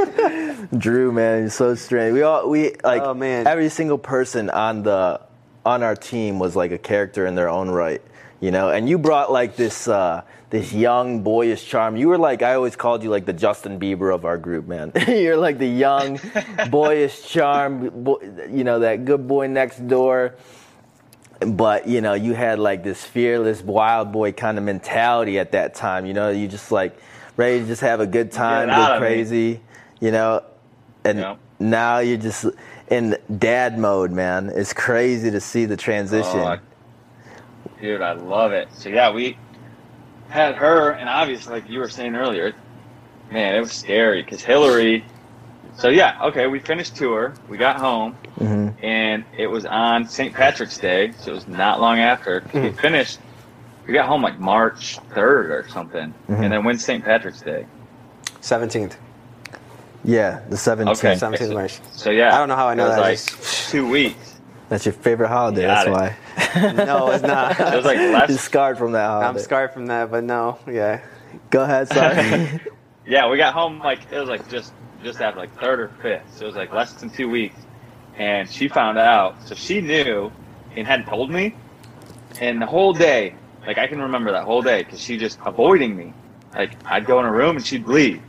real? 0.72 0.80
Drew, 0.80 1.12
man, 1.12 1.44
he's 1.44 1.54
so 1.54 1.76
strange. 1.76 2.14
We 2.16 2.24
all 2.24 2.50
we 2.50 2.72
like 2.84 3.04
Oh, 3.04 3.14
man. 3.14 3.46
every 3.46 3.70
single 3.70 4.00
person 4.00 4.50
on 4.50 4.82
the 4.82 5.22
on 5.66 5.84
our 5.84 5.96
team 5.96 6.40
was 6.40 6.56
like 6.56 6.72
a 6.72 6.78
character 6.78 7.26
in 7.26 7.36
their 7.36 7.50
own 7.50 7.70
right, 7.70 8.02
you 8.40 8.52
know. 8.52 8.70
And 8.70 8.88
you 8.88 8.98
brought 8.98 9.32
like 9.32 9.56
this 9.56 9.88
uh, 9.88 10.22
this 10.52 10.72
young 10.72 11.22
boyish 11.24 11.66
charm. 11.68 11.98
You 11.98 12.08
were 12.10 12.18
like 12.18 12.42
I 12.44 12.54
always 12.56 12.76
called 12.76 13.04
you 13.04 13.10
like 13.10 13.26
the 13.26 13.34
Justin 13.34 13.80
Bieber 13.80 14.14
of 14.14 14.26
our 14.26 14.38
group, 14.38 14.68
man. 14.68 14.92
You're 15.08 15.38
like 15.38 15.58
the 15.58 15.68
young 15.68 16.20
boyish 16.70 17.28
charm, 17.28 17.90
bo- 18.04 18.22
you 18.50 18.64
know, 18.64 18.80
that 18.80 19.06
good 19.06 19.28
boy 19.28 19.48
next 19.48 19.88
door. 19.88 20.36
But 21.40 21.88
you 21.88 22.00
know, 22.02 22.14
you 22.14 22.34
had 22.34 22.60
like 22.60 22.84
this 22.84 23.04
fearless 23.04 23.62
wild 23.62 24.12
boy 24.12 24.32
kind 24.32 24.58
of 24.58 24.64
mentality 24.64 25.38
at 25.40 25.52
that 25.52 25.74
time. 25.76 26.06
You 26.06 26.14
know, 26.14 26.30
you 26.30 26.48
just 26.48 26.72
like 26.72 26.98
ready 27.36 27.60
to 27.60 27.66
just 27.66 27.82
have 27.82 28.00
a 28.00 28.08
good 28.08 28.32
time, 28.32 28.70
go 28.70 28.74
of 28.76 28.94
me. 28.94 29.08
crazy. 29.08 29.60
You 30.00 30.12
know, 30.12 30.44
and 31.04 31.20
Yeah. 31.20 31.36
Now 31.60 32.00
you're 32.00 32.18
just 32.18 32.46
in 32.90 33.18
dad 33.40 33.78
mode, 33.80 34.12
man. 34.12 34.52
It's 34.54 34.74
crazy 34.74 35.32
to 35.32 35.40
see 35.40 35.66
the 35.66 35.78
transition. 35.78 36.40
Oh, 36.40 36.58
dude, 37.82 38.02
I 38.02 38.14
love 38.14 38.52
it. 38.52 38.68
So 38.74 38.90
yeah, 38.90 39.12
we 39.12 39.38
had 40.30 40.56
her, 40.56 40.92
and 40.92 41.08
obviously, 41.10 41.54
like 41.54 41.70
you 41.70 41.80
were 41.80 41.90
saying 41.90 42.16
earlier, 42.16 42.54
man, 43.32 43.56
it 43.56 43.60
was 43.60 43.72
scary 43.72 44.22
because 44.24 44.42
Hillary. 44.44 45.04
So 45.78 45.90
yeah, 45.90 46.18
okay, 46.26 46.48
we 46.48 46.60
finished 46.60 46.96
tour, 46.96 47.34
we 47.50 47.58
got 47.58 47.78
home, 47.78 48.14
hmm 48.38 48.70
and 48.82 49.24
it 49.38 49.48
was 49.48 49.66
on 49.66 50.08
St. 50.08 50.34
Patrick's 50.34 50.78
Day, 50.78 51.12
so 51.20 51.32
it 51.32 51.36
was 51.36 51.48
not 51.48 51.82
long 51.82 52.00
after 52.00 52.42
'cause 52.42 52.54
we 52.54 52.72
finished. 52.72 53.20
We 53.88 53.94
got 53.94 54.06
home 54.08 54.22
like 54.22 54.40
March 54.40 55.00
third 55.14 55.52
or 55.52 55.68
something, 55.70 56.14
Mhm. 56.30 56.44
and 56.44 56.52
then 56.54 56.64
when's 56.64 56.84
St. 56.84 57.04
Patrick's 57.04 57.42
Day? 57.42 57.66
17th. 58.42 58.98
Yeah, 60.06 60.42
the 60.50 60.56
17th. 60.56 60.98
Okay. 60.98 61.14
17th 61.16 61.54
March. 61.54 61.80
So 61.94 62.12
yeah, 62.12 62.34
I 62.36 62.38
don't 62.38 62.48
know 62.48 62.56
how 62.56 62.68
I 62.68 62.76
know 62.76 62.88
that. 62.88 63.00
Like 63.00 63.18
Just- 63.18 63.70
two 63.72 63.90
weeks. 63.90 64.34
That's 64.70 64.86
your 64.86 64.94
favorite 64.94 65.28
holiday. 65.28 65.62
That's 65.64 65.88
it. 65.88 65.92
why. 65.92 66.16
No, 66.86 67.12
it's 67.12 67.22
not. 67.24 67.60
It 67.60 67.76
was 67.76 67.86
like 67.86 67.98
less 67.98 68.30
You're 68.30 68.38
scarred 68.38 68.78
from 68.78 68.94
that 68.94 69.06
holiday. 69.06 69.28
I'm 69.28 69.40
scarred 69.40 69.74
from 69.74 69.88
that, 69.88 70.10
but 70.10 70.24
no, 70.24 70.58
yeah. 70.68 71.04
Go 71.50 71.64
ahead, 71.64 71.88
sorry. 71.90 72.62
Yeah, 73.08 73.30
we 73.30 73.38
got 73.38 73.54
home 73.54 73.78
like 73.80 74.12
it 74.12 74.18
was 74.20 74.28
like 74.30 74.50
just 74.50 74.74
just 75.04 75.22
after 75.22 75.40
like 75.40 75.56
third 75.60 75.80
or 75.80 75.90
fifth. 76.02 76.24
So 76.38 76.46
it 76.46 76.48
was 76.48 76.56
like 76.56 76.74
less 76.74 76.94
than 76.94 77.12
two 77.12 77.30
weeks, 77.30 77.56
and 78.18 78.50
she 78.50 78.68
found 78.68 78.98
out. 78.98 79.36
So 79.48 79.54
she 79.54 79.80
knew 79.80 80.32
and 80.76 80.88
hadn't 80.88 81.06
told 81.06 81.30
me. 81.30 81.56
And 82.42 82.60
the 82.60 82.66
whole 82.66 82.94
day, 82.94 83.36
like 83.68 83.78
I 83.78 83.86
can 83.86 84.02
remember 84.02 84.32
that 84.32 84.44
whole 84.44 84.64
day 84.64 84.82
because 84.84 85.00
she 85.00 85.18
just 85.20 85.38
avoiding 85.46 85.96
me. 85.96 86.14
Like 86.56 86.72
I'd 86.86 87.06
go 87.06 87.20
in 87.20 87.26
a 87.26 87.32
room 87.32 87.58
and 87.58 87.66
she'd 87.66 87.86
leave, 87.86 88.24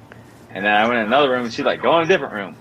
and 0.56 0.64
then 0.64 0.72
I 0.72 0.88
went 0.88 1.00
in 1.00 1.04
another 1.04 1.30
room 1.30 1.44
and 1.44 1.52
she'd 1.52 1.66
like 1.66 1.82
go 1.82 1.98
in 1.98 2.04
a 2.04 2.08
different 2.08 2.32
room, 2.32 2.56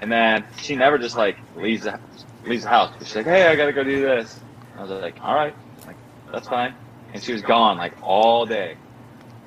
and 0.00 0.10
then 0.10 0.46
she 0.62 0.76
never 0.76 0.96
just 0.96 1.14
like 1.14 1.36
leaves 1.56 1.84
the 1.84 2.00
leaves 2.46 2.62
the 2.62 2.70
house. 2.70 2.90
She's 3.00 3.14
like, 3.14 3.26
hey, 3.26 3.48
I 3.48 3.54
gotta 3.54 3.74
go 3.74 3.84
do 3.84 4.00
this. 4.00 4.40
I 4.78 4.80
was 4.80 4.90
like, 4.90 5.18
all 5.20 5.34
right, 5.34 5.54
like 5.86 5.96
that's 6.32 6.48
fine. 6.48 6.74
And 7.12 7.22
she 7.22 7.34
was 7.34 7.42
gone 7.42 7.76
like 7.76 7.92
all 8.02 8.46
day. 8.46 8.78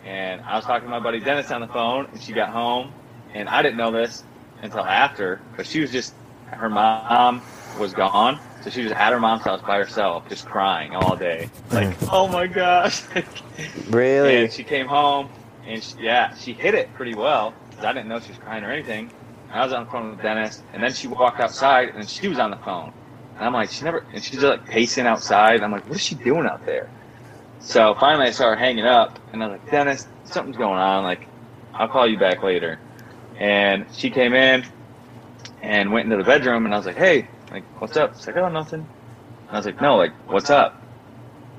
And 0.05 0.41
I 0.41 0.57
was 0.57 0.63
talking 0.63 0.87
to 0.87 0.91
my 0.91 0.99
buddy 0.99 1.19
Dennis 1.19 1.49
on 1.49 1.59
the 1.59 1.67
phone, 1.67 2.07
and 2.11 2.21
she 2.21 2.33
got 2.33 2.49
home, 2.49 2.93
and 3.33 3.49
I 3.49 3.63
didn't 3.63 3.77
know 3.77 3.89
this 3.89 4.23
until 4.61 4.81
after, 4.81 5.41
but 5.55 5.65
she 5.65 5.79
was 5.81 5.91
just, 5.91 6.13
her 6.51 6.69
mom 6.69 7.41
was 7.79 7.93
gone, 7.93 8.39
so 8.63 8.69
she 8.69 8.83
was 8.83 8.91
at 8.91 9.11
her 9.11 9.19
mom's 9.19 9.41
house 9.41 9.61
by 9.63 9.77
herself, 9.77 10.29
just 10.29 10.45
crying 10.45 10.95
all 10.95 11.15
day. 11.15 11.49
Like, 11.71 11.97
mm. 11.97 12.09
oh 12.11 12.27
my 12.27 12.45
gosh. 12.45 13.03
Really? 13.89 14.43
and 14.43 14.53
she 14.53 14.63
came 14.63 14.85
home, 14.85 15.29
and 15.65 15.83
she, 15.83 15.95
yeah, 15.99 16.35
she 16.35 16.53
hit 16.53 16.75
it 16.75 16.93
pretty 16.93 17.15
well, 17.15 17.53
because 17.77 17.89
I 17.89 17.93
didn't 17.93 18.09
know 18.09 18.19
she 18.19 18.29
was 18.29 18.39
crying 18.39 18.63
or 18.63 18.71
anything. 18.71 19.11
I 19.51 19.63
was 19.63 19.71
on 19.71 19.85
the 19.85 19.91
phone 19.91 20.09
with 20.09 20.21
Dennis, 20.21 20.63
and 20.73 20.81
then 20.81 20.91
she 20.91 21.07
walked 21.07 21.39
outside, 21.39 21.89
and 21.89 22.09
she 22.09 22.27
was 22.27 22.39
on 22.39 22.49
the 22.49 22.57
phone. 22.57 22.91
And 23.35 23.45
I'm 23.45 23.53
like, 23.53 23.69
she 23.69 23.85
never, 23.85 24.03
and 24.11 24.23
she's 24.23 24.41
just 24.41 24.43
like 24.43 24.65
pacing 24.65 25.05
outside. 25.05 25.61
I'm 25.61 25.71
like, 25.71 25.87
what 25.87 25.95
is 25.95 26.01
she 26.03 26.15
doing 26.15 26.47
out 26.47 26.65
there? 26.65 26.89
So 27.59 27.93
finally, 27.99 28.25
I 28.25 28.31
saw 28.31 28.49
her 28.49 28.55
hanging 28.55 28.85
up, 28.85 29.19
and 29.31 29.43
I 29.43 29.47
was 29.47 29.59
like, 29.59 29.71
Dennis, 29.71 30.07
something's 30.23 30.57
going 30.57 30.79
on. 30.79 31.03
Like, 31.03 31.27
I'll 31.73 31.87
call 31.87 32.07
you 32.07 32.17
back 32.17 32.41
later. 32.41 32.79
And 33.37 33.85
she 33.93 34.09
came 34.09 34.33
in 34.33 34.65
and 35.61 35.91
went 35.91 36.05
into 36.05 36.17
the 36.17 36.23
bedroom, 36.23 36.65
and 36.65 36.73
I 36.73 36.77
was 36.77 36.87
like, 36.87 36.97
hey, 36.97 37.27
like, 37.51 37.63
what's 37.79 37.95
up? 37.95 38.15
She's 38.15 38.25
like, 38.25 38.37
oh, 38.37 38.49
nothing. 38.49 38.79
And 38.79 39.51
I 39.51 39.57
was 39.57 39.67
like, 39.67 39.79
no, 39.79 39.97
like, 39.97 40.13
what's 40.27 40.49
up? 40.49 40.81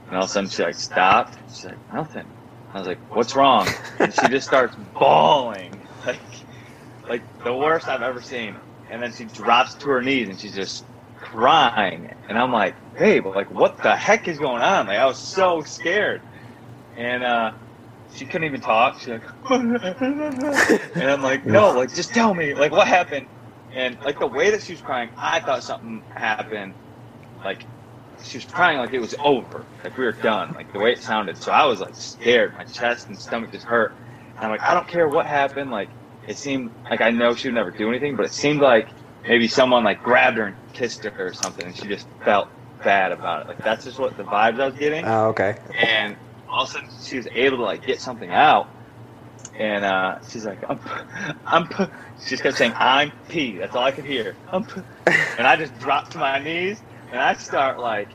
And 0.09 0.17
all 0.17 0.25
of 0.25 0.31
a 0.31 0.33
sudden, 0.33 0.51
she 0.51 0.65
like 0.65 0.75
stopped. 0.75 1.39
She's 1.49 1.67
like, 1.67 1.95
nothing. 1.95 2.27
I 2.75 2.79
was 2.81 2.89
like, 2.89 2.99
what's 3.15 3.37
wrong? 3.37 3.69
And 3.99 4.13
she 4.13 4.29
just 4.29 4.47
starts 4.47 4.77
bawling, 4.95 5.78
like, 6.07 6.21
like 7.09 7.45
the 7.45 7.55
worst 7.55 7.89
I've 7.89 8.03
ever 8.03 8.21
seen. 8.21 8.57
And 8.91 9.03
then 9.03 9.13
she 9.13 9.25
drops 9.25 9.75
to 9.75 9.89
her 9.91 10.03
knees, 10.03 10.29
and 10.29 10.39
she's 10.39 10.55
just 10.55 10.85
crying. 11.17 12.13
And 12.29 12.39
I'm 12.39 12.53
like, 12.53 12.75
hey, 12.97 13.21
but 13.21 13.35
like, 13.35 13.51
what 13.51 13.83
the 13.83 13.95
heck 13.95 14.29
is 14.29 14.39
going 14.39 14.63
on? 14.63 14.87
Like, 14.87 14.99
I 14.99 15.05
was 15.05 15.19
so 15.19 15.63
scared. 15.63 16.23
And 16.97 17.23
uh, 17.23 17.53
she 18.15 18.25
couldn't 18.25 18.45
even 18.45 18.61
talk. 18.61 18.99
She's 19.01 19.09
like, 19.09 19.23
and 19.51 21.11
I'm 21.11 21.23
like, 21.23 21.45
no, 21.45 21.73
like, 21.73 21.95
just 21.95 22.15
tell 22.15 22.35
me, 22.35 22.55
like, 22.55 22.73
what 22.73 22.89
happened? 22.89 23.27
And 23.75 23.99
like 24.05 24.19
the 24.19 24.27
way 24.27 24.51
that 24.51 24.63
she 24.63 24.73
was 24.73 24.81
crying, 24.81 25.11
I 25.17 25.41
thought 25.41 25.63
something 25.63 26.03
happened. 26.15 26.75
Like, 27.45 27.65
she 28.23 28.39
was 28.39 28.45
crying 28.47 28.79
like 28.79 28.93
it 28.93 28.99
was 28.99 29.15
over, 29.23 29.65
like 29.85 29.97
we 29.97 30.05
were 30.05 30.13
done, 30.13 30.53
like 30.55 30.73
the 30.73 30.79
way 30.79 30.93
it 30.93 31.03
sounded. 31.03 31.37
So 31.37 31.53
I 31.53 31.65
was 31.65 31.81
like 31.81 31.95
scared. 31.95 32.55
My 32.55 32.65
chest 32.65 33.09
and 33.09 33.19
stomach 33.19 33.53
just 33.53 33.65
hurt. 33.67 33.93
And 34.39 34.47
I'm 34.47 34.51
like, 34.53 34.63
I 34.63 34.75
don't 34.75 34.87
care 34.87 35.09
what 35.09 35.27
happened. 35.27 35.71
Like, 35.71 35.91
it 36.27 36.39
seemed 36.39 36.73
like 36.89 37.01
I 37.01 37.11
know 37.11 37.35
she 37.35 37.49
would 37.49 37.55
never 37.57 37.73
do 37.73 37.89
anything, 37.89 38.15
but 38.17 38.25
it 38.27 38.33
seemed 38.33 38.61
like 38.61 38.89
maybe 39.27 39.49
someone 39.49 39.83
like 39.83 40.03
grabbed 40.03 40.39
her 40.39 40.45
and 40.47 40.57
kissed 40.75 41.05
her 41.05 41.13
or 41.19 41.33
something, 41.33 41.67
and 41.67 41.77
she 41.77 41.89
just 41.89 42.07
felt 42.25 42.49
bad 42.85 43.13
about 43.13 43.43
it. 43.43 43.49
Like 43.49 43.65
that's 43.65 43.85
just 43.85 43.99
what 43.99 44.17
the 44.17 44.23
vibes 44.23 44.61
I 44.61 44.67
was 44.67 44.79
getting. 44.79 45.05
Oh, 45.05 45.29
okay. 45.29 45.57
And 45.77 46.17
all 46.49 46.63
of 46.65 46.69
a 46.71 46.73
sudden, 46.73 46.89
she 47.03 47.17
was 47.17 47.27
able 47.35 47.57
to 47.59 47.63
like 47.65 47.85
get 47.85 48.01
something 48.01 48.31
out, 48.31 48.69
and 49.59 49.85
uh, 49.85 50.19
she's 50.31 50.45
like, 50.47 50.63
"I'm, 50.69 50.79
p- 50.79 50.91
I'm." 51.47 51.67
p-" 51.67 51.87
She 52.23 52.31
just 52.31 52.43
kept 52.45 52.57
saying, 52.57 52.75
"I'm 52.77 53.13
P." 53.29 53.57
That's 53.59 53.75
all 53.75 53.83
I 53.83 53.91
could 53.91 54.05
hear. 54.05 54.37
I'm 54.53 54.65
p-" 54.65 54.83
and 55.39 55.47
I 55.47 55.57
just 55.57 55.77
dropped 55.81 56.13
to 56.13 56.19
my 56.19 56.39
knees, 56.39 56.81
and 57.11 57.21
I 57.21 57.35
start 57.35 57.81
like 57.81 58.11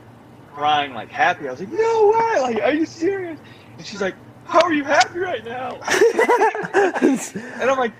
crying, 0.46 0.94
like 0.94 1.10
happy. 1.10 1.48
I 1.48 1.50
was 1.50 1.60
like, 1.60 1.70
"No 1.70 2.12
way! 2.14 2.40
Like, 2.40 2.62
are 2.62 2.72
you 2.72 2.86
serious?" 2.86 3.40
And 3.76 3.86
she's 3.86 4.00
like, 4.00 4.16
"How 4.46 4.60
are 4.62 4.72
you 4.72 4.84
happy 4.84 5.18
right 5.18 5.44
now?" 5.44 5.78
and 6.74 7.70
I'm 7.70 7.78
like, 7.78 7.92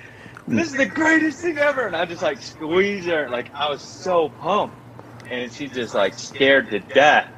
"This 0.48 0.68
is 0.68 0.76
the 0.76 0.86
greatest 0.86 1.40
thing 1.40 1.58
ever!" 1.58 1.86
And 1.86 1.96
I 1.96 2.04
just 2.04 2.22
like 2.22 2.40
squeeze 2.42 3.06
her, 3.06 3.28
like 3.28 3.52
I 3.54 3.68
was 3.68 3.82
so 3.82 4.28
pumped, 4.40 4.76
and 5.30 5.52
she's 5.52 5.72
just 5.72 5.94
like 5.94 6.14
scared 6.14 6.70
to 6.70 6.80
death. 6.80 7.28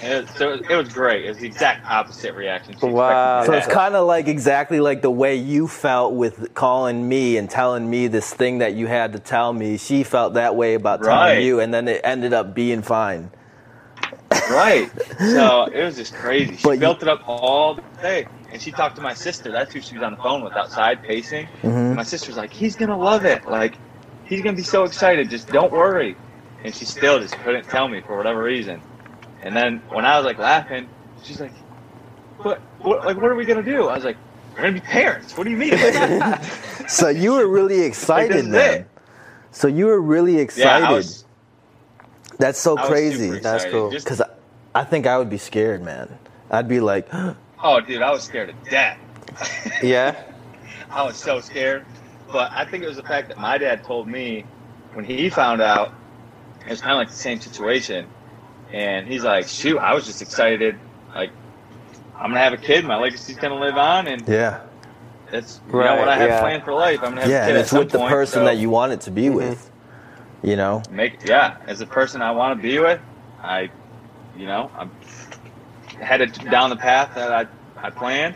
And 0.00 0.28
it, 0.28 0.30
so 0.36 0.52
it, 0.52 0.62
it 0.70 0.76
was 0.76 0.88
great. 0.90 1.24
It 1.24 1.28
was 1.30 1.38
the 1.38 1.46
exact 1.48 1.84
opposite 1.84 2.32
reaction. 2.36 2.76
She 2.78 2.86
Wow. 2.86 3.44
So 3.44 3.52
it's 3.52 3.66
kind 3.66 3.96
of 3.96 4.06
like 4.06 4.28
exactly 4.28 4.78
like 4.78 5.02
the 5.02 5.10
way 5.10 5.34
you 5.34 5.66
felt 5.66 6.14
with 6.14 6.54
calling 6.54 7.08
me 7.08 7.36
and 7.36 7.50
telling 7.50 7.90
me 7.90 8.06
this 8.06 8.32
thing 8.32 8.58
that 8.58 8.74
you 8.74 8.86
had 8.86 9.12
to 9.14 9.18
tell 9.18 9.52
me. 9.52 9.76
She 9.76 10.04
felt 10.04 10.34
that 10.34 10.54
way 10.54 10.74
about 10.74 11.02
telling 11.02 11.18
Right. 11.18 11.42
you, 11.42 11.58
and 11.58 11.74
then 11.74 11.88
it 11.88 12.00
ended 12.04 12.32
up 12.32 12.54
being 12.54 12.80
fine. 12.82 13.30
Right. 14.50 14.88
So 15.18 15.64
it 15.64 15.82
was 15.82 15.96
just 15.96 16.14
crazy. 16.14 16.56
She 16.56 16.62
But 16.62 16.70
you- 16.74 16.78
built 16.78 17.02
it 17.02 17.08
up 17.08 17.22
all 17.26 17.80
day. 18.00 18.28
And 18.50 18.60
she 18.62 18.70
talked 18.70 18.96
to 18.96 19.02
my 19.02 19.14
sister. 19.14 19.52
That's 19.52 19.72
who 19.74 19.80
she 19.80 19.94
was 19.94 20.02
on 20.02 20.12
the 20.12 20.22
phone 20.22 20.42
with 20.42 20.54
outside 20.54 21.02
pacing. 21.02 21.46
Mhm. 21.62 21.72
And 21.88 21.96
my 21.96 22.02
sister's 22.02 22.36
like, 22.36 22.50
he's 22.52 22.76
going 22.76 22.88
to 22.88 22.96
love 22.96 23.24
it. 23.24 23.46
Like, 23.46 23.74
he's 24.24 24.40
going 24.40 24.54
to 24.54 24.60
be 24.60 24.64
so 24.66 24.84
excited. 24.84 25.28
Just 25.28 25.48
don't 25.48 25.72
worry. 25.72 26.16
And 26.64 26.74
she 26.74 26.84
still 26.84 27.20
just 27.20 27.34
couldn't 27.40 27.64
tell 27.68 27.88
me 27.88 28.00
for 28.00 28.16
whatever 28.16 28.42
reason. 28.42 28.80
And 29.42 29.54
then 29.56 29.82
when 29.90 30.04
I 30.04 30.16
was 30.16 30.24
like 30.24 30.38
laughing, 30.38 30.88
she's 31.22 31.40
like, 31.40 31.52
what, 32.38 32.60
what, 32.80 33.04
like, 33.04 33.16
what 33.16 33.26
are 33.26 33.34
we 33.34 33.44
going 33.44 33.62
to 33.62 33.70
do? 33.70 33.88
I 33.88 33.94
was 33.94 34.04
like, 34.04 34.16
we're 34.54 34.62
going 34.62 34.74
to 34.74 34.80
be 34.80 34.86
parents. 34.86 35.36
What 35.36 35.44
do 35.44 35.50
you 35.50 35.56
mean? 35.56 35.74
So 36.88 37.10
you 37.10 37.34
were 37.34 37.46
really 37.46 37.82
excited, 37.82 38.46
man. 38.46 38.80
it. 38.80 38.86
So 39.50 39.68
you 39.68 39.86
were 39.86 40.00
really 40.00 40.38
excited. 40.38 40.88
Was, 40.90 41.24
That's 42.38 42.58
so 42.58 42.76
crazy. 42.76 43.38
That's 43.40 43.66
cool. 43.66 43.90
Because 43.90 44.22
I, 44.22 44.30
I 44.74 44.84
think 44.84 45.06
I 45.06 45.18
would 45.18 45.28
be 45.28 45.36
scared, 45.36 45.82
man. 45.82 46.18
I'd 46.50 46.66
be 46.66 46.80
like, 46.80 47.06
oh, 47.62 47.80
dude, 47.80 48.02
I 48.02 48.10
was 48.10 48.22
scared 48.24 48.48
to 48.64 48.70
death. 48.70 48.98
Yeah. 49.82 50.24
I 50.90 51.02
was 51.04 51.16
so 51.16 51.40
scared. 51.40 51.84
But 52.32 52.50
I 52.52 52.64
think 52.64 52.82
it 52.82 52.88
was 52.88 52.96
the 52.96 53.02
fact 53.02 53.28
that 53.28 53.38
my 53.38 53.58
dad 53.58 53.84
told 53.84 54.08
me 54.08 54.44
when 54.94 55.04
he 55.04 55.30
found 55.30 55.60
out, 55.60 55.92
it 56.64 56.70
was 56.70 56.80
kind 56.80 56.92
of 56.92 56.98
like 56.98 57.08
the 57.08 57.14
same 57.14 57.40
situation. 57.40 58.06
And 58.72 59.06
he's 59.06 59.24
like, 59.24 59.46
shoot, 59.48 59.78
I 59.78 59.94
was 59.94 60.06
just 60.06 60.20
excited. 60.22 60.78
Like, 61.14 61.30
I'm 62.16 62.30
going 62.30 62.34
to 62.34 62.40
have 62.40 62.52
a 62.52 62.58
kid. 62.58 62.84
My 62.84 62.96
legacy's 62.96 63.36
going 63.36 63.52
to 63.52 63.58
live 63.64 63.76
on. 63.76 64.08
And 64.08 64.26
yeah, 64.28 64.62
that's 65.30 65.60
you 65.68 65.72
know, 65.74 65.96
what 65.96 66.08
I 66.08 66.16
have 66.16 66.28
yeah. 66.28 66.40
planned 66.40 66.64
for 66.64 66.74
life. 66.74 66.98
I'm 67.02 67.14
going 67.14 67.16
to 67.16 67.20
have 67.22 67.30
yeah, 67.30 67.44
a 67.44 67.46
kid 67.46 67.48
and 67.50 67.58
at 67.58 67.60
it's 67.62 67.70
some 67.70 67.78
with 67.80 67.90
the 67.90 67.98
point, 67.98 68.10
person 68.10 68.40
so 68.40 68.44
that 68.44 68.56
you 68.56 68.70
want 68.70 68.92
it 68.92 69.00
to 69.02 69.10
be 69.10 69.26
Mhm. 69.26 69.34
with. 69.34 69.70
You 70.42 70.56
know, 70.56 70.82
Make, 70.90 71.24
yeah, 71.26 71.56
as 71.66 71.80
the 71.80 71.86
person 71.86 72.22
I 72.22 72.30
want 72.30 72.58
to 72.58 72.62
be 72.62 72.78
with, 72.78 73.00
I, 73.42 73.70
you 74.36 74.46
know, 74.46 74.70
I'm 74.78 74.90
headed 76.00 76.32
down 76.50 76.70
the 76.70 76.76
path 76.76 77.14
that 77.14 77.32
I, 77.32 77.46
I 77.86 77.90
planned. 77.90 78.34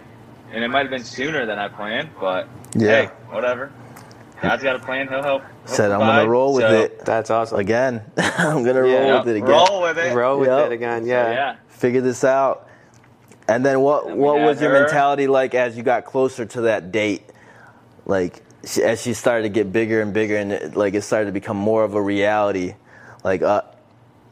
And 0.53 0.63
it 0.63 0.69
might 0.69 0.81
have 0.83 0.91
been 0.91 1.05
sooner 1.05 1.47
than 1.47 1.59
I 1.59 1.69
planned, 1.69 2.11
but 2.21 2.47
Yeah. 2.75 2.89
hey, 2.89 3.07
whatever. 3.31 3.73
God's 4.43 4.63
got 4.63 4.77
a 4.77 4.81
plan. 4.81 5.09
He'll 5.09 5.23
help. 5.23 5.43
help 5.43 5.69
said 5.69 5.91
I'm 5.93 6.01
gonna 6.01 6.29
roll 6.29 6.53
with 6.55 6.65
So- 6.65 6.75
it 6.81 7.05
That's 7.05 7.31
awesome. 7.31 7.59
again. 7.59 8.03
I'm 8.19 8.65
gonna 8.65 8.87
Yeah. 8.87 8.99
roll 9.11 9.19
with 9.21 9.29
it 9.29 9.37
again. 9.37 9.49
Roll 9.49 9.83
with 9.83 9.99
it. 9.99 10.15
Roll 10.15 10.39
with 10.41 10.49
Yep. 10.49 10.67
it 10.67 10.73
again. 10.73 11.03
So, 11.05 11.09
Yeah. 11.09 11.31
yeah. 11.33 11.55
Figure 11.69 12.01
this 12.01 12.25
out. 12.25 12.69
And 13.49 13.65
then 13.65 13.81
what? 13.81 14.07
And 14.07 14.19
What 14.19 14.39
had 14.39 14.47
was 14.47 14.61
your 14.61 14.71
her. 14.71 14.81
mentality 14.81 15.27
like 15.27 15.55
as 15.55 15.77
you 15.77 15.83
got 15.83 16.05
closer 16.05 16.45
to 16.45 16.63
that 16.63 16.93
date? 16.93 17.31
Like 18.05 18.43
she, 18.65 18.83
as 18.83 19.01
she 19.01 19.15
started 19.15 19.45
to 19.45 19.49
get 19.49 19.73
bigger 19.73 20.01
and 20.03 20.13
bigger, 20.13 20.37
and 20.37 20.53
it, 20.53 20.77
like 20.77 20.95
it 20.95 21.03
started 21.03 21.27
to 21.27 21.33
become 21.33 21.57
more 21.57 21.83
of 21.85 21.95
a 21.95 22.03
reality. 22.03 22.75
Like, 23.25 23.43
uh, 23.43 23.63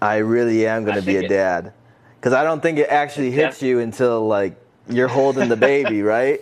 I 0.03 0.18
really 0.18 0.66
am 0.66 0.85
gonna 0.85 0.99
I 0.99 1.01
be 1.01 1.16
a 1.16 1.20
think 1.20 1.31
it- 1.31 1.35
dad. 1.35 1.72
Because 2.21 2.35
I 2.35 2.45
don't 2.45 2.61
think 2.61 2.79
it 2.79 2.89
actually 2.91 3.31
hits 3.31 3.62
Yeah. 3.62 3.68
you 3.68 3.79
until 3.81 4.27
like 4.27 4.55
you're 4.89 5.09
holding 5.09 5.49
the 5.49 5.57
baby, 5.57 6.03
right? 6.16 6.41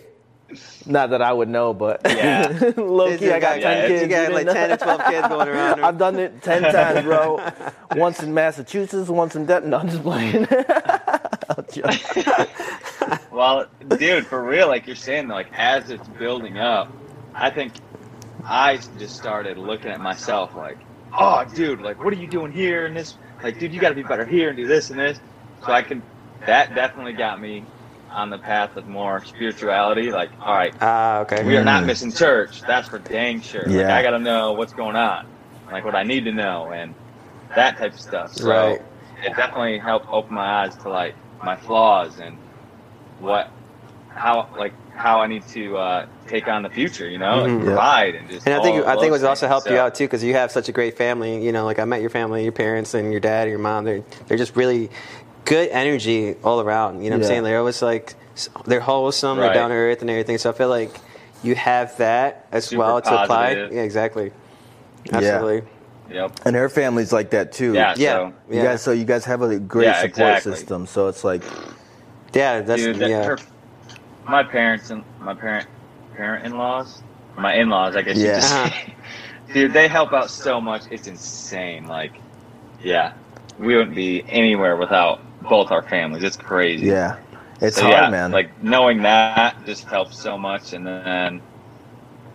Not 0.85 1.11
that 1.11 1.21
I 1.21 1.31
would 1.31 1.47
know, 1.47 1.73
but 1.73 2.01
Yeah. 2.05 2.71
low 2.77 3.15
key, 3.17 3.31
I 3.31 3.39
got 3.39 3.57
You 3.57 3.61
ten 3.63 3.77
yeah, 3.77 3.87
kids. 3.87 4.01
You 4.01 4.07
got 4.09 4.27
you 4.29 4.33
like 4.35 4.45
know? 4.47 4.53
10 4.53 4.71
or 4.71 4.77
12 4.97 5.05
kids 5.05 5.27
going 5.29 5.47
around. 5.47 5.83
I've 5.85 5.97
done 5.97 6.19
it 6.19 6.41
ten 6.41 6.63
times, 6.63 7.05
bro. 7.05 7.39
once 7.95 8.21
in 8.23 8.33
Massachusetts, 8.33 9.09
once 9.09 9.35
in 9.35 9.45
Denton. 9.45 9.69
No, 9.69 9.77
I'm 9.77 9.89
just 9.89 10.03
playing. 10.03 10.47
I'm 10.51 11.65
joking. 11.71 12.45
Well, 13.31 13.67
dude, 13.97 14.25
for 14.27 14.43
real, 14.43 14.67
like 14.67 14.85
you're 14.85 14.95
saying, 14.95 15.27
like 15.29 15.47
as 15.53 15.89
it's 15.91 16.07
building 16.09 16.57
up, 16.57 16.91
I 17.33 17.49
think 17.49 17.73
I 18.43 18.77
just 18.97 19.15
started 19.15 19.57
looking 19.57 19.91
at 19.91 20.01
myself 20.01 20.55
like, 20.55 20.77
oh, 21.17 21.45
dude, 21.55 21.79
like 21.81 22.03
what 22.03 22.11
are 22.13 22.17
you 22.17 22.27
doing 22.27 22.51
here 22.51 22.85
and 22.85 22.95
this? 22.97 23.15
Like, 23.41 23.59
dude, 23.59 23.73
you 23.73 23.79
got 23.79 23.89
to 23.89 23.95
be 23.95 24.03
better 24.03 24.25
here 24.25 24.49
and 24.49 24.57
do 24.57 24.67
this 24.67 24.89
and 24.89 24.99
this. 24.99 25.19
So 25.65 25.73
I 25.73 25.81
can. 25.81 26.03
That 26.45 26.73
definitely 26.73 27.13
got 27.13 27.41
me 27.41 27.63
on 28.13 28.29
the 28.29 28.37
path 28.37 28.75
of 28.77 28.87
more 28.87 29.23
spirituality. 29.25 30.11
Like, 30.11 30.31
all 30.41 30.55
right, 30.55 30.73
Ah, 30.81 31.19
okay. 31.19 31.43
we 31.43 31.57
are 31.57 31.63
not 31.63 31.85
missing 31.85 32.11
church. 32.11 32.61
That's 32.67 32.87
for 32.87 32.99
dang 32.99 33.41
sure. 33.41 33.63
Like, 33.65 33.75
Yeah. 33.75 33.95
I 33.95 34.01
got 34.01 34.11
to 34.11 34.19
know 34.19 34.53
what's 34.53 34.73
going 34.73 34.95
on, 34.95 35.27
like 35.71 35.83
what 35.85 35.95
I 35.95 36.03
need 36.03 36.25
to 36.25 36.31
know, 36.31 36.71
and 36.71 36.95
that 37.55 37.77
type 37.77 37.93
of 37.93 37.99
stuff. 37.99 38.33
So 38.33 38.49
Right. 38.49 38.81
it 39.25 39.35
definitely 39.35 39.77
helped 39.79 40.07
open 40.11 40.35
my 40.35 40.63
eyes 40.63 40.75
to 40.77 40.89
like 40.89 41.15
my 41.43 41.55
flaws 41.55 42.19
and 42.19 42.37
what, 43.19 43.51
how, 44.15 44.47
like 44.57 44.73
how 44.95 45.19
I 45.19 45.27
need 45.27 45.43
to 45.49 45.77
uh, 45.77 46.05
take 46.27 46.47
on 46.47 46.63
the 46.63 46.69
future. 46.69 47.09
You 47.09 47.19
know, 47.19 47.43
and 47.43 47.61
Mhm. 47.61 47.65
provide 47.65 48.15
and 48.15 48.29
just. 48.29 48.47
And 48.47 48.55
I 48.55 48.61
think 48.63 48.85
I 48.87 48.95
think 48.95 49.07
it 49.09 49.11
was 49.11 49.23
also 49.23 49.47
helped 49.47 49.69
you 49.69 49.77
out 49.77 49.93
too 49.95 50.05
because 50.05 50.23
you 50.23 50.33
have 50.33 50.51
such 50.51 50.69
a 50.69 50.71
great 50.71 50.97
family. 50.97 51.43
You 51.45 51.51
know, 51.51 51.65
like 51.65 51.79
I 51.79 51.85
met 51.85 52.01
your 52.01 52.09
family, 52.09 52.43
your 52.43 52.53
parents, 52.53 52.93
and 52.93 53.11
your 53.11 53.19
dad, 53.19 53.43
and 53.43 53.51
your 53.51 53.59
mom. 53.59 53.83
They're 53.83 54.03
they're 54.27 54.37
just 54.37 54.55
really 54.55 54.89
good 55.49 55.69
energy 55.69 56.35
all 56.43 56.61
around. 56.61 57.01
You 57.03 57.09
know 57.09 57.17
what 57.17 57.21
Yeah. 57.21 57.25
I'm 57.25 57.29
saying? 57.31 57.43
They're 57.43 57.59
always 57.59 57.81
like 57.81 58.15
they're 58.65 58.79
wholesome, 58.79 59.37
they're 59.39 59.53
down 59.53 59.69
to 59.71 59.75
earth, 59.75 60.01
and 60.01 60.09
everything. 60.09 60.37
So 60.37 60.49
I 60.49 60.53
feel 60.53 60.69
like 60.69 60.95
you 61.43 61.55
have 61.55 61.97
that 61.97 62.47
as 62.51 62.65
Super 62.65 62.79
well 62.79 63.01
to 63.01 63.23
apply. 63.23 63.51
Yeah, 63.51 63.81
exactly. 63.81 64.31
Yeah. 65.05 65.17
Absolutely. 65.17 65.63
Yep. 66.11 66.39
and 66.45 66.55
her 66.55 66.69
family's 66.69 67.13
like 67.13 67.29
that 67.31 67.51
too. 67.51 67.73
Yeah. 67.73 67.93
Yeah. 67.97 68.13
So, 68.13 68.25
You 68.49 68.57
yeah. 68.57 68.63
guys, 68.63 68.81
so 68.81 68.91
you 68.91 69.05
guys 69.05 69.25
have 69.25 69.41
a 69.43 69.59
great 69.59 69.85
Yeah, 69.85 70.01
support 70.01 70.29
exactly. 70.37 70.53
system. 70.55 70.85
So 70.87 71.07
it's 71.07 71.23
like, 71.23 71.43
Yeah, 72.33 72.61
that's 72.61 72.81
dude, 72.81 72.95
that, 72.97 73.09
yeah. 73.09 73.23
her, 73.25 73.37
my 74.27 74.43
parents 74.43 74.89
and 74.89 75.03
my 75.19 75.33
parent 75.35 75.67
parent 76.15 76.45
in 76.45 76.57
laws, 76.57 77.03
my 77.37 77.53
in 77.55 77.69
laws, 77.69 77.95
I 77.95 78.01
guess 78.01 78.17
Yeah. 78.17 78.35
could 78.35 78.43
Uh-huh. 78.43 78.91
Dude, 79.53 79.73
they 79.73 79.87
help 79.87 80.13
out 80.13 80.29
so 80.29 80.59
much. 80.61 80.83
It's 80.91 81.07
insane. 81.07 81.85
Like, 81.87 82.13
yeah, 82.83 83.13
we 83.59 83.75
wouldn't 83.75 83.95
be 83.95 84.23
anywhere 84.29 84.77
without 84.77 85.21
both 85.41 85.71
our 85.71 85.81
families. 85.81 86.23
It's 86.23 86.37
crazy. 86.37 86.87
yeah, 86.87 87.17
it's 87.61 87.77
So, 87.77 87.83
hard, 87.83 87.93
yeah, 87.93 88.09
man. 88.09 88.31
Like 88.31 88.61
knowing 88.63 89.01
that 89.03 89.65
just 89.65 89.85
helps 89.85 90.19
so 90.19 90.37
much, 90.37 90.73
and 90.73 90.85
then 90.85 91.41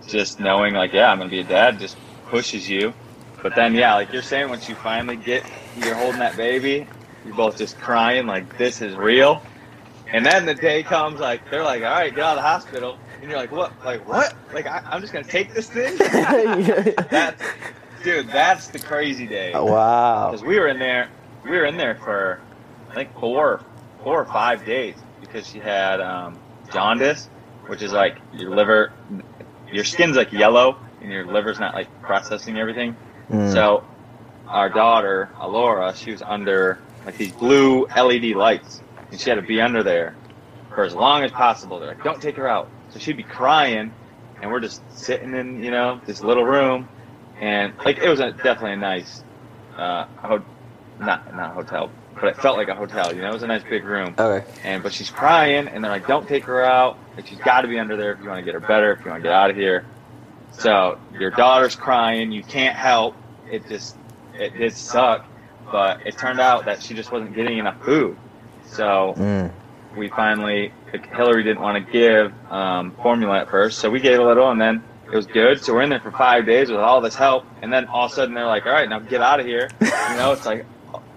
just 0.07 0.41
knowing 0.41 0.75
like, 0.75 0.93
yeah, 0.93 1.11
I'm 1.11 1.19
gonna 1.19 1.31
be 1.31 1.41
a 1.41 1.45
dad 1.45 1.79
just 1.79 1.97
pushes 2.27 2.69
you. 2.69 2.93
But 3.43 3.55
then, 3.55 3.75
yeah, 3.75 3.95
like 3.95 4.13
you're 4.13 4.23
saying, 4.23 4.49
once 4.49 4.69
you 4.69 4.75
finally 4.75 5.17
get, 5.17 5.45
you're 5.77 5.95
holding 5.95 6.21
that 6.21 6.37
baby, 6.37 6.87
you're 7.27 7.35
both 7.35 7.59
just 7.59 7.79
crying 7.79 8.27
like 8.27 8.57
this 8.57 8.81
is 8.81 8.95
real. 8.97 9.43
And 10.11 10.25
then 10.25 10.47
the 10.47 10.55
day 10.55 10.83
comes, 10.83 11.21
like 11.21 11.49
they're 11.51 11.65
like, 11.65 11.83
all 11.83 11.91
right, 11.91 12.15
get 12.15 12.25
out 12.25 12.33
of 12.33 12.37
the 12.37 12.43
hospital, 12.43 12.99
and 13.21 13.31
you're 13.31 13.39
like, 13.39 13.53
what? 13.53 13.73
Like 13.85 14.07
what? 14.09 14.35
Like 14.53 14.67
I, 14.67 14.83
I'm 14.87 15.01
just 15.01 15.13
gonna 15.13 15.27
take 15.27 15.53
this 15.53 15.69
thing? 15.69 15.97
that's, 17.11 17.43
dude, 18.03 18.29
that's 18.29 18.69
the 18.69 18.79
crazy 18.79 19.27
day 19.27 19.53
wow. 19.55 20.31
because 20.31 20.45
we 20.45 20.59
were 20.59 20.69
in 20.69 20.79
there 20.79 21.09
we 21.45 21.51
were 21.51 21.67
in 21.67 21.77
there 21.77 21.95
for 21.97 22.41
i 22.95 22.97
think 23.05 23.19
four 23.19 23.61
four 24.03 24.21
or 24.21 24.25
five 24.25 24.65
days 24.65 24.95
because 25.21 25.49
she 25.49 25.59
had 25.59 26.01
um, 26.01 26.39
jaundice 26.73 27.29
which 27.67 27.83
is 27.83 27.93
like 27.93 28.19
your 28.33 28.55
liver 28.55 28.93
your 29.73 29.85
skin's 29.85 30.17
like 30.17 30.33
yellow 30.33 30.79
and 31.01 31.11
your 31.11 31.27
liver's 31.27 31.59
not 31.59 31.75
like 31.75 31.89
processing 32.03 32.57
everything. 32.57 32.97
Mm. 33.31 33.53
so 33.53 33.85
our 34.47 34.69
daughter 34.69 35.31
alora 35.41 35.95
she 35.97 36.13
was 36.13 36.23
under 36.23 36.79
like 37.05 37.17
these 37.17 37.33
blue 37.33 37.87
led 37.97 38.25
lights 38.37 38.83
and 39.11 39.21
she 39.21 39.29
had 39.29 39.37
to 39.37 39.43
be 39.43 39.61
under 39.61 39.83
there 39.83 40.15
for 40.75 40.85
as 40.85 40.95
long 40.95 41.23
as 41.23 41.31
possible. 41.31 41.79
They're 41.79 41.89
like 41.89 42.05
don't 42.05 42.21
take 42.21 42.37
her 42.37 42.49
out. 42.49 42.69
So 42.91 42.99
she'd 42.99 43.17
be 43.17 43.23
crying 43.23 43.93
and 44.41 44.51
we're 44.51 44.61
just 44.61 44.83
sitting 44.97 45.35
in 45.35 45.65
you 45.65 45.71
know 45.71 46.01
this 46.07 46.23
little 46.23 46.45
room 46.45 46.89
and 47.41 47.73
like 47.85 47.99
it 47.99 48.09
was 48.09 48.21
a, 48.21 48.31
definitely 48.33 48.75
a 48.75 48.77
nice 48.77 49.25
uh 49.77 50.05
ho- 50.19 50.45
not 51.01 51.35
not 51.35 51.55
hotel 51.55 51.91
but 52.15 52.25
it 52.25 52.37
felt 52.37 52.57
like 52.57 52.69
a 52.69 52.75
hotel 52.75 53.15
you 53.15 53.21
know 53.21 53.29
it 53.29 53.33
was 53.33 53.43
a 53.43 53.47
nice 53.47 53.63
big 53.65 53.85
room 53.85 54.15
okay. 54.19 54.47
and 54.65 54.83
but 54.83 54.93
she's 54.93 55.11
crying 55.11 55.69
and 55.69 55.83
they're 55.83 55.91
like 55.91 56.07
don't 56.07 56.27
take 56.29 56.45
her 56.45 56.63
out 56.65 56.99
like 57.17 57.27
she's 57.27 57.39
got 57.39 57.63
to 57.63 57.69
be 57.69 57.79
under 57.79 57.97
there 57.97 58.13
if 58.13 58.21
you 58.21 58.29
want 58.29 58.39
to 58.39 58.45
get 58.45 58.55
her 58.55 58.61
better 58.61 58.93
if 58.93 59.05
you 59.05 59.11
want 59.11 59.23
to 59.23 59.27
get 59.29 59.33
out 59.33 59.51
of 59.51 59.57
here 59.57 59.85
so 60.53 60.99
your 61.19 61.31
daughter's 61.31 61.75
crying 61.75 62.31
you 62.33 62.43
can't 62.43 62.77
help 62.77 63.17
it 63.51 63.67
just 63.69 63.97
it 64.35 64.57
did 64.57 64.73
suck 64.73 65.27
but 65.71 66.07
it 66.07 66.17
turned 66.17 66.41
out 66.41 66.65
that 66.65 66.83
she 66.83 66.95
just 66.95 67.11
wasn't 67.13 67.35
getting 67.35 67.59
enough 67.59 67.81
food 67.85 68.17
so 68.67 69.15
Mm. 69.17 69.51
we 69.97 70.09
finally 70.09 70.73
Hillary 71.17 71.43
didn't 71.43 71.61
want 71.61 71.85
to 71.85 71.93
give 71.93 72.33
um, 72.53 72.93
formula 73.03 73.41
at 73.41 73.51
first, 73.51 73.79
so 73.79 73.91
we 73.91 74.01
gave 74.01 74.19
a 74.19 74.25
little, 74.25 74.51
and 74.51 74.61
then 74.61 74.83
it 75.07 75.15
was 75.17 75.27
good. 75.27 75.63
So 75.63 75.75
we're 75.75 75.83
in 75.83 75.91
there 75.91 76.01
for 76.01 76.13
five 76.13 76.47
days 76.47 76.71
with 76.71 76.81
all 76.81 77.01
this 77.01 77.15
help, 77.15 77.45
and 77.63 77.73
then 77.73 77.87
all 77.87 78.07
of 78.07 78.13
a 78.13 78.15
sudden 78.15 78.35
they're 78.35 78.47
like, 78.47 78.65
"All 78.67 78.73
right, 78.73 78.89
now 78.89 78.99
get 79.01 79.21
out 79.21 79.41
of 79.41 79.47
here." 79.47 79.69
You 79.81 80.17
know, 80.17 80.33
it's 80.33 80.47
like, 80.47 80.65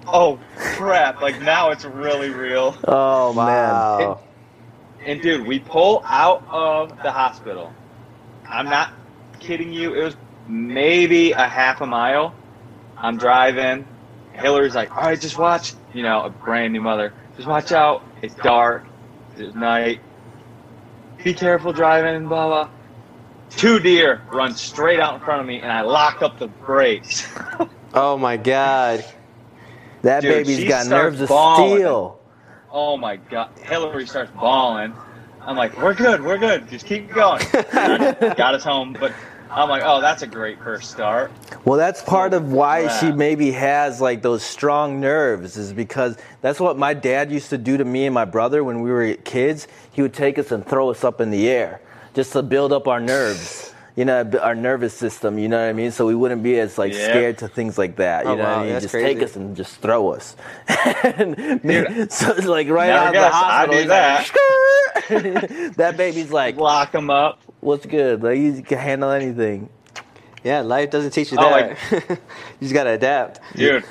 oh 0.08 0.40
crap! 0.56 1.22
Like 1.22 1.42
now 1.42 1.72
it's 1.72 1.86
really 1.86 2.30
real. 2.30 2.78
Oh 2.88 3.34
man. 3.34 3.46
Wow. 3.46 4.22
And 5.06 5.22
dude, 5.22 5.48
we 5.48 5.60
pull 5.60 6.02
out 6.06 6.46
of 6.50 6.90
the 7.02 7.12
hospital. 7.12 7.74
I'm 8.48 8.66
not 8.66 8.94
kidding 9.40 9.72
you. 9.72 9.94
It 9.94 10.04
was 10.04 10.18
maybe 10.48 11.32
a 11.32 11.48
half 11.48 11.82
a 11.82 11.86
mile. 11.86 12.34
I'm 12.98 13.18
driving. 13.18 13.88
Hillary's 14.34 14.76
like, 14.76 14.96
all 14.96 15.04
right, 15.04 15.20
just 15.20 15.38
watch. 15.38 15.74
You 15.94 16.04
know, 16.04 16.24
a 16.24 16.30
brand 16.30 16.74
new 16.74 16.82
mother. 16.82 17.14
Just 17.36 17.48
watch 17.48 17.72
out. 17.72 18.04
It's 18.22 18.36
dark. 18.36 18.86
It's 19.38 19.56
night. 19.56 20.02
Be 21.24 21.34
careful 21.34 21.74
driving. 21.74 22.28
Blah 22.28 22.48
blah. 22.48 22.70
Two 23.52 23.80
deer 23.80 24.22
run 24.32 24.56
straight 24.56 25.00
out 25.00 25.16
in 25.16 25.20
front 25.22 25.42
of 25.42 25.48
me, 25.48 25.62
and 25.62 25.72
I 25.72 25.82
lock 25.82 26.22
up 26.22 26.40
the 26.40 26.48
brakes. 26.48 27.28
Oh 27.94 28.18
my 28.18 28.38
God. 28.38 29.04
That 30.04 30.22
Dude, 30.22 30.46
baby's 30.46 30.68
got 30.68 30.88
nerves 30.88 31.22
of 31.22 31.30
bawling. 31.30 31.80
steel. 31.80 32.20
oh 32.72 32.98
my 32.98 33.16
god! 33.18 33.50
Hillary 33.60 34.08
starts 34.08 34.32
bawling. 34.32 34.94
I'm 35.42 35.56
like, 35.56 35.78
we're 35.82 35.94
good, 35.94 36.22
we're 36.22 36.38
good. 36.38 36.68
Just 36.70 36.86
keep 36.86 37.10
going. 37.14 37.42
Got 37.54 38.54
us 38.54 38.66
home, 38.66 38.98
but 39.00 39.14
I'm 39.50 39.70
like, 39.70 39.82
oh, 39.86 40.02
that's 40.02 40.22
a 40.22 40.28
great 40.28 40.60
first 40.62 40.92
start. 40.92 41.32
Well, 41.64 41.78
that's 41.78 42.04
part 42.04 42.34
of 42.34 42.52
why 42.52 42.90
she 43.00 43.14
maybe 43.14 43.52
has 43.52 44.02
like 44.02 44.22
those 44.22 44.44
strong 44.44 45.00
nerves, 45.00 45.56
is 45.56 45.72
because 45.72 46.18
that's 46.42 46.60
what 46.60 46.78
my 46.78 46.94
dad 46.94 47.32
used 47.32 47.50
to 47.52 47.58
do 47.58 47.78
to 47.78 47.86
me 47.86 48.06
and 48.06 48.14
my 48.14 48.26
brother 48.26 48.62
when 48.62 48.82
we 48.82 48.92
were 48.92 49.14
kids. 49.14 49.70
He 49.94 50.02
would 50.02 50.14
take 50.14 50.38
us 50.38 50.52
and 50.52 50.66
throw 50.66 50.90
us 50.90 51.06
up 51.06 51.22
in 51.22 51.32
the 51.32 51.48
air 51.48 51.80
just 52.14 52.34
to 52.34 52.44
build 52.44 52.74
up 52.74 52.88
our 52.90 53.00
nerves, 53.00 53.74
you 53.98 54.06
know, 54.06 54.24
our 54.42 54.56
nervous 54.56 54.94
system. 54.94 55.38
You 55.40 55.50
know 55.50 55.60
what 55.60 55.70
I 55.70 55.74
mean? 55.74 55.92
So 55.92 56.06
we 56.06 56.16
wouldn't 56.16 56.44
be 56.44 56.58
as 56.60 56.78
like 56.78 56.94
Yeah. 56.94 57.10
scared 57.10 57.38
to 57.40 57.48
things 57.50 57.78
like 57.78 57.98
that. 57.98 58.24
You 58.26 58.32
Oh, 58.32 58.36
know 58.36 58.44
wow, 58.44 58.58
what 58.60 58.66
I 58.68 58.72
mean? 58.72 58.80
Just 58.80 58.94
crazy. 58.94 59.16
take 59.16 59.24
us 59.24 59.36
and 59.36 59.56
just 59.58 59.78
throw 59.82 60.14
us. 60.14 60.36
and, 61.04 61.36
Dude, 61.64 62.12
so 62.12 62.32
it's 62.34 62.46
like 62.46 62.70
right 62.70 62.92
out 62.92 63.08
of 63.08 63.14
the 63.14 63.20
guessed 63.20 63.36
I'd 63.36 63.70
hospital. 63.70 63.74
do 63.74 63.80
he's 63.80 65.50
like, 65.66 65.76
that 65.78 65.98
baby's 65.98 66.32
like, 66.32 66.56
Lock 66.58 66.94
him 66.94 67.10
up. 67.10 67.40
"What's 67.60 67.86
good? 67.86 68.22
Like 68.24 68.38
you 68.38 68.62
can 68.62 68.78
handle 68.78 69.10
anything." 69.12 69.70
Yeah, 70.44 70.62
life 70.62 70.92
doesn't 70.92 71.12
teach 71.12 71.32
you 71.32 71.38
Oh, 71.42 71.50
that. 71.50 71.78
you 72.10 72.18
just 72.62 72.74
gotta 72.74 72.92
adapt. 72.92 73.40
Dude, 73.56 73.84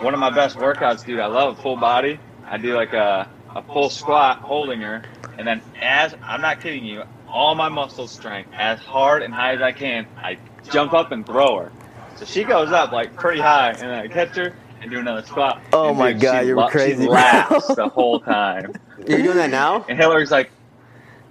one 0.00 0.14
of 0.14 0.20
my 0.20 0.30
best 0.30 0.56
workouts, 0.56 1.04
dude. 1.06 1.20
I 1.20 1.26
love 1.26 1.60
full 1.62 1.76
body. 1.76 2.18
I 2.44 2.58
do 2.58 2.74
like 2.74 2.92
a, 2.92 3.28
a 3.54 3.62
full 3.62 3.88
squat 3.88 4.38
holding 4.38 4.80
her, 4.80 5.02
and 5.38 5.46
then 5.46 5.62
as 5.80 6.14
I'm 6.22 6.40
not 6.40 6.60
kidding 6.60 6.84
you, 6.84 7.04
all 7.32 7.54
my 7.54 7.68
muscle 7.68 8.06
strength, 8.08 8.50
as 8.54 8.78
hard 8.80 9.22
and 9.22 9.32
high 9.32 9.54
as 9.54 9.62
I 9.62 9.72
can, 9.72 10.06
I 10.16 10.38
jump 10.70 10.92
up 10.92 11.12
and 11.12 11.24
throw 11.24 11.58
her. 11.58 11.72
So 12.16 12.24
she 12.24 12.44
goes 12.44 12.70
up 12.72 12.92
like 12.92 13.14
pretty 13.16 13.40
high, 13.40 13.70
and 13.72 13.90
I 13.90 14.08
catch 14.08 14.36
her 14.36 14.54
and 14.82 14.90
do 14.90 14.98
another 14.98 15.22
squat. 15.26 15.62
Oh 15.72 15.90
And, 15.90 15.98
my 15.98 16.12
dude, 16.12 16.22
God, 16.22 16.46
you're 16.46 16.56
lo- 16.56 16.68
crazy, 16.68 17.04
She 17.04 17.08
laughs 17.08 17.66
the 17.74 17.88
whole 17.94 18.20
time. 18.20 18.72
You're 19.06 19.22
doing 19.22 19.36
that 19.36 19.50
now? 19.50 19.84
And 19.88 19.98
Hillary's 19.98 20.30
like, 20.30 20.50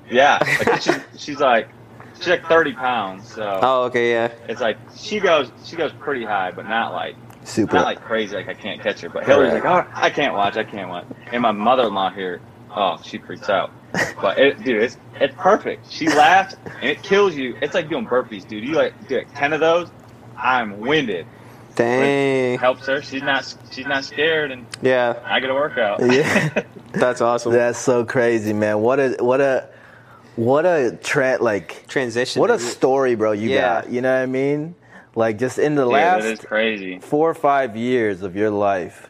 yeah, 0.10 0.40
like 0.66 0.82
she's, 0.82 1.00
she's 1.18 1.40
like, 1.40 1.68
she's 2.18 2.28
like 2.28 2.46
30 2.48 2.74
pounds, 2.74 3.32
so 3.34 3.60
Oh, 3.62 3.84
okay, 3.86 4.12
yeah. 4.12 4.32
it's 4.48 4.62
like 4.62 4.78
she 4.96 5.20
goes, 5.20 5.52
she 5.66 5.76
goes 5.76 5.92
pretty 6.00 6.26
high, 6.26 6.52
but 6.52 6.68
not 6.68 6.94
like 6.94 7.16
Super. 7.44 7.76
not 7.76 7.86
like 7.86 8.02
crazy, 8.02 8.36
like 8.36 8.48
I 8.50 8.54
can't 8.56 8.82
catch 8.82 9.02
her. 9.02 9.10
But 9.10 9.26
Hillary's 9.26 9.54
like, 9.54 9.66
oh, 9.66 9.86
I 9.94 10.10
can't 10.10 10.34
watch, 10.34 10.58
I 10.58 10.64
can't 10.64 10.90
watch. 10.90 11.06
And 11.32 11.42
my 11.44 11.52
mother-in-law 11.52 12.12
here, 12.12 12.42
oh, 12.76 13.00
she 13.04 13.18
freaks 13.20 13.50
out. 13.50 13.72
But 14.22 14.38
it, 14.38 14.64
dude, 14.64 14.84
it's 14.84 14.98
it's 15.20 15.34
perfect. 15.38 15.92
She 15.92 16.08
laughs 16.08 16.56
and 16.82 16.84
it 16.90 17.02
kills 17.04 17.36
you. 17.36 17.58
It's 17.62 17.74
like 17.74 17.90
doing 17.90 18.06
burpees, 18.06 18.48
dude. 18.48 18.64
You 18.64 18.74
like 18.76 19.08
do 19.08 19.18
like 19.18 19.34
ten 19.34 19.54
of 19.54 19.60
those, 19.60 19.90
I'm 20.38 20.80
winded. 20.80 21.26
Dang. 21.76 22.60
Helps 22.60 22.86
her. 22.88 23.02
She's 23.02 23.24
not 23.24 23.56
she's 23.72 23.86
not 23.88 24.04
scared, 24.04 24.52
and 24.52 24.66
Yeah, 24.82 25.20
I 25.26 25.40
get 25.40 25.50
a 25.50 25.54
workout. 25.54 26.02
Yeah. 26.02 26.64
that's 26.92 27.22
awesome. 27.22 27.54
That's 27.54 27.80
so 27.80 28.04
crazy, 28.06 28.54
man. 28.54 28.82
What 28.82 29.00
a 29.00 29.16
what 29.20 29.40
a 29.42 29.70
what 30.36 30.66
a 30.66 30.98
tra- 31.02 31.38
like 31.40 31.88
Transition. 31.88 32.40
what 32.42 32.52
a 32.52 32.60
story, 32.60 33.16
bro. 33.16 33.32
You 33.32 33.50
Yeah. 33.50 33.82
got. 33.82 33.92
You 33.92 34.02
know 34.02 34.14
what 34.14 34.22
I 34.22 34.26
mean? 34.26 34.76
Like 35.16 35.38
just 35.40 35.58
in 35.58 35.76
the 35.76 35.84
Dude, 35.84 35.94
last 35.94 36.46
crazy. 36.46 37.00
four 37.00 37.30
or 37.30 37.34
five 37.34 37.76
years 37.76 38.22
of 38.22 38.36
your 38.36 38.52
life, 38.52 39.10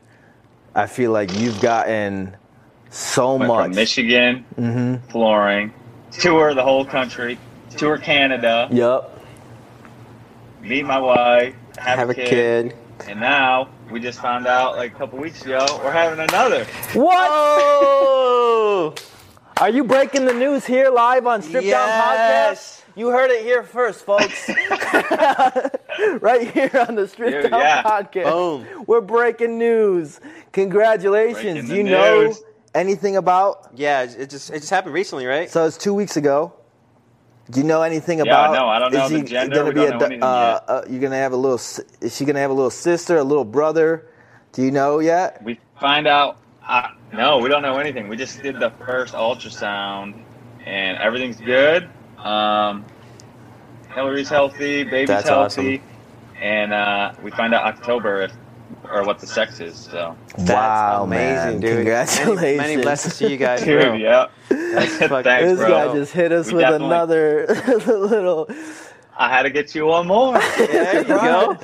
I 0.75 0.85
feel 0.87 1.11
like 1.11 1.33
you've 1.39 1.59
gotten 1.61 2.35
so 2.89 3.35
Went 3.35 3.47
much. 3.47 3.63
from 3.65 3.75
Michigan, 3.75 4.45
Mm-hmm. 4.57 5.09
flooring, 5.11 5.73
tour 6.11 6.53
the 6.53 6.63
whole 6.63 6.85
country, 6.85 7.37
tour 7.77 7.97
Canada, 7.97 8.67
Yup. 8.71 9.19
meet 10.61 10.85
my 10.85 10.99
wife, 10.99 11.55
have, 11.77 11.99
have 11.99 12.09
a 12.09 12.13
kid. 12.15 12.75
and 13.07 13.19
now 13.19 13.69
we 13.91 13.99
just 13.99 14.19
found 14.21 14.47
out 14.47 14.75
like 14.77 14.93
a 14.93 14.97
couple 14.97 15.19
weeks 15.19 15.43
ago 15.43 15.65
we're 15.83 15.91
having 15.91 16.19
another. 16.19 16.65
What? 16.93 17.19
Are 19.61 19.69
you 19.69 19.83
breaking 19.83 20.25
the 20.25 20.33
news 20.33 20.65
here 20.65 20.89
live 20.89 21.27
on 21.27 21.41
Strip 21.41 21.65
Down 21.65 21.89
Podcast? 21.89 22.81
You 22.95 23.09
heard 23.09 23.29
it 23.29 23.43
here 23.43 23.61
first, 23.63 24.05
folks. 24.05 24.49
right 26.21 26.49
here 26.51 26.71
on 26.87 26.95
the 26.95 27.07
Strip 27.07 27.41
Dude, 27.43 27.51
Down 27.51 27.59
yeah. 27.59 27.83
Podcast. 27.83 28.23
Boom. 28.31 28.65
We're 28.87 29.01
breaking 29.01 29.57
news. 29.57 30.19
Congratulations. 30.53 31.43
Breaking 31.43 31.61
Do 31.61 31.67
the 31.67 31.75
you 31.77 31.83
know 31.83 32.21
news. 32.27 32.41
Anything 32.79 33.17
about? 33.17 33.71
Yeah, 33.75 34.03
it 34.03 34.29
just 34.29 34.49
it 34.49 34.59
just 34.59 34.69
happened 34.69 34.93
recently, 34.93 35.25
right? 35.25 35.49
So 35.49 35.65
it's 35.65 35.77
two 35.77 35.93
weeks 35.93 36.17
ago. 36.17 36.53
Do 37.49 37.59
you 37.59 37.65
know 37.65 37.81
anything 37.81 38.19
Yeah, 38.19 38.25
about? 38.25 38.53
no, 38.53 38.67
I 38.69 38.79
don't 38.79 38.93
know 38.93 39.05
is 39.05 39.11
the 39.11 39.17
he 39.17 39.23
gender. 39.23 39.55
Gonna 39.55 39.73
be 39.73 39.85
a, 39.85 39.97
know 39.97 40.25
uh, 40.25 40.59
uh, 40.67 40.85
you're 40.89 41.01
gonna 41.01 41.15
have 41.15 41.33
a 41.33 41.37
little. 41.37 41.57
Is 42.01 42.15
she 42.15 42.25
gonna 42.25 42.39
have 42.39 42.51
a 42.51 42.53
little 42.53 42.69
sister, 42.69 43.17
a 43.17 43.23
little 43.23 43.45
brother? 43.45 44.07
Do 44.53 44.63
you 44.63 44.71
know 44.71 44.99
yet? 44.99 45.43
We 45.43 45.59
find 45.79 46.07
out. 46.07 46.37
Uh, 46.67 46.89
no, 47.13 47.39
we 47.39 47.49
don't 47.49 47.63
know 47.63 47.77
anything. 47.77 48.07
We 48.07 48.17
just 48.17 48.41
did 48.43 48.59
the 48.59 48.71
first 48.85 49.15
ultrasound, 49.15 50.21
and 50.65 50.97
everything's 50.99 51.37
good. 51.37 51.89
Um, 52.19 52.85
Hillary's 53.95 54.29
healthy, 54.29 54.83
baby's 54.83 55.07
That's 55.07 55.29
healthy, 55.29 55.81
and 56.39 56.71
uh, 56.71 57.13
we 57.23 57.31
find 57.31 57.55
out 57.55 57.63
October 57.63 58.21
if 58.21 58.31
or 58.91 59.03
what 59.03 59.19
the 59.19 59.27
sex 59.27 59.59
is. 59.59 59.75
So, 59.75 60.15
That's 60.37 60.49
wow, 60.51 61.03
amazing, 61.03 61.35
man! 61.35 61.59
dude. 61.59 61.75
Congratulations! 61.77 62.41
Many, 62.41 62.57
many 62.57 62.81
blessings 62.81 63.17
to 63.19 63.29
you 63.29 63.37
guys, 63.37 63.63
bro. 63.63 63.93
yeah. 63.93 64.27
That's 64.49 64.97
fucking- 64.97 65.23
Thanks, 65.23 65.49
This 65.49 65.59
bro. 65.59 65.69
guy 65.69 65.93
just 65.93 66.13
hit 66.13 66.31
us 66.31 66.47
We 66.47 66.55
with 66.55 66.73
another 66.73 67.45
little. 67.87 68.49
I 69.17 69.29
had 69.29 69.43
to 69.43 69.49
get 69.49 69.75
you 69.75 69.85
one 69.87 70.07
more. 70.07 70.39
There 70.57 71.01
you 71.01 71.03
go. 71.07 71.57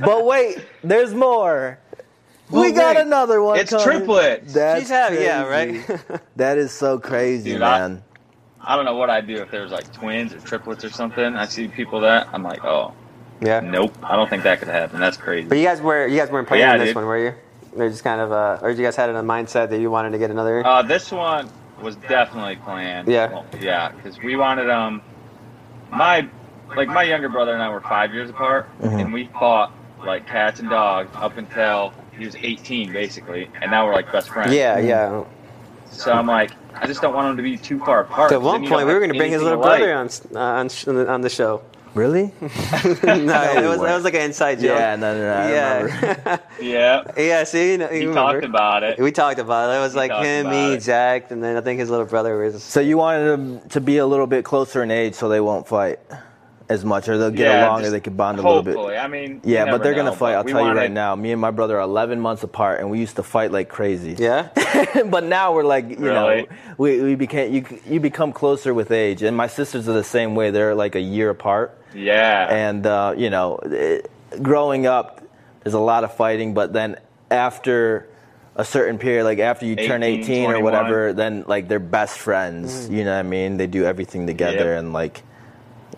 But 0.00 0.24
wait, 0.24 0.64
there's 0.82 1.14
more. 1.14 1.78
we 2.50 2.72
got 2.72 2.96
wait. 2.96 3.02
another 3.06 3.42
one. 3.42 3.58
It's 3.58 3.70
coming. 3.70 3.84
triplets. 3.84 4.54
That's 4.54 4.80
She's 4.80 4.88
having, 4.88 5.20
yeah, 5.22 5.44
right? 5.46 5.84
That 6.36 6.56
is 6.58 6.72
so 6.72 6.98
crazy, 6.98 7.52
Dude, 7.52 7.62
I- 7.62 7.80
man. 7.80 8.02
I 8.66 8.76
don't 8.76 8.86
know 8.86 8.96
what 8.96 9.10
I'd 9.10 9.26
do 9.26 9.34
if 9.42 9.50
there 9.50 9.60
was 9.60 9.72
like 9.72 9.92
twins 9.92 10.32
or 10.32 10.40
triplets 10.40 10.84
or 10.86 10.88
something. 10.90 11.36
I 11.36 11.44
see 11.44 11.68
people 11.68 12.00
that 12.00 12.28
I'm 12.32 12.42
like, 12.42 12.64
oh, 12.64 12.94
yeah. 13.40 13.60
nope. 13.60 13.94
I 14.02 14.16
don't 14.16 14.28
think 14.30 14.42
that 14.44 14.58
could 14.58 14.68
happen. 14.68 15.00
That's 15.00 15.16
crazy. 15.16 15.48
But 15.48 15.58
you 15.58 15.64
guys 15.64 15.80
were 15.80 16.06
you 16.06 16.18
guys 16.18 16.30
weren't 16.30 16.46
But 16.48 16.56
planning 16.56 16.66
yeah, 16.66 16.72
on 16.74 16.78
this 16.78 16.88
dude. 16.88 16.96
one, 16.96 17.06
were 17.06 17.18
you? 17.18 17.34
They're 17.76 17.88
just 17.90 18.04
kind 18.04 18.20
of 18.20 18.30
uh, 18.32 18.58
or 18.62 18.70
you 18.70 18.82
guys 18.84 18.96
had 18.96 19.08
it 19.08 19.12
in 19.12 19.16
a 19.16 19.22
mindset 19.22 19.70
that 19.70 19.80
you 19.80 19.90
wanted 19.90 20.10
to 20.10 20.18
get 20.18 20.30
another. 20.30 20.64
Uh, 20.66 20.82
this 20.82 21.10
one 21.10 21.50
was 21.82 21.96
definitely 21.96 22.56
planned. 22.56 23.08
Yeah. 23.08 23.28
Well, 23.32 23.46
yeah, 23.60 23.90
because 23.90 24.18
we 24.20 24.36
wanted 24.36 24.70
um, 24.70 25.02
my 25.90 26.26
like 26.76 26.88
my 26.88 27.02
younger 27.02 27.28
brother 27.28 27.52
and 27.52 27.62
I 27.62 27.68
were 27.68 27.80
five 27.80 28.12
years 28.14 28.30
apart, 28.30 28.68
Mhm. 28.80 29.00
and 29.00 29.12
we 29.12 29.26
fought 29.38 29.72
like 30.04 30.26
cats 30.26 30.60
and 30.60 30.68
dogs 30.70 31.10
up 31.16 31.36
until 31.38 31.92
he 32.16 32.24
was 32.26 32.36
18, 32.36 32.92
basically, 32.92 33.50
and 33.60 33.70
now 33.70 33.86
we're 33.86 33.94
like 33.94 34.10
best 34.12 34.28
friends. 34.28 34.52
yeah, 34.54 34.78
yeah. 34.78 35.24
So 35.90 36.12
I'm 36.12 36.26
like, 36.26 36.50
I 36.74 36.86
just 36.86 37.00
don't 37.00 37.14
want 37.14 37.28
them 37.28 37.36
to 37.36 37.42
be 37.42 37.56
too 37.56 37.78
far 37.80 38.00
apart. 38.00 38.32
At 38.32 38.42
one 38.42 38.66
point, 38.66 38.86
we 38.86 38.92
were 38.92 38.98
going 39.00 39.12
to 39.12 39.18
bring 39.18 39.32
his 39.32 39.42
little 39.42 39.60
brother 39.62 39.92
on 39.94 40.08
uh, 40.34 40.38
on, 40.38 40.68
sh- 40.68 40.86
on 40.88 41.20
the 41.20 41.30
show. 41.30 41.62
Really? 41.94 42.32
no, 42.40 42.48
it 42.48 43.66
was 43.68 43.80
that 43.80 43.94
was 43.94 44.04
like 44.04 44.14
an 44.14 44.22
inside 44.22 44.56
joke. 44.60 44.78
Yeah, 44.78 44.96
no, 44.96 45.14
no, 45.16 45.20
no. 45.20 45.32
I 45.32 45.50
yeah, 45.50 46.38
Yeah, 46.60 47.02
yeah. 47.16 47.44
See, 47.44 47.72
you 47.72 47.78
know, 47.78 47.86
he 47.88 48.00
you 48.02 48.12
talked 48.12 48.34
remember. 48.36 48.56
about 48.56 48.82
it. 48.82 48.98
We 48.98 49.12
talked 49.12 49.38
about 49.38 49.70
it. 49.70 49.78
It 49.78 49.80
was 49.80 49.92
He 49.92 49.98
like 49.98 50.12
him, 50.12 50.50
me, 50.50 50.74
it. 50.74 50.82
Zach, 50.82 51.30
and 51.30 51.42
then 51.42 51.56
I 51.56 51.60
think 51.60 51.78
his 51.80 51.90
little 51.90 52.06
brother 52.06 52.36
was. 52.38 52.62
So 52.62 52.80
you 52.80 52.96
wanted 52.98 53.24
them 53.26 53.60
to 53.70 53.80
be 53.80 53.98
a 53.98 54.06
little 54.06 54.26
bit 54.26 54.44
closer 54.44 54.82
in 54.82 54.90
age, 54.90 55.14
so 55.14 55.28
they 55.28 55.40
won't 55.40 55.68
fight 55.68 56.00
as 56.68 56.84
much, 56.84 57.08
or 57.08 57.18
they'll 57.18 57.30
get 57.30 57.46
Yeah, 57.46 57.66
along, 57.68 57.84
or 57.84 57.90
they 57.90 58.00
could 58.00 58.16
bond 58.16 58.38
a 58.38 58.42
little 58.42 58.62
bit. 58.62 58.74
Hopefully, 58.74 58.96
I 58.96 59.06
mean, 59.06 59.40
Yeah, 59.44 59.66
you 59.66 59.70
but 59.70 59.82
they're 59.82 59.94
gonna 59.94 60.12
fight. 60.16 60.34
I'll 60.34 60.44
we 60.44 60.52
tell 60.52 60.66
you 60.66 60.72
right 60.72 60.90
now. 60.90 61.14
Me 61.14 61.30
and 61.32 61.40
my 61.40 61.50
brother 61.50 61.76
are 61.78 61.82
11 61.82 62.20
months 62.20 62.42
apart, 62.42 62.80
and 62.80 62.90
we 62.90 62.98
used 62.98 63.16
to 63.16 63.22
fight 63.22 63.52
like 63.52 63.68
crazy. 63.68 64.16
Yeah. 64.18 64.48
but 65.06 65.24
now 65.24 65.52
we're 65.54 65.64
like, 65.64 65.90
you 65.90 65.96
know, 65.98 66.46
we, 66.78 67.00
we 67.02 67.14
became 67.16 67.52
you 67.52 67.64
you 67.86 68.00
become 68.00 68.32
closer 68.32 68.72
with 68.72 68.90
age, 68.90 69.22
and 69.22 69.36
my 69.36 69.46
sisters 69.46 69.88
are 69.88 69.92
the 69.92 70.04
same 70.04 70.34
way. 70.34 70.50
They're 70.50 70.74
like 70.74 70.94
a 70.94 71.00
year 71.00 71.30
apart, 71.30 71.78
Yeah, 71.94 72.46
and 72.50 72.86
uh, 72.86 73.14
you 73.16 73.28
know, 73.30 73.58
it, 73.62 74.10
growing 74.42 74.86
up, 74.86 75.22
there's 75.62 75.74
a 75.74 75.78
lot 75.80 76.02
of 76.04 76.14
fighting, 76.16 76.54
but 76.54 76.72
then 76.72 76.96
after 77.30 78.08
a 78.56 78.64
certain 78.64 78.98
period, 78.98 79.24
like 79.24 79.38
after 79.40 79.66
you 79.66 79.76
turn 79.76 80.02
18, 80.02 80.20
18 80.22 80.50
or 80.50 80.60
whatever, 80.62 81.12
then 81.12 81.44
like 81.46 81.68
they're 81.68 81.78
best 81.80 82.18
friends. 82.18 82.88
You 82.88 83.04
know 83.04 83.12
what 83.12 83.18
I 83.26 83.28
mean? 83.28 83.56
They 83.58 83.66
do 83.66 83.84
everything 83.84 84.26
together, 84.26 84.70
Yep. 84.74 84.78
and 84.78 84.92
like, 84.92 85.22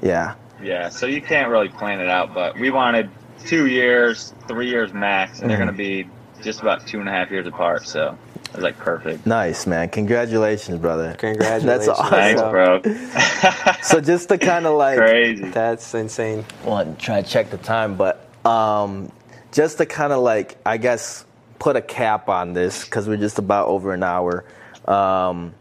yeah. 0.03 0.35
Yeah, 0.67 0.89
so 0.89 1.07
you 1.07 1.23
can't 1.23 1.49
really 1.49 1.69
plan 1.69 2.01
it 2.01 2.09
out, 2.09 2.35
but 2.35 2.59
we 2.59 2.71
wanted 2.71 3.09
two 3.45 3.67
years, 3.67 4.35
three 4.49 4.69
years 4.69 4.93
max, 4.93 5.39
and 5.39 5.49
they're 5.49 5.59
going 5.59 5.69
to 5.69 5.73
be 5.73 6.09
just 6.43 6.61
about 6.61 6.85
two 6.89 6.99
and 6.99 7.09
a 7.09 7.13
half 7.13 7.31
years 7.31 7.47
apart. 7.47 7.87
So 7.87 8.19
it 8.47 8.53
was 8.53 8.65
like 8.65 8.77
perfect. 8.77 9.25
Nice, 9.27 9.65
man. 9.69 9.89
Congratulations, 9.91 10.81
brother. 10.81 11.15
Congratulations. 11.19 11.87
That's 11.87 11.89
awesome. 11.89 12.11
Thanks, 12.11 12.43
bro. 12.43 12.83
So 13.85 14.01
just 14.01 14.29
to 14.31 14.39
kind 14.39 14.67
of 14.67 14.75
like, 14.77 14.99
Crazy. 14.99 15.45
That's 15.45 15.95
insane. 15.95 16.45
well, 16.65 16.97
try 16.99 17.23
to 17.23 17.29
check 17.29 17.51
the 17.51 17.59
time, 17.59 17.97
but 17.97 18.29
um, 18.45 19.13
just 19.53 19.79
to 19.79 19.87
kind 19.87 20.13
of 20.13 20.21
like, 20.21 20.57
I 20.67 20.79
guess, 20.79 21.25
put 21.61 21.77
a 21.77 21.83
cap 21.83 22.29
on 22.29 22.55
this 22.55 22.85
because 22.85 23.09
we're 23.09 23.19
just 23.19 23.39
about 23.39 23.69
over 23.69 23.95
an 23.95 24.03
hour. 24.03 24.45
Um, 24.87 25.55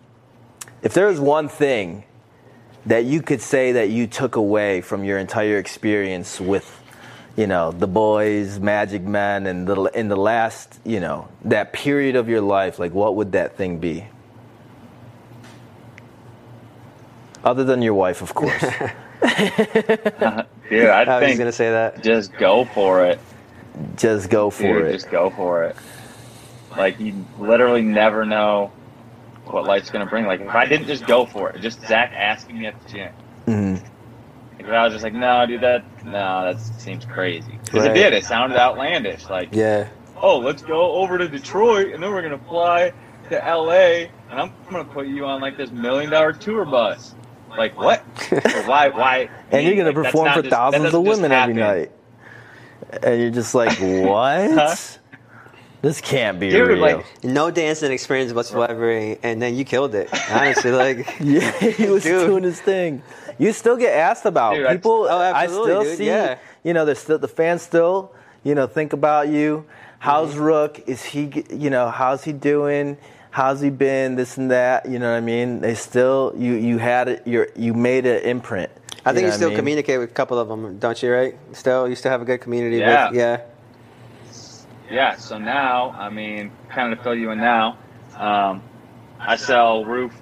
if 0.81 0.95
there 0.95 1.05
was 1.05 1.19
one 1.19 1.47
thing 1.47 2.05
that 2.85 3.05
you 3.05 3.21
could 3.21 3.41
say 3.41 3.73
that 3.73 3.89
you 3.89 4.07
took 4.07 4.35
away 4.35 4.81
from 4.81 5.03
your 5.03 5.17
entire 5.17 5.57
experience 5.57 6.39
with, 6.39 6.81
you 7.35 7.47
know, 7.47 7.71
the 7.71 7.87
boys, 7.87 8.59
Magic 8.59 9.01
Men, 9.03 9.47
and 9.47 9.67
the 9.67 9.83
in 9.95 10.07
the 10.07 10.15
last, 10.15 10.79
you 10.83 10.99
know, 10.99 11.27
that 11.45 11.73
period 11.73 12.15
of 12.15 12.29
your 12.29 12.41
life, 12.41 12.79
like 12.79 12.93
what 12.93 13.15
would 13.15 13.31
that 13.33 13.57
thing 13.57 13.79
be? 13.79 14.05
Other 17.43 17.63
than 17.63 17.81
your 17.81 17.93
wife, 17.93 18.21
of 18.21 18.33
course. 18.33 18.63
Uh, 19.23 20.43
dude, 20.69 20.87
I 20.89 21.03
I 21.03 21.29
was 21.29 21.37
gonna 21.37 21.51
say 21.51 21.71
that. 21.71 22.03
just 22.03 22.33
go 22.37 22.65
for 22.65 23.05
it. 23.05 23.19
just 23.97 24.29
go 24.29 24.49
for 24.51 24.81
Dude, 24.81 24.85
it. 24.87 24.91
just 24.93 25.09
go 25.09 25.29
for 25.31 25.63
it. 25.63 25.75
Like, 26.77 26.99
you 26.99 27.25
literally 27.39 27.81
never 27.81 28.25
know 28.25 28.71
what 29.51 29.65
life's 29.65 29.89
going 29.89 30.03
to 30.05 30.09
bring. 30.09 30.25
Like, 30.25 30.41
if 30.41 30.49
I 30.55 30.65
didn't 30.65 30.87
just 30.87 31.05
go 31.07 31.25
for 31.25 31.49
it, 31.51 31.61
just 31.61 31.81
Zach 31.87 32.11
asking 32.15 32.59
me 32.59 32.65
at 32.67 32.81
the 32.83 32.89
gym. 32.89 33.13
Mhm. 33.47 33.83
If 34.59 34.67
I 34.67 34.83
was 34.83 34.93
just 34.93 35.03
like, 35.03 35.13
no, 35.13 35.45
dude, 35.45 35.61
that, 35.61 35.83
no, 36.05 36.51
that 36.53 36.59
seems 36.59 37.05
crazy. 37.05 37.59
Because 37.65 37.83
Right. 37.87 37.91
it 37.91 37.99
did. 37.99 38.13
It 38.13 38.25
sounded 38.25 38.57
outlandish. 38.57 39.29
Like, 39.29 39.49
Yeah. 39.51 39.85
oh, 40.21 40.37
let's 40.39 40.61
go 40.63 40.93
over 40.93 41.17
to 41.17 41.27
Detroit 41.27 41.93
and 41.93 42.01
then 42.01 42.11
we're 42.11 42.21
gonna 42.23 42.39
fly 42.49 42.91
to 43.29 43.35
LA 43.47 44.07
and 44.31 44.39
I'm 44.39 44.51
gonna 44.71 44.83
put 44.85 45.07
you 45.07 45.25
on 45.25 45.41
like 45.41 45.57
this 45.57 45.71
million 45.71 46.09
dollar 46.09 46.31
tour 46.33 46.65
bus. 46.65 47.13
Like 47.57 47.77
what? 47.79 47.99
Why? 48.65 48.89
Why? 48.89 49.29
and 49.51 49.63
you're 49.65 49.75
gonna 49.75 49.89
Like, 49.95 50.05
perform 50.11 50.33
for 50.33 50.41
just- 50.41 50.53
thousands 50.53 50.93
of 50.93 51.01
women 51.03 51.31
every 51.31 51.53
night, 51.53 51.91
and 53.03 53.21
you're 53.21 53.29
just 53.31 53.53
like, 53.55 53.77
what? 53.79 54.51
Huh? 54.51 54.75
This 55.85 56.01
can't 56.01 56.39
be 56.39 56.49
Dude, 56.49 56.67
real. 56.67 56.77
like- 56.79 57.05
No 57.23 57.51
dancing 57.51 57.91
experience 57.91 58.33
whatsoever, 58.33 58.89
and 59.21 59.39
then 59.39 59.53
you 59.55 59.63
killed 59.65 59.93
it. 59.93 60.09
Honestly, 60.31 60.71
like. 60.71 60.97
yeah, 61.19 61.51
he 61.59 61.85
was 61.85 62.01
Dude. 62.01 62.25
doing 62.27 62.43
his 62.43 62.59
thing. 62.59 63.03
You 63.37 63.53
still 63.53 63.77
get 63.77 63.93
asked 63.93 64.25
about 64.25 64.55
Dude, 64.55 64.65
I- 64.65 64.73
people. 64.77 65.05
Oh, 65.07 65.19
I 65.19 65.45
still 65.45 65.83
dude, 65.83 65.97
see. 65.97 66.07
yeah. 66.07 66.39
You 66.63 66.73
know, 66.73 66.85
there's 66.85 66.97
still 66.97 67.19
the 67.19 67.27
fans 67.27 67.61
still. 67.61 68.11
You 68.43 68.55
know, 68.55 68.65
think 68.65 68.93
about 68.93 69.27
you. 69.27 69.65
How's 69.99 70.31
Mm-hmm. 70.33 70.41
Rook? 70.41 70.73
Is 70.87 71.03
he? 71.03 71.43
You 71.51 71.69
know, 71.69 71.89
how's 71.91 72.23
he 72.23 72.33
doing? 72.33 72.97
How's 73.29 73.61
he 73.61 73.69
been? 73.69 74.15
This 74.15 74.37
and 74.37 74.49
that. 74.49 74.87
You 74.89 74.97
know 74.97 75.11
what 75.11 75.17
I 75.17 75.21
mean? 75.21 75.61
They 75.61 75.75
still. 75.75 76.33
You 76.35 76.53
you 76.53 76.77
had 76.79 77.09
it. 77.09 77.27
You 77.27 77.45
you 77.55 77.73
made 77.75 78.07
an 78.07 78.23
imprint. 78.23 78.71
I 79.05 79.13
think 79.13 79.15
know 79.15 79.19
you 79.21 79.25
what 79.27 79.33
still 79.35 79.49
mean? 79.49 79.57
communicate 79.57 79.99
with 79.99 80.09
a 80.09 80.13
couple 80.13 80.39
of 80.39 80.47
them, 80.47 80.79
don't 80.79 80.97
you? 81.03 81.11
Right? 81.13 81.37
Still, 81.53 81.87
you 81.87 81.95
still 81.95 82.09
have 82.11 82.21
a 82.23 82.25
good 82.25 82.41
community. 82.41 82.77
Yeah. 82.77 83.09
With, 83.09 83.17
yeah. 83.19 83.41
Yeah. 84.89 85.15
So 85.15 85.37
now, 85.37 85.91
I 85.91 86.09
mean, 86.09 86.51
kind 86.69 86.91
of 86.91 86.97
to 86.99 87.03
fill 87.03 87.15
you 87.15 87.31
in 87.31 87.39
now, 87.39 87.77
um, 88.17 88.61
I 89.19 89.35
sell 89.35 89.85
roof 89.85 90.13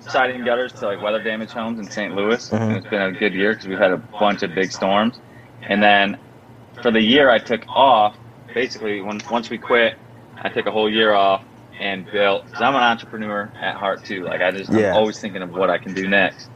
siding 0.00 0.44
gutters 0.44 0.72
to 0.74 0.86
like 0.86 1.00
weather 1.02 1.22
damaged 1.22 1.52
homes 1.52 1.78
in 1.78 1.88
St. 1.90 2.14
Louis, 2.14 2.50
Mhm. 2.50 2.60
and 2.60 2.76
it's 2.76 2.86
been 2.88 3.02
a 3.02 3.12
good 3.12 3.34
year 3.34 3.52
because 3.52 3.66
we've 3.68 3.78
had 3.78 3.92
a 3.92 3.96
bunch 3.98 4.42
of 4.42 4.54
big 4.54 4.72
storms. 4.72 5.18
And 5.62 5.82
then 5.82 6.18
for 6.82 6.90
the 6.90 7.00
year 7.00 7.30
I 7.30 7.38
took 7.38 7.64
off, 7.68 8.16
basically 8.54 9.00
when 9.00 9.20
once 9.30 9.48
we 9.50 9.58
quit, 9.58 9.96
I 10.42 10.48
took 10.48 10.66
a 10.66 10.70
whole 10.72 10.90
year 10.90 11.14
off 11.14 11.42
and 11.80 12.04
built. 12.10 12.50
Cause 12.52 12.60
I'm 12.62 12.74
an 12.74 12.82
entrepreneur 12.82 13.50
at 13.60 13.76
heart 13.76 14.04
too. 14.04 14.24
Like 14.24 14.40
I 14.42 14.50
just 14.50 14.70
Yeah. 14.72 14.90
I'm 14.90 14.96
always 14.96 15.18
thinking 15.20 15.42
of 15.42 15.50
what 15.50 15.70
I 15.70 15.78
can 15.78 15.94
do 15.94 16.08
next. 16.08 16.48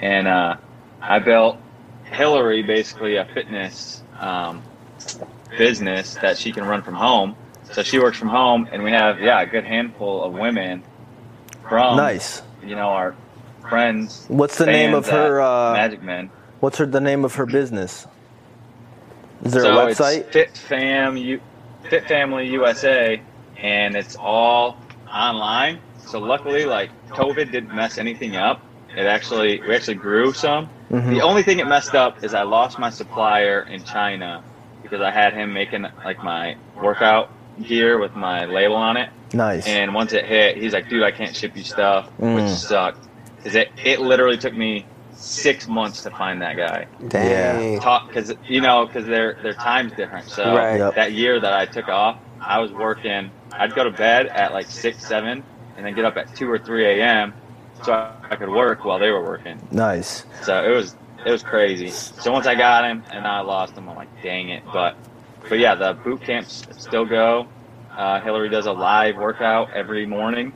And 0.00 0.26
uh, 0.28 0.56
I 1.02 1.18
built 1.18 1.58
Hillary 2.04 2.62
basically 2.62 3.16
a 3.16 3.24
fitness 3.24 4.02
um, 4.20 4.62
business 5.56 6.14
that 6.16 6.38
she 6.38 6.52
can 6.52 6.64
run 6.64 6.82
from 6.82 6.94
home. 6.94 7.36
So 7.72 7.82
she 7.82 7.98
works 7.98 8.18
from 8.18 8.28
home, 8.28 8.68
and 8.70 8.82
we 8.82 8.90
have 8.92 9.20
yeah 9.20 9.40
a 9.40 9.46
good 9.46 9.64
handful 9.64 10.22
of 10.22 10.32
women 10.32 10.82
from 11.68 11.96
Nice. 11.96 12.42
you 12.62 12.76
know 12.76 12.88
our 12.88 13.14
friends. 13.68 14.26
What's 14.28 14.58
the 14.58 14.66
name 14.66 14.94
of 14.94 15.08
her, 15.08 15.40
uh, 15.40 15.72
Magic 15.72 16.02
Men? 16.02 16.30
What's 16.60 16.78
her 16.78 16.86
the 16.86 17.00
name 17.00 17.24
of 17.24 17.34
her 17.36 17.46
business? 17.46 18.06
Is 19.44 19.52
there 19.52 19.62
so 19.62 19.72
a 19.72 19.86
website? 19.86 20.18
It's 20.18 20.30
Fit 20.32 20.56
Fam, 20.56 21.16
U, 21.16 21.40
Fit 21.88 22.06
Family 22.06 22.48
USA, 22.50 23.20
and 23.58 23.96
it's 23.96 24.16
all 24.16 24.78
online. 25.12 25.78
So 25.98 26.18
luckily, 26.18 26.64
like 26.64 26.90
COVID 27.08 27.50
didn't 27.50 27.74
mess 27.74 27.98
anything 27.98 28.36
up. 28.36 28.60
It 28.96 29.06
actually 29.06 29.60
we 29.60 29.74
actually 29.74 29.96
grew 29.96 30.32
some. 30.32 30.68
Mhm. 30.90 31.10
The 31.10 31.22
only 31.22 31.42
thing 31.42 31.58
it 31.58 31.66
messed 31.66 31.94
up 31.94 32.22
is 32.22 32.34
I 32.34 32.42
lost 32.42 32.78
my 32.78 32.90
supplier 32.90 33.66
in 33.68 33.82
China 33.82 34.42
because 34.84 35.00
I 35.00 35.10
had 35.10 35.32
him 35.32 35.52
making 35.52 35.86
like 36.04 36.22
my 36.22 36.56
workout 36.80 37.30
gear 37.62 37.98
with 37.98 38.14
my 38.14 38.44
label 38.44 38.76
on 38.76 38.96
it. 38.96 39.10
Nice. 39.32 39.66
And 39.66 39.92
once 39.94 40.12
it 40.12 40.24
hit, 40.26 40.56
he's 40.56 40.72
like, 40.72 40.88
"Dude, 40.88 41.02
I 41.02 41.10
can't 41.10 41.34
ship 41.34 41.56
you 41.56 41.64
stuff," 41.64 42.08
Mm. 42.20 42.36
which 42.36 42.48
sucked. 42.50 43.08
Cause 43.42 43.56
it 43.56 43.70
it 43.82 44.00
literally 44.00 44.36
took 44.38 44.54
me 44.54 44.86
six 45.12 45.66
months 45.68 46.02
to 46.02 46.10
find 46.10 46.42
that 46.42 46.56
guy 46.56 46.86
Dang. 47.08 47.80
talk 47.80 48.06
because 48.08 48.32
you 48.48 48.60
know 48.60 48.86
because 48.86 49.06
their 49.06 49.34
their 49.42 49.54
time's 49.54 49.92
different. 49.94 50.28
So 50.28 50.54
Right. 50.54 50.76
Yep. 50.78 50.94
that 50.94 51.12
year 51.12 51.40
that 51.40 51.52
I 51.52 51.66
took 51.66 51.88
off, 51.88 52.16
I 52.40 52.58
was 52.60 52.70
working. 52.72 53.30
I'd 53.52 53.74
go 53.74 53.84
to 53.84 53.90
bed 53.90 54.26
at 54.26 54.52
like 54.52 54.66
six, 54.66 55.06
seven, 55.06 55.42
and 55.76 55.86
then 55.86 55.94
get 55.94 56.04
up 56.04 56.16
at 56.16 56.34
two 56.36 56.50
or 56.50 56.58
three 56.58 56.86
a.m. 57.00 57.32
so 57.82 57.92
I, 57.92 58.12
I 58.30 58.36
could 58.36 58.50
work 58.50 58.84
while 58.84 58.98
they 58.98 59.10
were 59.10 59.22
working. 59.22 59.58
nice. 59.70 60.24
So 60.42 60.64
it 60.64 60.74
was 60.74 60.94
it 61.24 61.30
was 61.30 61.42
crazy. 61.42 61.90
So 61.90 62.30
once 62.32 62.46
I 62.46 62.54
got 62.54 62.84
him 62.84 63.02
and 63.10 63.26
I 63.26 63.40
lost 63.40 63.74
him, 63.74 63.88
I'm 63.88 63.96
like, 63.96 64.22
dang 64.22 64.48
it. 64.50 64.62
But 64.72 64.96
but 65.48 65.58
yeah, 65.58 65.74
the 65.74 65.92
boot 65.94 66.22
camps 66.22 66.66
still 66.78 67.04
go. 67.04 67.46
Uh, 67.96 68.20
Hillary 68.20 68.48
does 68.48 68.66
a 68.66 68.72
live 68.72 69.16
workout 69.16 69.70
every 69.72 70.04
morning. 70.06 70.52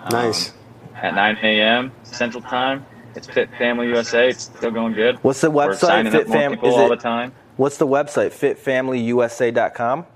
um, 0.00 0.08
Nice. 0.10 0.52
At 0.96 1.14
9 1.14 1.36
a.m. 1.42 1.92
Central 2.02 2.42
Time. 2.42 2.84
It's 3.14 3.26
Fit 3.26 3.48
Family 3.58 3.86
USA. 3.88 4.28
It's 4.28 4.44
still 4.44 4.70
going 4.70 4.92
good. 4.94 5.16
What's 5.22 5.40
the 5.40 5.50
website? 5.50 6.10
Fit 6.10 6.22
up 6.22 6.28
more 6.28 6.36
Fam- 6.36 6.50
people 6.52 6.68
is 6.68 6.74
all 6.74 6.86
it- 6.92 6.96
the 6.96 7.02
time. 7.02 7.32
What's 7.56 7.76
the 7.76 7.86
website? 7.86 8.30
Fitfamilyusa.com. 8.32 10.06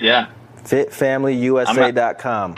Yeah. 0.00 0.28
Fitfamilyusa.com. 0.62 2.56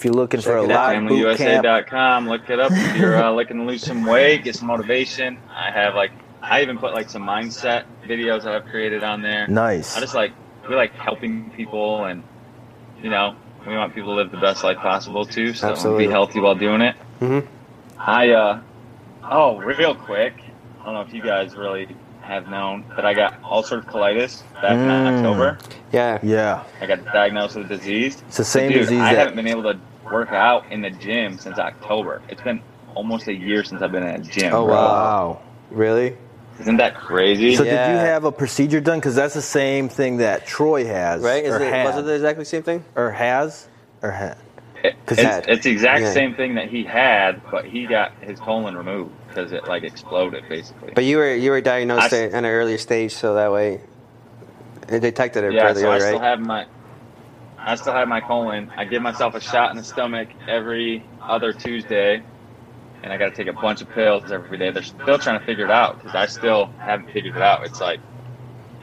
If 0.00 0.06
you're 0.06 0.14
looking 0.14 0.40
for 0.40 0.56
a 0.56 0.62
Check 0.62 0.70
it 0.70 0.72
out. 0.72 0.94
live 0.96 1.08
boot 1.10 1.36
FamilyUSA.com. 1.38 2.26
Look 2.26 2.48
it 2.48 2.58
up 2.58 2.72
if 2.72 2.96
you're 2.96 3.22
uh, 3.22 3.30
looking 3.32 3.58
to 3.58 3.64
lose 3.64 3.82
some 3.84 4.06
weight, 4.06 4.44
get 4.44 4.56
some 4.56 4.68
motivation. 4.68 5.36
I 5.54 5.70
have 5.70 5.94
like, 5.94 6.10
I 6.40 6.62
even 6.62 6.78
put 6.78 6.94
like 6.94 7.10
some 7.10 7.22
mindset 7.22 7.84
videos 8.06 8.44
that 8.44 8.54
I've 8.54 8.64
created 8.64 9.04
on 9.04 9.20
there. 9.20 9.46
nice. 9.46 9.98
I 9.98 10.00
just 10.00 10.14
like, 10.14 10.32
we 10.66 10.74
like 10.74 10.94
helping 10.94 11.50
people 11.50 12.06
and, 12.06 12.22
you 13.02 13.10
know, 13.10 13.36
we 13.66 13.76
want 13.76 13.94
people 13.94 14.14
to 14.14 14.22
live 14.22 14.30
the 14.30 14.38
best 14.38 14.64
life 14.64 14.78
possible 14.78 15.26
too. 15.26 15.52
So 15.52 15.68
Absolutely. 15.68 16.06
be 16.06 16.10
healthy 16.10 16.40
while 16.40 16.54
doing 16.54 16.80
it. 16.80 16.96
Mhm. 17.20 17.46
I, 17.98 18.30
uh, 18.30 18.60
oh, 19.30 19.58
real 19.58 19.94
quick. 19.94 20.32
I 20.80 20.84
don't 20.86 20.94
know 20.94 21.02
if 21.02 21.12
you 21.12 21.20
guys 21.20 21.54
really 21.56 21.88
have 22.22 22.48
known, 22.48 22.84
but 22.96 23.04
I 23.04 23.12
got 23.12 23.42
ulcerative 23.42 23.84
colitis 23.84 24.42
back 24.62 24.72
in 24.72 24.78
Mm. 24.78 25.16
October. 25.18 25.58
Yeah. 25.92 26.18
yeah, 26.22 26.62
I 26.80 26.86
got 26.86 27.04
diagnosed 27.12 27.56
with 27.56 27.68
the 27.68 27.76
disease. 27.76 28.22
it's 28.28 28.38
the 28.38 28.44
same 28.44 28.70
Dude, 28.70 28.82
disease 28.82 28.98
I 29.00 29.12
that. 29.12 29.18
haven't 29.18 29.36
been 29.36 29.46
able 29.48 29.64
to 29.64 29.78
work 30.10 30.30
out 30.32 30.70
in 30.70 30.80
the 30.82 30.90
gym 30.90 31.38
since 31.38 31.58
October. 31.58 32.22
It's 32.28 32.42
been 32.42 32.62
almost 32.94 33.28
a 33.28 33.34
year 33.34 33.62
since 33.64 33.82
I've 33.82 33.92
been 33.92 34.02
in 34.02 34.20
a 34.20 34.24
gym. 34.24 34.52
Oh, 34.54 34.64
bro. 34.66 34.74
wow. 34.74 34.82
wow. 34.92 35.42
Really? 35.70 36.16
Isn't 36.58 36.76
that 36.76 36.94
crazy? 36.94 37.56
So 37.56 37.64
did 37.64 37.70
you 37.72 37.76
have 37.96 38.24
a 38.24 38.32
procedure 38.32 38.80
done? 38.80 38.98
Because 38.98 39.14
that's 39.14 39.34
the 39.34 39.40
same 39.42 39.88
thing 39.88 40.18
that 40.18 40.46
Troy 40.46 40.84
has, 40.84 41.22
Right? 41.22 41.44
Is 41.44 41.54
or, 41.54 41.62
it, 41.62 41.72
had, 41.72 41.84
was 41.86 41.96
it 41.96 42.02
the 42.04 42.14
exactly 42.14 42.44
same 42.44 42.62
thing? 42.62 42.84
or 42.96 43.10
has, 43.10 43.66
or 44.02 44.10
had. 44.10 44.36
'Cause 45.06 45.18
it's, 45.18 45.46
he- 45.46 45.52
it's 45.52 45.64
the 45.64 45.70
exact 45.70 46.00
Yeah. 46.02 46.12
same 46.12 46.34
thing 46.34 46.54
that 46.54 46.68
he 46.68 46.84
had, 46.84 47.42
but 47.50 47.66
he 47.66 47.86
got 47.86 48.12
his 48.22 48.40
colon 48.40 48.76
removed 48.76 49.12
because 49.28 49.52
it 49.52 49.68
like 49.68 49.82
exploded 49.84 50.48
basically. 50.48 50.92
But 50.94 51.04
you 51.04 51.18
were 51.18 51.34
you 51.34 51.50
were 51.50 51.60
diagnosed 51.60 52.12
I- 52.14 52.24
at 52.24 52.32
an 52.32 52.46
earlier 52.46 52.78
stage, 52.78 53.12
so 53.12 53.34
that 53.34 53.52
way 53.52 53.80
they 54.88 54.98
detected 55.00 55.44
it 55.44 55.52
yeah, 55.52 55.68
further, 55.68 55.80
so 55.80 55.88
I 55.90 55.92
right? 55.92 56.00
still 56.02 56.18
have 56.20 56.40
my 56.40 56.64
I 57.66 57.74
still 57.74 57.92
have 57.92 58.08
my 58.08 58.20
colon. 58.20 58.70
I 58.76 58.84
give 58.84 59.02
myself 59.02 59.34
a 59.34 59.40
shot 59.40 59.70
in 59.70 59.76
the 59.76 59.84
stomach 59.84 60.28
every 60.48 61.04
other 61.22 61.52
Tuesday, 61.52 62.22
and 63.02 63.12
I 63.12 63.16
got 63.18 63.34
to 63.34 63.36
take 63.36 63.46
a 63.48 63.58
bunch 63.60 63.82
of 63.82 63.90
pills 63.90 64.30
every 64.32 64.58
day. 64.58 64.70
They're 64.70 64.82
still 64.82 65.18
trying 65.18 65.38
to 65.40 65.46
figure 65.46 65.64
it 65.64 65.70
out 65.70 65.98
because 65.98 66.14
I 66.14 66.26
still 66.26 66.66
haven't 66.78 67.12
figured 67.12 67.36
it 67.36 67.42
out. 67.42 67.64
It's 67.64 67.80
like 67.80 68.00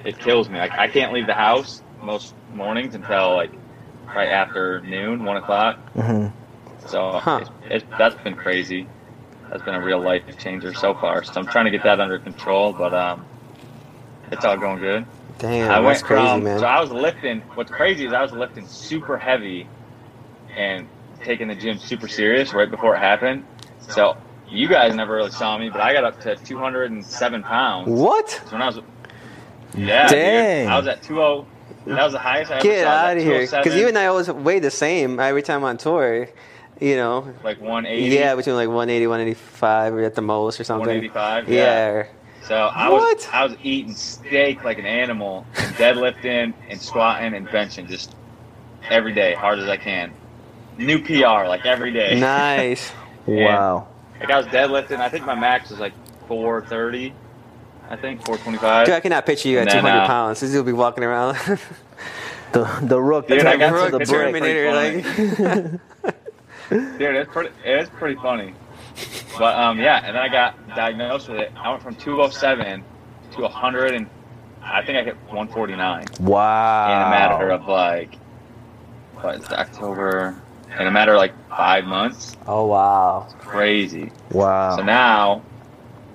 it 0.05 0.17
kills 0.19 0.49
me. 0.49 0.59
Like 0.59 0.73
I 0.77 0.87
can't 0.87 1.13
leave 1.13 1.27
the 1.27 1.33
house 1.33 1.81
most 2.01 2.33
mornings 2.53 2.95
until 2.95 3.33
like 3.35 3.51
right 4.15 4.29
after 4.29 4.81
noon, 4.81 5.23
one 5.23 5.37
o'clock. 5.37 5.77
hmm 5.93 6.27
So 6.87 7.13
Huh. 7.13 7.39
it's, 7.41 7.83
it's, 7.83 7.85
that's 7.97 8.15
been 8.23 8.35
crazy. 8.35 8.87
That's 9.49 9.63
been 9.63 9.75
a 9.75 9.81
real 9.81 10.01
life 10.01 10.23
changer 10.37 10.73
so 10.73 10.93
far. 10.93 11.23
So 11.23 11.39
I'm 11.39 11.47
trying 11.47 11.65
to 11.65 11.71
get 11.71 11.83
that 11.83 11.99
under 11.99 12.19
control, 12.19 12.73
but 12.73 12.93
um, 12.93 13.25
it's 14.31 14.45
all 14.45 14.57
going 14.57 14.79
good. 14.79 15.05
Damn, 15.39 15.69
I 15.71 15.81
that's 15.81 15.85
went 15.85 16.03
crazy, 16.03 16.27
from 16.27 16.43
man. 16.43 16.59
so 16.59 16.65
I 16.65 16.79
was 16.79 16.91
lifting. 16.91 17.41
What's 17.55 17.71
crazy 17.71 18.05
is 18.05 18.13
I 18.13 18.21
was 18.21 18.31
lifting 18.31 18.67
super 18.67 19.17
heavy 19.17 19.67
and 20.55 20.87
taking 21.23 21.47
the 21.47 21.55
gym 21.55 21.77
super 21.77 22.07
serious 22.07 22.53
right 22.53 22.69
before 22.69 22.95
it 22.95 22.99
happened. 22.99 23.45
So 23.79 24.17
you 24.49 24.67
guys 24.67 24.95
never 24.95 25.15
really 25.15 25.31
saw 25.31 25.57
me, 25.57 25.69
but 25.69 25.81
I 25.81 25.93
got 25.93 26.03
up 26.03 26.19
to 26.21 26.35
207 26.35 27.43
pounds. 27.43 27.87
what? 27.89 28.29
So 28.29 28.51
when 28.53 28.61
I 28.61 28.67
was 28.67 28.79
yeah, 29.75 30.07
Dang. 30.07 30.63
dude, 30.65 30.71
I 30.71 30.77
was 30.77 30.87
at 30.87 31.03
20. 31.03 31.45
That 31.85 32.03
was 32.03 32.13
the 32.13 32.19
highest 32.19 32.51
I 32.51 32.55
ever 32.55 32.63
Get 32.63 32.83
saw. 32.83 32.89
I 32.89 32.93
was 32.93 33.11
out 33.11 33.17
of 33.17 33.23
here! 33.23 33.41
Because 33.41 33.73
207, 33.73 33.79
you 33.79 33.87
and 33.87 33.97
I 33.97 34.05
always 34.07 34.29
weigh 34.29 34.59
the 34.59 34.71
same 34.71 35.19
every 35.19 35.43
time 35.43 35.63
on 35.63 35.77
tour. 35.77 36.27
You 36.79 36.95
know, 36.95 37.33
like 37.43 37.59
180. 37.59 38.15
yeah, 38.15 38.35
between 38.35 38.55
like 38.55 38.67
180, 38.67 39.07
185 39.07 39.93
or 39.95 40.03
at 40.03 40.15
the 40.15 40.21
most 40.21 40.59
or 40.59 40.63
something. 40.63 40.87
185. 40.87 41.49
Yeah. 41.49 42.05
So 42.47 42.55
I 42.55 42.89
What? 42.89 43.17
was 43.17 43.27
I 43.31 43.43
was 43.43 43.55
eating 43.63 43.93
steak 43.93 44.63
like 44.63 44.79
an 44.79 44.85
animal, 44.85 45.45
and 45.57 45.75
deadlifting 45.75 46.53
and 46.69 46.81
squatting 46.81 47.33
and 47.33 47.47
benching 47.47 47.87
just 47.89 48.15
every 48.89 49.13
day, 49.13 49.33
hard 49.33 49.59
as 49.59 49.67
I 49.67 49.75
can. 49.77 50.13
New 50.77 50.99
PR 51.03 51.47
like 51.47 51.65
every 51.65 51.91
day. 51.91 52.19
Nice. 52.19 52.91
Wow. 53.27 53.89
Like 54.21 54.31
I 54.31 54.37
was 54.37 54.45
deadlifting. 54.45 55.01
I 55.01 55.09
think 55.09 55.25
my 55.25 55.35
max 55.35 55.69
was 55.69 55.79
like 55.79 55.91
430. 56.29 57.13
I 57.89 57.97
think 57.97 58.21
425. 58.25 58.85
Dude, 58.85 58.95
I 58.95 59.01
cannot 59.01 59.25
picture 59.25 59.49
you 59.49 59.57
at 59.57 59.63
And 59.63 59.69
then, 59.71 59.81
200 59.83 59.99
uh, 60.03 60.07
pounds. 60.07 60.39
This 60.39 60.51
dude 60.51 60.59
will 60.59 60.71
be 60.71 60.71
walking 60.71 61.03
around. 61.03 61.37
The 62.53 62.63
the 62.83 63.01
rook 63.01 63.27
Dude, 63.27 63.41
that 63.41 63.47
I 63.47 63.57
got 63.57 63.73
runs 63.73 63.91
to 63.91 63.99
to 63.99 64.05
the 64.05 64.05
the 64.05 64.05
break. 64.05 64.31
brick. 64.31 64.43
Terminator, 64.43 65.81
like. 65.99 66.17
Dude, 66.97 67.15
it's 67.15 67.31
pretty. 67.33 67.49
It's 67.65 67.89
pretty 67.89 68.15
funny. 68.21 68.53
But 69.37 69.55
um, 69.55 69.79
yeah, 69.79 69.97
and 70.03 70.15
then 70.15 70.23
I 70.23 70.29
got 70.29 70.67
diagnosed 70.75 71.29
with 71.29 71.39
it. 71.39 71.51
I 71.55 71.69
went 71.69 71.83
from 71.83 71.95
207 71.95 72.83
to 73.33 73.41
100, 73.41 73.93
and 73.93 74.09
I 74.63 74.83
think 74.83 74.97
I 74.97 75.03
hit 75.03 75.15
149 75.27 76.05
Wow. 76.21 76.85
in 76.85 77.07
a 77.07 77.09
matter 77.09 77.49
of 77.51 77.67
like, 77.67 78.15
what 79.21 79.35
is 79.35 79.43
it, 79.43 79.51
October? 79.53 80.41
In 80.79 80.85
a 80.87 80.91
matter 80.91 81.13
of 81.13 81.17
like 81.19 81.33
five 81.49 81.85
months. 81.85 82.35
oh 82.47 82.65
wow. 82.65 83.27
Crazy. 83.39 84.11
Wow. 84.31 84.75
So 84.75 84.83
now, 84.83 85.41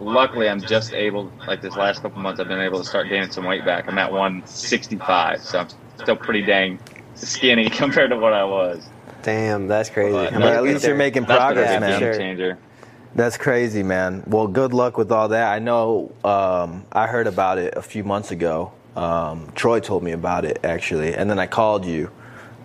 luckily, 0.01 0.49
I'm 0.49 0.61
just 0.61 0.93
able. 0.93 1.33
Like 1.47 1.63
this 1.63 1.75
last 1.77 2.03
couple 2.03 2.21
months, 2.21 2.41
I've 2.41 2.49
been 2.49 2.61
able 2.61 2.79
to 2.79 2.85
start 2.85 3.09
gaining 3.09 3.31
some 3.31 3.45
weight 3.45 3.65
back. 3.65 3.89
I'm 3.89 3.99
at 3.99 4.13
165, 4.13 5.41
so 5.43 5.61
I'm 5.61 5.69
still 6.01 6.17
pretty 6.17 6.43
dang 6.43 6.79
skinny 7.15 7.71
compared 7.71 8.11
to 8.11 8.17
what 8.17 8.33
I 8.33 8.45
was. 8.45 8.85
Damn, 9.23 9.69
that's 9.69 9.89
crazy. 9.89 10.13
But 10.13 10.33
But 10.35 10.43
at 10.55 10.63
least 10.65 10.85
you're 10.85 10.97
making 10.97 11.25
That's 11.25 11.55
been 11.55 11.59
a 11.59 11.63
progress, 11.65 11.71
big 11.75 11.81
man. 11.81 11.91
game 11.91 11.99
Sure. 12.01 12.15
changer. 12.19 12.59
That's 13.15 13.37
crazy, 13.37 13.83
man. 13.83 14.23
Well, 14.27 14.47
good 14.47 14.73
luck 14.73 14.97
with 14.97 15.13
all 15.13 15.29
that. 15.29 15.53
I 15.53 15.59
know 15.59 16.13
um, 16.25 16.85
I 16.93 17.07
heard 17.07 17.27
about 17.27 17.59
it 17.59 17.75
a 17.77 17.83
few 17.83 18.05
months 18.05 18.31
ago. 18.31 18.73
Um, 18.97 19.53
Troy 19.55 19.81
told 19.81 20.03
me 20.03 20.13
about 20.13 20.45
it 20.45 20.61
actually, 20.65 21.15
and 21.15 21.29
then 21.29 21.39
I 21.39 21.47
called 21.47 21.85
you 21.85 22.11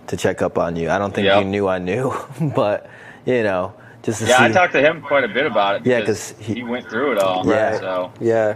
to 0.07 0.15
check 0.17 0.41
up 0.41 0.57
on 0.57 0.75
you. 0.75 0.89
I 0.89 0.97
don't 0.97 1.13
think 1.13 1.25
Yep. 1.25 1.43
you 1.43 1.49
knew 1.49 1.67
I 1.67 1.79
knew, 1.79 2.13
but 2.55 2.89
you 3.25 3.43
know, 3.43 3.73
just 4.03 4.21
to 4.21 4.27
Yeah, 4.27 4.37
see. 4.39 4.43
I 4.45 4.51
talked 4.51 4.73
to 4.73 4.81
him 4.81 5.01
quite 5.01 5.23
a 5.25 5.27
bit 5.27 5.45
about 5.45 5.77
it. 5.77 5.85
Yeah, 5.85 5.99
because 5.99 6.31
he- 6.39 6.55
he, 6.55 6.63
went 6.63 6.89
through 6.89 7.13
it 7.13 7.19
all. 7.19 7.45
Yeah. 7.45 7.79
So 7.79 8.11
Yeah. 8.21 8.55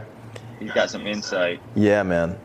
he's 0.60 0.72
got 0.72 0.90
some 0.90 1.06
insight. 1.08 1.60
yeah, 1.76 2.04
man. 2.04 2.38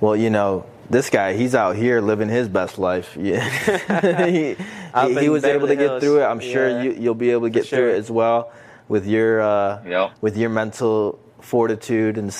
Well, 0.00 0.16
you 0.16 0.30
know, 0.30 0.64
this 0.90 1.08
guy, 1.10 1.34
he's 1.34 1.54
out 1.54 1.76
here 1.76 2.00
living 2.00 2.28
his 2.28 2.48
best 2.48 2.78
life. 2.78 3.16
Yeah, 3.18 3.40
he, 4.26 4.54
he, 4.54 5.14
he 5.20 5.24
in 5.26 5.30
was 5.32 5.44
able 5.44 5.66
to 5.68 5.74
Beverly 5.74 5.76
get 5.76 6.00
through 6.00 6.22
it. 6.22 6.24
I'm 6.26 6.40
sure 6.40 6.68
Yeah. 6.68 6.82
you, 6.82 6.92
you'll 6.92 7.14
be 7.14 7.30
able 7.30 7.42
to 7.46 7.50
get 7.50 7.64
For 7.66 7.76
through 7.76 7.90
it 7.90 7.96
as 7.98 8.10
well 8.10 8.50
with 8.90 9.06
your 9.06 9.40
uh, 9.40 9.82
Yep. 9.86 10.10
with 10.20 10.36
your 10.36 10.50
mental 10.50 11.18
fortitude 11.40 12.18
and. 12.18 12.34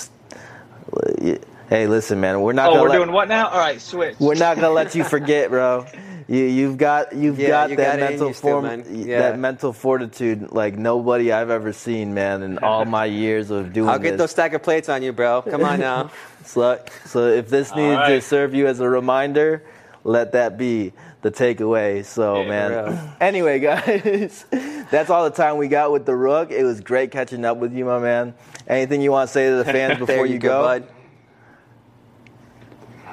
Hey, 1.69 1.87
listen, 1.87 2.21
man. 2.21 2.41
We're 2.41 2.53
not. 2.53 2.69
Oh, 2.69 2.73
gonna 2.73 2.83
we're 2.83 2.89
let, 2.89 2.97
doing 2.97 3.13
what 3.13 3.29
now? 3.29 3.49
All 3.49 3.59
right, 3.59 3.81
switch. 3.81 4.17
We're 4.19 4.35
not 4.35 4.57
gonna 4.57 4.71
let 4.71 4.95
you 4.95 5.05
forget, 5.05 5.49
bro. 5.51 5.87
You, 6.29 6.45
you've 6.45 6.79
got 6.79 7.13
you've 7.13 7.41
Yeah, 7.41 7.49
got 7.49 7.71
you 7.71 7.77
that 7.77 7.99
got 7.99 8.09
mental 8.11 8.29
you 8.29 8.35
still, 8.35 8.61
form, 8.63 8.85
Yeah. 8.89 9.19
that 9.19 9.39
mental 9.41 9.73
fortitude 9.73 10.53
like 10.53 10.79
nobody 10.79 11.33
I've 11.33 11.51
ever 11.51 11.73
seen, 11.73 12.15
man, 12.15 12.45
in 12.45 12.59
all 12.59 12.85
my 12.85 13.07
years 13.07 13.51
of 13.51 13.73
doing 13.73 13.89
I'll 13.89 13.99
get 13.99 14.13
this. 14.13 14.19
those 14.19 14.31
stack 14.31 14.53
of 14.53 14.63
plates 14.63 14.89
on 14.89 15.03
you, 15.03 15.13
bro. 15.13 15.43
Come 15.43 15.65
on 15.65 15.81
now. 15.81 16.11
So, 16.45 16.81
so 17.07 17.27
if 17.27 17.49
this 17.51 17.75
needed 17.75 18.07
to 18.07 18.21
serve 18.21 18.55
you 18.55 18.69
as 18.69 18.79
a 18.79 18.89
reminder, 18.89 19.65
let 20.05 20.33
that 20.33 20.57
be 20.57 20.93
the 21.23 21.31
takeaway. 21.31 22.05
So, 22.05 22.43
Yeah, 22.43 22.49
man. 22.49 23.13
Anyway, 23.21 23.59
guys, 23.61 24.45
that's 24.91 25.11
all 25.11 25.25
the 25.25 25.35
time 25.37 25.57
we 25.59 25.69
got 25.69 25.93
with 25.93 26.07
the 26.07 26.17
Rook. 26.17 26.51
It 26.51 26.65
was 26.65 26.81
great 26.81 27.11
catching 27.11 27.45
up 27.45 27.59
with 27.59 27.73
you, 27.75 27.85
my 27.85 27.99
man. 27.99 28.35
Anything 28.67 29.03
you 29.03 29.11
want 29.11 29.29
to 29.29 29.33
say 29.33 29.51
to 29.51 29.57
the 29.57 29.65
fans 29.73 29.99
before 29.99 30.27
you, 30.27 30.35
you 30.35 30.39
go, 30.39 30.63
bud. 30.63 30.89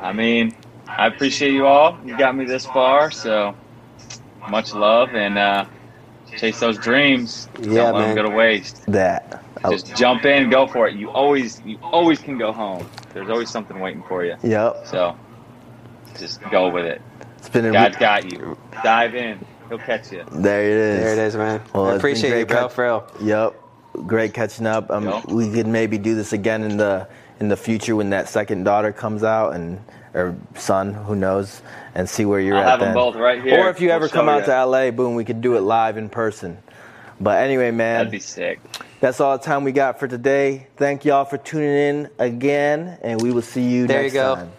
I 0.02 0.14
mean, 0.14 0.56
I 0.88 1.08
appreciate 1.08 1.52
you 1.52 1.66
all. 1.66 1.98
You 2.06 2.18
got 2.18 2.36
me 2.36 2.46
this 2.46 2.66
far, 2.66 3.12
so 3.12 3.56
much 4.50 4.74
love 4.74 5.14
and 5.16 5.38
uh, 5.38 5.66
chase 6.38 6.60
those 6.60 6.78
dreams. 6.78 7.50
Yeah, 7.60 7.64
Don't 7.64 7.76
let 7.76 7.94
man. 7.94 8.16
them 8.16 8.16
go 8.16 8.30
to 8.30 8.36
waste. 8.36 8.86
That. 8.86 9.44
Just 9.70 9.96
jump 9.96 10.24
in, 10.26 10.50
go 10.50 10.68
for 10.68 10.88
it. 10.88 10.96
You 10.96 11.10
always, 11.10 11.62
you 11.66 11.78
always 11.82 12.20
can 12.20 12.38
go 12.38 12.54
home. 12.54 12.88
There's 13.14 13.30
always 13.30 13.50
something 13.50 13.80
waiting 13.80 14.04
for 14.08 14.24
you. 14.24 14.36
Yep. 14.44 14.86
So 14.86 15.18
just 16.18 16.42
go 16.52 16.70
with 16.70 16.86
it. 16.86 17.02
It's 17.38 17.50
been 17.50 17.66
a 17.66 17.72
God's 17.72 17.98
got 17.98 18.32
you. 18.32 18.58
Dive 18.84 19.16
in. 19.16 19.40
He'll 19.70 19.78
catch 19.78 20.12
you. 20.12 20.24
there 20.32 20.62
it 20.64 20.68
is. 20.78 21.00
There 21.04 21.14
it 21.14 21.20
is, 21.20 21.36
man. 21.36 21.62
Well, 21.74 21.86
I 21.86 21.88
it's 21.88 21.92
been 21.92 21.98
appreciate 21.98 22.40
you, 22.40 22.46
bro, 22.46 22.58
cut- 22.64 22.72
for 22.74 22.84
real. 22.86 23.12
Yep. 23.22 23.56
Great 24.08 24.34
catching 24.34 24.66
up. 24.68 24.90
Um, 24.92 25.06
Yep. 25.06 25.26
We 25.28 25.52
could 25.52 25.68
maybe 25.68 25.98
do 25.98 26.16
this 26.16 26.34
again 26.34 26.64
in 26.64 26.78
the 26.78 27.08
in 27.40 27.50
the 27.50 27.58
future 27.58 27.96
when 27.96 28.10
that 28.12 28.30
second 28.30 28.64
daughter 28.64 28.92
comes 28.92 29.24
out 29.24 29.54
and 29.54 29.80
or 30.14 30.36
son, 30.56 30.94
who 30.94 31.16
knows, 31.16 31.62
and 31.94 32.10
see 32.10 32.26
where 32.26 32.40
you're 32.40 32.56
I'll 32.56 32.64
at 32.64 32.70
have 32.70 32.80
then. 32.80 32.88
them 32.90 32.96
both 32.96 33.16
right 33.16 33.42
here. 33.44 33.60
Or 33.60 33.70
if 33.70 33.80
you 33.82 33.88
We'll 33.88 33.98
ever 33.98 34.08
come 34.10 34.28
out 34.30 34.48
ya. 34.48 34.64
to 34.64 34.66
LA, 34.66 34.90
boom, 34.92 35.14
we 35.16 35.24
could 35.26 35.42
do 35.42 35.56
it 35.58 35.62
live 35.62 35.98
in 35.98 36.10
person. 36.10 36.58
But 37.20 37.42
anyway, 37.44 37.70
man, 37.72 37.98
That'd 38.00 38.12
be 38.12 38.20
sick. 38.20 38.60
that's 39.00 39.20
all 39.20 39.38
the 39.38 39.44
time 39.44 39.64
we 39.64 39.72
got 39.72 40.00
for 40.00 40.08
today. 40.08 40.68
Thank 40.78 41.04
y'all 41.06 41.26
for 41.26 41.38
tuning 41.38 41.70
in 41.70 42.10
again, 42.20 42.98
and 43.02 43.22
we 43.22 43.32
will 43.32 43.42
see 43.44 43.62
you 43.64 43.86
next 43.88 43.88
time. 43.88 43.88
There 43.88 44.02
next 44.04 44.14
you 44.14 44.20
go. 44.22 44.36
time. 44.36 44.52